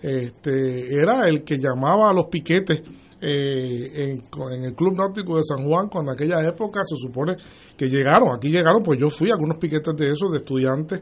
este, 0.00 0.94
era 0.94 1.28
el 1.28 1.44
que 1.44 1.58
llamaba 1.58 2.10
a 2.10 2.12
los 2.12 2.26
piquetes 2.26 2.82
eh, 3.24 4.18
en, 4.50 4.64
el 4.64 4.74
Club 4.74 4.96
Náutico 4.96 5.36
de 5.36 5.44
San 5.44 5.64
Juan, 5.64 5.88
cuando 5.88 6.10
en 6.10 6.16
aquella 6.16 6.42
época 6.48 6.80
se 6.84 6.96
supone 6.96 7.36
que 7.76 7.88
llegaron, 7.88 8.34
aquí 8.34 8.50
llegaron, 8.50 8.82
pues 8.82 8.98
yo 8.98 9.10
fui 9.10 9.30
a 9.30 9.34
algunos 9.34 9.58
piquetes 9.58 9.94
de 9.94 10.10
esos, 10.10 10.32
de 10.32 10.38
estudiantes, 10.38 11.00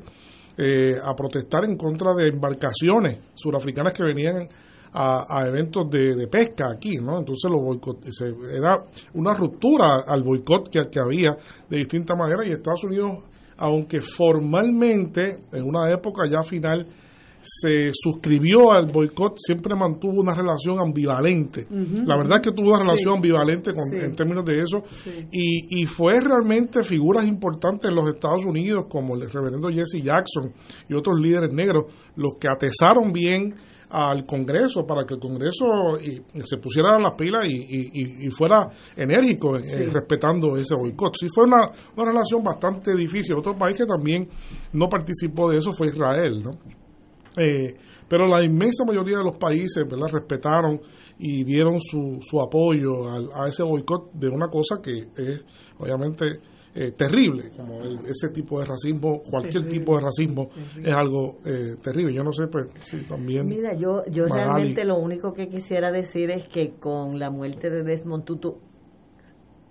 eh, 0.58 0.96
a 1.02 1.14
protestar 1.14 1.64
en 1.64 1.78
contra 1.78 2.12
de 2.12 2.28
embarcaciones 2.28 3.18
surafricanas 3.34 3.94
que 3.94 4.02
venían 4.02 4.46
a, 4.92 5.46
eventos 5.46 5.88
de, 5.88 6.26
pesca 6.26 6.70
aquí, 6.70 6.96
¿no? 6.96 7.20
Entonces 7.20 7.50
los 7.50 7.62
boicot, 7.62 8.04
era 8.52 8.84
una 9.14 9.32
ruptura 9.32 10.00
al 10.06 10.22
boicot 10.22 10.68
que, 10.68 10.90
que 10.90 10.98
había 10.98 11.38
de 11.70 11.76
distintas 11.78 12.18
maneras 12.18 12.46
y 12.46 12.50
Estados 12.50 12.84
Unidos, 12.84 13.18
aunque 13.56 14.02
formalmente 14.02 15.44
en 15.52 15.64
una 15.64 15.90
época 15.90 16.28
ya 16.28 16.42
final 16.42 16.86
se 17.42 17.90
suscribió 17.94 18.72
al 18.72 18.86
boicot, 18.86 19.36
siempre 19.38 19.74
mantuvo 19.74 20.20
una 20.20 20.34
relación 20.34 20.78
ambivalente. 20.78 21.66
La 21.70 22.16
verdad 22.16 22.36
es 22.36 22.48
que 22.48 22.52
tuvo 22.52 22.70
una 22.70 22.84
relación 22.84 23.16
ambivalente 23.16 23.72
con, 23.72 23.94
en 23.94 24.14
términos 24.14 24.44
de 24.44 24.60
eso. 24.60 24.82
Y, 25.30 25.82
y, 25.82 25.86
fue 25.86 26.20
realmente 26.20 26.82
figuras 26.84 27.26
importantes 27.26 27.88
en 27.88 27.96
los 27.96 28.08
Estados 28.08 28.44
Unidos, 28.44 28.84
como 28.88 29.14
el 29.14 29.30
reverendo 29.30 29.68
Jesse 29.68 30.02
Jackson 30.02 30.52
y 30.88 30.94
otros 30.94 31.18
líderes 31.20 31.52
negros, 31.52 31.84
los 32.16 32.34
que 32.38 32.48
atesaron 32.48 33.12
bien 33.12 33.54
al 33.90 34.24
Congreso 34.24 34.86
para 34.86 35.04
que 35.04 35.14
el 35.14 35.20
Congreso 35.20 35.96
se 36.44 36.56
pusiera 36.58 36.98
las 36.98 37.12
pilas 37.14 37.46
y, 37.48 38.26
y, 38.26 38.30
fuera 38.30 38.68
enérgico 38.96 39.58
respetando 39.58 40.56
ese 40.56 40.74
boicot. 40.76 41.14
Sí, 41.18 41.26
fue 41.34 41.44
una, 41.44 41.70
una 41.96 42.12
relación 42.12 42.42
bastante 42.42 42.94
difícil. 42.94 43.34
Otro 43.34 43.56
país 43.56 43.76
que 43.76 43.86
también 43.86 44.28
no 44.72 44.88
participó 44.88 45.50
de 45.50 45.58
eso 45.58 45.72
fue 45.72 45.88
Israel, 45.88 46.42
¿no? 46.42 46.79
Eh, 47.36 47.76
pero 48.08 48.26
la 48.26 48.42
inmensa 48.42 48.84
mayoría 48.84 49.18
de 49.18 49.24
los 49.24 49.36
países 49.36 49.84
¿verdad? 49.88 50.08
respetaron 50.12 50.80
y 51.18 51.44
dieron 51.44 51.80
su, 51.80 52.18
su 52.22 52.40
apoyo 52.40 53.08
a, 53.08 53.46
ese 53.46 53.62
boicot 53.62 54.12
de 54.14 54.28
una 54.28 54.48
cosa 54.48 54.80
que 54.82 55.06
es 55.16 55.44
obviamente 55.78 56.40
eh, 56.74 56.92
terrible, 56.92 57.50
como 57.56 57.80
ese 58.04 58.28
tipo 58.32 58.58
de 58.60 58.66
racismo, 58.66 59.22
cualquier 59.22 59.68
tipo 59.68 59.96
de 59.96 60.02
racismo 60.02 60.50
es 60.78 60.92
algo 60.92 61.38
eh, 61.44 61.76
terrible. 61.82 62.14
Yo 62.14 62.22
no 62.22 62.32
sé, 62.32 62.46
pues, 62.46 62.68
si 62.80 62.98
también. 63.02 63.46
Mira, 63.48 63.74
yo, 63.74 64.04
yo 64.10 64.26
realmente 64.26 64.84
lo 64.84 64.98
único 64.98 65.32
que 65.32 65.48
quisiera 65.48 65.90
decir 65.90 66.30
es 66.30 66.46
que 66.48 66.74
con 66.78 67.18
la 67.18 67.30
muerte 67.30 67.70
de 67.70 67.82
Desmond 67.82 68.24
Tutu 68.24 68.58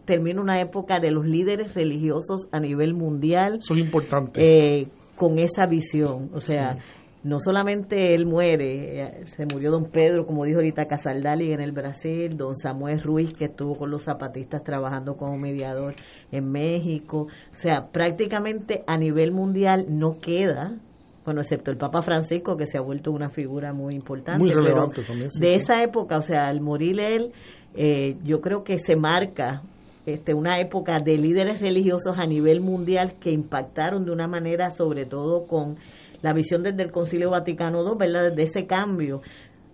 termina 0.05 0.41
una 0.41 0.59
época 0.59 0.99
de 0.99 1.11
los 1.11 1.25
líderes 1.25 1.73
religiosos 1.73 2.47
a 2.51 2.59
nivel 2.59 2.93
mundial. 2.93 3.59
Eso 3.59 3.73
es 3.73 3.79
importante. 3.79 4.91
con 5.15 5.39
esa 5.39 5.65
visión, 5.67 6.31
o 6.33 6.39
sea 6.41 6.77
no 7.23 7.39
solamente 7.39 8.13
él 8.15 8.25
muere, 8.25 9.01
eh, 9.01 9.25
se 9.25 9.45
murió 9.45 9.71
don 9.71 9.85
Pedro, 9.85 10.25
como 10.25 10.45
dijo 10.45 10.59
ahorita 10.59 10.85
Casaldali 10.85 11.51
en 11.51 11.59
el 11.59 11.71
Brasil, 11.73 12.37
don 12.37 12.55
Samuel 12.55 13.01
Ruiz, 13.01 13.33
que 13.33 13.45
estuvo 13.45 13.75
con 13.75 13.91
los 13.91 14.03
zapatistas 14.03 14.63
trabajando 14.63 15.17
como 15.17 15.37
mediador 15.37 15.95
en 16.31 16.49
México. 16.49 17.27
O 17.51 17.55
sea, 17.55 17.87
prácticamente 17.91 18.83
a 18.87 18.97
nivel 18.97 19.31
mundial 19.31 19.87
no 19.89 20.17
queda, 20.21 20.77
bueno, 21.25 21.41
excepto 21.41 21.71
el 21.71 21.77
Papa 21.77 22.01
Francisco, 22.01 22.55
que 22.55 22.65
se 22.65 22.77
ha 22.77 22.81
vuelto 22.81 23.11
una 23.11 23.29
figura 23.29 23.73
muy 23.73 23.95
importante. 23.95 24.41
Muy 24.41 24.51
relevante 24.51 25.03
también. 25.03 25.29
de 25.39 25.55
esa 25.55 25.83
época, 25.83 26.17
o 26.17 26.21
sea, 26.21 26.47
al 26.47 26.61
morir 26.61 27.01
él, 27.01 27.33
eh, 27.75 28.15
yo 28.23 28.39
creo 28.39 28.63
que 28.63 28.77
se 28.77 28.95
marca 28.95 29.61
este, 30.05 30.33
una 30.33 30.59
época 30.59 30.97
de 31.03 31.17
líderes 31.17 31.61
religiosos 31.61 32.17
a 32.17 32.25
nivel 32.25 32.61
mundial 32.61 33.15
que 33.19 33.31
impactaron 33.31 34.05
de 34.05 34.11
una 34.11 34.27
manera, 34.27 34.71
sobre 34.71 35.05
todo 35.05 35.45
con 35.45 35.77
la 36.21 36.33
visión 36.33 36.63
desde 36.63 36.83
el 36.83 36.91
Concilio 36.91 37.31
Vaticano 37.31 37.81
II, 37.83 37.97
¿verdad? 37.97 38.29
Desde 38.29 38.43
ese 38.43 38.67
cambio. 38.67 39.21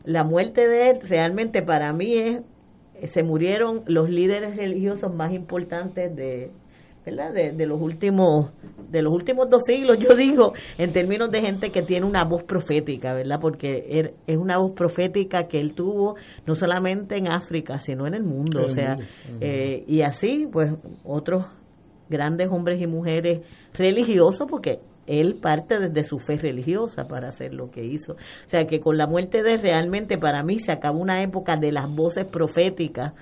La 0.04 0.24
muerte 0.24 0.68
de 0.68 0.90
él 0.92 1.00
realmente 1.02 1.62
para 1.62 1.92
mí 1.94 2.18
es, 2.18 2.42
se 3.12 3.24
murieron 3.24 3.84
los 3.88 4.10
líderes 4.10 4.56
religiosos 4.56 5.14
más 5.14 5.34
importantes 5.34 6.16
de, 6.16 6.52
¿verdad? 7.06 7.34
De, 7.34 7.66
los 7.66 7.80
últimos 7.82 8.52
de 8.90 9.02
los 9.02 9.14
últimos 9.14 9.50
dos 9.50 9.64
siglos 9.66 9.98
yo 10.10 10.16
digo 10.16 10.54
en 10.78 10.92
términos 10.92 11.30
de 11.30 11.42
gente 11.42 11.70
que 11.70 11.82
tiene 11.82 12.06
una 12.06 12.24
voz 12.24 12.44
profética 12.44 13.14
verdad 13.14 13.38
porque 13.40 13.86
er, 13.90 14.14
es 14.28 14.38
una 14.38 14.58
voz 14.58 14.72
profética 14.72 15.48
que 15.48 15.60
él 15.60 15.74
tuvo 15.74 16.16
no 16.46 16.56
solamente 16.56 17.18
en 17.18 17.28
África 17.28 17.80
sino 17.80 18.08
en 18.08 18.16
el 18.16 18.24
mundo 18.24 18.64
o 18.66 18.70
sea 18.70 18.98
eh, 19.40 19.84
y 19.88 20.02
así 20.02 20.48
pues 20.52 20.74
otros 21.04 21.46
grandes 22.10 22.50
hombres 22.50 22.82
y 22.82 22.88
mujeres 22.88 23.42
religiosos 23.74 24.48
porque 24.50 24.80
él 25.08 25.36
parte 25.42 25.80
desde 25.80 26.04
su 26.04 26.20
fe 26.20 26.38
religiosa 26.38 27.08
para 27.08 27.30
hacer 27.30 27.54
lo 27.54 27.70
que 27.70 27.84
hizo. 27.84 28.14
O 28.14 28.50
sea 28.50 28.66
que 28.66 28.80
con 28.80 28.98
la 28.98 29.08
muerte 29.08 29.44
de 29.44 29.54
él 29.54 29.62
realmente 29.62 30.18
para 30.18 30.44
mí 30.44 30.60
se 30.60 30.72
acabó 30.72 31.00
una 31.00 31.22
época 31.24 31.56
de 31.58 31.72
las 31.72 31.90
voces 31.90 32.26
proféticas, 32.26 33.14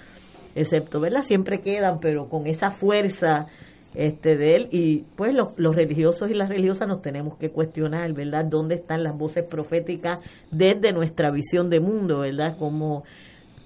excepto, 0.56 1.00
¿verdad? 1.00 1.22
Siempre 1.22 1.60
quedan, 1.60 2.00
pero 2.00 2.30
con 2.30 2.48
esa 2.48 2.70
fuerza 2.70 3.48
este 3.96 4.36
de 4.36 4.56
él 4.56 4.68
y 4.72 5.04
pues 5.16 5.36
los, 5.36 5.50
los 5.58 5.76
religiosos 5.76 6.32
y 6.32 6.34
las 6.34 6.50
religiosas 6.50 6.88
nos 6.88 7.02
tenemos 7.02 7.38
que 7.38 7.52
cuestionar, 7.52 8.12
¿verdad? 8.14 8.46
¿Dónde 8.46 8.76
están 8.76 9.04
las 9.04 9.16
voces 9.16 9.46
proféticas 9.46 10.20
desde 10.52 10.92
nuestra 10.94 11.30
visión 11.32 11.70
de 11.70 11.80
mundo, 11.80 12.20
¿verdad? 12.20 12.58
Como 12.58 13.04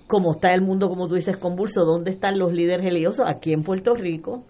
como 0.08 0.32
está 0.32 0.54
el 0.54 0.62
mundo, 0.62 0.88
como 0.88 1.08
tú 1.10 1.16
dices, 1.16 1.36
convulso, 1.36 1.84
¿dónde 1.84 2.12
están 2.12 2.40
los 2.40 2.54
líderes 2.54 2.86
religiosos? 2.86 3.26
Aquí 3.28 3.52
en 3.52 3.62
Puerto 3.62 3.94
Rico, 3.94 4.44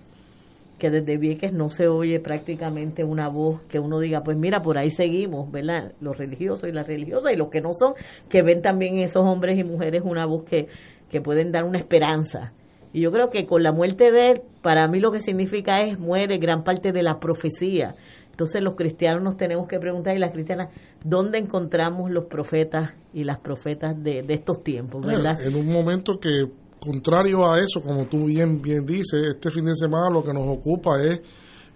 que 0.78 0.90
desde 0.90 1.18
Vieques 1.18 1.54
no 1.54 1.70
se 1.70 1.88
oye 1.88 2.20
prácticamente 2.20 3.04
una 3.04 3.30
voz 3.30 3.62
que 3.64 3.80
uno 3.80 4.00
diga, 4.00 4.22
pues 4.22 4.38
mira, 4.38 4.62
por 4.62 4.78
ahí 4.78 4.90
seguimos, 4.90 5.52
¿verdad? 5.52 5.94
Los 6.00 6.18
religiosos 6.18 6.70
y 6.70 6.72
las 6.72 6.88
religiosas 6.88 7.34
y 7.34 7.36
los 7.36 7.50
que 7.50 7.62
no 7.62 7.74
son, 7.74 7.94
que 8.30 8.44
ven 8.44 8.62
también 8.62 9.00
esos 9.00 9.24
hombres 9.24 9.58
y 9.58 9.64
mujeres 9.64 10.04
una 10.06 10.26
voz 10.26 10.44
que, 10.46 10.68
que 11.10 11.22
pueden 11.22 11.52
dar 11.52 11.64
una 11.64 11.80
esperanza. 11.80 12.54
Y 12.94 13.02
yo 13.02 13.12
creo 13.12 13.30
que 13.30 13.46
con 13.46 13.64
la 13.64 13.72
muerte 13.72 14.12
de 14.12 14.32
él, 14.32 14.42
para 14.62 14.88
mí 14.88 15.00
lo 15.00 15.12
que 15.12 15.20
significa 15.20 15.82
es 15.82 16.00
muere 16.00 16.38
gran 16.38 16.64
parte 16.64 16.92
de 16.92 17.04
la 17.04 17.20
profecía. 17.20 17.96
Entonces 18.32 18.62
los 18.62 18.76
cristianos 18.76 19.24
nos 19.24 19.36
tenemos 19.36 19.68
que 19.68 19.80
preguntar, 19.80 20.16
y 20.16 20.20
las 20.20 20.32
cristianas, 20.32 20.70
¿dónde 21.04 21.40
encontramos 21.40 22.12
los 22.12 22.26
profetas 22.26 22.94
y 23.14 23.24
las 23.24 23.40
profetas 23.40 24.02
de, 24.04 24.22
de 24.22 24.34
estos 24.36 24.64
tiempos? 24.64 25.06
¿verdad? 25.06 25.42
en 25.42 25.56
un 25.56 25.72
momento 25.72 26.20
que 26.20 26.46
contrario 26.80 27.52
a 27.52 27.60
eso, 27.60 27.82
como 27.82 28.06
tú 28.08 28.26
bien, 28.26 28.62
bien 28.62 28.86
dices, 28.86 29.22
este 29.36 29.52
fin 29.52 29.66
de 29.66 29.76
semana 29.76 30.10
lo 30.12 30.24
que 30.24 30.34
nos 30.34 30.48
ocupa 30.48 31.02
es 31.04 31.22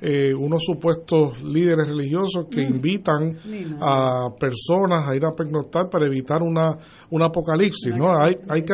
eh, 0.03 0.33
unos 0.33 0.63
supuestos 0.65 1.43
líderes 1.43 1.87
religiosos 1.87 2.47
que 2.49 2.67
Mm. 2.67 2.73
invitan 2.73 3.37
a 3.79 4.29
personas 4.39 5.07
a 5.07 5.15
ir 5.15 5.23
a 5.25 5.35
pernoctar 5.35 5.89
para 5.91 6.07
evitar 6.07 6.41
una 6.41 6.75
un 7.11 7.21
apocalipsis, 7.21 7.93
¿no? 7.95 8.11
Hay, 8.17 8.35
hay 8.49 8.63
que 8.63 8.73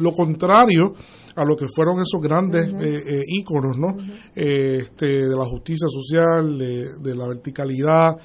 lo 0.00 0.12
contrario 0.12 0.94
a 1.36 1.44
lo 1.44 1.54
que 1.54 1.66
fueron 1.68 1.96
esos 2.00 2.20
grandes 2.20 2.66
eh, 2.80 3.02
eh, 3.06 3.22
íconos, 3.28 3.76
¿no? 3.78 3.96
Eh, 4.34 4.78
este, 4.82 5.06
de 5.28 5.36
la 5.36 5.44
justicia 5.44 5.86
social, 5.86 6.58
de, 6.58 6.98
de 6.98 7.14
la 7.14 7.28
verticalidad, 7.28 8.16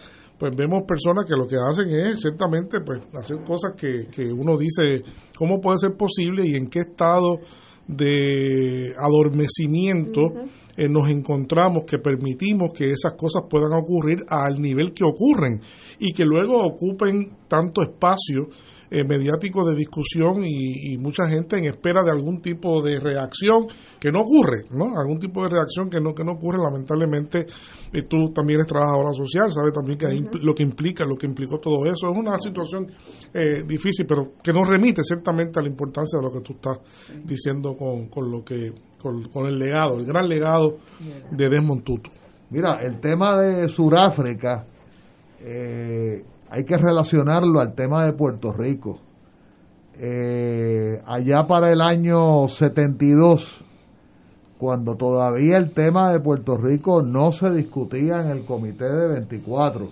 pues 0.41 0.55
vemos 0.55 0.85
personas 0.87 1.23
que 1.27 1.35
lo 1.35 1.45
que 1.45 1.55
hacen 1.55 1.87
es 1.91 2.21
ciertamente 2.21 2.79
pues 2.81 2.99
hacer 3.13 3.43
cosas 3.43 3.73
que, 3.77 4.07
que 4.07 4.33
uno 4.33 4.57
dice 4.57 5.03
cómo 5.37 5.61
puede 5.61 5.77
ser 5.77 5.95
posible 5.95 6.47
y 6.47 6.55
en 6.55 6.67
qué 6.67 6.79
estado 6.79 7.41
de 7.87 8.91
adormecimiento 8.97 10.21
eh, 10.75 10.89
nos 10.89 11.11
encontramos 11.11 11.83
que 11.85 11.99
permitimos 11.99 12.71
que 12.75 12.89
esas 12.89 13.13
cosas 13.13 13.43
puedan 13.47 13.73
ocurrir 13.73 14.25
al 14.29 14.59
nivel 14.59 14.93
que 14.93 15.03
ocurren 15.03 15.61
y 15.99 16.11
que 16.11 16.25
luego 16.25 16.65
ocupen 16.65 17.37
tanto 17.47 17.83
espacio 17.83 18.49
eh, 18.91 19.03
mediático 19.05 19.65
de 19.65 19.75
discusión 19.75 20.43
y, 20.45 20.93
y 20.93 20.97
mucha 20.97 21.27
gente 21.27 21.57
en 21.57 21.65
espera 21.65 22.03
de 22.03 22.11
algún 22.11 22.41
tipo 22.41 22.81
de 22.83 22.99
reacción 22.99 23.65
que 23.99 24.11
no 24.11 24.19
ocurre, 24.19 24.65
¿no? 24.71 24.99
Algún 24.99 25.17
tipo 25.17 25.41
de 25.43 25.49
reacción 25.49 25.89
que 25.89 26.01
no 26.01 26.13
que 26.13 26.23
no 26.25 26.33
ocurre 26.33 26.59
lamentablemente. 26.61 27.47
eh, 27.93 28.01
tú 28.03 28.31
también 28.33 28.59
eres 28.59 28.67
trabajadora 28.67 29.13
social, 29.13 29.49
sabes 29.51 29.71
también 29.73 29.97
que 29.97 30.07
hay 30.07 30.19
impl- 30.19 30.41
lo 30.41 30.53
que 30.53 30.63
implica, 30.63 31.05
lo 31.05 31.15
que 31.15 31.25
implicó 31.25 31.57
todo 31.59 31.85
eso. 31.85 32.11
Es 32.11 32.19
una 32.19 32.37
situación 32.37 32.87
eh, 33.33 33.63
difícil, 33.65 34.05
pero 34.05 34.33
que 34.43 34.51
nos 34.51 34.67
remite 34.67 35.01
ciertamente 35.03 35.59
a 35.59 35.63
la 35.63 35.69
importancia 35.69 36.19
de 36.19 36.25
lo 36.27 36.31
que 36.33 36.41
tú 36.41 36.53
estás 36.53 36.79
diciendo 37.23 37.75
con, 37.77 38.09
con 38.09 38.29
lo 38.29 38.43
que 38.43 38.73
con, 39.01 39.29
con 39.29 39.45
el 39.47 39.57
legado, 39.57 39.97
el 39.97 40.05
gran 40.05 40.27
legado 40.27 40.77
de 41.31 41.49
Desmond 41.49 41.83
Tutu. 41.83 42.09
Mira, 42.49 42.79
el 42.83 42.99
tema 42.99 43.39
de 43.39 43.67
Sudáfrica 43.69 44.65
eh, 45.39 46.23
hay 46.51 46.65
que 46.65 46.77
relacionarlo 46.77 47.61
al 47.61 47.73
tema 47.75 48.05
de 48.05 48.11
Puerto 48.11 48.51
Rico. 48.51 48.99
Eh, 49.97 51.01
allá 51.05 51.47
para 51.47 51.71
el 51.71 51.79
año 51.79 52.49
72, 52.49 53.63
cuando 54.57 54.95
todavía 54.95 55.55
el 55.55 55.71
tema 55.71 56.11
de 56.11 56.19
Puerto 56.19 56.57
Rico 56.57 57.03
no 57.03 57.31
se 57.31 57.51
discutía 57.51 58.19
en 58.19 58.27
el 58.31 58.43
comité 58.43 58.83
de 58.83 59.13
24, 59.13 59.91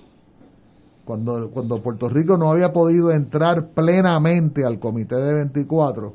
cuando, 1.06 1.50
cuando 1.50 1.82
Puerto 1.82 2.10
Rico 2.10 2.38
no 2.38 2.52
había 2.52 2.74
podido 2.74 3.12
entrar 3.12 3.70
plenamente 3.70 4.66
al 4.66 4.80
comité 4.80 5.16
de 5.16 5.34
24, 5.36 6.14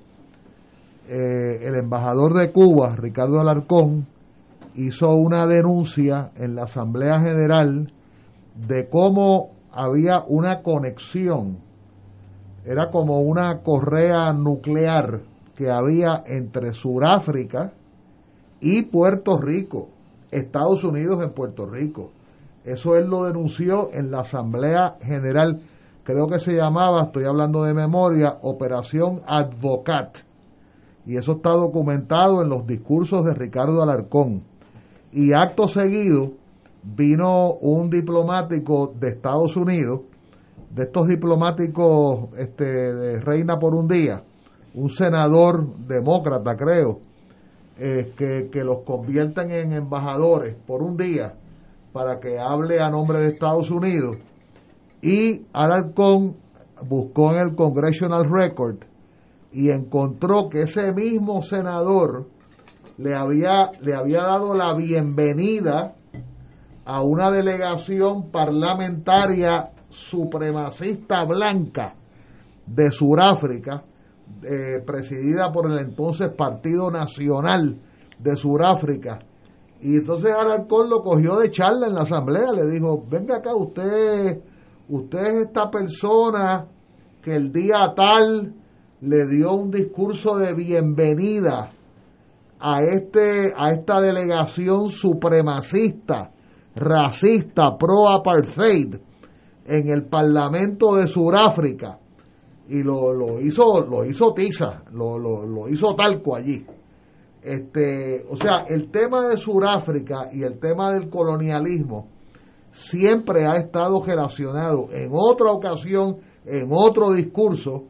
eh, 1.09 1.61
el 1.63 1.75
embajador 1.77 2.35
de 2.35 2.53
Cuba, 2.53 2.95
Ricardo 2.97 3.41
Alarcón, 3.41 4.07
hizo 4.75 5.15
una 5.15 5.47
denuncia 5.47 6.33
en 6.37 6.55
la 6.55 6.65
Asamblea 6.65 7.19
General 7.21 7.91
de 8.69 8.89
cómo 8.91 9.54
había 9.75 10.23
una 10.29 10.63
conexión, 10.63 11.59
era 12.65 12.91
como 12.91 13.21
una 13.21 13.61
correa 13.63 14.33
nuclear 14.33 15.23
que 15.57 15.71
había 15.71 16.23
entre 16.27 16.73
Sudáfrica 16.73 17.73
y 18.61 18.83
Puerto 18.85 19.37
Rico, 19.37 19.89
Estados 20.31 20.85
Unidos 20.85 21.23
en 21.23 21.31
Puerto 21.31 21.67
Rico. 21.67 22.11
Eso 22.65 22.95
él 22.95 23.09
lo 23.09 23.25
denunció 23.25 23.91
en 23.93 24.11
la 24.11 24.21
Asamblea 24.21 24.97
General, 25.03 25.61
creo 26.05 26.29
que 26.29 26.39
se 26.39 26.55
llamaba, 26.55 27.03
estoy 27.03 27.25
hablando 27.25 27.65
de 27.65 27.75
memoria, 27.75 28.39
Operación 28.43 29.23
Advocat. 29.27 30.19
Y 31.05 31.17
eso 31.17 31.33
está 31.33 31.51
documentado 31.51 32.43
en 32.43 32.49
los 32.49 32.67
discursos 32.67 33.25
de 33.25 33.35
Ricardo 33.35 33.83
Alarcón. 33.83 34.45
Y 35.13 35.33
acto 35.33 35.67
seguido 35.67 36.33
vino 36.85 37.55
un 37.55 37.89
diplomático 37.89 38.93
de 38.99 39.09
Estados 39.09 39.57
Unidos, 39.57 40.03
de 40.71 40.85
estos 40.85 41.09
diplomáticos 41.09 42.31
este, 42.37 42.65
de 42.65 43.21
Reina 43.21 43.59
por 43.59 43.75
un 43.75 43.89
día, 43.89 44.23
un 44.75 44.91
senador 44.91 45.77
demócrata 45.79 46.57
creo, 46.57 47.01
eh, 47.79 48.13
que, 48.17 48.51
que 48.53 48.63
los 48.65 48.83
convierten 48.85 49.51
en 49.51 49.73
embajadores 49.73 50.57
por 50.67 50.83
un 50.83 50.97
día 50.97 51.35
para 51.93 52.21
que 52.21 52.39
hable 52.39 52.81
a 52.81 52.91
nombre 52.91 53.19
de 53.19 53.29
Estados 53.29 53.71
Unidos. 53.71 54.17
Y 55.01 55.47
Alarcón 55.53 56.37
buscó 56.87 57.33
en 57.33 57.39
el 57.39 57.55
Congressional 57.55 58.29
Record 58.29 58.79
y 59.53 59.71
encontró 59.71 60.49
que 60.49 60.63
ese 60.63 60.93
mismo 60.93 61.43
senador 61.43 62.27
le 62.97 63.15
había, 63.15 63.71
le 63.81 63.95
había 63.95 64.23
dado 64.23 64.55
la 64.55 64.75
bienvenida 64.75 65.95
a 66.85 67.03
una 67.03 67.31
delegación 67.31 68.31
parlamentaria 68.31 69.71
supremacista 69.89 71.25
blanca 71.25 71.95
de 72.67 72.91
Sudáfrica, 72.91 73.85
eh, 74.43 74.83
presidida 74.85 75.53
por 75.53 75.71
el 75.71 75.79
entonces 75.79 76.29
Partido 76.31 76.91
Nacional 76.91 77.79
de 78.19 78.37
Sudáfrica. 78.37 79.19
Y 79.81 79.97
entonces 79.97 80.33
Alarcón 80.33 80.89
lo 80.89 81.03
cogió 81.03 81.37
de 81.37 81.51
charla 81.51 81.87
en 81.87 81.95
la 81.95 82.03
asamblea, 82.03 82.53
le 82.53 82.67
dijo, 82.71 83.05
venga 83.09 83.37
acá 83.37 83.55
usted, 83.55 84.41
usted 84.89 85.19
es 85.19 85.47
esta 85.47 85.71
persona 85.71 86.67
que 87.23 87.35
el 87.35 87.53
día 87.53 87.93
tal 87.97 88.55
le 89.01 89.27
dio 89.27 89.53
un 89.53 89.71
discurso 89.71 90.37
de 90.37 90.55
bienvenida 90.55 91.71
a 92.59 92.83
este 92.83 93.53
a 93.57 93.73
esta 93.73 94.01
delegación 94.01 94.89
supremacista, 94.89 96.31
racista, 96.75 97.77
pro 97.79 98.09
apartheid 98.09 98.95
en 99.67 99.89
el 99.89 100.07
Parlamento 100.07 100.97
de 100.97 101.07
Sudáfrica 101.07 101.99
y 102.69 102.83
lo, 102.83 103.13
lo 103.13 103.41
hizo 103.41 103.85
lo 103.87 104.05
hizo 104.05 104.33
tiza, 104.33 104.83
lo, 104.93 105.19
lo, 105.19 105.47
lo 105.47 105.69
hizo 105.69 105.95
talco 105.95 106.37
allí. 106.37 106.65
Este, 107.43 108.25
o 108.31 108.37
sea, 108.37 108.65
el 108.69 108.91
tema 108.91 109.29
de 109.29 109.37
Sudáfrica 109.37 110.31
y 110.33 110.43
el 110.43 110.59
tema 110.59 110.93
del 110.93 111.11
colonialismo 111.11 112.09
siempre 112.71 113.47
ha 113.47 113.59
estado 113.59 114.03
relacionado. 114.03 114.89
En 114.91 115.11
otra 115.13 115.53
ocasión, 115.53 116.17
en 116.47 116.69
otro 116.71 117.13
discurso, 117.13 117.85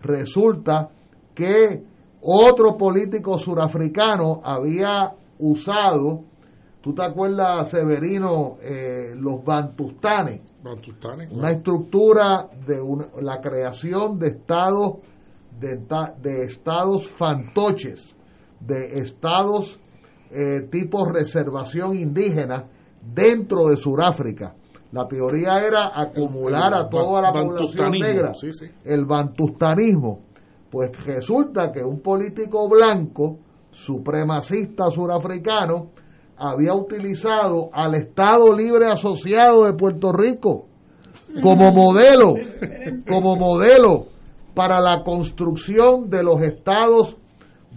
resulta 0.00 0.90
que 1.34 1.82
otro 2.22 2.76
político 2.76 3.38
surafricano 3.38 4.40
había 4.44 5.12
usado, 5.38 6.24
¿tú 6.80 6.94
te 6.94 7.02
acuerdas, 7.02 7.68
Severino, 7.70 8.56
eh, 8.62 9.14
los 9.16 9.44
bantustanes? 9.44 10.40
Bantustanes, 10.62 11.30
Una 11.32 11.50
estructura 11.50 12.48
de 12.66 12.80
una- 12.80 13.08
la 13.20 13.40
creación 13.40 14.18
de 14.18 14.28
estados, 14.28 14.98
de, 15.58 15.76
ta- 15.78 16.14
de 16.20 16.44
estados 16.44 17.08
fantoches, 17.08 18.14
de 18.60 18.98
estados 18.98 19.78
eh, 20.32 20.68
tipo 20.70 21.04
reservación 21.06 21.92
indígena 21.94 22.66
dentro 23.02 23.66
de 23.66 23.76
Sudáfrica. 23.76 24.54
La 24.92 25.08
teoría 25.08 25.64
era 25.66 25.90
acumular 25.94 26.72
a 26.74 26.88
toda 26.88 27.20
la 27.22 27.32
población 27.32 27.90
negra 27.92 28.32
sí, 28.34 28.52
sí. 28.52 28.66
el 28.84 29.06
bantustanismo. 29.06 30.20
Pues 30.70 30.90
resulta 31.04 31.72
que 31.72 31.82
un 31.82 32.00
político 32.00 32.68
blanco, 32.68 33.38
supremacista 33.94 34.88
surafricano, 34.88 35.90
había 36.40 36.74
utilizado 36.74 37.68
al 37.72 37.94
Estado 37.94 38.56
Libre 38.56 38.86
Asociado 38.86 39.64
de 39.66 39.74
Puerto 39.74 40.12
Rico 40.12 40.66
como 41.42 41.70
modelo, 41.70 42.34
como 43.08 43.36
modelo 43.36 44.06
para 44.54 44.80
la 44.80 45.04
construcción 45.04 46.10
de 46.10 46.22
los 46.24 46.40
estados 46.42 47.16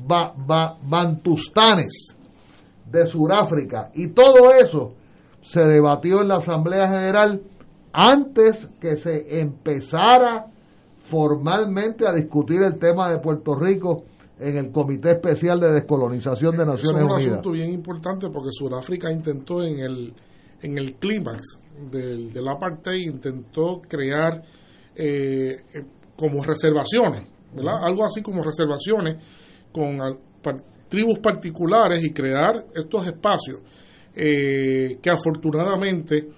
ba- 0.07 0.33
ba- 0.35 0.77
bantustanes 0.81 2.15
de 2.89 3.05
Sudáfrica. 3.05 3.91
Y 3.93 4.07
todo 4.07 4.51
eso 4.53 4.93
se 5.41 5.65
debatió 5.65 6.21
en 6.21 6.29
la 6.29 6.37
Asamblea 6.37 6.87
General 6.87 7.41
antes 7.91 8.67
que 8.79 8.95
se 8.97 9.39
empezara 9.39 10.47
formalmente 11.09 12.07
a 12.07 12.13
discutir 12.13 12.63
el 12.63 12.79
tema 12.79 13.09
de 13.11 13.19
Puerto 13.19 13.55
Rico 13.55 14.03
en 14.39 14.57
el 14.57 14.71
Comité 14.71 15.11
Especial 15.11 15.59
de 15.59 15.71
Descolonización 15.73 16.57
de 16.57 16.65
Naciones 16.65 17.01
es 17.01 17.05
un 17.05 17.11
Unidas. 17.11 17.29
asunto 17.31 17.51
bien 17.51 17.71
importante 17.71 18.27
porque 18.29 18.49
Sudáfrica 18.51 19.11
intentó 19.11 19.63
en 19.63 19.79
el 19.79 20.13
en 20.61 20.77
el 20.77 20.95
clímax 20.95 21.41
del, 21.91 22.31
del 22.31 22.47
apartheid 22.47 23.01
intentó 23.11 23.81
crear 23.87 24.41
eh, 24.95 25.55
eh, 25.73 25.83
como 26.15 26.41
reservaciones, 26.43 27.27
¿verdad? 27.53 27.83
Algo 27.83 28.05
así 28.05 28.21
como 28.21 28.41
reservaciones 28.43 29.21
con 29.73 29.99
al- 30.01 30.17
par- 30.41 30.63
tribus 30.87 31.19
particulares 31.19 32.03
y 32.05 32.11
crear 32.13 32.65
estos 32.73 33.05
espacios 33.07 33.59
eh, 34.15 34.99
que 35.01 35.09
afortunadamente 35.09 36.29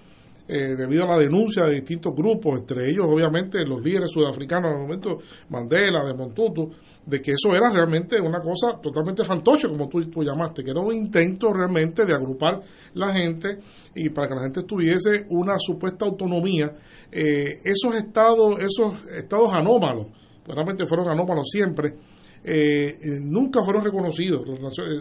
eh, 0.48 0.76
debido 0.78 1.04
a 1.04 1.08
la 1.08 1.18
denuncia 1.20 1.66
de 1.66 1.74
distintos 1.76 2.14
grupos, 2.16 2.60
entre 2.60 2.90
ellos 2.90 3.06
obviamente 3.08 3.60
los 3.66 3.82
líderes 3.84 4.12
sudafricanos 4.12 4.72
en 4.72 4.78
el 4.78 4.82
momento, 4.84 5.18
Mandela, 5.50 6.06
de 6.06 6.14
Montutu, 6.14 6.70
de 7.06 7.22
que 7.22 7.32
eso 7.32 7.56
era 7.56 7.70
realmente 7.72 8.20
una 8.20 8.40
cosa 8.40 8.80
totalmente 8.82 9.24
fantoche, 9.24 9.68
como 9.68 9.88
tú, 9.88 10.10
tú 10.10 10.24
llamaste, 10.24 10.64
que 10.64 10.72
era 10.72 10.82
un 10.82 10.94
intento 10.94 11.54
realmente 11.54 12.06
de 12.06 12.14
agrupar 12.14 12.62
la 12.94 13.14
gente 13.14 13.60
y 13.94 14.10
para 14.10 14.28
que 14.28 14.36
la 14.36 14.42
gente 14.42 14.64
tuviese 14.64 15.26
una 15.30 15.56
supuesta 15.58 16.06
autonomía. 16.06 16.72
Eh, 17.12 17.60
esos 17.64 17.96
estados, 17.96 18.56
esos 18.60 19.06
estados 19.18 19.52
anómalos, 19.54 20.08
realmente 20.48 20.86
fueron 20.88 21.10
anómalos 21.10 21.48
siempre, 21.50 21.94
eh, 22.44 22.90
eh, 22.90 23.20
nunca 23.22 23.62
fueron 23.64 23.84
reconocidos. 23.84 24.42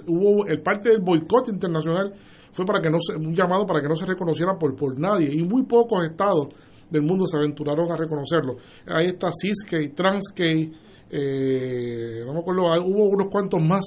Hubo 0.07 0.47
el 0.47 0.63
parte 0.63 0.91
del 0.91 1.01
boicot 1.01 1.49
internacional 1.49 2.13
fue 2.53 2.65
para 2.65 2.81
que 2.81 2.91
no 2.91 2.99
se, 3.01 3.17
un 3.17 3.35
llamado 3.35 3.67
para 3.67 3.81
que 3.81 3.89
no 3.89 3.97
se 3.97 4.07
reconociera 4.07 4.57
por, 4.59 4.77
por 4.77 4.99
nadie 4.99 5.31
y 5.33 5.43
muy 5.43 5.65
pocos 5.65 6.05
estados 6.05 6.49
del 6.89 7.03
mundo 7.03 7.27
se 7.27 7.37
aventuraron 7.37 7.91
a 7.91 7.97
reconocerlo. 7.97 8.57
Ahí 8.87 9.07
está 9.07 9.29
Ciskei, 9.31 9.89
Transkei, 9.89 10.71
eh, 11.17 12.23
no 12.27 12.33
me 12.33 12.41
acuerdo, 12.41 12.63
hubo 12.85 13.09
unos 13.11 13.29
cuantos 13.29 13.63
más, 13.63 13.85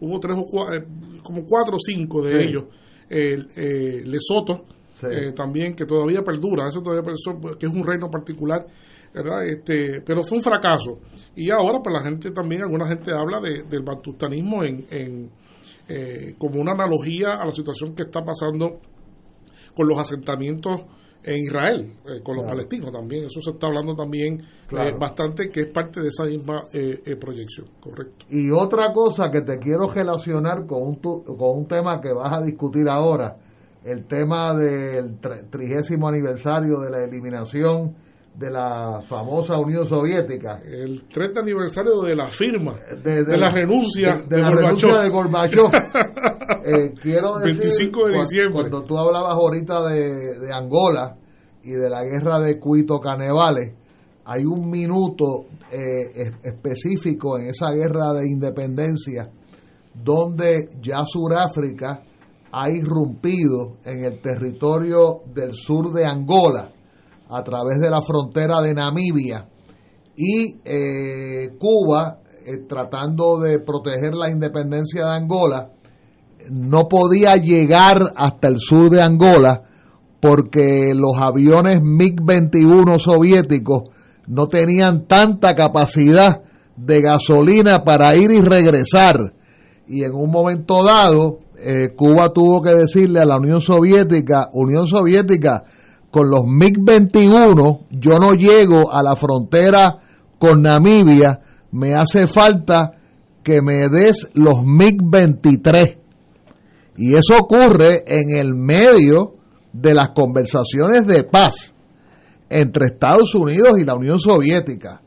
hubo 0.00 0.18
tres 0.20 0.36
o 0.38 0.44
cuatro, 0.44 0.86
como 1.22 1.44
cuatro 1.44 1.76
o 1.76 1.80
cinco 1.80 2.22
de 2.22 2.44
ellos. 2.44 2.64
Eh, 3.08 4.02
Lesoto, 4.04 4.64
también, 5.34 5.74
que 5.74 5.86
todavía 5.86 6.22
perdura, 6.22 6.68
eso 6.68 6.80
todavía 6.82 7.12
que 7.58 7.66
es 7.66 7.72
un 7.72 7.84
reino 7.84 8.10
particular 8.10 8.66
¿verdad? 9.16 9.46
Este, 9.46 10.02
pero 10.02 10.22
fue 10.24 10.36
un 10.36 10.42
fracaso. 10.42 10.98
Y 11.34 11.50
ahora, 11.50 11.80
pues 11.82 11.94
la 11.94 12.02
gente 12.02 12.30
también, 12.32 12.62
alguna 12.62 12.86
gente 12.86 13.12
habla 13.12 13.40
de, 13.40 13.62
del 13.62 13.82
bantustanismo 13.82 14.62
en, 14.62 14.84
en 14.90 15.30
eh, 15.88 16.34
como 16.36 16.60
una 16.60 16.72
analogía 16.72 17.34
a 17.40 17.44
la 17.44 17.50
situación 17.50 17.94
que 17.94 18.02
está 18.02 18.20
pasando 18.22 18.80
con 19.74 19.88
los 19.88 19.98
asentamientos 19.98 20.84
en 21.26 21.36
Israel, 21.36 21.92
eh, 22.06 22.22
con 22.22 22.36
los 22.36 22.46
palestinos 22.46 22.90
también. 22.92 23.24
Eso 23.24 23.40
se 23.42 23.50
está 23.50 23.66
hablando 23.66 23.94
también 23.94 24.40
eh, 24.40 24.94
bastante, 24.98 25.50
que 25.50 25.62
es 25.62 25.70
parte 25.70 26.00
de 26.00 26.08
esa 26.08 26.24
misma 26.24 26.68
proyección, 27.20 27.66
correcto. 27.80 28.24
Y 28.30 28.50
otra 28.50 28.92
cosa 28.92 29.30
que 29.30 29.42
te 29.42 29.58
quiero 29.58 29.92
relacionar 29.92 30.64
con 30.66 30.82
un, 30.82 30.94
con 30.96 31.58
un 31.58 31.66
tema 31.66 32.00
que 32.00 32.12
vas 32.12 32.32
a 32.32 32.42
discutir 32.42 32.88
ahora, 32.88 33.36
el 33.84 34.06
tema 34.06 34.56
del 34.56 35.18
trigésimo 35.50 36.08
aniversario 36.08 36.80
de 36.80 36.90
la 36.90 37.04
eliminación 37.04 38.05
de 38.36 38.50
la 38.50 39.00
famosa 39.08 39.58
Unión 39.58 39.86
Soviética. 39.86 40.60
El 40.62 41.08
30 41.08 41.40
aniversario 41.40 42.02
de 42.02 42.14
la 42.14 42.26
firma, 42.26 42.78
de, 43.02 43.24
la 43.36 43.50
renuncia 43.50 44.22
de, 44.28 44.38
la 44.38 44.50
renuncia 44.50 44.98
de 44.98 45.08
Gorbachev. 45.08 45.70
eh, 46.64 46.92
quiero 47.00 47.38
decir, 47.38 47.60
25 47.60 48.08
de 48.08 48.18
diciembre. 48.18 48.52
Cuando, 48.52 48.82
tú 48.82 48.98
hablabas 48.98 49.32
ahorita 49.32 49.88
de, 49.88 50.52
Angola 50.52 51.16
y 51.62 51.72
de 51.72 51.88
la 51.88 52.04
guerra 52.04 52.40
de 52.40 52.58
Cuito 52.58 53.00
Canevales, 53.00 53.72
hay 54.26 54.44
un 54.44 54.68
minuto 54.68 55.46
eh, 55.72 56.30
específico 56.42 57.38
en 57.38 57.48
esa 57.48 57.70
guerra 57.70 58.12
de 58.12 58.28
independencia 58.28 59.30
donde 59.94 60.68
ya 60.82 61.04
Sudáfrica 61.06 62.02
ha 62.52 62.70
irrumpido 62.70 63.78
en 63.84 64.04
el 64.04 64.20
territorio 64.20 65.22
del 65.32 65.54
sur 65.54 65.92
de 65.92 66.04
Angola 66.04 66.70
a 67.28 67.42
través 67.42 67.78
de 67.80 67.90
la 67.90 68.00
frontera 68.02 68.60
de 68.62 68.74
Namibia 68.74 69.48
y 70.16 70.56
eh, 70.64 71.50
Cuba, 71.58 72.20
eh, 72.44 72.58
tratando 72.68 73.38
de 73.38 73.60
proteger 73.60 74.14
la 74.14 74.30
independencia 74.30 75.04
de 75.04 75.16
Angola, 75.16 75.70
no 76.50 76.88
podía 76.88 77.36
llegar 77.36 78.12
hasta 78.16 78.48
el 78.48 78.58
sur 78.58 78.88
de 78.88 79.02
Angola 79.02 79.62
porque 80.20 80.92
los 80.94 81.16
aviones 81.18 81.80
MiG-21 81.82 82.98
soviéticos 82.98 83.90
no 84.26 84.48
tenían 84.48 85.06
tanta 85.06 85.54
capacidad 85.54 86.40
de 86.76 87.00
gasolina 87.00 87.84
para 87.84 88.16
ir 88.16 88.30
y 88.30 88.40
regresar. 88.40 89.34
Y 89.86 90.04
en 90.04 90.14
un 90.14 90.30
momento 90.30 90.82
dado, 90.82 91.40
eh, 91.58 91.94
Cuba 91.94 92.32
tuvo 92.32 92.60
que 92.60 92.70
decirle 92.70 93.20
a 93.20 93.24
la 93.24 93.38
Unión 93.38 93.60
Soviética, 93.60 94.48
Unión 94.52 94.86
Soviética, 94.86 95.64
con 96.16 96.30
los 96.30 96.44
MiG-21 96.44 97.80
yo 97.90 98.18
no 98.18 98.32
llego 98.32 98.90
a 98.90 99.02
la 99.02 99.16
frontera 99.16 99.98
con 100.38 100.62
Namibia, 100.62 101.42
me 101.72 101.92
hace 101.92 102.26
falta 102.26 102.92
que 103.42 103.60
me 103.60 103.90
des 103.90 104.26
los 104.32 104.60
MiG-23. 104.64 105.98
Y 106.96 107.14
eso 107.16 107.36
ocurre 107.36 108.02
en 108.06 108.34
el 108.34 108.54
medio 108.54 109.34
de 109.74 109.92
las 109.92 110.12
conversaciones 110.14 111.06
de 111.06 111.24
paz 111.24 111.74
entre 112.48 112.86
Estados 112.86 113.34
Unidos 113.34 113.72
y 113.78 113.84
la 113.84 113.94
Unión 113.94 114.18
Soviética. 114.18 115.02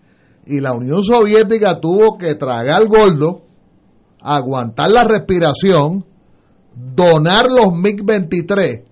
Y 0.46 0.60
la 0.60 0.74
Unión 0.74 1.02
Soviética 1.02 1.80
tuvo 1.82 2.20
que 2.20 2.36
tragar 2.36 2.88
gordo, 2.88 3.46
aguantar 4.22 4.92
la 4.92 5.06
respiración, 5.06 6.06
donar 6.76 7.48
los 7.50 7.74
MiG-23 7.74 8.89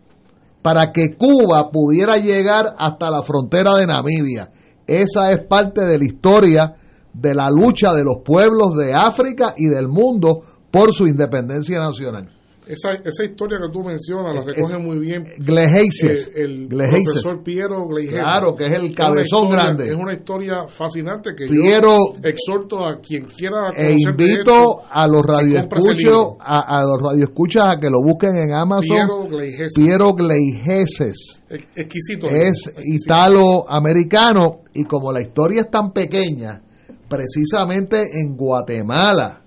para 0.68 0.91
que 0.91 1.15
Cuba 1.15 1.72
pudiera 1.72 2.18
llegar 2.18 2.76
hasta 2.77 3.10
la 3.10 3.22
frontera 3.22 3.76
de 3.76 3.88
Namibia. 3.88 4.52
Esa 4.85 5.31
es 5.31 5.45
parte 5.45 5.85
de 5.85 5.98
la 5.98 6.03
historia 6.03 6.76
de 7.14 7.34
la 7.34 7.49
lucha 7.49 7.94
de 7.94 8.03
los 8.03 8.18
pueblos 8.18 8.76
de 8.76 8.94
África 8.94 9.53
y 9.56 9.68
del 9.68 9.88
mundo 9.88 10.41
por 10.69 10.94
su 10.94 11.07
independencia 11.07 11.80
nacional. 11.80 12.37
Esa, 12.68 12.89
esa 13.03 13.23
historia 13.23 13.57
que 13.61 13.72
tú 13.72 13.81
mencionas 13.84 14.35
la 14.35 14.41
eh, 14.41 14.53
recoge 14.53 14.76
eh, 14.76 14.77
muy 14.77 14.99
bien 14.99 15.23
Gleises, 15.39 16.27
eh, 16.27 16.41
el 16.44 16.68
profesor 16.68 17.41
Piero 17.41 17.88
Gleises. 17.88 18.19
Claro, 18.19 18.56
que 18.56 18.65
es 18.65 18.77
el 18.77 18.94
cabezón 18.94 19.49
grande. 19.49 19.88
Es 19.88 19.95
una 19.95 20.14
historia 20.14 20.68
fascinante 20.68 21.34
que 21.34 21.48
Piero, 21.48 21.98
yo 22.14 22.22
exhorto 22.23 22.85
a 22.85 22.99
quien 22.99 23.26
quiera 23.26 23.72
E 23.76 23.94
invito 23.94 24.81
a 24.89 25.07
los 25.07 25.22
radioescuchos 25.23 26.35
a, 26.39 26.77
a, 26.77 26.81
los 26.84 27.02
radioescuchas 27.02 27.65
a 27.68 27.80
que 27.80 27.89
lo 27.89 28.02
busquen 28.02 28.35
en 28.35 28.53
Amazon. 28.53 28.84
Piero 28.89 29.27
Gleises. 29.30 29.73
Piero 29.73 30.14
Gleises. 30.14 31.41
Exquisito. 31.49 32.27
Es 32.27 32.72
italo-americano 32.84 34.64
y 34.73 34.84
como 34.84 35.14
la 35.14 35.22
historia 35.22 35.61
es 35.61 35.72
tan 35.72 35.91
pequeña, 35.91 36.61
precisamente 37.07 38.19
en 38.19 38.35
Guatemala 38.35 39.47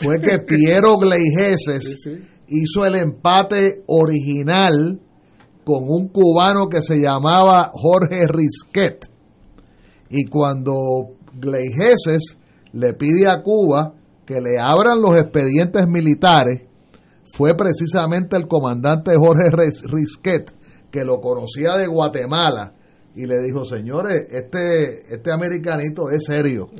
fue 0.00 0.20
que 0.20 0.38
Piero 0.38 0.96
Gleijeses 0.96 2.08
hizo 2.48 2.86
el 2.86 2.94
empate 2.94 3.82
original 3.86 5.00
con 5.64 5.84
un 5.88 6.08
cubano 6.08 6.68
que 6.68 6.82
se 6.82 6.98
llamaba 6.98 7.70
Jorge 7.74 8.26
Risquet. 8.26 9.00
Y 10.10 10.24
cuando 10.26 11.16
Gleijeses 11.34 12.36
le 12.72 12.94
pide 12.94 13.26
a 13.26 13.42
Cuba 13.42 13.94
que 14.24 14.40
le 14.40 14.58
abran 14.58 15.00
los 15.00 15.16
expedientes 15.20 15.86
militares, 15.88 16.62
fue 17.34 17.54
precisamente 17.54 18.36
el 18.36 18.46
comandante 18.46 19.16
Jorge 19.16 19.50
Risquet, 19.84 20.52
que 20.90 21.04
lo 21.04 21.20
conocía 21.20 21.76
de 21.76 21.86
Guatemala, 21.86 22.74
y 23.14 23.26
le 23.26 23.42
dijo, 23.42 23.64
señores, 23.64 24.26
este, 24.30 25.12
este 25.12 25.32
americanito 25.32 26.08
es 26.10 26.24
serio, 26.24 26.70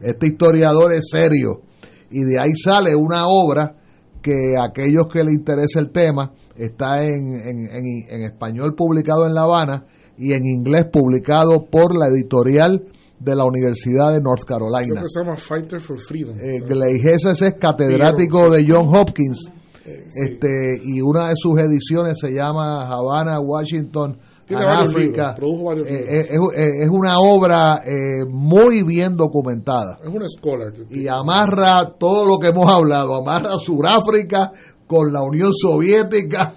este 0.00 0.26
historiador 0.26 0.92
es 0.92 1.06
serio 1.10 1.62
y 2.10 2.24
de 2.24 2.38
ahí 2.38 2.52
sale 2.54 2.94
una 2.94 3.26
obra 3.26 3.76
que 4.22 4.56
aquellos 4.60 5.06
que 5.12 5.24
le 5.24 5.32
interesa 5.32 5.80
el 5.80 5.90
tema 5.90 6.32
está 6.56 7.04
en, 7.04 7.34
en, 7.34 8.22
español 8.22 8.74
publicado 8.74 9.26
en 9.26 9.34
La 9.34 9.42
Habana 9.42 9.86
y 10.16 10.32
en 10.32 10.44
inglés 10.44 10.86
publicado 10.92 11.66
por 11.70 11.96
la 11.96 12.08
editorial 12.08 12.84
de 13.20 13.36
la 13.36 13.44
Universidad 13.44 14.12
de 14.12 14.20
North 14.20 14.44
Carolina. 14.44 15.00
Creo 15.00 15.02
que 15.02 15.08
se 15.08 15.20
llama 15.20 15.36
Fighter 15.36 15.80
for 15.80 15.96
Freedom. 16.06 16.36
Eh, 16.38 16.60
es 16.60 17.54
catedrático 17.54 18.50
de 18.50 18.64
John 18.68 18.86
Hopkins 18.88 19.52
eh, 19.84 20.08
este 20.14 20.80
y 20.84 21.00
una 21.00 21.28
de 21.28 21.34
sus 21.36 21.58
ediciones 21.58 22.14
se 22.20 22.32
llama 22.32 22.86
Havana, 22.86 23.40
Washington, 23.40 24.18
África. 24.56 25.36
Eh, 25.38 25.84
eh, 25.86 26.26
eh, 26.30 26.82
es, 26.82 26.88
una 26.88 27.18
obra 27.18 27.82
muy 28.28 28.82
bien 28.82 29.16
documentada. 29.16 29.98
Es 30.02 30.08
una 30.12 30.28
scholar. 30.28 30.72
Y 30.90 31.06
amarra 31.08 31.94
todo 31.98 32.26
lo 32.26 32.38
que 32.38 32.48
hemos 32.48 32.72
hablado, 32.72 33.16
amarra 33.16 33.56
Suráfrica 33.58 34.52
con 34.86 35.12
la 35.12 35.22
Unión 35.22 35.52
Soviética 35.54 36.54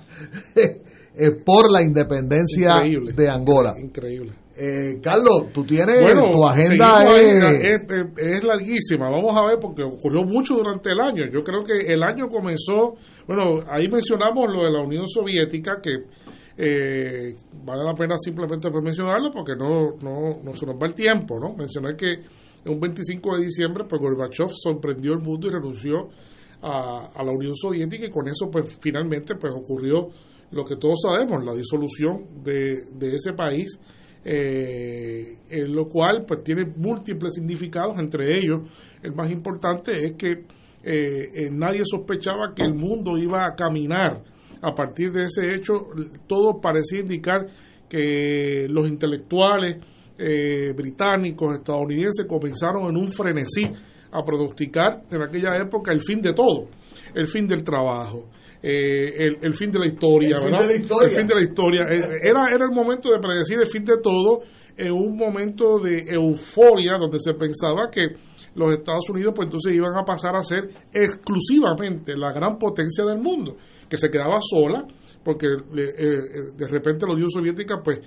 por 1.45 1.72
la 1.72 1.81
independencia 1.81 2.77
de 3.15 3.30
Angola. 3.30 3.76
Increíble. 3.77 4.34
Carlos, 5.01 5.47
tú 5.51 5.63
tienes 5.65 6.15
tu 6.15 6.45
agenda 6.45 7.03
es, 7.19 7.81
es, 8.15 8.43
larguísima. 8.43 9.09
Vamos 9.09 9.35
a 9.35 9.47
ver 9.47 9.57
porque 9.59 9.81
ocurrió 9.81 10.23
mucho 10.23 10.53
durante 10.53 10.91
el 10.91 10.99
año. 10.99 11.23
Yo 11.34 11.43
creo 11.43 11.63
que 11.63 11.91
el 11.91 12.03
año 12.03 12.27
comenzó, 12.30 12.93
bueno, 13.26 13.63
ahí 13.68 13.88
mencionamos 13.89 14.53
lo 14.53 14.63
de 14.65 14.72
la 14.72 14.81
Unión 14.81 15.07
Soviética 15.07 15.80
que 15.81 16.03
eh, 16.63 17.35
vale 17.65 17.83
la 17.83 17.95
pena 17.95 18.15
simplemente 18.19 18.69
pues 18.69 18.83
mencionarlo 18.83 19.31
porque 19.31 19.55
no, 19.55 19.95
no, 19.99 20.43
no 20.43 20.53
se 20.53 20.67
nos 20.67 20.75
va 20.75 20.85
el 20.85 20.93
tiempo, 20.93 21.39
¿no? 21.39 21.55
Mencionar 21.55 21.95
que 21.95 22.17
un 22.65 22.79
25 22.79 23.38
de 23.38 23.45
diciembre, 23.45 23.85
pues 23.89 23.99
Gorbachev 23.99 24.49
sorprendió 24.49 25.13
el 25.13 25.21
mundo 25.21 25.47
y 25.47 25.51
renunció 25.51 26.09
a, 26.61 27.23
la 27.23 27.31
Unión 27.31 27.55
Soviética 27.55 28.05
y 28.05 28.11
con 28.11 28.27
eso 28.27 28.51
pues 28.51 28.77
finalmente 28.79 29.33
pues 29.35 29.51
ocurrió 29.51 30.09
lo 30.51 30.63
que 30.63 30.75
todos 30.75 30.99
sabemos, 31.01 31.43
la 31.43 31.55
disolución 31.55 32.43
de, 32.43 32.83
ese 33.15 33.33
país, 33.33 33.79
eh, 34.23 35.39
en 35.49 35.73
lo 35.73 35.85
cual 35.88 36.25
pues 36.27 36.43
tiene 36.43 36.65
múltiples 36.75 37.33
significados, 37.33 37.97
entre 37.97 38.38
ellos 38.38 38.61
el 39.01 39.15
más 39.15 39.31
importante 39.31 40.05
es 40.05 40.13
que 40.13 40.31
eh, 40.83 41.29
eh, 41.33 41.49
nadie 41.51 41.81
sospechaba 41.85 42.53
que 42.55 42.63
el 42.63 42.75
mundo 42.75 43.17
iba 43.17 43.45
a 43.45 43.55
caminar 43.55 44.21
a 44.61 44.73
partir 44.73 45.11
de 45.11 45.25
ese 45.25 45.55
hecho, 45.55 45.88
todo 46.27 46.59
parecía 46.61 46.99
indicar 46.99 47.47
que 47.89 48.67
los 48.69 48.88
intelectuales 48.88 49.77
británicos, 50.75 51.55
estadounidenses 51.55 52.27
comenzaron 52.27 52.88
en 52.89 52.95
un 52.95 53.11
frenesí 53.11 53.67
a 54.11 54.23
pronosticar 54.23 55.03
en 55.09 55.21
aquella 55.21 55.57
época 55.57 55.91
el 55.91 56.01
fin 56.01 56.21
de 56.21 56.33
todo, 56.33 56.67
el 57.15 57.27
fin 57.27 57.47
del 57.47 57.63
trabajo, 57.63 58.29
eh, 58.61 59.38
el, 59.41 59.53
fin 59.53 59.71
de 59.71 59.79
la 59.79 59.88
historia, 59.88 60.38
el 60.38 60.43
¿verdad? 60.43 60.59
Fin 60.59 60.67
de 60.67 60.73
la 60.73 60.79
historia. 60.79 61.07
El 61.09 61.15
fin 61.15 61.27
de 61.27 61.35
la 61.35 61.41
historia. 61.41 61.81
Eh, 61.89 62.19
era, 62.23 62.47
era 62.53 62.65
el 62.65 62.71
momento 62.71 63.11
de 63.11 63.19
predecir 63.19 63.57
el 63.59 63.65
fin 63.65 63.83
de 63.83 63.97
todo 63.97 64.41
en 64.77 64.91
un 64.91 65.15
momento 65.15 65.79
de 65.79 66.05
euforia 66.09 66.97
donde 66.99 67.19
se 67.19 67.33
pensaba 67.33 67.89
que 67.91 68.01
los 68.55 68.73
Estados 68.73 69.09
Unidos 69.09 69.33
pues 69.35 69.47
entonces 69.47 69.73
iban 69.73 69.97
a 69.97 70.03
pasar 70.03 70.35
a 70.35 70.43
ser 70.43 70.69
exclusivamente 70.93 72.15
la 72.15 72.31
gran 72.33 72.57
potencia 72.57 73.05
del 73.05 73.19
mundo, 73.19 73.55
que 73.91 73.97
se 73.97 74.09
quedaba 74.09 74.39
sola 74.39 74.88
porque 75.22 75.47
eh, 75.47 76.53
de 76.55 76.68
repente 76.68 77.05
la 77.05 77.13
Unión 77.13 77.30
Soviética 77.30 77.81
pues 77.84 77.99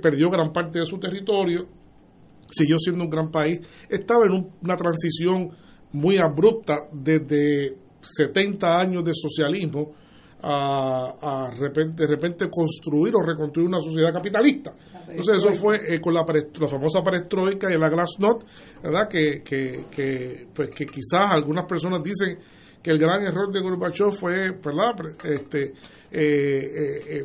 perdió 0.00 0.30
gran 0.30 0.52
parte 0.52 0.78
de 0.78 0.86
su 0.86 0.98
territorio, 0.98 1.66
siguió 2.50 2.78
siendo 2.78 3.04
un 3.04 3.10
gran 3.10 3.30
país, 3.30 3.60
estaba 3.88 4.26
en 4.26 4.52
una 4.62 4.76
transición 4.76 5.50
muy 5.92 6.18
abrupta 6.18 6.88
desde 6.92 7.74
70 8.02 8.78
años 8.78 9.04
de 9.04 9.12
socialismo 9.14 9.94
a, 10.44 11.50
repente, 11.56 12.02
de 12.02 12.08
repente 12.08 12.50
construir 12.50 13.14
o 13.14 13.22
reconstruir 13.22 13.68
una 13.68 13.80
sociedad 13.80 14.12
capitalista. 14.12 14.72
Entonces 15.08 15.36
eso 15.38 15.52
fue 15.52 15.76
eh, 15.86 16.00
con 16.00 16.14
la, 16.14 16.24
la, 16.24 16.68
famosa 16.68 17.00
perestroika 17.02 17.72
y 17.72 17.78
la 17.78 17.88
glasnost, 17.88 18.42
¿verdad? 18.82 19.08
Que, 19.08 19.42
que, 19.44 19.84
que, 19.90 20.48
pues, 20.52 20.70
que 20.70 20.86
quizás 20.86 21.30
algunas 21.30 21.66
personas 21.66 22.02
dicen 22.02 22.38
que 22.82 22.90
el 22.90 22.98
gran 22.98 23.22
error 23.22 23.52
de 23.52 23.60
Gorbachev 23.60 24.12
fue, 24.12 24.50
¿verdad? 24.50 25.16
Este, 25.24 25.72
eh, 26.10 26.94
eh, 27.08 27.24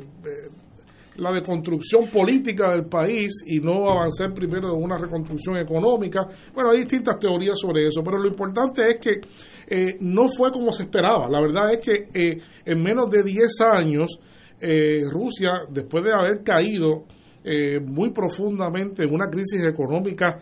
la 1.17 1.31
deconstrucción 1.31 2.07
política 2.07 2.71
del 2.71 2.85
país 2.85 3.43
y 3.45 3.59
no 3.59 3.89
avanzar 3.89 4.33
primero 4.33 4.73
en 4.73 4.83
una 4.83 4.97
reconstrucción 4.97 5.57
económica. 5.57 6.27
Bueno, 6.53 6.71
hay 6.71 6.79
distintas 6.79 7.19
teorías 7.19 7.59
sobre 7.59 7.87
eso, 7.87 8.01
pero 8.03 8.17
lo 8.17 8.27
importante 8.27 8.89
es 8.89 8.97
que 8.97 9.21
eh, 9.67 9.97
no 9.99 10.27
fue 10.29 10.51
como 10.51 10.71
se 10.71 10.83
esperaba. 10.83 11.27
La 11.29 11.41
verdad 11.41 11.73
es 11.73 11.79
que 11.79 12.07
eh, 12.13 12.39
en 12.65 12.81
menos 12.81 13.09
de 13.09 13.23
10 13.23 13.61
años, 13.61 14.19
eh, 14.59 15.01
Rusia, 15.09 15.51
después 15.69 16.03
de 16.03 16.13
haber 16.13 16.43
caído 16.43 17.05
muy 17.85 18.09
profundamente 18.11 19.03
en 19.03 19.13
una 19.13 19.29
crisis 19.29 19.65
económica 19.65 20.39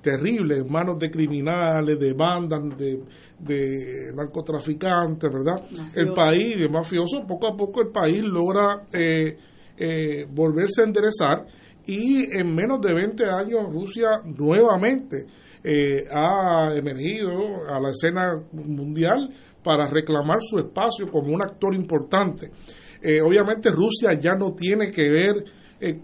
terrible 0.00 0.58
en 0.58 0.72
manos 0.72 0.98
de 0.98 1.10
criminales, 1.10 1.98
de 1.98 2.12
bandas, 2.12 2.76
de, 2.76 3.00
de 3.38 4.12
narcotraficantes, 4.14 5.32
¿verdad? 5.32 5.64
El 5.94 6.12
país, 6.12 6.58
de 6.58 6.68
mafioso, 6.68 7.24
poco 7.26 7.46
a 7.46 7.56
poco 7.56 7.80
el 7.82 7.88
país 7.92 8.22
logra 8.22 8.86
eh, 9.78 10.26
volverse 10.30 10.80
a 10.80 10.84
enderezar 10.84 11.46
y 11.86 12.34
en 12.34 12.54
menos 12.54 12.80
de 12.80 12.94
20 12.94 13.24
años 13.26 13.70
Rusia 13.70 14.22
nuevamente 14.24 15.26
eh, 15.62 16.06
ha 16.10 16.72
emergido 16.74 17.68
a 17.68 17.78
la 17.78 17.90
escena 17.90 18.42
mundial 18.52 19.28
para 19.62 19.86
reclamar 19.86 20.38
su 20.40 20.58
espacio 20.58 21.10
como 21.10 21.34
un 21.34 21.42
actor 21.42 21.74
importante. 21.74 22.50
Eh, 23.02 23.20
obviamente 23.20 23.68
Rusia 23.68 24.14
ya 24.18 24.32
no 24.34 24.54
tiene 24.54 24.90
que 24.90 25.10
ver 25.10 25.44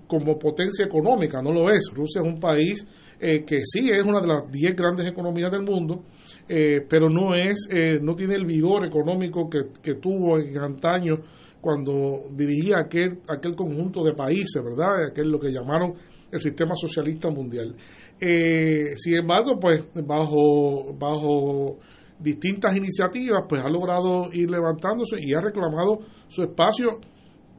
como 0.06 0.38
potencia 0.38 0.84
económica, 0.84 1.40
no 1.42 1.52
lo 1.52 1.70
es. 1.70 1.90
Rusia 1.94 2.20
es 2.22 2.28
un 2.28 2.38
país 2.38 2.86
que 3.18 3.60
sí 3.64 3.88
es 3.88 4.02
una 4.02 4.20
de 4.20 4.26
las 4.26 4.50
10 4.50 4.74
grandes 4.74 5.06
economías 5.06 5.50
del 5.50 5.62
mundo, 5.62 6.02
pero 6.46 7.08
no 7.08 7.34
es, 7.34 7.68
no 8.02 8.16
tiene 8.16 8.34
el 8.34 8.44
vigor 8.44 8.84
económico 8.84 9.48
que, 9.48 9.60
que 9.80 9.94
tuvo 9.94 10.38
en 10.38 10.58
antaño 10.58 11.20
cuando 11.62 12.24
dirigía 12.32 12.80
aquel, 12.80 13.20
aquel 13.28 13.54
conjunto 13.54 14.02
de 14.02 14.14
países, 14.14 14.60
¿verdad? 14.62 15.06
Aquel 15.06 15.30
lo 15.30 15.38
que 15.38 15.52
llamaron 15.52 15.94
el 16.32 16.40
sistema 16.40 16.74
socialista 16.74 17.30
mundial. 17.30 17.76
Eh, 18.20 18.96
sin 18.96 19.18
embargo, 19.18 19.58
pues 19.60 19.84
bajo, 19.94 20.92
bajo 20.94 21.78
distintas 22.18 22.74
iniciativas, 22.74 23.44
pues 23.48 23.62
ha 23.62 23.68
logrado 23.68 24.32
ir 24.32 24.50
levantándose 24.50 25.16
y 25.20 25.34
ha 25.34 25.40
reclamado 25.40 26.00
su 26.28 26.42
espacio 26.42 27.00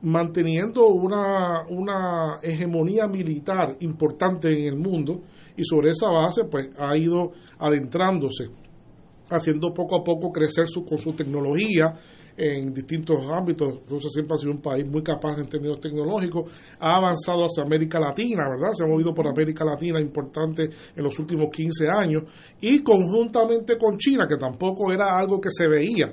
manteniendo 0.04 0.88
una, 0.88 1.66
una 1.70 2.40
hegemonía 2.42 3.08
militar 3.08 3.78
importante 3.80 4.52
en 4.52 4.66
el 4.66 4.76
mundo 4.76 5.22
y 5.56 5.64
sobre 5.64 5.92
esa 5.92 6.10
base 6.10 6.44
pues 6.46 6.70
ha 6.78 6.96
ido 6.98 7.32
adentrándose, 7.60 8.50
haciendo 9.30 9.74
poco 9.74 9.98
a 9.98 10.04
poco 10.04 10.32
crecer 10.32 10.68
su, 10.68 10.86
con 10.86 10.98
su 10.98 11.14
tecnología, 11.14 11.96
en 12.36 12.74
distintos 12.74 13.18
ámbitos. 13.32 13.82
Rusia 13.88 14.10
siempre 14.10 14.36
ha 14.36 14.38
sido 14.38 14.52
un 14.52 14.62
país 14.62 14.86
muy 14.86 15.04
capaz 15.04 15.38
en 15.38 15.48
términos 15.48 15.80
tecnológicos, 15.80 16.52
ha 16.80 16.98
avanzado 16.98 17.46
hacia 17.46 17.64
América 17.64 18.00
Latina, 18.00 18.50
¿verdad? 18.50 18.74
Se 18.74 18.84
ha 18.84 18.88
movido 18.88 19.14
por 19.14 19.28
América 19.28 19.64
Latina 19.64 20.00
importante 20.00 20.70
en 20.96 21.04
los 21.04 21.18
últimos 21.20 21.50
15 21.50 21.88
años 21.90 22.24
y 22.62 22.82
conjuntamente 22.82 23.78
con 23.78 23.98
China, 23.98 24.28
que 24.28 24.38
tampoco 24.38 24.92
era 24.92 25.18
algo 25.18 25.40
que 25.40 25.50
se 25.52 25.68
veía. 25.68 26.12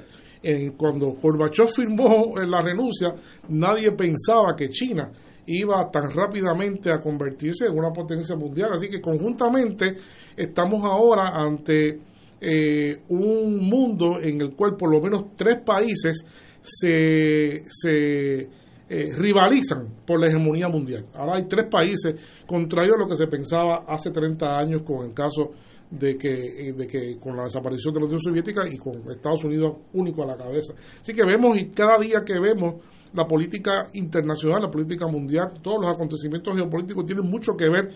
Cuando 0.76 1.12
Gorbachev 1.12 1.68
firmó 1.68 2.34
la 2.36 2.62
renuncia, 2.62 3.14
nadie 3.48 3.92
pensaba 3.92 4.54
que 4.56 4.70
China 4.70 5.10
iba 5.46 5.90
tan 5.90 6.10
rápidamente 6.10 6.92
a 6.92 7.00
convertirse 7.00 7.66
en 7.66 7.78
una 7.78 7.90
potencia 7.90 8.36
mundial. 8.36 8.70
Así 8.74 8.88
que 8.88 9.00
conjuntamente 9.00 9.96
estamos 10.36 10.84
ahora 10.84 11.32
ante 11.34 11.98
eh, 12.40 13.02
un 13.08 13.58
mundo 13.58 14.20
en 14.20 14.40
el 14.40 14.54
cual 14.54 14.76
por 14.76 14.90
lo 14.90 15.00
menos 15.00 15.36
tres 15.36 15.62
países 15.64 16.24
se, 16.62 17.64
se 17.68 18.48
eh, 18.88 19.12
rivalizan 19.16 19.88
por 20.06 20.20
la 20.20 20.28
hegemonía 20.28 20.68
mundial. 20.68 21.06
Ahora 21.14 21.36
hay 21.36 21.44
tres 21.44 21.66
países, 21.70 22.42
contrario 22.46 22.94
a 22.94 22.98
lo 22.98 23.06
que 23.06 23.16
se 23.16 23.26
pensaba 23.26 23.84
hace 23.88 24.10
30 24.10 24.46
años 24.58 24.82
con 24.82 25.06
el 25.06 25.14
caso 25.14 25.52
de 25.90 26.16
que, 26.16 26.68
eh, 26.68 26.72
de 26.72 26.86
que 26.86 27.18
con 27.18 27.36
la 27.36 27.44
desaparición 27.44 27.92
de 27.94 28.00
la 28.00 28.06
Unión 28.06 28.20
Soviética 28.20 28.62
y 28.70 28.78
con 28.78 29.10
Estados 29.10 29.44
Unidos 29.44 29.76
único 29.92 30.22
a 30.22 30.26
la 30.26 30.36
cabeza. 30.36 30.74
Así 31.00 31.12
que 31.14 31.24
vemos 31.24 31.58
y 31.58 31.66
cada 31.70 31.98
día 31.98 32.22
que 32.24 32.38
vemos 32.38 32.76
la 33.12 33.26
política 33.26 33.88
internacional, 33.94 34.62
la 34.62 34.70
política 34.70 35.06
mundial, 35.08 35.60
todos 35.62 35.80
los 35.80 35.92
acontecimientos 35.92 36.56
geopolíticos 36.56 37.04
tienen 37.04 37.28
mucho 37.28 37.56
que 37.56 37.68
ver 37.68 37.90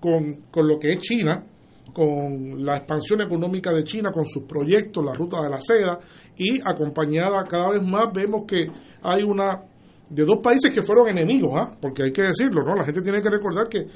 con, 0.00 0.46
con 0.50 0.66
lo 0.66 0.78
que 0.78 0.90
es 0.90 0.98
China, 0.98 1.44
con 1.92 2.64
la 2.64 2.78
expansión 2.78 3.22
económica 3.22 3.70
de 3.72 3.84
China, 3.84 4.10
con 4.12 4.26
sus 4.26 4.42
proyectos, 4.42 5.04
la 5.04 5.12
ruta 5.12 5.40
de 5.40 5.48
la 5.48 5.60
seda, 5.60 5.98
y 6.36 6.58
acompañada 6.64 7.44
cada 7.48 7.70
vez 7.70 7.82
más 7.82 8.12
vemos 8.12 8.44
que 8.46 8.66
hay 9.02 9.22
una 9.22 9.62
de 10.08 10.24
dos 10.24 10.38
países 10.42 10.72
que 10.72 10.82
fueron 10.82 11.08
enemigos, 11.08 11.52
¿ah? 11.56 11.76
porque 11.80 12.04
hay 12.04 12.12
que 12.12 12.22
decirlo, 12.22 12.62
¿no? 12.62 12.74
La 12.76 12.84
gente 12.84 13.02
tiene 13.02 13.20
que 13.20 13.30
recordar 13.30 13.68
que 13.68 13.86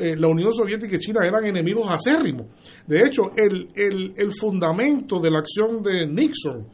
eh, 0.00 0.16
la 0.16 0.28
Unión 0.28 0.52
Soviética 0.52 0.96
y 0.96 0.98
China 0.98 1.20
eran 1.24 1.44
enemigos 1.44 1.86
acérrimos. 1.88 2.46
De 2.86 3.00
hecho, 3.00 3.32
el, 3.36 3.68
el, 3.74 4.14
el 4.16 4.32
fundamento 4.32 5.20
de 5.20 5.30
la 5.30 5.40
acción 5.40 5.82
de 5.82 6.06
Nixon 6.06 6.66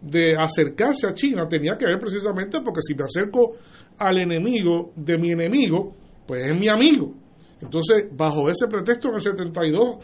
de 0.00 0.34
acercarse 0.38 1.06
a 1.06 1.14
China 1.14 1.46
tenía 1.48 1.76
que 1.76 1.84
ver 1.84 1.98
precisamente 1.98 2.60
porque 2.62 2.80
si 2.82 2.94
me 2.94 3.04
acerco 3.04 3.56
al 3.98 4.18
enemigo 4.18 4.92
de 4.96 5.18
mi 5.18 5.32
enemigo, 5.32 5.94
pues 6.26 6.42
es 6.44 6.58
mi 6.58 6.68
amigo. 6.68 7.14
Entonces, 7.60 8.08
bajo 8.16 8.48
ese 8.48 8.66
pretexto, 8.68 9.08
en 9.08 9.14
el 9.16 9.20
72 9.20 9.98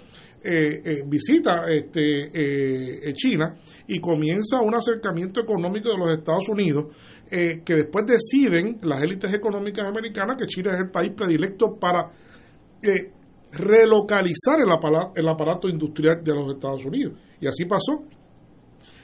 eh, 0.48 0.80
eh, 0.84 1.02
visita 1.06 1.64
este, 1.68 2.30
eh, 2.32 3.12
China 3.14 3.56
y 3.88 3.98
comienza 3.98 4.60
un 4.60 4.74
acercamiento 4.74 5.40
económico 5.40 5.88
de 5.88 5.98
los 5.98 6.18
Estados 6.18 6.48
Unidos 6.48 6.94
que 7.28 7.74
después 7.74 8.06
deciden 8.06 8.78
las 8.82 9.02
élites 9.02 9.34
económicas 9.34 9.84
americanas 9.84 10.36
que 10.36 10.46
China 10.46 10.74
es 10.74 10.78
el 10.84 10.90
país 10.92 11.10
predilecto 11.10 11.76
para 11.76 12.12
relocalizar 13.52 14.60
el 14.60 14.68
el 15.14 15.28
aparato 15.28 15.68
industrial 15.68 16.22
de 16.22 16.34
los 16.34 16.54
Estados 16.54 16.84
Unidos. 16.84 17.18
Y 17.40 17.46
así 17.46 17.64
pasó 17.64 18.04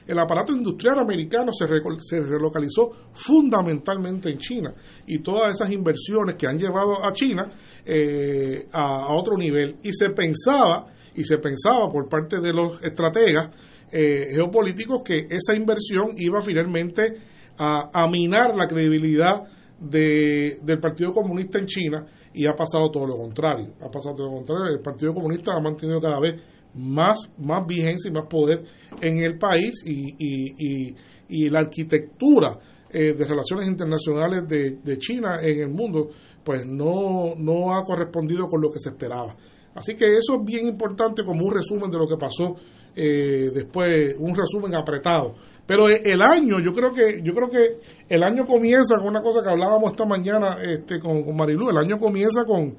el 0.07 0.19
aparato 0.19 0.53
industrial 0.53 0.99
americano 0.99 1.51
se, 1.53 1.65
se 1.99 2.21
relocalizó 2.21 2.91
fundamentalmente 3.13 4.29
en 4.29 4.37
China 4.37 4.73
y 5.07 5.19
todas 5.19 5.55
esas 5.55 5.71
inversiones 5.71 6.35
que 6.35 6.47
han 6.47 6.57
llevado 6.57 7.05
a 7.05 7.11
China 7.13 7.51
eh, 7.85 8.67
a, 8.71 9.13
otro 9.13 9.37
nivel. 9.37 9.77
Y 9.83 9.93
se 9.93 10.09
pensaba, 10.09 10.87
y 11.15 11.23
se 11.23 11.37
pensaba 11.37 11.89
por 11.89 12.09
parte 12.09 12.39
de 12.39 12.51
los 12.51 12.83
estrategas 12.83 13.49
eh, 13.91 14.33
geopolíticos 14.33 15.03
que 15.03 15.27
esa 15.29 15.55
inversión 15.55 16.09
iba 16.17 16.41
finalmente 16.41 17.15
a, 17.57 18.07
minar 18.07 18.55
la 18.55 18.67
credibilidad 18.67 19.43
del 19.79 20.79
Partido 20.81 21.13
Comunista 21.13 21.59
en 21.59 21.67
China 21.67 22.05
y 22.33 22.45
ha 22.47 22.53
pasado 22.53 22.89
todo 22.89 23.05
lo 23.05 23.17
contrario. 23.17 23.73
Ha 23.81 23.89
pasado 23.89 24.15
todo 24.15 24.27
lo 24.27 24.35
contrario. 24.37 24.73
El 24.73 24.81
Partido 24.81 25.13
Comunista 25.13 25.53
ha 25.53 25.59
mantenido 25.59 25.99
cada 26.01 26.19
vez 26.19 26.41
más, 26.75 27.29
más 27.37 27.65
vigencia 27.67 28.09
y 28.09 28.13
más 28.13 28.27
poder 28.27 28.63
en 29.01 29.19
el 29.19 29.37
país 29.37 29.83
y, 29.85 30.15
y, 30.17 30.95
y, 31.29 31.49
la 31.49 31.59
arquitectura 31.59 32.57
eh, 32.89 33.13
de 33.13 33.25
relaciones 33.25 33.67
internacionales 33.67 34.47
de, 34.47 34.77
de 34.83 34.97
China 34.97 35.39
en 35.41 35.59
el 35.59 35.69
mundo, 35.69 36.09
pues 36.43 36.65
no, 36.65 37.35
no 37.37 37.75
ha 37.75 37.83
correspondido 37.83 38.47
con 38.47 38.61
lo 38.61 38.69
que 38.69 38.79
se 38.79 38.89
esperaba. 38.89 39.35
Así 39.75 39.95
que 39.95 40.05
eso 40.05 40.35
es 40.35 40.45
bien 40.45 40.67
importante 40.67 41.23
como 41.23 41.45
un 41.45 41.53
resumen 41.53 41.89
de 41.89 41.97
lo 41.97 42.07
que 42.07 42.17
pasó 42.17 42.55
eh, 42.95 43.49
después, 43.53 44.15
un 44.19 44.35
resumen 44.35 44.75
apretado. 44.75 45.33
Pero 45.65 45.89
e, 45.89 46.01
el 46.03 46.21
año, 46.21 46.59
yo 46.59 46.73
creo 46.73 46.91
que 46.91 47.21
yo 47.23 47.33
creo 47.33 47.49
que 47.49 47.79
el 48.09 48.23
año 48.23 48.45
comienza 48.45 48.97
con 48.97 49.07
una 49.07 49.21
cosa 49.21 49.41
que 49.41 49.49
hablábamos 49.49 49.91
esta 49.91 50.05
mañana 50.05 50.57
este, 50.61 50.99
con, 50.99 51.23
con 51.23 51.35
Marilu, 51.35 51.69
el 51.69 51.77
año 51.77 51.97
comienza 51.97 52.43
con, 52.45 52.75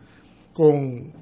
con, 0.53 1.13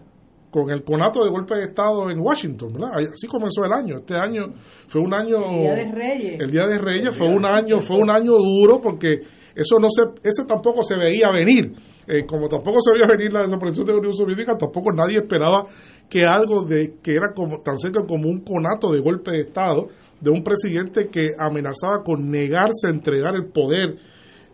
con 0.51 0.71
el 0.71 0.83
conato 0.85 1.25
de 1.25 1.31
golpe 1.31 1.55
de 1.55 1.65
Estado 1.65 2.11
en 2.11 2.21
Washington, 2.21 2.73
¿verdad? 2.75 2.99
Así 3.13 3.27
comenzó 3.27 3.65
el 3.65 3.73
año. 3.73 3.99
Este 3.99 4.17
año 4.17 4.53
fue 4.87 5.01
un 5.01 5.15
año... 5.15 5.39
El 5.47 5.61
Día 5.61 5.75
de 5.75 5.93
Reyes. 5.93 6.41
El 6.41 6.51
Día 6.51 6.67
de 6.67 6.79
Reyes 6.79 7.17
fue 7.17 7.29
un 7.29 7.47
año, 7.47 7.79
fue 7.81 7.99
un 7.99 8.11
año 8.11 8.33
duro 8.33 8.81
porque 8.81 9.21
eso 9.55 9.79
no 9.81 9.89
se, 9.89 10.03
ese 10.23 10.45
tampoco 10.45 10.83
se 10.83 10.97
veía 10.97 11.31
venir. 11.31 11.73
Eh, 12.07 12.27
como 12.27 12.49
tampoco 12.49 12.81
se 12.81 12.93
veía 12.93 13.07
venir 13.07 13.33
la 13.33 13.43
desaparición 13.43 13.87
de 13.87 13.93
la 13.93 13.99
Unión 14.01 14.15
Soviética, 14.15 14.57
tampoco 14.57 14.91
nadie 14.93 15.19
esperaba 15.19 15.65
que 16.11 16.25
algo 16.25 16.65
de 16.65 16.97
que 17.01 17.15
era 17.15 17.33
como 17.33 17.61
tan 17.61 17.79
cerca 17.79 18.05
como 18.05 18.29
un 18.29 18.41
conato 18.41 18.93
de 18.93 19.01
golpe 19.01 19.31
de 19.31 19.43
Estado 19.43 19.87
de 20.23 20.31
un 20.31 20.43
presidente 20.45 21.09
que 21.09 21.33
amenazaba 21.37 22.03
con 22.05 22.31
negarse 22.31 22.87
a 22.87 22.91
entregar 22.91 23.35
el 23.35 23.51
poder 23.51 23.97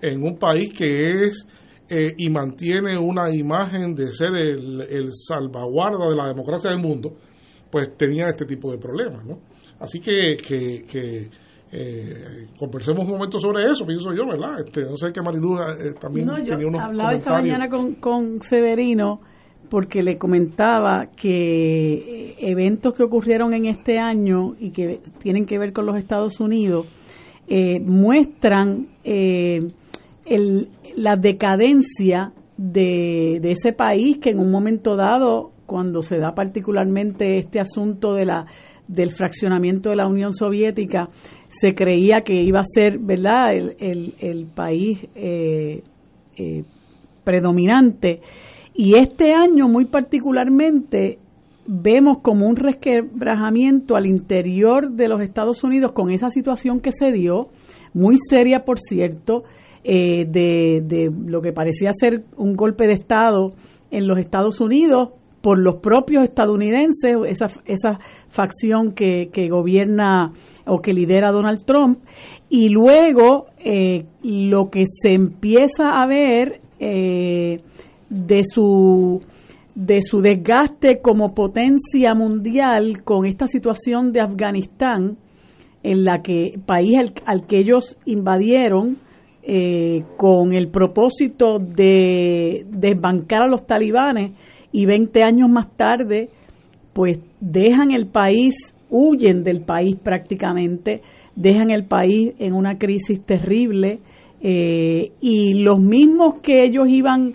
en 0.00 0.22
un 0.22 0.38
país 0.38 0.72
que 0.72 1.26
es 1.26 1.46
eh, 1.90 2.14
y 2.16 2.30
mantiene 2.30 2.96
una 2.96 3.30
imagen 3.30 3.94
de 3.94 4.12
ser 4.12 4.34
el, 4.34 4.80
el, 4.80 5.10
salvaguarda 5.12 6.08
de 6.08 6.16
la 6.16 6.28
democracia 6.28 6.70
del 6.70 6.80
mundo, 6.80 7.12
pues 7.70 7.96
tenía 7.96 8.28
este 8.28 8.46
tipo 8.46 8.70
de 8.70 8.78
problemas, 8.78 9.24
¿no? 9.24 9.40
Así 9.78 10.00
que, 10.00 10.36
que, 10.36 10.84
que 10.86 11.28
eh, 11.70 12.46
conversemos 12.58 13.04
un 13.04 13.12
momento 13.12 13.38
sobre 13.38 13.70
eso, 13.70 13.84
pienso 13.86 14.12
yo, 14.12 14.26
¿verdad? 14.26 14.60
Este, 14.64 14.82
no 14.82 14.96
sé 14.96 15.12
qué 15.12 15.20
Marilu 15.20 15.58
eh, 15.58 15.94
también 16.00 16.26
no, 16.26 16.38
yo 16.38 16.44
tenía 16.44 16.66
unos 16.66 16.82
hablaba 16.82 17.14
esta 17.14 17.32
mañana 17.32 17.68
con, 17.68 17.94
con 17.96 18.40
Severino 18.40 19.20
porque 19.68 20.02
le 20.02 20.18
comentaba 20.18 21.06
que 21.16 22.34
eventos 22.38 22.94
que 22.94 23.02
ocurrieron 23.02 23.52
en 23.54 23.66
este 23.66 23.98
año 23.98 24.54
y 24.58 24.70
que 24.70 25.00
tienen 25.18 25.46
que 25.46 25.58
ver 25.58 25.72
con 25.72 25.86
los 25.86 25.96
Estados 25.96 26.40
Unidos 26.40 26.86
eh, 27.46 27.80
muestran 27.80 28.88
eh, 29.04 29.68
el, 30.26 30.68
la 30.96 31.16
decadencia 31.16 32.32
de, 32.56 33.38
de 33.40 33.52
ese 33.52 33.72
país 33.72 34.18
que 34.18 34.30
en 34.30 34.38
un 34.38 34.50
momento 34.50 34.96
dado, 34.96 35.52
cuando 35.66 36.02
se 36.02 36.18
da 36.18 36.34
particularmente 36.34 37.38
este 37.38 37.60
asunto 37.60 38.14
de 38.14 38.26
la 38.26 38.46
del 38.88 39.10
fraccionamiento 39.10 39.90
de 39.90 39.96
la 39.96 40.08
Unión 40.08 40.32
Soviética, 40.32 41.10
se 41.48 41.74
creía 41.74 42.22
que 42.22 42.42
iba 42.42 42.60
a 42.60 42.64
ser, 42.64 42.98
¿verdad?, 42.98 43.54
el, 43.54 43.76
el, 43.78 44.14
el 44.18 44.46
país 44.46 45.06
eh, 45.14 45.82
eh, 46.36 46.64
predominante. 47.22 48.20
Y 48.80 48.94
este 48.94 49.32
año, 49.32 49.66
muy 49.66 49.86
particularmente, 49.86 51.18
vemos 51.66 52.18
como 52.22 52.46
un 52.46 52.54
resquebrajamiento 52.54 53.96
al 53.96 54.06
interior 54.06 54.92
de 54.92 55.08
los 55.08 55.20
Estados 55.20 55.64
Unidos 55.64 55.90
con 55.90 56.12
esa 56.12 56.30
situación 56.30 56.78
que 56.78 56.92
se 56.92 57.10
dio, 57.10 57.48
muy 57.92 58.18
seria, 58.30 58.60
por 58.64 58.78
cierto, 58.78 59.42
eh, 59.82 60.26
de, 60.26 60.80
de 60.84 61.10
lo 61.26 61.40
que 61.42 61.52
parecía 61.52 61.90
ser 61.92 62.22
un 62.36 62.54
golpe 62.54 62.86
de 62.86 62.92
Estado 62.92 63.50
en 63.90 64.06
los 64.06 64.16
Estados 64.16 64.60
Unidos, 64.60 65.08
por 65.40 65.58
los 65.58 65.80
propios 65.80 66.22
estadounidenses, 66.22 67.16
esa, 67.26 67.46
esa 67.66 67.98
facción 68.28 68.92
que, 68.92 69.30
que 69.32 69.48
gobierna 69.48 70.30
o 70.66 70.78
que 70.78 70.92
lidera 70.92 71.32
Donald 71.32 71.64
Trump, 71.64 71.98
y 72.48 72.68
luego 72.68 73.46
eh, 73.58 74.04
lo 74.22 74.70
que 74.70 74.84
se 74.86 75.14
empieza 75.14 75.90
a 76.00 76.06
ver 76.06 76.60
eh, 76.78 77.58
de 78.10 78.42
su 78.44 79.20
de 79.74 80.02
su 80.02 80.20
desgaste 80.20 81.00
como 81.00 81.34
potencia 81.34 82.12
mundial 82.12 83.04
con 83.04 83.26
esta 83.26 83.46
situación 83.46 84.10
de 84.10 84.20
Afganistán, 84.20 85.18
en 85.84 86.04
la 86.04 86.20
que 86.20 86.58
país 86.66 86.98
al, 87.24 87.46
que 87.46 87.58
ellos 87.58 87.96
invadieron 88.04 88.98
eh, 89.44 90.02
con 90.16 90.52
el 90.52 90.68
propósito 90.68 91.58
de 91.60 92.66
desbancar 92.68 93.42
a 93.42 93.46
los 93.46 93.68
talibanes, 93.68 94.32
y 94.72 94.86
20 94.86 95.22
años 95.22 95.48
más 95.48 95.70
tarde, 95.76 96.28
pues 96.92 97.20
dejan 97.40 97.90
el 97.92 98.06
país, 98.06 98.74
huyen 98.90 99.44
del 99.44 99.62
país 99.62 99.96
prácticamente, 99.96 101.02
dejan 101.36 101.70
el 101.70 101.84
país 101.84 102.34
en 102.38 102.54
una 102.54 102.78
crisis 102.78 103.24
terrible 103.24 104.00
eh, 104.40 105.12
y 105.20 105.62
los 105.62 105.78
mismos 105.78 106.40
que 106.42 106.64
ellos 106.64 106.88
iban 106.88 107.34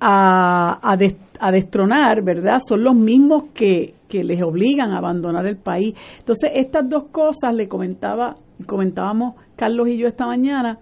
a, 0.00 0.78
a, 0.82 0.96
des, 0.96 1.16
a, 1.38 1.52
destronar, 1.52 2.22
¿verdad? 2.24 2.58
Son 2.66 2.82
los 2.82 2.94
mismos 2.94 3.44
que, 3.54 3.94
que 4.08 4.24
les 4.24 4.42
obligan 4.42 4.92
a 4.92 4.98
abandonar 4.98 5.46
el 5.46 5.56
país. 5.56 5.94
Entonces, 6.18 6.50
estas 6.54 6.88
dos 6.88 7.04
cosas 7.12 7.54
le 7.54 7.68
comentaba, 7.68 8.36
comentábamos 8.66 9.34
Carlos 9.56 9.88
y 9.88 9.98
yo 9.98 10.06
esta 10.06 10.26
mañana, 10.26 10.78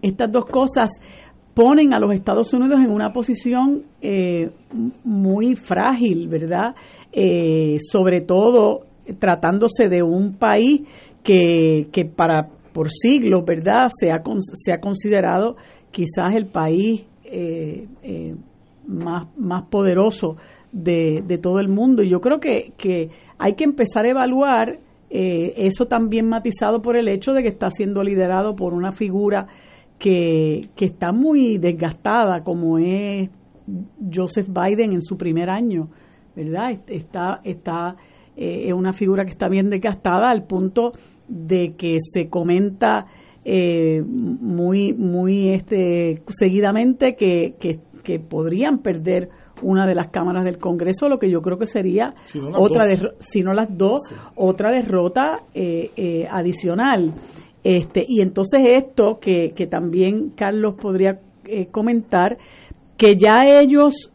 estas 0.00 0.32
dos 0.32 0.46
cosas 0.46 0.90
ponen 1.54 1.92
a 1.92 2.00
los 2.00 2.14
Estados 2.14 2.52
Unidos 2.54 2.80
en 2.82 2.90
una 2.90 3.12
posición 3.12 3.84
eh, 4.00 4.50
muy 5.04 5.54
frágil, 5.54 6.28
¿verdad? 6.28 6.74
Eh, 7.12 7.76
sobre 7.78 8.22
todo 8.22 8.86
tratándose 9.18 9.88
de 9.88 10.02
un 10.02 10.36
país 10.36 10.82
que, 11.22 11.88
que 11.92 12.06
para 12.06 12.48
por 12.72 12.90
siglos, 12.90 13.44
¿verdad? 13.44 13.88
Se 13.94 14.10
ha, 14.10 14.22
se 14.54 14.72
ha 14.72 14.80
considerado 14.80 15.56
quizás 15.90 16.34
el 16.34 16.46
país 16.46 17.04
eh, 17.34 17.88
eh, 18.02 18.34
más, 18.86 19.26
más 19.38 19.62
poderoso 19.70 20.36
de, 20.70 21.22
de, 21.26 21.38
todo 21.38 21.60
el 21.60 21.68
mundo. 21.68 22.02
Y 22.02 22.10
yo 22.10 22.20
creo 22.20 22.40
que, 22.40 22.74
que 22.76 23.08
hay 23.38 23.54
que 23.54 23.64
empezar 23.64 24.04
a 24.04 24.10
evaluar 24.10 24.80
eh, 25.08 25.54
eso 25.56 25.86
también 25.86 26.28
matizado 26.28 26.82
por 26.82 26.96
el 26.96 27.08
hecho 27.08 27.32
de 27.32 27.42
que 27.42 27.48
está 27.48 27.70
siendo 27.70 28.02
liderado 28.02 28.54
por 28.54 28.74
una 28.74 28.92
figura 28.92 29.46
que, 29.98 30.68
que 30.76 30.84
está 30.84 31.12
muy 31.12 31.56
desgastada, 31.56 32.44
como 32.44 32.76
es 32.76 33.30
Joseph 34.12 34.48
Biden 34.48 34.92
en 34.92 35.00
su 35.00 35.16
primer 35.16 35.48
año, 35.48 35.88
¿verdad? 36.36 36.72
Está, 36.86 37.40
está 37.44 37.96
es 38.36 38.72
una 38.72 38.92
figura 38.92 39.24
que 39.24 39.30
está 39.30 39.48
bien 39.48 39.70
desgastada 39.70 40.30
al 40.30 40.44
punto 40.44 40.92
de 41.28 41.76
que 41.76 41.96
se 42.00 42.28
comenta 42.28 43.06
eh, 43.44 44.02
muy, 44.06 44.92
muy 44.92 45.50
este, 45.50 46.22
seguidamente 46.28 47.16
que, 47.16 47.54
que, 47.58 47.80
que, 48.02 48.20
podrían 48.20 48.78
perder 48.78 49.30
una 49.62 49.86
de 49.86 49.94
las 49.94 50.08
cámaras 50.08 50.44
del 50.44 50.58
Congreso, 50.58 51.08
lo 51.08 51.18
que 51.18 51.30
yo 51.30 51.40
creo 51.42 51.58
que 51.58 51.66
sería 51.66 52.14
si 52.22 52.40
no 52.40 52.50
otra, 52.54 52.86
si 53.20 53.42
no 53.42 53.52
las 53.52 53.76
dos, 53.76 54.02
sí. 54.08 54.14
otra 54.36 54.70
derrota 54.72 55.40
eh, 55.54 55.90
eh, 55.96 56.26
adicional. 56.30 57.14
Este, 57.64 58.04
y 58.08 58.20
entonces 58.20 58.60
esto 58.64 59.18
que, 59.20 59.52
que 59.54 59.66
también 59.66 60.30
Carlos 60.30 60.74
podría 60.80 61.20
eh, 61.44 61.66
comentar, 61.66 62.38
que 62.96 63.16
ya 63.16 63.60
ellos 63.60 64.10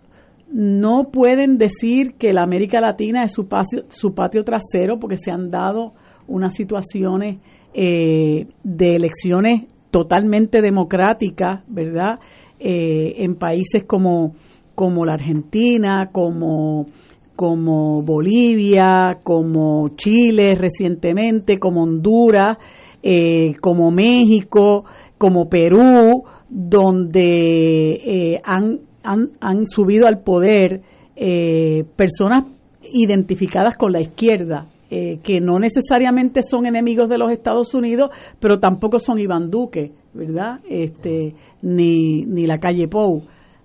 no 0.50 1.10
pueden 1.12 1.58
decir 1.58 2.14
que 2.18 2.32
la 2.34 2.44
América 2.44 2.80
Latina 2.80 3.24
es 3.24 3.34
su 3.34 3.48
patio, 3.48 3.84
su 3.90 4.14
patio 4.14 4.44
trasero 4.44 4.98
porque 5.00 5.18
se 5.18 5.32
han 5.32 5.50
dado 5.50 5.94
unas 6.28 6.56
situaciones 6.56 7.42
eh, 7.80 8.48
de 8.64 8.96
elecciones 8.96 9.66
totalmente 9.92 10.62
democráticas, 10.62 11.64
¿verdad? 11.68 12.20
Eh, 12.60 13.14
en 13.18 13.36
países 13.36 13.84
como, 13.86 14.34
como 14.74 15.06
la 15.06 15.14
Argentina, 15.14 16.10
como, 16.12 16.88
como 17.36 18.02
Bolivia, 18.02 19.12
como 19.24 19.90
Chile 19.96 20.56
recientemente, 20.56 21.60
como 21.60 21.84
Honduras, 21.84 22.58
eh, 23.04 23.54
como 23.62 23.92
México, 23.92 24.84
como 25.20 25.48
Perú, 25.48 26.24
donde 26.50 27.92
eh, 27.92 28.42
han, 28.44 28.80
han, 29.04 29.34
han, 29.40 29.68
subido 29.68 30.08
al 30.08 30.22
poder 30.24 30.82
eh, 31.16 31.86
personas 31.96 32.46
identificadas 32.92 33.78
con 33.78 33.92
la 33.92 34.02
izquierda, 34.02 34.66
eh, 34.90 35.20
que 35.24 35.42
no 35.42 35.60
necesariamente 35.60 36.42
son 36.42 36.66
enemigos 36.66 37.10
de 37.10 37.18
los 37.18 37.32
Estados 37.32 37.74
Unidos, 37.74 38.12
pero 38.40 38.60
tampoco 38.60 39.00
son 39.00 39.20
Iván 39.20 39.50
Duque, 39.50 39.92
¿verdad? 40.14 40.60
Este, 40.70 41.36
ni, 41.62 42.26
ni 42.26 42.48
la 42.48 42.58
calle 42.58 42.88
Pou. 42.88 43.24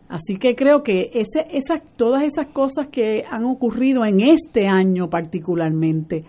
Así 0.08 0.36
que 0.36 0.54
creo 0.54 0.82
que 0.82 1.10
ese, 1.14 1.46
esas, 1.52 1.80
todas 1.96 2.24
esas 2.24 2.48
cosas 2.48 2.88
que 2.88 3.24
han 3.30 3.44
ocurrido 3.44 4.04
en 4.04 4.20
este 4.20 4.66
año 4.66 5.08
particularmente, 5.08 6.24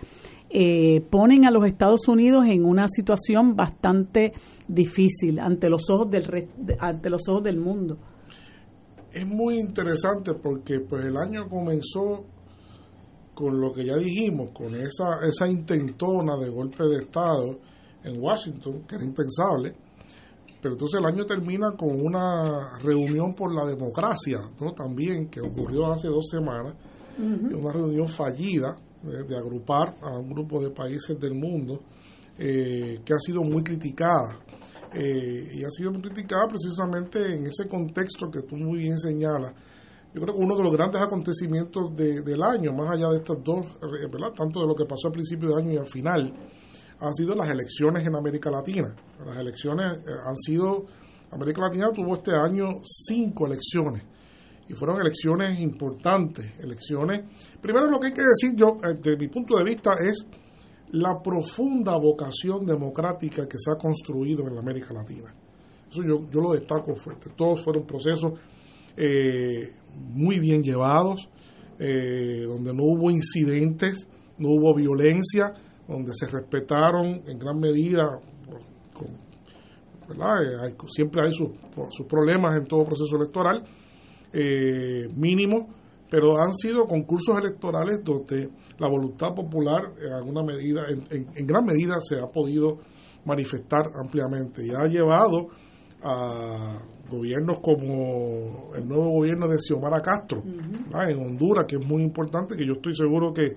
eh, 0.55 1.01
ponen 1.09 1.45
a 1.45 1.51
los 1.51 1.65
Estados 1.65 2.07
Unidos 2.07 2.45
en 2.47 2.63
una 2.63 2.87
situación 2.87 3.55
bastante 3.55 4.33
difícil 4.67 5.39
ante 5.39 5.67
los 5.67 5.89
ojos 5.89 6.11
del 6.11 6.47
ante 6.79 7.09
los 7.09 7.27
ojos 7.27 7.43
del 7.43 7.57
mundo. 7.57 7.97
Es 9.11 9.25
muy 9.25 9.57
interesante 9.57 10.35
porque 10.35 10.79
pues 10.79 11.05
el 11.05 11.17
año 11.17 11.49
comenzó 11.49 12.25
con 13.33 13.59
lo 13.59 13.71
que 13.73 13.85
ya 13.85 13.95
dijimos, 13.95 14.49
con 14.53 14.75
esa 14.75 15.25
esa 15.27 15.47
intentona 15.47 16.37
de 16.37 16.49
golpe 16.49 16.83
de 16.83 16.99
estado 16.99 17.59
en 18.03 18.21
Washington, 18.21 18.83
que 18.87 18.95
era 18.95 19.03
impensable, 19.03 19.75
pero 20.63 20.75
entonces 20.75 20.99
el 20.99 21.05
año 21.05 21.25
termina 21.25 21.71
con 21.77 21.89
una 22.01 22.77
reunión 22.79 23.35
por 23.35 23.53
la 23.53 23.65
democracia, 23.65 24.39
¿no? 24.61 24.71
También, 24.73 25.27
que 25.27 25.41
ocurrió 25.41 25.91
hace 25.91 26.07
dos 26.07 26.25
semanas, 26.29 26.75
una 27.17 27.71
reunión 27.71 28.07
fallida 28.07 28.75
eh, 29.03 29.23
de 29.27 29.37
agrupar 29.37 29.97
a 30.01 30.17
un 30.17 30.29
grupo 30.29 30.61
de 30.61 30.71
países 30.71 31.19
del 31.19 31.33
mundo 31.33 31.81
eh, 32.39 32.99
que 33.03 33.13
ha 33.13 33.19
sido 33.19 33.43
muy 33.43 33.61
criticada. 33.61 34.39
Eh, 34.93 35.49
y 35.55 35.63
ha 35.65 35.69
sido 35.69 35.91
muy 35.91 36.01
criticada 36.01 36.47
precisamente 36.47 37.35
en 37.35 37.47
ese 37.47 37.67
contexto 37.67 38.31
que 38.31 38.43
tú 38.43 38.55
muy 38.55 38.79
bien 38.79 38.97
señalas. 38.97 39.53
Yo 40.13 40.21
creo 40.21 40.35
que 40.35 40.41
uno 40.41 40.55
de 40.55 40.63
los 40.63 40.71
grandes 40.71 41.01
acontecimientos 41.01 41.95
del 41.95 42.43
año, 42.43 42.71
más 42.71 42.91
allá 42.91 43.09
de 43.09 43.17
estas 43.17 43.43
dos, 43.43 43.65
¿verdad? 44.11 44.31
tanto 44.35 44.61
de 44.61 44.67
lo 44.67 44.75
que 44.75 44.85
pasó 44.85 45.07
al 45.07 45.13
principio 45.13 45.49
de 45.49 45.61
año 45.61 45.71
y 45.73 45.77
al 45.77 45.87
final, 45.87 46.33
han 46.99 47.13
sido 47.13 47.35
las 47.35 47.49
elecciones 47.49 48.05
en 48.05 48.15
América 48.15 48.51
Latina. 48.51 48.95
Las 49.25 49.37
elecciones 49.37 49.99
han 50.23 50.35
sido, 50.35 50.85
América 51.31 51.61
Latina 51.61 51.91
tuvo 51.91 52.15
este 52.15 52.31
año 52.31 52.81
cinco 52.83 53.47
elecciones 53.47 54.03
y 54.69 54.73
fueron 54.73 55.01
elecciones 55.01 55.59
importantes, 55.59 56.53
elecciones. 56.59 57.25
Primero 57.59 57.89
lo 57.89 57.99
que 57.99 58.07
hay 58.07 58.13
que 58.13 58.21
decir 58.21 58.55
yo, 58.55 58.77
desde 58.81 59.17
mi 59.17 59.27
punto 59.27 59.57
de 59.57 59.63
vista, 59.63 59.95
es 59.95 60.25
la 60.91 61.21
profunda 61.21 61.97
vocación 61.97 62.65
democrática 62.65 63.47
que 63.47 63.57
se 63.57 63.71
ha 63.71 63.75
construido 63.75 64.47
en 64.47 64.53
la 64.53 64.61
América 64.61 64.93
Latina. 64.93 65.33
Eso 65.89 66.03
yo, 66.03 66.29
yo 66.29 66.39
lo 66.39 66.53
destaco 66.53 66.95
fuerte. 66.95 67.31
Todos 67.35 67.63
fueron 67.63 67.85
procesos 67.85 68.33
eh, 68.95 69.73
muy 69.95 70.39
bien 70.39 70.63
llevados, 70.63 71.29
eh, 71.79 72.43
donde 72.47 72.73
no 72.73 72.83
hubo 72.83 73.11
incidentes, 73.11 74.07
no 74.37 74.49
hubo 74.49 74.75
violencia, 74.75 75.53
donde 75.87 76.13
se 76.13 76.27
respetaron 76.27 77.23
en 77.27 77.37
gran 77.37 77.59
medida, 77.59 78.19
¿verdad? 80.07 80.67
Eh, 80.69 80.75
siempre 80.87 81.25
hay 81.25 81.33
sus, 81.33 81.49
problemas 82.07 82.55
en 82.57 82.65
todo 82.65 82.83
proceso 82.85 83.15
electoral, 83.15 83.63
eh, 84.31 85.07
mínimo, 85.15 85.69
pero 86.09 86.39
han 86.39 86.53
sido 86.53 86.85
concursos 86.85 87.37
electorales 87.37 88.03
donde 88.03 88.49
la 88.77 88.87
voluntad 88.87 89.33
popular 89.33 89.93
en 89.99 90.13
alguna 90.13 90.43
medida, 90.43 90.83
en, 90.89 91.47
gran 91.47 91.65
medida 91.65 91.99
se 92.01 92.19
ha 92.19 92.27
podido 92.27 92.77
manifestar 93.25 93.89
ampliamente 93.95 94.65
y 94.65 94.71
ha 94.71 94.85
llevado 94.87 95.47
a 96.03 96.79
gobiernos 97.13 97.59
como 97.59 98.71
el 98.75 98.87
nuevo 98.87 99.09
gobierno 99.11 99.47
de 99.47 99.57
Xiomara 99.59 100.01
Castro 100.01 100.43
en 100.43 101.19
Honduras, 101.19 101.65
que 101.67 101.75
es 101.75 101.85
muy 101.85 102.03
importante, 102.03 102.55
que 102.55 102.65
yo 102.65 102.73
estoy 102.73 102.95
seguro 102.95 103.33
que 103.33 103.55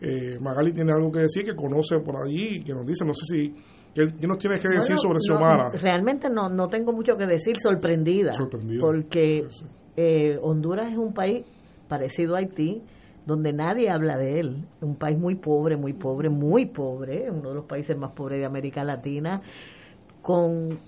eh, 0.00 0.38
Magali 0.40 0.72
tiene 0.72 0.92
algo 0.92 1.12
que 1.12 1.20
decir, 1.20 1.44
que 1.44 1.54
conoce 1.54 2.00
por 2.00 2.16
allí, 2.16 2.62
que 2.62 2.72
nos 2.72 2.86
dice, 2.86 3.04
no 3.04 3.14
sé 3.14 3.26
si 3.26 3.54
¿Qué, 3.94 4.26
nos 4.26 4.38
tienes 4.38 4.60
que 4.60 4.68
decir 4.68 4.96
sobre 4.98 5.20
Xiomara? 5.20 5.70
realmente 5.70 6.28
no, 6.28 6.48
no 6.48 6.68
tengo 6.68 6.92
mucho 6.92 7.16
que 7.16 7.26
decir, 7.26 7.56
sorprendida. 7.62 8.32
sorprendida. 8.32 8.80
Porque 8.80 9.46
eh, 9.96 10.36
Honduras 10.42 10.90
es 10.90 10.98
un 10.98 11.14
país 11.14 11.46
parecido 11.88 12.34
a 12.34 12.38
Haití, 12.38 12.82
donde 13.24 13.52
nadie 13.52 13.90
habla 13.90 14.18
de 14.18 14.40
él. 14.40 14.64
Un 14.80 14.96
país 14.96 15.16
muy 15.16 15.36
pobre, 15.36 15.76
muy 15.76 15.92
pobre, 15.92 16.28
muy 16.28 16.66
pobre, 16.66 17.30
uno 17.30 17.50
de 17.50 17.54
los 17.54 17.66
países 17.66 17.96
más 17.96 18.12
pobres 18.12 18.40
de 18.40 18.46
América 18.46 18.82
Latina, 18.82 19.40
con, 20.22 20.80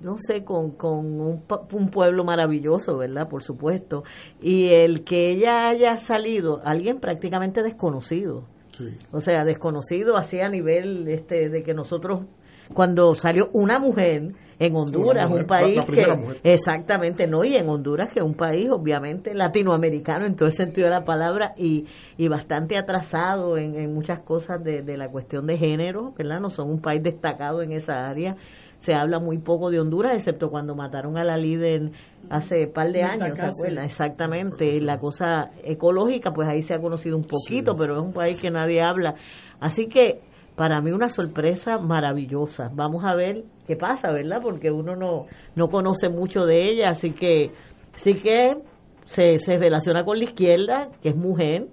no 0.00 0.16
sé, 0.18 0.44
con, 0.44 0.72
con 0.72 1.20
un, 1.20 1.42
un, 1.72 1.90
pueblo 1.90 2.24
maravilloso, 2.24 2.98
¿verdad? 2.98 3.28
Por 3.28 3.42
supuesto. 3.42 4.04
Y 4.40 4.68
el 4.68 5.04
que 5.04 5.30
ella 5.30 5.68
haya 5.68 5.96
salido, 5.96 6.60
alguien 6.64 7.00
prácticamente 7.00 7.62
desconocido. 7.62 8.44
O 9.12 9.20
sea, 9.20 9.44
desconocido 9.44 10.16
así 10.16 10.40
a 10.40 10.48
nivel 10.48 11.06
este 11.08 11.50
de 11.50 11.62
que 11.62 11.74
nosotros, 11.74 12.22
cuando 12.72 13.12
salió 13.14 13.50
una 13.52 13.78
mujer, 13.78 14.32
en 14.60 14.76
Honduras, 14.76 15.30
un 15.30 15.46
país 15.46 15.80
que 15.84 16.04
exactamente 16.44 17.26
no 17.26 17.44
y 17.44 17.56
en 17.56 17.66
Honduras 17.68 18.10
que 18.12 18.20
es 18.20 18.24
un 18.24 18.34
país 18.34 18.68
obviamente 18.70 19.34
latinoamericano 19.34 20.26
en 20.26 20.36
todo 20.36 20.48
el 20.48 20.54
sentido 20.54 20.86
de 20.86 20.90
la 20.90 21.04
palabra 21.04 21.54
y, 21.56 21.86
y 22.18 22.28
bastante 22.28 22.76
atrasado 22.76 23.56
en, 23.56 23.92
muchas 23.94 24.20
cosas 24.20 24.62
de, 24.62 24.82
de, 24.82 24.98
la 24.98 25.08
cuestión 25.08 25.46
de 25.46 25.56
género, 25.56 26.12
¿verdad? 26.16 26.40
No 26.40 26.50
son 26.50 26.70
un 26.70 26.82
país 26.82 27.02
destacado 27.02 27.62
en 27.62 27.72
esa 27.72 28.06
área. 28.06 28.36
Se 28.80 28.94
habla 28.94 29.18
muy 29.18 29.38
poco 29.38 29.70
de 29.70 29.78
Honduras, 29.78 30.16
excepto 30.16 30.50
cuando 30.50 30.74
mataron 30.74 31.16
a 31.16 31.24
la 31.24 31.36
líder 31.36 31.92
hace 32.28 32.66
par 32.66 32.92
de 32.92 33.02
años, 33.02 33.38
¿se 33.38 33.46
acuerdan? 33.46 33.84
Exactamente. 33.84 34.66
Y 34.66 34.80
la 34.80 34.98
cosa 34.98 35.50
ecológica, 35.62 36.32
pues 36.32 36.48
ahí 36.48 36.62
se 36.62 36.74
ha 36.74 36.80
conocido 36.80 37.16
un 37.16 37.24
poquito, 37.24 37.76
pero 37.76 37.96
es 37.96 38.02
un 38.02 38.12
país 38.12 38.40
que 38.40 38.50
nadie 38.50 38.82
habla. 38.82 39.14
Así 39.60 39.86
que 39.86 40.20
para 40.56 40.80
mí 40.80 40.92
una 40.92 41.08
sorpresa 41.08 41.78
maravillosa. 41.78 42.70
Vamos 42.74 43.04
a 43.04 43.14
ver 43.14 43.44
qué 43.66 43.76
pasa, 43.76 44.12
¿verdad? 44.12 44.40
Porque 44.42 44.70
uno 44.70 44.94
no, 44.96 45.26
no 45.54 45.68
conoce 45.68 46.08
mucho 46.08 46.44
de 46.44 46.68
ella, 46.70 46.88
así 46.90 47.12
que 47.12 47.52
sí 47.96 48.14
que 48.14 48.56
se, 49.06 49.38
se 49.38 49.58
relaciona 49.58 50.04
con 50.04 50.18
la 50.18 50.24
izquierda, 50.24 50.88
que 51.02 51.10
es 51.10 51.16
mujer, 51.16 51.68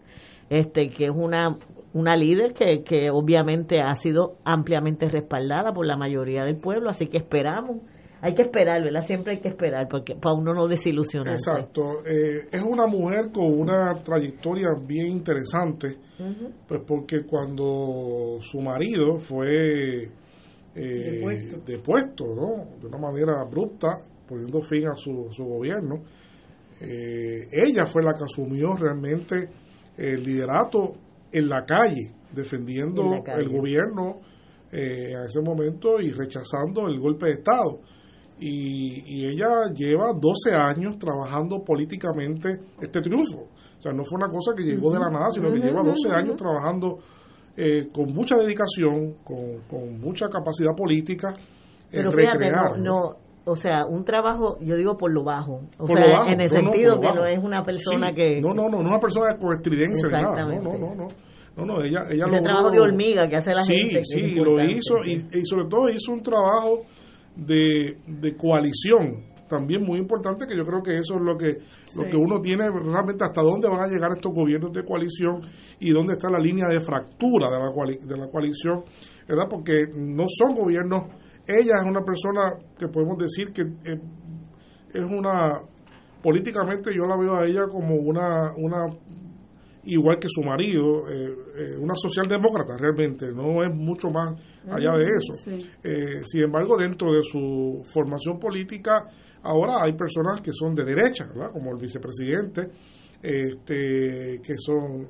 este 0.49 0.89
que 0.89 1.05
es 1.05 1.11
una 1.11 1.57
una 1.93 2.15
líder 2.15 2.53
que, 2.53 2.83
que 2.83 3.09
obviamente 3.09 3.79
ha 3.81 3.93
sido 3.95 4.37
ampliamente 4.43 5.05
respaldada 5.05 5.73
por 5.73 5.85
la 5.85 5.97
mayoría 5.97 6.43
del 6.43 6.57
pueblo, 6.57 6.89
así 6.89 7.07
que 7.07 7.17
esperamos 7.17 7.77
hay 8.21 8.33
que 8.33 8.41
esperar, 8.41 8.83
¿verdad? 8.83 9.05
Siempre 9.05 9.33
hay 9.33 9.39
que 9.39 9.49
esperar 9.49 9.87
porque 9.87 10.15
para 10.15 10.33
uno 10.33 10.53
no 10.53 10.67
desilusionar. 10.67 11.33
Exacto. 11.33 12.03
Eh, 12.05 12.47
es 12.51 12.63
una 12.63 12.87
mujer 12.87 13.31
con 13.31 13.45
una 13.45 13.93
trayectoria 14.03 14.69
bien 14.85 15.07
interesante, 15.07 15.97
pues 16.67 16.81
porque 16.85 17.25
cuando 17.25 18.39
su 18.41 18.59
marido 18.59 19.19
fue 19.19 20.09
eh, 20.75 21.61
depuesto. 21.65 22.25
¿no? 22.25 22.79
De 22.79 22.87
una 22.87 22.97
manera 22.97 23.39
abrupta, 23.39 24.01
poniendo 24.27 24.61
fin 24.61 24.87
a 24.87 24.95
su, 24.95 25.27
su 25.31 25.43
gobierno, 25.43 26.03
eh, 26.81 27.47
ella 27.51 27.85
fue 27.85 28.03
la 28.03 28.13
que 28.13 28.23
asumió 28.23 28.75
realmente 28.75 29.49
el 29.95 30.23
liderato 30.23 30.93
en 31.31 31.49
la 31.49 31.65
calle, 31.65 32.13
defendiendo 32.31 33.23
el 33.25 33.49
gobierno 33.49 34.21
a 34.71 35.25
ese 35.25 35.41
momento 35.41 35.99
y 35.99 36.11
rechazando 36.11 36.87
el 36.87 36.99
golpe 36.99 37.27
de 37.27 37.31
Estado 37.33 37.79
y, 38.39 39.25
ella 39.25 39.71
lleva 39.73 40.13
12 40.13 40.53
años 40.53 40.97
trabajando 40.99 41.63
políticamente 41.63 42.59
este 42.79 43.01
triunfo. 43.01 43.47
O 43.77 43.81
sea, 43.81 43.93
no 43.93 44.03
fue 44.03 44.17
una 44.17 44.27
cosa 44.27 44.53
que 44.55 44.63
llegó 44.63 44.91
de 44.91 44.99
la 44.99 45.09
nada, 45.09 45.29
sino 45.31 45.51
que 45.51 45.59
lleva 45.59 45.83
12 45.83 46.09
años 46.09 46.35
trabajando 46.35 46.99
eh, 47.55 47.89
con 47.91 48.13
mucha 48.13 48.35
dedicación, 48.35 49.17
con, 49.23 49.99
mucha 49.99 50.29
capacidad 50.29 50.75
política, 50.75 51.33
Pero 51.89 52.11
recrear. 52.11 52.79
no, 52.79 53.17
o 53.47 53.55
sea, 53.55 53.85
un 53.85 54.03
trabajo, 54.03 54.57
yo 54.59 54.75
digo 54.75 54.97
por 54.97 55.11
lo 55.11 55.23
bajo. 55.23 55.61
O 55.77 55.87
sea, 55.87 56.27
en 56.27 56.41
el 56.41 56.49
sentido 56.49 56.99
que 56.99 57.07
no 57.07 57.25
es 57.25 57.41
una 57.41 57.63
persona 57.63 58.13
que. 58.13 58.41
No, 58.41 58.53
no, 58.53 58.69
no, 58.69 58.83
no 58.83 58.89
una 58.89 58.99
persona 58.99 59.37
con 59.37 59.55
estridencia. 59.55 60.07
Exactamente. 60.07 60.63
No, 60.63 60.77
no, 60.77 60.95
no, 60.95 61.07
no. 61.55 61.65
No, 61.65 61.81
ella, 61.81 62.05
ella 62.11 62.25
Ese 62.27 62.41
trabajo 62.41 62.69
de 62.69 62.79
hormiga 62.79 63.27
que 63.27 63.37
hace 63.37 63.51
la 63.51 63.63
gente. 63.63 64.03
Sí, 64.03 64.33
sí, 64.33 64.35
lo 64.35 64.63
hizo 64.63 65.03
y, 65.03 65.25
y 65.33 65.45
sobre 65.45 65.65
todo 65.65 65.89
hizo 65.89 66.11
un 66.11 66.21
trabajo 66.21 66.83
de, 67.35 67.97
de 68.05 68.37
coalición 68.37 69.23
también 69.47 69.83
muy 69.83 69.97
importante 69.97 70.45
que 70.45 70.55
yo 70.55 70.65
creo 70.65 70.83
que 70.83 70.97
eso 70.97 71.15
es 71.15 71.21
lo 71.21 71.37
que 71.37 71.57
lo 71.95 72.03
que 72.03 72.17
uno 72.17 72.41
tiene 72.41 72.69
realmente 72.69 73.23
hasta 73.23 73.41
dónde 73.41 73.69
van 73.69 73.81
a 73.81 73.87
llegar 73.87 74.11
estos 74.11 74.33
gobiernos 74.33 74.73
de 74.73 74.83
coalición 74.83 75.39
y 75.79 75.91
dónde 75.91 76.13
está 76.13 76.29
la 76.29 76.37
línea 76.37 76.67
de 76.67 76.81
fractura 76.81 77.49
de 77.49 77.57
la, 77.57 77.97
de 78.01 78.17
la 78.17 78.27
coalición 78.27 78.83
verdad 79.27 79.47
porque 79.49 79.87
no 79.95 80.25
son 80.27 80.53
gobiernos 80.53 81.03
ella 81.47 81.73
es 81.81 81.85
una 81.85 82.03
persona 82.03 82.53
que 82.77 82.87
podemos 82.87 83.17
decir 83.17 83.51
que 83.51 83.61
eh, 83.61 83.99
es 84.93 85.03
una 85.03 85.61
políticamente 86.21 86.93
yo 86.93 87.05
la 87.05 87.17
veo 87.17 87.35
a 87.35 87.45
ella 87.45 87.67
como 87.67 87.95
una 87.95 88.53
una 88.57 88.87
igual 89.87 90.19
que 90.19 90.27
su 90.29 90.41
marido, 90.41 91.09
eh, 91.09 91.35
eh, 91.55 91.77
una 91.77 91.95
socialdemócrata 91.95 92.77
realmente, 92.77 93.31
no 93.31 93.63
es 93.63 93.73
mucho 93.73 94.09
más 94.09 94.33
allá 94.69 94.97
de 94.97 95.05
eso. 95.05 95.49
Eh, 95.83 96.23
sin 96.25 96.43
embargo, 96.43 96.77
dentro 96.77 97.11
de 97.13 97.21
su 97.23 97.81
formación 97.93 98.37
política, 98.37 99.07
ahora 99.43 99.83
hay 99.83 99.93
personas 99.93 100.41
que 100.41 100.51
son 100.51 100.75
de 100.75 100.83
derecha, 100.83 101.29
como 101.29 101.71
el 101.71 101.81
vicepresidente, 101.81 102.69
este, 103.21 104.41
que 104.43 104.55
son 104.57 105.07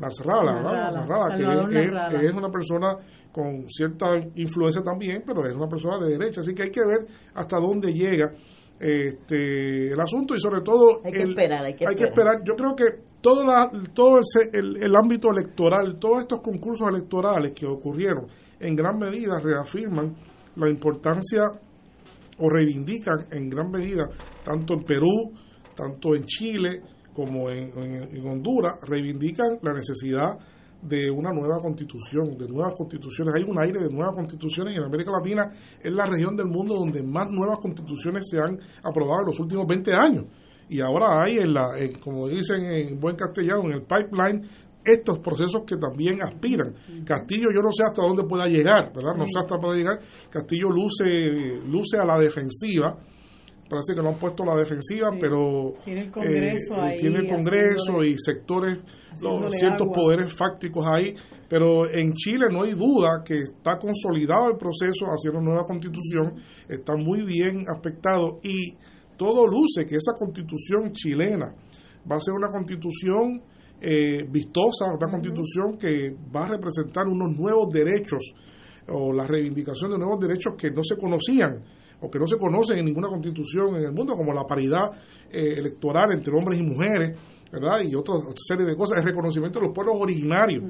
Nasrallah, 0.00 1.36
que, 1.36 2.26
es 2.26 2.32
una 2.34 2.50
persona 2.50 2.96
con 3.30 3.68
cierta 3.68 4.16
influencia 4.34 4.82
también, 4.82 5.22
pero 5.26 5.46
es 5.46 5.54
una 5.54 5.68
persona 5.68 5.98
de 6.04 6.18
derecha, 6.18 6.40
así 6.40 6.54
que 6.54 6.64
hay 6.64 6.70
que 6.70 6.84
ver 6.84 7.06
hasta 7.34 7.58
dónde 7.58 7.92
llega 7.92 8.32
este, 8.78 9.92
el 9.92 10.00
asunto 10.00 10.34
y 10.34 10.40
sobre 10.40 10.62
todo 10.62 11.02
hay 11.04 11.12
que 11.12 11.22
esperar, 11.22 11.64
hay 11.64 11.74
que, 11.74 11.84
esperar. 11.84 12.40
Yo 12.44 12.54
creo 12.54 12.74
que 12.74 12.84
todo, 13.20 13.44
todo 13.92 14.18
el, 14.52 14.82
el, 14.82 14.96
ámbito 14.96 15.30
electoral, 15.30 15.98
todos 15.98 16.22
estos 16.22 16.40
concursos 16.40 16.88
electorales 16.88 17.52
que 17.52 17.66
ocurrieron, 17.66 18.26
en 18.58 18.74
gran 18.74 18.98
medida 18.98 19.38
reafirman 19.38 20.14
la 20.56 20.68
importancia 20.68 21.42
o 22.38 22.48
reivindican 22.48 23.26
en 23.30 23.50
gran 23.50 23.70
medida, 23.70 24.08
tanto 24.42 24.74
en 24.74 24.84
Perú, 24.84 25.32
tanto 25.74 26.14
en 26.14 26.24
Chile 26.24 26.80
como 27.24 27.50
en, 27.50 27.70
en 27.76 28.26
Honduras, 28.26 28.76
reivindican 28.82 29.58
la 29.62 29.72
necesidad 29.72 30.38
de 30.82 31.10
una 31.10 31.30
nueva 31.32 31.58
constitución, 31.60 32.36
de 32.38 32.48
nuevas 32.48 32.74
constituciones. 32.74 33.34
Hay 33.34 33.42
un 33.42 33.58
aire 33.58 33.80
de 33.80 33.90
nuevas 33.90 34.14
constituciones 34.14 34.74
y 34.74 34.78
en 34.78 34.84
América 34.84 35.10
Latina 35.10 35.52
es 35.80 35.92
la 35.92 36.06
región 36.06 36.36
del 36.36 36.46
mundo 36.46 36.74
donde 36.74 37.02
más 37.02 37.30
nuevas 37.30 37.58
constituciones 37.58 38.28
se 38.28 38.38
han 38.38 38.58
aprobado 38.82 39.20
en 39.20 39.26
los 39.26 39.40
últimos 39.40 39.66
20 39.66 39.92
años. 39.92 40.24
Y 40.68 40.80
ahora 40.80 41.22
hay, 41.22 41.38
en 41.38 41.52
la, 41.52 41.70
como 42.02 42.28
dicen 42.28 42.64
en 42.64 42.98
buen 42.98 43.16
castellano, 43.16 43.64
en 43.64 43.72
el 43.72 43.82
pipeline 43.82 44.42
estos 44.84 45.18
procesos 45.18 45.62
que 45.66 45.76
también 45.76 46.22
aspiran. 46.22 46.74
Castillo 47.04 47.48
yo 47.54 47.60
no 47.60 47.70
sé 47.70 47.84
hasta 47.84 48.02
dónde 48.02 48.24
pueda 48.24 48.46
llegar, 48.46 48.92
¿verdad? 48.94 49.14
No 49.16 49.24
sé 49.26 49.38
hasta 49.40 49.56
dónde 49.56 49.66
pueda 49.66 49.76
llegar. 49.76 49.98
Castillo 50.30 50.70
luce, 50.70 51.60
luce 51.66 51.98
a 51.98 52.04
la 52.06 52.18
defensiva 52.18 52.96
parece 53.70 53.94
que 53.94 54.02
lo 54.02 54.08
han 54.08 54.18
puesto 54.18 54.42
a 54.42 54.46
la 54.46 54.56
defensiva, 54.56 55.10
pero 55.18 55.74
tiene 55.84 56.02
el 56.02 56.10
Congreso, 56.10 56.84
eh, 56.84 56.96
tiene 56.98 57.18
el 57.20 57.28
Congreso 57.28 58.02
y 58.02 58.16
sectores, 58.18 58.78
los, 59.22 59.54
ciertos 59.54 59.86
poderes 59.94 60.34
fácticos 60.34 60.84
ahí, 60.86 61.14
pero 61.48 61.88
en 61.88 62.12
Chile 62.12 62.46
no 62.50 62.64
hay 62.64 62.72
duda 62.74 63.22
que 63.24 63.38
está 63.38 63.78
consolidado 63.78 64.48
el 64.50 64.56
proceso 64.56 65.06
hacia 65.06 65.30
una 65.30 65.40
nueva 65.40 65.62
constitución, 65.62 66.34
está 66.68 66.96
muy 66.96 67.22
bien 67.22 67.64
aspectado 67.72 68.40
y 68.42 68.74
todo 69.16 69.46
luce 69.46 69.86
que 69.86 69.94
esa 69.94 70.12
constitución 70.18 70.92
chilena 70.92 71.54
va 72.10 72.16
a 72.16 72.20
ser 72.20 72.34
una 72.34 72.48
constitución 72.48 73.40
eh, 73.80 74.26
vistosa, 74.28 74.86
una 74.92 75.08
constitución 75.08 75.78
que 75.78 76.16
va 76.34 76.46
a 76.46 76.48
representar 76.48 77.06
unos 77.06 77.28
nuevos 77.38 77.68
derechos 77.72 78.34
o 78.88 79.12
la 79.12 79.26
reivindicación 79.28 79.92
de 79.92 79.98
nuevos 79.98 80.18
derechos 80.18 80.54
que 80.58 80.70
no 80.70 80.82
se 80.82 80.96
conocían 80.96 81.62
o 82.00 82.10
que 82.10 82.18
no 82.18 82.26
se 82.26 82.36
conocen 82.36 82.78
en 82.78 82.86
ninguna 82.86 83.08
constitución 83.08 83.76
en 83.76 83.84
el 83.84 83.92
mundo, 83.92 84.14
como 84.14 84.32
la 84.32 84.44
paridad 84.44 84.90
eh, 85.30 85.54
electoral 85.58 86.12
entre 86.12 86.34
hombres 86.34 86.60
y 86.60 86.62
mujeres, 86.62 87.18
¿verdad? 87.52 87.82
Y 87.82 87.94
otra, 87.94 88.14
serie 88.36 88.64
de 88.64 88.76
cosas, 88.76 88.98
el 88.98 89.04
reconocimiento 89.04 89.58
de 89.58 89.66
los 89.66 89.74
pueblos 89.74 89.96
originarios 89.98 90.62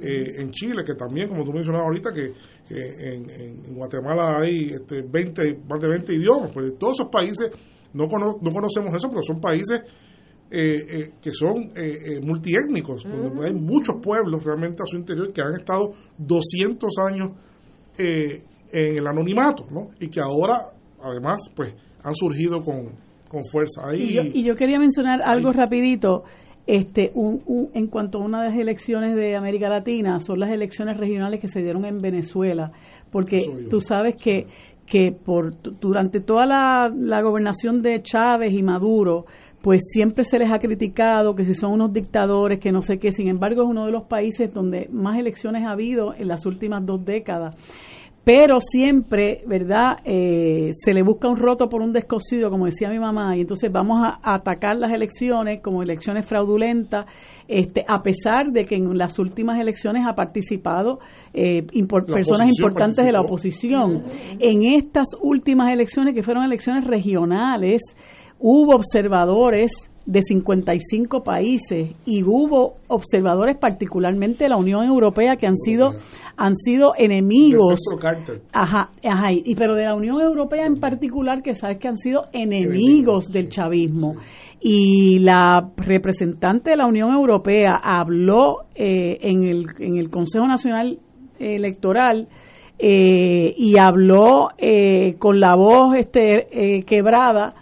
eh, 0.00 0.34
en 0.38 0.50
Chile, 0.50 0.84
que 0.84 0.94
también, 0.94 1.28
como 1.28 1.44
tú 1.44 1.52
mencionabas 1.52 1.86
ahorita, 1.86 2.12
que, 2.12 2.32
en, 2.70 3.74
Guatemala 3.74 4.38
hay 4.38 4.70
este, 4.70 5.02
20, 5.02 5.60
más 5.68 5.80
de 5.80 5.88
20 5.88 6.14
idiomas, 6.14 6.50
pues 6.52 6.76
todos 6.78 7.00
esos 7.00 7.10
países 7.10 7.48
no, 7.94 8.06
no 8.06 8.52
conocemos 8.52 8.94
eso, 8.94 9.08
pero 9.08 9.22
son 9.22 9.40
países 9.40 9.80
eh, 10.50 11.12
que 11.20 11.32
son 11.32 11.72
multiétnicos, 12.22 13.04
donde 13.04 13.46
hay 13.46 13.54
muchos 13.54 13.96
pueblos 14.02 14.44
realmente 14.44 14.82
a 14.82 14.86
su 14.86 14.96
interior 14.96 15.32
que 15.32 15.40
han 15.40 15.54
estado 15.54 15.92
200 16.18 16.90
años 17.06 17.32
eh, 17.98 18.44
en 18.72 18.98
el 18.98 19.06
anonimato, 19.06 19.66
¿no? 19.70 19.88
Y 20.00 20.08
que 20.08 20.20
ahora, 20.20 20.70
además, 21.02 21.50
pues 21.54 21.74
han 22.02 22.14
surgido 22.14 22.60
con, 22.60 22.90
fuerza. 23.50 23.82
Ahí, 23.88 24.18
y, 24.34 24.42
yo, 24.42 24.54
quería 24.54 24.78
mencionar 24.78 25.20
algo 25.22 25.52
rapidito. 25.52 26.24
Este, 26.66 27.12
un, 27.14 27.70
en 27.72 27.86
cuanto 27.86 28.18
a 28.18 28.24
una 28.24 28.42
de 28.42 28.50
las 28.50 28.58
elecciones 28.58 29.16
de 29.16 29.36
América 29.36 29.68
Latina, 29.68 30.20
son 30.20 30.40
las 30.40 30.50
elecciones 30.50 30.98
regionales 30.98 31.40
que 31.40 31.48
se 31.48 31.62
dieron 31.62 31.86
en 31.86 31.98
Venezuela, 31.98 32.72
porque 33.10 33.38
tú 33.70 33.80
sabes 33.80 34.16
que, 34.16 34.46
que 34.84 35.12
por, 35.12 35.54
durante 35.80 36.20
toda 36.20 36.44
la, 36.44 36.92
la 36.94 37.22
gobernación 37.22 37.80
de 37.80 38.02
Chávez 38.02 38.52
y 38.52 38.62
Maduro, 38.62 39.24
pues 39.62 39.82
siempre 39.90 40.24
se 40.24 40.38
les 40.38 40.52
ha 40.52 40.58
criticado 40.58 41.34
que 41.34 41.44
si 41.44 41.54
son 41.54 41.72
unos 41.72 41.92
dictadores, 41.92 42.60
que 42.60 42.70
no 42.70 42.82
sé 42.82 42.98
qué, 42.98 43.12
sin 43.12 43.28
embargo 43.28 43.62
es 43.62 43.68
uno 43.68 43.86
de 43.86 43.92
los 43.92 44.04
países 44.04 44.52
donde 44.52 44.88
más 44.92 45.18
elecciones 45.18 45.64
ha 45.64 45.72
habido 45.72 46.14
en 46.14 46.28
las 46.28 46.46
últimas 46.46 46.84
dos 46.84 47.04
décadas 47.04 47.56
pero 48.24 48.60
siempre, 48.60 49.42
¿verdad? 49.46 49.96
Eh, 50.04 50.70
se 50.72 50.92
le 50.92 51.02
busca 51.02 51.28
un 51.28 51.36
roto 51.36 51.68
por 51.68 51.80
un 51.80 51.92
descosido, 51.92 52.50
como 52.50 52.66
decía 52.66 52.90
mi 52.90 52.98
mamá, 52.98 53.36
y 53.36 53.40
entonces 53.40 53.72
vamos 53.72 54.02
a, 54.04 54.18
atacar 54.22 54.76
las 54.76 54.92
elecciones 54.92 55.62
como 55.62 55.82
elecciones 55.82 56.26
fraudulentas, 56.26 57.06
este, 57.46 57.84
a 57.88 58.02
pesar 58.02 58.52
de 58.52 58.66
que 58.66 58.74
en 58.74 58.98
las 58.98 59.18
últimas 59.18 59.58
elecciones 59.58 60.04
ha 60.06 60.14
participado 60.14 60.98
eh, 61.32 61.66
personas 62.06 62.50
importantes 62.50 63.04
de 63.04 63.12
la 63.12 63.22
oposición. 63.22 64.02
En 64.38 64.62
estas 64.62 65.08
últimas 65.20 65.72
elecciones, 65.72 66.14
que 66.14 66.22
fueron 66.22 66.44
elecciones 66.44 66.84
regionales, 66.86 67.80
hubo 68.38 68.74
observadores 68.74 69.90
de 70.08 70.22
55 70.22 71.22
países 71.22 71.94
y 72.06 72.22
hubo 72.22 72.76
observadores 72.88 73.58
particularmente 73.58 74.44
de 74.44 74.48
la 74.48 74.56
Unión 74.56 74.82
Europea 74.86 75.36
que 75.36 75.46
han 75.46 75.58
sido 75.58 75.96
han 76.34 76.54
sido 76.56 76.92
enemigos. 76.96 77.78
Ajá, 78.54 78.90
ajá 79.04 79.32
y 79.32 79.54
pero 79.54 79.74
de 79.74 79.84
la 79.84 79.94
Unión 79.94 80.18
Europea 80.22 80.64
en 80.64 80.80
particular 80.80 81.42
que 81.42 81.52
sabes 81.52 81.76
que 81.76 81.88
han 81.88 81.98
sido 81.98 82.24
enemigos 82.32 83.28
del 83.28 83.50
chavismo. 83.50 84.14
Y 84.60 85.18
la 85.18 85.72
representante 85.76 86.70
de 86.70 86.78
la 86.78 86.86
Unión 86.86 87.12
Europea 87.12 87.78
habló 87.82 88.64
eh, 88.74 89.18
en 89.20 89.42
el 89.44 89.66
en 89.78 89.98
el 89.98 90.08
Consejo 90.08 90.46
Nacional 90.46 91.00
Electoral 91.38 92.28
eh, 92.78 93.52
y 93.58 93.76
habló 93.76 94.48
eh, 94.56 95.16
con 95.18 95.38
la 95.38 95.54
voz 95.54 95.96
este 95.98 96.82
quebrada 96.86 97.56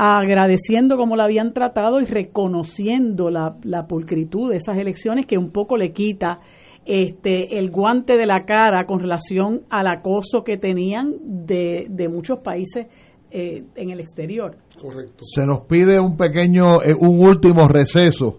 agradeciendo 0.00 0.96
cómo 0.96 1.16
la 1.16 1.24
habían 1.24 1.52
tratado 1.52 2.00
y 2.00 2.04
reconociendo 2.04 3.30
la, 3.30 3.86
pulcritud 3.88 4.50
de 4.50 4.58
esas 4.58 4.78
elecciones 4.78 5.26
que 5.26 5.36
un 5.36 5.50
poco 5.50 5.76
le 5.76 5.92
quita 5.92 6.38
este 6.86 7.58
el 7.58 7.70
guante 7.70 8.16
de 8.16 8.24
la 8.24 8.38
cara 8.38 8.86
con 8.86 9.00
relación 9.00 9.62
al 9.68 9.88
acoso 9.88 10.44
que 10.44 10.56
tenían 10.56 11.16
de, 11.20 11.88
de 11.90 12.08
muchos 12.08 12.38
países 12.40 12.86
eh, 13.32 13.64
en 13.74 13.90
el 13.90 13.98
exterior. 13.98 14.56
Correcto. 14.80 15.24
Se 15.24 15.44
nos 15.44 15.62
pide 15.66 15.98
un 15.98 16.16
pequeño, 16.16 16.80
eh, 16.80 16.94
un 16.94 17.20
último 17.20 17.66
receso 17.66 18.38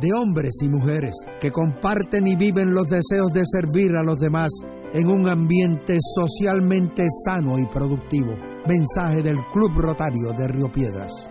de 0.00 0.12
hombres 0.12 0.54
y 0.62 0.68
mujeres 0.68 1.14
que 1.40 1.50
comparten 1.50 2.26
y 2.26 2.36
viven 2.36 2.74
los 2.74 2.88
deseos 2.88 3.32
de 3.32 3.42
servir 3.44 3.94
a 3.96 4.02
los 4.02 4.18
demás 4.18 4.50
en 4.92 5.08
un 5.08 5.28
ambiente 5.28 5.98
socialmente 6.00 7.06
sano 7.24 7.58
y 7.58 7.66
productivo. 7.66 8.34
Mensaje 8.66 9.22
del 9.22 9.36
Club 9.52 9.72
Rotario 9.76 10.32
de 10.36 10.48
Río 10.48 10.70
Piedras. 10.72 11.30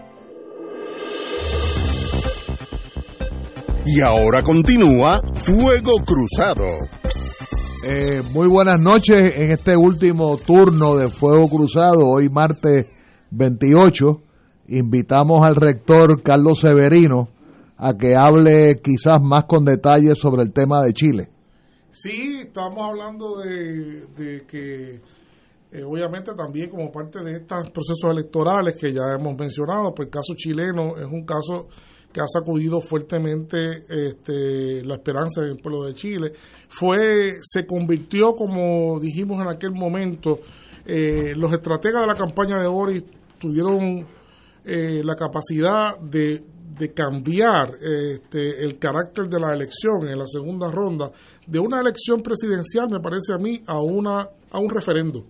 Y 3.86 4.00
ahora 4.02 4.44
continúa 4.44 5.22
Fuego 5.34 5.94
Cruzado. 6.06 6.68
Eh, 7.86 8.22
muy 8.34 8.48
buenas 8.48 8.80
noches 8.80 9.34
en 9.36 9.52
este 9.52 9.76
último 9.76 10.38
turno 10.38 10.96
de 10.96 11.10
Fuego 11.10 11.50
Cruzado, 11.50 12.08
hoy 12.08 12.30
martes 12.30 12.86
28. 13.32 14.22
Invitamos 14.70 15.46
al 15.46 15.58
rector 15.58 16.22
Carlos 16.24 16.62
Severino 16.62 17.28
a 17.84 17.98
que 17.98 18.16
hable 18.16 18.80
quizás 18.82 19.20
más 19.22 19.44
con 19.44 19.66
detalle 19.66 20.16
sobre 20.16 20.44
el 20.44 20.54
tema 20.54 20.82
de 20.84 20.94
Chile. 20.94 21.30
Sí, 21.92 22.40
estamos 22.46 22.82
hablando 22.82 23.42
de, 23.42 24.46
que 24.48 25.02
eh, 25.72 25.84
obviamente 25.84 26.34
también 26.34 26.70
como 26.70 26.90
parte 26.90 27.22
de 27.22 27.34
estos 27.34 27.72
procesos 27.72 28.10
electorales 28.10 28.76
que 28.80 28.94
ya 28.94 29.02
hemos 29.20 29.38
mencionado, 29.38 29.94
pues 29.94 30.08
el 30.08 30.12
caso 30.12 30.34
chileno 30.34 30.98
es 30.98 31.06
un 31.06 31.26
caso 31.26 31.68
que 32.14 32.22
ha 32.22 32.28
sacudido 32.28 32.80
fuertemente 32.80 33.84
este, 33.90 34.82
la 34.84 34.96
esperanza 34.96 35.42
del 35.42 35.58
pueblo 35.58 35.86
de 35.86 35.94
Chile. 35.94 36.32
Fue, 36.70 37.34
se 37.42 37.66
convirtió, 37.66 38.34
como 38.34 38.98
dijimos 39.02 39.42
en 39.42 39.50
aquel 39.50 39.72
momento, 39.72 40.40
eh, 40.86 41.34
los 41.36 41.52
estrategas 41.52 42.02
de 42.02 42.08
la 42.08 42.16
campaña 42.16 42.60
de 42.62 42.68
Boris 42.68 43.04
tuvieron 43.40 44.08
eh, 44.64 45.02
la 45.04 45.16
capacidad 45.16 46.00
de, 46.00 46.42
de 46.78 46.94
cambiar 46.94 47.76
este, 47.76 48.64
el 48.64 48.80
carácter 48.80 49.28
de 49.28 49.40
la 49.40 49.54
elección 49.54 50.08
en 50.08 50.18
la 50.18 50.26
segunda 50.26 50.70
ronda 50.72 51.12
de 51.48 51.60
una 51.60 51.80
elección 51.80 52.22
presidencial, 52.22 52.90
me 52.90 53.00
parece 53.00 53.34
a 53.34 53.38
mí, 53.38 53.62
a, 53.68 53.80
una, 53.80 54.28
a 54.52 54.60
un 54.60 54.70
referendo. 54.70 55.26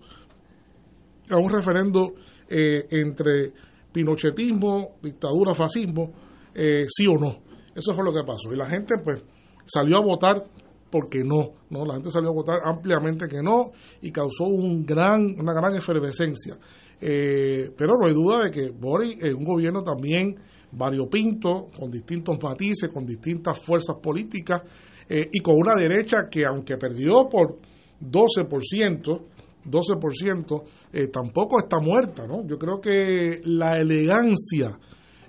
A 1.30 1.36
un 1.36 1.50
referendo 1.50 2.14
eh, 2.48 2.86
entre 2.90 3.52
pinochetismo, 3.92 4.96
dictadura, 5.02 5.54
fascismo, 5.54 6.12
eh, 6.54 6.86
sí 6.88 7.06
o 7.06 7.18
no. 7.18 7.38
Eso 7.74 7.94
fue 7.94 8.04
lo 8.04 8.12
que 8.12 8.24
pasó. 8.26 8.52
Y 8.52 8.56
la 8.56 8.66
gente, 8.66 8.96
pues, 9.02 9.24
salió 9.64 9.98
a 9.98 10.02
votar 10.02 10.44
porque 10.90 11.24
no, 11.24 11.50
no, 11.70 11.84
la 11.84 11.94
gente 11.94 12.10
salió 12.10 12.30
a 12.30 12.34
votar 12.34 12.60
ampliamente 12.64 13.26
que 13.26 13.42
no 13.42 13.72
y 14.00 14.12
causó 14.12 14.44
un 14.44 14.86
gran, 14.86 15.34
una 15.40 15.52
gran 15.52 15.74
efervescencia. 15.74 16.56
Eh, 17.00 17.70
pero 17.76 17.94
no 18.00 18.06
hay 18.06 18.14
duda 18.14 18.44
de 18.44 18.50
que 18.52 18.70
Boris 18.70 19.16
es 19.20 19.34
un 19.34 19.44
gobierno 19.44 19.82
también 19.82 20.36
variopinto, 20.76 21.70
con 21.78 21.90
distintos 21.90 22.36
matices, 22.42 22.90
con 22.90 23.06
distintas 23.06 23.58
fuerzas 23.58 23.96
políticas 24.02 24.62
eh, 25.08 25.28
y 25.32 25.40
con 25.40 25.56
una 25.56 25.74
derecha 25.74 26.28
que 26.30 26.44
aunque 26.44 26.76
perdió 26.76 27.28
por 27.28 27.58
12%, 28.00 29.20
12%, 29.64 30.62
eh, 30.92 31.08
tampoco 31.08 31.58
está 31.58 31.78
muerta, 31.78 32.26
¿no? 32.26 32.46
Yo 32.46 32.58
creo 32.58 32.80
que 32.80 33.40
la 33.44 33.78
elegancia 33.78 34.78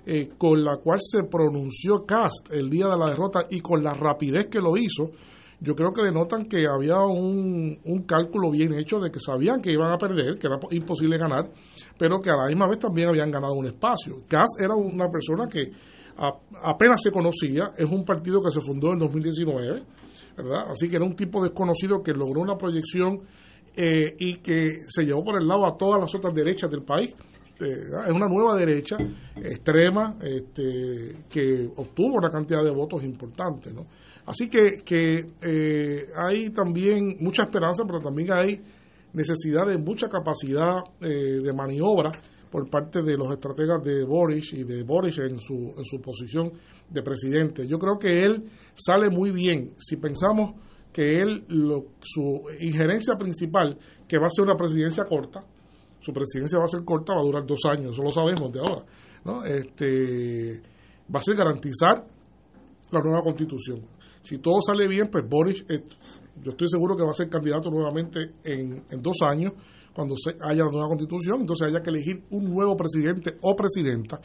eh, 0.04 0.30
con 0.38 0.62
la 0.62 0.76
cual 0.76 0.98
se 1.00 1.24
pronunció 1.24 2.04
Cast 2.06 2.52
el 2.52 2.70
día 2.70 2.86
de 2.86 2.96
la 2.96 3.10
derrota 3.10 3.46
y 3.50 3.60
con 3.60 3.82
la 3.82 3.92
rapidez 3.92 4.46
que 4.48 4.60
lo 4.60 4.76
hizo, 4.76 5.10
yo 5.60 5.74
creo 5.74 5.92
que 5.92 6.02
denotan 6.02 6.46
que 6.46 6.66
había 6.66 7.00
un, 7.00 7.78
un 7.84 8.02
cálculo 8.02 8.50
bien 8.50 8.74
hecho 8.74 8.98
de 8.98 9.10
que 9.10 9.18
sabían 9.18 9.60
que 9.60 9.72
iban 9.72 9.92
a 9.92 9.96
perder, 9.96 10.38
que 10.38 10.46
era 10.46 10.58
imposible 10.70 11.16
ganar, 11.18 11.50
pero 11.98 12.20
que 12.20 12.30
a 12.30 12.36
la 12.36 12.46
misma 12.46 12.68
vez 12.68 12.78
también 12.78 13.08
habían 13.08 13.30
ganado 13.30 13.54
un 13.54 13.66
espacio. 13.66 14.22
Cast 14.28 14.60
era 14.60 14.74
una 14.74 15.08
persona 15.08 15.46
que 15.48 15.70
apenas 16.62 17.00
se 17.02 17.10
conocía, 17.10 17.72
es 17.76 17.90
un 17.90 18.04
partido 18.04 18.40
que 18.40 18.50
se 18.50 18.60
fundó 18.60 18.92
en 18.92 18.98
2019, 18.98 19.82
¿verdad? 20.36 20.70
Así 20.70 20.88
que 20.88 20.96
era 20.96 21.04
un 21.04 21.16
tipo 21.16 21.42
desconocido 21.42 22.02
que 22.02 22.12
logró 22.12 22.40
una 22.40 22.56
proyección 22.56 23.20
eh, 23.74 24.14
y 24.18 24.38
que 24.38 24.80
se 24.88 25.04
llevó 25.04 25.24
por 25.24 25.40
el 25.40 25.46
lado 25.46 25.66
a 25.66 25.76
todas 25.76 26.00
las 26.00 26.14
otras 26.14 26.34
derechas 26.34 26.70
del 26.70 26.82
país 26.82 27.14
es 27.58 28.12
una 28.12 28.26
nueva 28.26 28.54
derecha 28.56 28.96
extrema 29.36 30.16
este, 30.20 31.24
que 31.30 31.68
obtuvo 31.76 32.16
una 32.16 32.28
cantidad 32.28 32.62
de 32.62 32.70
votos 32.70 33.02
importante. 33.02 33.72
¿no? 33.72 33.86
Así 34.26 34.48
que, 34.48 34.82
que 34.84 35.24
eh, 35.40 36.06
hay 36.16 36.50
también 36.50 37.16
mucha 37.20 37.44
esperanza, 37.44 37.84
pero 37.86 38.00
también 38.00 38.32
hay 38.32 38.60
necesidad 39.12 39.66
de 39.66 39.78
mucha 39.78 40.08
capacidad 40.08 40.78
eh, 41.00 41.40
de 41.42 41.52
maniobra 41.52 42.10
por 42.50 42.68
parte 42.68 43.02
de 43.02 43.16
los 43.16 43.30
estrategas 43.32 43.82
de 43.84 44.04
Boris 44.04 44.52
y 44.52 44.64
de 44.64 44.82
Boris 44.82 45.18
en 45.18 45.38
su, 45.38 45.74
en 45.76 45.84
su 45.84 46.00
posición 46.00 46.52
de 46.90 47.02
presidente. 47.02 47.66
Yo 47.66 47.78
creo 47.78 47.98
que 47.98 48.22
él 48.22 48.44
sale 48.74 49.10
muy 49.10 49.30
bien 49.30 49.72
si 49.78 49.96
pensamos 49.96 50.54
que 50.92 51.20
él, 51.20 51.44
su 52.00 52.42
injerencia 52.60 53.14
principal, 53.16 53.76
que 54.08 54.18
va 54.18 54.26
a 54.26 54.30
ser 54.30 54.44
una 54.44 54.56
presidencia 54.56 55.04
corta, 55.04 55.44
su 56.00 56.12
presidencia 56.12 56.58
va 56.58 56.64
a 56.64 56.68
ser 56.68 56.84
corta, 56.84 57.14
va 57.14 57.20
a 57.20 57.24
durar 57.24 57.44
dos 57.46 57.60
años, 57.70 57.92
eso 57.92 58.02
lo 58.02 58.10
sabemos 58.10 58.50
de 58.52 58.60
ahora. 58.60 58.84
¿no? 59.24 59.44
Este, 59.44 60.62
va 61.14 61.18
a 61.18 61.22
ser 61.22 61.36
garantizar 61.36 62.02
la 62.90 63.00
nueva 63.00 63.20
constitución. 63.20 63.82
Si 64.26 64.38
todo 64.38 64.60
sale 64.60 64.88
bien, 64.88 65.08
pues 65.08 65.24
Boris, 65.28 65.64
eh, 65.68 65.84
yo 66.42 66.50
estoy 66.50 66.68
seguro 66.68 66.96
que 66.96 67.04
va 67.04 67.10
a 67.10 67.14
ser 67.14 67.28
candidato 67.28 67.70
nuevamente 67.70 68.32
en, 68.42 68.84
en 68.90 69.00
dos 69.00 69.18
años, 69.22 69.52
cuando 69.94 70.16
se 70.16 70.36
haya 70.40 70.64
la 70.64 70.70
nueva 70.70 70.88
constitución, 70.88 71.42
entonces 71.42 71.68
haya 71.68 71.80
que 71.80 71.90
elegir 71.90 72.24
un 72.30 72.52
nuevo 72.52 72.76
presidente 72.76 73.36
o 73.40 73.54
presidenta 73.54 74.20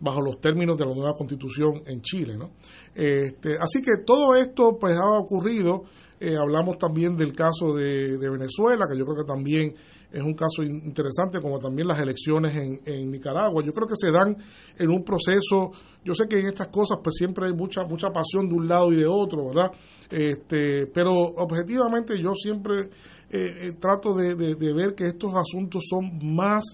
bajo 0.00 0.20
los 0.20 0.38
términos 0.38 0.76
de 0.76 0.84
la 0.84 0.94
nueva 0.94 1.14
constitución 1.14 1.82
en 1.86 2.02
Chile. 2.02 2.36
¿no? 2.36 2.50
Este, 2.94 3.56
así 3.58 3.80
que 3.80 4.04
todo 4.04 4.34
esto 4.34 4.76
pues 4.78 4.98
ha 4.98 5.18
ocurrido, 5.18 5.84
eh, 6.20 6.36
hablamos 6.36 6.78
también 6.78 7.16
del 7.16 7.32
caso 7.32 7.74
de, 7.74 8.18
de 8.18 8.30
Venezuela, 8.30 8.86
que 8.90 8.98
yo 8.98 9.04
creo 9.04 9.24
que 9.24 9.32
también 9.32 9.74
es 10.10 10.22
un 10.22 10.34
caso 10.34 10.62
interesante, 10.62 11.40
como 11.40 11.58
también 11.58 11.86
las 11.86 11.98
elecciones 11.98 12.56
en, 12.56 12.80
en, 12.86 13.10
Nicaragua. 13.10 13.62
Yo 13.62 13.72
creo 13.72 13.86
que 13.86 13.94
se 13.94 14.10
dan 14.10 14.36
en 14.78 14.90
un 14.90 15.04
proceso, 15.04 15.70
yo 16.02 16.14
sé 16.14 16.26
que 16.26 16.38
en 16.38 16.46
estas 16.46 16.68
cosas 16.68 16.98
pues 17.02 17.16
siempre 17.16 17.46
hay 17.46 17.52
mucha 17.52 17.84
mucha 17.84 18.08
pasión 18.08 18.48
de 18.48 18.54
un 18.54 18.66
lado 18.66 18.90
y 18.92 18.96
de 18.96 19.06
otro, 19.06 19.48
¿verdad? 19.48 19.70
Este, 20.10 20.86
pero 20.86 21.12
objetivamente 21.12 22.18
yo 22.20 22.32
siempre 22.34 22.88
eh, 23.30 23.68
eh, 23.68 23.72
trato 23.78 24.14
de, 24.14 24.34
ver 24.34 24.94
que 24.94 25.06
estos 25.06 25.34
asuntos 25.34 25.84
son 25.88 26.18
más 26.34 26.64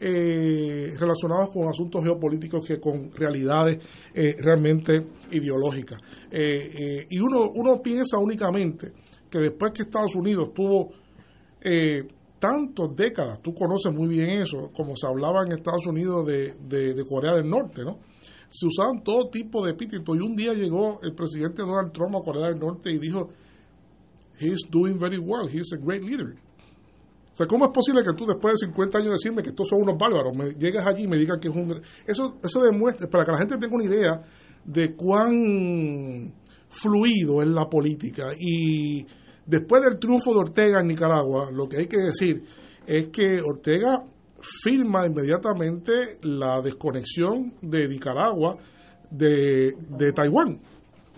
eh, 0.00 0.94
relacionados 0.96 1.50
con 1.50 1.68
asuntos 1.68 2.04
geopolíticos 2.04 2.66
que 2.66 2.78
con 2.80 3.10
realidades 3.12 3.78
realmente 4.14 5.06
ideológicas. 5.30 6.00
y 6.30 7.18
uno, 7.18 7.50
uno 7.54 7.82
piensa 7.82 8.18
únicamente 8.18 8.92
que 9.30 9.38
después 9.38 9.72
que 9.72 9.82
Estados 9.82 10.14
Unidos 10.14 10.52
tuvo 10.54 10.90
tantas 12.38 12.94
décadas, 12.94 13.40
tú 13.42 13.52
conoces 13.52 13.92
muy 13.92 14.08
bien 14.08 14.30
eso, 14.30 14.70
como 14.74 14.96
se 14.96 15.06
hablaba 15.06 15.44
en 15.44 15.52
Estados 15.52 15.86
Unidos 15.86 16.26
de, 16.26 16.54
de, 16.54 17.04
Corea 17.04 17.34
del 17.34 17.48
Norte, 17.48 17.82
¿no? 17.82 17.98
Se 18.48 18.66
usaban 18.66 19.02
todo 19.02 19.28
tipo 19.28 19.64
de 19.64 19.72
epítetos 19.72 20.16
y 20.16 20.20
un 20.20 20.34
día 20.34 20.54
llegó 20.54 21.00
el 21.02 21.14
presidente 21.14 21.62
Donald 21.62 21.92
Trump 21.92 22.16
a 22.16 22.22
Corea 22.22 22.48
del 22.48 22.58
Norte 22.58 22.90
y 22.90 22.98
dijo, 22.98 23.28
he's 24.38 24.60
doing 24.70 24.98
very 24.98 25.18
well, 25.18 25.48
he's 25.48 25.72
a 25.72 25.76
great 25.76 26.02
leader. 26.02 26.36
O 27.38 27.42
sea, 27.44 27.46
¿cómo 27.46 27.66
es 27.66 27.70
posible 27.70 28.02
que 28.02 28.14
tú 28.14 28.26
después 28.26 28.54
de 28.54 28.66
50 28.66 28.98
años 28.98 29.12
decirme 29.12 29.42
que 29.42 29.50
estos 29.50 29.68
son 29.68 29.82
unos 29.82 29.96
bárbaros, 29.96 30.36
me 30.36 30.54
llegas 30.54 30.84
allí 30.86 31.04
y 31.04 31.08
me 31.08 31.16
digan 31.16 31.38
que 31.38 31.48
es 31.48 31.54
un... 31.54 31.80
Eso, 32.06 32.38
eso 32.42 32.62
demuestra, 32.62 33.08
para 33.08 33.24
que 33.24 33.32
la 33.32 33.38
gente 33.38 33.58
tenga 33.58 33.74
una 33.74 33.84
idea 33.84 34.22
de 34.64 34.96
cuán 34.96 36.34
fluido 36.68 37.40
es 37.40 37.48
la 37.48 37.68
política 37.68 38.32
y 38.38 39.06
Después 39.48 39.82
del 39.82 39.98
triunfo 39.98 40.34
de 40.34 40.40
Ortega 40.40 40.80
en 40.80 40.88
Nicaragua, 40.88 41.50
lo 41.50 41.66
que 41.66 41.78
hay 41.78 41.86
que 41.86 41.96
decir 41.96 42.42
es 42.86 43.08
que 43.08 43.40
Ortega 43.40 44.04
firma 44.62 45.06
inmediatamente 45.06 46.18
la 46.20 46.60
desconexión 46.60 47.54
de 47.62 47.88
Nicaragua 47.88 48.58
de, 49.10 49.72
Taiwán. 50.14 50.60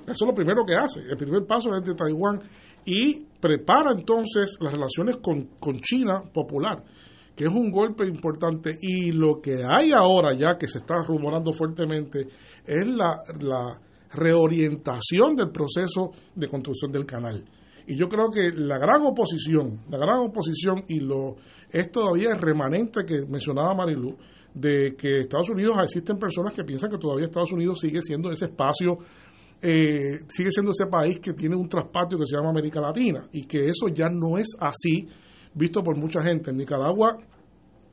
Eso 0.07 0.13
es 0.25 0.29
lo 0.29 0.33
primero 0.33 0.65
que 0.65 0.77
hace. 0.77 1.01
El 1.01 1.17
primer 1.17 1.45
paso 1.45 1.75
es 1.75 1.85
de 1.85 1.93
Taiwán 1.93 2.41
y 2.85 3.27
prepara 3.41 3.93
entonces 3.93 4.57
las 4.61 4.73
relaciones 4.73 5.17
con, 5.17 5.57
con 5.59 5.81
China 5.81 6.23
popular, 6.33 6.85
que 7.35 7.45
es 7.45 7.51
un 7.51 7.71
golpe 7.71 8.07
importante. 8.07 8.77
Y 8.81 9.13
lo 9.13 9.41
que 9.41 9.57
hay 9.67 9.93
ahora 9.93 10.35
ya 10.35 10.57
que 10.57 10.69
se 10.69 10.79
está 10.79 10.97
rumorando 11.07 11.53
fuertemente 11.53 12.27
es 12.65 12.87
la, 12.87 13.23
la 13.41 13.81
reorientación 14.13 15.37
del 15.37 15.51
proceso 15.51 16.11
de 16.35 16.49
construcción 16.49 16.93
del 16.93 17.07
canal. 17.07 17.45
Y 17.87 17.97
yo 17.97 18.09
creo 18.09 18.31
que 18.31 18.53
la 18.55 18.79
gran 18.79 19.03
oposición, 19.03 19.81
la 19.89 19.99
gran 19.99 20.19
oposición, 20.19 20.85
y 20.87 21.01
lo 21.01 21.37
es 21.71 21.91
todavía 21.91 22.31
el 22.31 22.41
remanente 22.41 23.05
que 23.05 23.27
mencionaba 23.29 23.75
Marilu, 23.75 24.17
de 24.55 24.95
que 24.97 25.21
Estados 25.21 25.51
Unidos 25.51 25.77
existen 25.83 26.19
personas 26.19 26.55
que 26.55 26.65
piensan 26.65 26.91
que 26.91 26.99
todavía 26.99 27.27
Estados 27.27 27.53
Unidos 27.53 27.81
sigue 27.81 28.03
siendo 28.03 28.31
ese 28.31 28.47
espacio, 28.47 28.99
eh, 29.63 30.21
sigue 30.29 30.51
siendo 30.51 30.73
ese 30.73 30.87
país 30.87 31.19
que 31.21 31.33
tiene 31.33 31.57
un 31.57 31.69
traspatio 31.69 32.19
que 32.19 32.27
se 32.27 32.37
llama 32.37 32.51
América 32.51 32.81
Latina, 32.81 33.29
y 33.33 33.45
que 33.45 33.69
eso 33.69 33.89
ya 33.93 34.09
no 34.11 34.39
es 34.39 34.49
así, 34.59 35.09
visto 35.55 35.83
por 35.83 35.97
mucha 35.97 36.23
gente. 36.23 36.51
En 36.51 36.57
Nicaragua, 36.57 37.19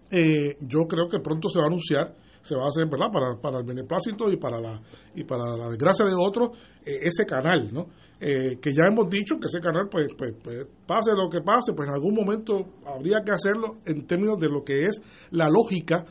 eh, 0.10 0.58
yo 0.62 0.86
creo 0.88 1.08
que 1.10 1.20
pronto 1.20 1.50
se 1.50 1.60
va 1.60 1.66
a 1.66 1.68
anunciar 1.68 2.16
se 2.40 2.56
va 2.56 2.64
a 2.64 2.68
hacer 2.70 2.88
verdad 2.88 3.08
para, 3.12 3.36
para 3.42 3.58
el 3.58 3.66
beneplácito 3.66 4.32
y 4.32 4.38
para 4.38 4.62
la 4.62 4.82
y 5.14 5.26
para 5.26 5.58
la 5.58 5.68
desgracia 5.68 6.06
de 6.06 6.14
otros 6.18 6.52
eh, 6.86 7.00
ese 7.02 7.26
canal 7.26 7.68
no 7.74 7.88
eh, 8.20 8.58
que 8.60 8.72
ya 8.72 8.88
hemos 8.88 9.08
dicho 9.10 9.36
que 9.40 9.46
ese 9.46 9.60
canal, 9.60 9.88
pues, 9.92 10.08
pues, 10.18 10.34
pues, 10.44 10.68
pase 10.88 11.12
lo 11.14 11.30
que 11.30 11.42
pase, 11.42 11.74
pues 11.74 11.88
en 11.88 11.94
algún 11.94 12.16
momento 12.16 12.66
habría 12.84 13.22
que 13.24 13.32
hacerlo 13.32 13.78
en 13.86 14.08
términos 14.08 14.40
de 14.40 14.50
lo 14.50 14.64
que 14.64 14.86
es 14.86 15.00
la 15.30 15.48
lógica 15.50 16.04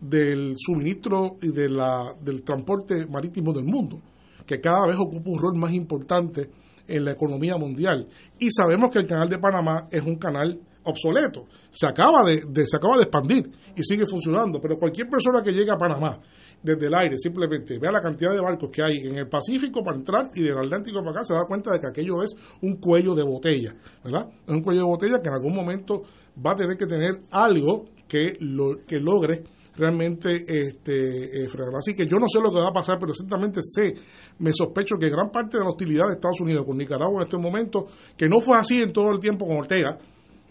del 0.00 0.52
suministro 0.56 1.36
y 1.42 1.50
de 1.50 1.68
la, 1.68 2.14
del 2.20 2.44
transporte 2.44 3.06
marítimo 3.06 3.52
del 3.52 3.64
mundo, 3.64 4.00
que 4.48 4.60
cada 4.60 4.86
vez 4.86 4.96
ocupa 4.98 5.28
un 5.30 5.38
rol 5.38 5.58
más 5.58 5.72
importante 5.74 6.48
en 6.88 7.04
la 7.04 7.12
economía 7.12 7.58
mundial. 7.58 8.08
Y 8.38 8.48
sabemos 8.50 8.90
que 8.90 8.98
el 8.98 9.06
canal 9.06 9.28
de 9.28 9.38
Panamá 9.38 9.86
es 9.90 10.02
un 10.02 10.16
canal 10.16 10.58
obsoleto. 10.84 11.44
Se 11.70 11.86
acaba 11.86 12.24
de, 12.24 12.40
se 12.64 12.76
acaba 12.78 12.96
de 12.96 13.02
expandir 13.02 13.50
y 13.76 13.82
sigue 13.82 14.06
funcionando. 14.06 14.58
Pero 14.58 14.78
cualquier 14.78 15.06
persona 15.06 15.42
que 15.42 15.52
llegue 15.52 15.70
a 15.70 15.76
Panamá 15.76 16.18
desde 16.62 16.86
el 16.86 16.94
aire, 16.94 17.18
simplemente 17.18 17.78
vea 17.78 17.92
la 17.92 18.00
cantidad 18.00 18.32
de 18.32 18.40
barcos 18.40 18.70
que 18.70 18.82
hay 18.82 18.96
en 19.04 19.18
el 19.18 19.28
Pacífico 19.28 19.82
para 19.84 19.98
entrar 19.98 20.30
y 20.34 20.42
del 20.42 20.56
Atlántico 20.56 21.00
para 21.00 21.10
acá, 21.10 21.24
se 21.24 21.34
da 21.34 21.44
cuenta 21.46 21.70
de 21.72 21.78
que 21.78 21.88
aquello 21.88 22.22
es 22.22 22.34
un 22.62 22.76
cuello 22.76 23.14
de 23.14 23.22
botella, 23.22 23.74
¿verdad? 24.02 24.28
Es 24.46 24.54
un 24.54 24.62
cuello 24.62 24.80
de 24.80 24.86
botella 24.86 25.20
que 25.22 25.28
en 25.28 25.34
algún 25.34 25.54
momento 25.54 26.02
va 26.44 26.52
a 26.52 26.56
tener 26.56 26.76
que 26.76 26.86
tener 26.86 27.20
algo 27.30 27.84
que, 28.08 28.32
lo, 28.40 28.76
que 28.86 28.98
logre 28.98 29.44
realmente 29.78 30.44
este, 30.46 31.44
eh. 31.44 31.48
Así 31.78 31.94
que 31.94 32.06
yo 32.06 32.18
no 32.18 32.26
sé 32.28 32.40
lo 32.40 32.50
que 32.50 32.58
va 32.58 32.68
a 32.68 32.72
pasar, 32.72 32.98
pero 32.98 33.14
ciertamente 33.14 33.60
sé, 33.62 33.94
me 34.40 34.52
sospecho 34.52 34.96
que 34.96 35.08
gran 35.08 35.30
parte 35.30 35.56
de 35.56 35.62
la 35.62 35.70
hostilidad 35.70 36.08
de 36.08 36.14
Estados 36.14 36.40
Unidos 36.40 36.64
con 36.66 36.76
Nicaragua 36.76 37.20
en 37.20 37.26
este 37.26 37.38
momento, 37.38 37.86
que 38.16 38.28
no 38.28 38.40
fue 38.40 38.58
así 38.58 38.82
en 38.82 38.92
todo 38.92 39.12
el 39.12 39.20
tiempo 39.20 39.46
con 39.46 39.58
Ortega, 39.58 39.96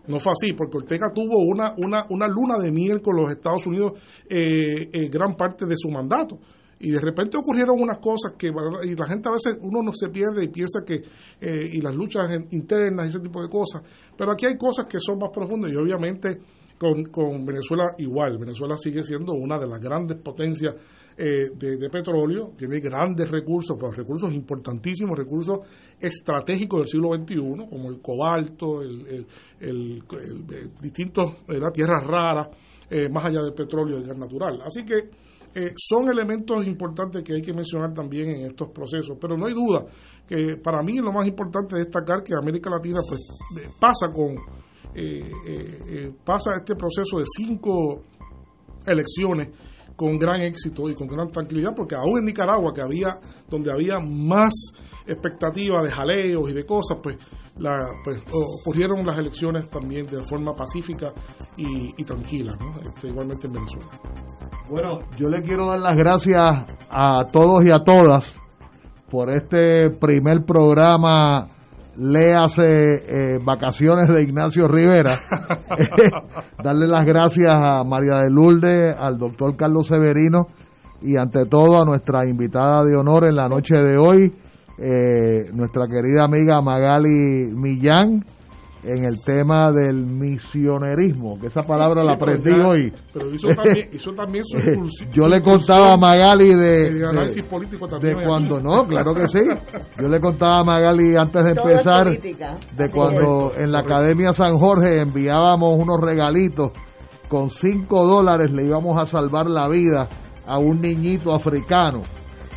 no 0.08 0.20
fue 0.20 0.32
así, 0.32 0.54
porque 0.54 0.78
Ortega 0.78 1.12
tuvo 1.14 1.44
una, 1.46 1.76
una, 1.78 2.06
una 2.10 2.28
luna 2.28 2.58
de 2.58 2.72
miel 2.72 3.02
con 3.02 3.18
los 3.18 3.30
Estados 3.30 3.68
Unidos 3.68 3.94
eh, 4.30 4.90
eh, 4.92 5.10
gran 5.10 5.36
parte 5.36 5.66
de 5.66 5.76
su 5.78 5.90
mandato. 5.90 6.40
Y 6.80 6.92
de 6.92 7.02
repente 7.02 7.38
ocurrieron 7.38 7.76
unas 7.80 7.98
cosas 7.98 8.34
que 8.38 8.48
y 8.48 8.96
la 8.96 9.08
gente 9.08 9.30
a 9.30 9.32
veces 9.32 9.58
uno 9.62 9.82
no 9.82 9.92
se 9.94 10.10
pierde 10.10 10.44
y 10.44 10.48
piensa 10.50 10.82
que 10.86 11.02
eh, 11.42 11.70
y 11.74 11.82
las 11.82 11.96
luchas 11.96 12.30
internas 12.52 13.08
y 13.08 13.10
ese 13.10 13.20
tipo 13.20 13.42
de 13.42 13.50
cosas. 13.50 13.82
Pero 14.16 14.32
aquí 14.32 14.46
hay 14.46 14.56
cosas 14.58 14.86
que 14.88 15.00
son 15.00 15.18
más 15.18 15.32
profundas 15.34 15.72
y 15.74 15.76
obviamente 15.76 16.40
con, 16.78 17.06
con 17.06 17.46
Venezuela 17.46 17.94
igual. 17.98 18.38
Venezuela 18.38 18.76
sigue 18.78 19.04
siendo 19.04 19.34
una 19.34 19.58
de 19.58 19.68
las 19.68 19.80
grandes 19.80 20.18
potencias 20.18 20.76
eh, 21.20 21.50
de, 21.52 21.90
petróleo, 21.90 22.54
tiene 22.56 22.80
grandes 22.80 23.32
recursos, 23.32 23.76
pero 23.80 23.92
recursos 23.92 24.32
importantísimos, 24.32 25.18
recursos 25.18 25.62
estratégicos 26.00 26.82
del 26.82 26.88
siglo 26.88 27.16
XXI, 27.16 27.68
como 27.68 27.90
el 27.90 28.00
cobalto, 28.00 28.84
el, 28.84 29.26
el, 29.60 30.04
distintos 30.80 31.38
tierras 31.74 32.04
raras, 32.06 32.50
eh, 32.90 33.10
más 33.10 33.26
allá 33.26 33.42
del 33.42 33.54
petróleo 33.54 33.98
y 33.98 34.02
del 34.02 34.10
gas 34.10 34.18
natural. 34.18 34.62
Así 34.64 34.86
que 34.86 35.10
eh, 35.56 35.74
son 35.76 36.08
elementos 36.08 36.68
importantes 36.68 37.24
que 37.24 37.34
hay 37.34 37.42
que 37.42 37.52
mencionar 37.52 37.96
también 37.96 38.30
en 38.30 38.46
estos 38.46 38.70
procesos, 38.70 39.18
pero 39.20 39.36
no 39.36 39.48
hay 39.48 39.54
duda 39.54 39.86
que 40.28 40.58
para 40.58 40.84
mí 40.84 40.98
lo 40.98 41.12
más 41.12 41.28
importante 41.28 41.80
es 41.80 41.86
destacar 41.86 42.22
que 42.22 42.36
América 42.36 42.70
Latina 42.70 43.00
pues, 43.10 43.28
pasa 43.80 44.12
con 44.14 44.36
pasa 46.24 46.52
este 46.58 46.76
proceso 46.76 47.20
de 47.20 47.26
cinco 47.38 48.04
elecciones 48.86 49.50
con 49.98 50.18
gran 50.20 50.42
éxito 50.42 50.90
y 50.90 50.94
con 50.94 51.08
gran 51.08 51.30
tranquilidad, 51.32 51.74
porque 51.76 51.96
aún 51.96 52.20
en 52.20 52.26
Nicaragua, 52.26 52.72
que 52.72 52.82
había, 52.82 53.20
donde 53.50 53.72
había 53.72 54.00
más 54.00 54.54
expectativa 55.08 55.82
de 55.82 55.92
jaleos 55.92 56.50
y 56.52 56.54
de 56.54 56.66
cosas, 56.66 57.00
pues, 57.02 57.18
la, 57.58 57.90
pues 58.04 58.22
ocurrieron 58.32 59.04
las 59.06 59.18
elecciones 59.18 59.68
también 59.70 60.06
de 60.06 60.24
forma 60.24 60.54
pacífica 60.54 61.12
y, 61.58 62.04
tranquila, 62.04 62.56
este, 62.86 63.08
igualmente 63.08 63.48
en 63.48 63.54
Venezuela. 63.54 63.90
Bueno, 64.70 65.00
yo 65.18 65.30
le 65.30 65.42
quiero 65.42 65.66
dar 65.66 65.80
las 65.80 65.98
gracias 65.98 66.46
a 66.90 67.26
todos 67.32 67.66
y 67.66 67.72
a 67.72 67.84
todas 67.84 68.40
por 69.10 69.34
este 69.34 69.90
primer 69.90 70.46
programa 70.46 71.57
léase 71.98 73.36
eh, 73.36 73.40
Vacaciones 73.44 74.08
de 74.10 74.24
Ignacio 74.24 74.68
Rivera. 74.68 75.20
Darle 76.64 76.88
las 76.88 77.06
gracias 77.06 77.54
a 77.54 77.84
María 77.84 78.22
de 78.24 78.30
Lourdes, 78.30 78.96
al 78.98 79.18
doctor 79.18 79.56
Carlos 79.56 79.88
Severino 79.88 80.48
y 81.02 81.18
ante 81.18 81.46
todo 81.46 81.82
a 81.82 81.86
nuestra 81.86 82.28
invitada 82.28 82.84
de 82.84 82.96
honor 82.96 83.26
en 83.26 83.36
la 83.36 83.48
noche 83.48 83.76
de 83.76 83.98
hoy, 83.98 84.34
eh, 84.80 85.52
nuestra 85.54 85.88
querida 85.88 86.24
amiga 86.24 86.62
Magali 86.62 87.52
Millán 87.54 88.26
en 88.84 89.06
el 89.06 89.22
tema 89.24 89.72
del 89.72 90.06
misionerismo, 90.06 91.40
que 91.40 91.48
esa 91.48 91.64
palabra 91.64 92.04
la 92.04 92.14
aprendí 92.14 92.52
hoy. 92.52 92.94
Pero 93.14 93.34
hizo 93.34 93.50
también, 93.50 93.90
hizo 93.92 94.14
también 94.14 94.44
su, 94.46 95.06
Yo 95.14 95.28
le 95.28 95.42
contaba 95.42 95.94
a 95.94 95.98
Magali 95.98 96.50
de, 96.54 96.94
de, 96.94 98.16
cuando 98.26 98.62
no, 98.62 98.86
claro 98.86 99.14
que 99.14 99.28
sí. 99.28 99.42
Yo 100.00 100.08
le 100.08 100.20
contaba 100.20 100.60
a 100.60 100.64
Magali 100.64 101.16
antes 101.16 101.44
de 101.44 101.52
empezar 101.52 102.08
de 102.10 102.90
cuando 102.92 103.52
en 103.58 103.72
la 103.72 103.80
Academia 103.80 104.34
San 104.34 104.58
Jorge 104.58 105.02
enviábamos 105.02 105.78
unos 105.78 106.00
regalitos. 106.02 106.72
Con 107.28 107.50
cinco 107.50 108.06
dólares 108.06 108.52
le 108.52 108.64
íbamos 108.64 108.98
a 108.98 109.06
salvar 109.06 109.48
la 109.48 109.68
vida 109.68 110.08
a 110.46 110.60
un 110.60 110.80
niñito 110.80 111.36
africano, 111.36 112.04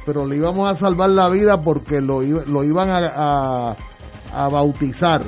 pero 0.07 0.25
le 0.25 0.37
íbamos 0.37 0.71
a 0.71 0.77
salvar 0.77 1.11
la 1.11 1.29
vida 1.29 1.61
porque 1.61 2.01
lo, 2.01 2.23
lo 2.23 2.63
iban 2.63 2.89
a, 2.89 3.75
a 4.33 4.49
bautizar 4.49 5.23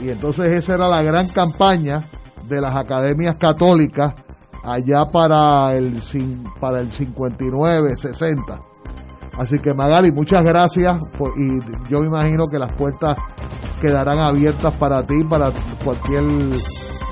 y 0.00 0.10
entonces 0.10 0.48
esa 0.48 0.74
era 0.74 0.88
la 0.88 1.02
gran 1.02 1.28
campaña 1.28 2.02
de 2.48 2.60
las 2.60 2.74
academias 2.76 3.36
católicas 3.38 4.14
allá 4.64 5.04
para 5.12 5.74
el, 5.76 6.00
para 6.60 6.80
el 6.80 6.90
59, 6.90 7.96
60. 7.96 8.60
Así 9.38 9.58
que 9.58 9.72
Magali, 9.72 10.12
muchas 10.12 10.44
gracias 10.44 10.98
y 11.36 11.60
yo 11.90 12.00
me 12.00 12.06
imagino 12.06 12.46
que 12.46 12.58
las 12.58 12.72
puertas 12.74 13.16
quedarán 13.80 14.18
abiertas 14.18 14.74
para 14.74 15.02
ti, 15.02 15.24
para 15.24 15.50
cualquier 15.82 16.24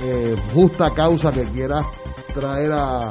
eh, 0.05 0.37
justa 0.55 0.91
causa 0.95 1.31
que 1.31 1.45
quieras 1.45 1.87
traer 2.35 2.73
a, 2.73 3.11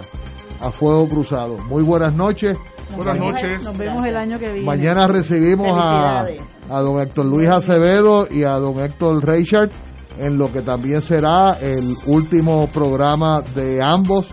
a 0.62 0.72
Fuego 0.72 1.08
Cruzado. 1.10 1.58
Muy 1.58 1.84
buenas 1.84 2.14
noches. 2.14 2.58
Buenas 2.96 3.20
noches. 3.20 3.64
Nos 3.64 3.78
vemos 3.78 4.06
el 4.06 4.16
año 4.16 4.40
que 4.40 4.50
viene. 4.50 4.66
Mañana 4.66 5.08
recibimos 5.08 5.68
a, 5.74 6.26
a 6.70 6.82
don 6.82 7.00
Héctor 7.02 7.26
Luis 7.26 7.48
Acevedo 7.48 8.28
y 8.30 8.44
a 8.44 8.54
don 8.54 8.80
Héctor 8.80 9.24
Reichard 9.26 9.70
en 10.20 10.38
lo 10.38 10.52
que 10.52 10.62
también 10.62 11.02
será 11.02 11.58
el 11.62 11.96
último 12.06 12.68
programa 12.68 13.42
de 13.56 13.80
ambos 13.82 14.30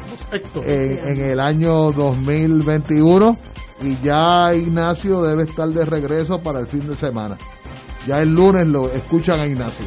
en, 0.65 0.99
en, 1.07 1.20
el 1.20 1.39
año 1.39 1.93
2021 1.93 3.37
y 3.83 3.97
ya 4.03 4.53
Ignacio 4.55 5.23
debe 5.23 5.45
estar 5.45 5.69
de 5.69 5.85
regreso 5.85 6.41
para 6.41 6.61
el 6.61 6.66
fin 6.66 6.89
de 6.89 6.97
semana. 6.97 7.37
Ya 8.07 8.16
el 8.16 8.35
lunes 8.35 8.66
lo 8.66 8.91
escuchan 8.91 9.41
a 9.41 9.49
Ignacio. 9.49 9.87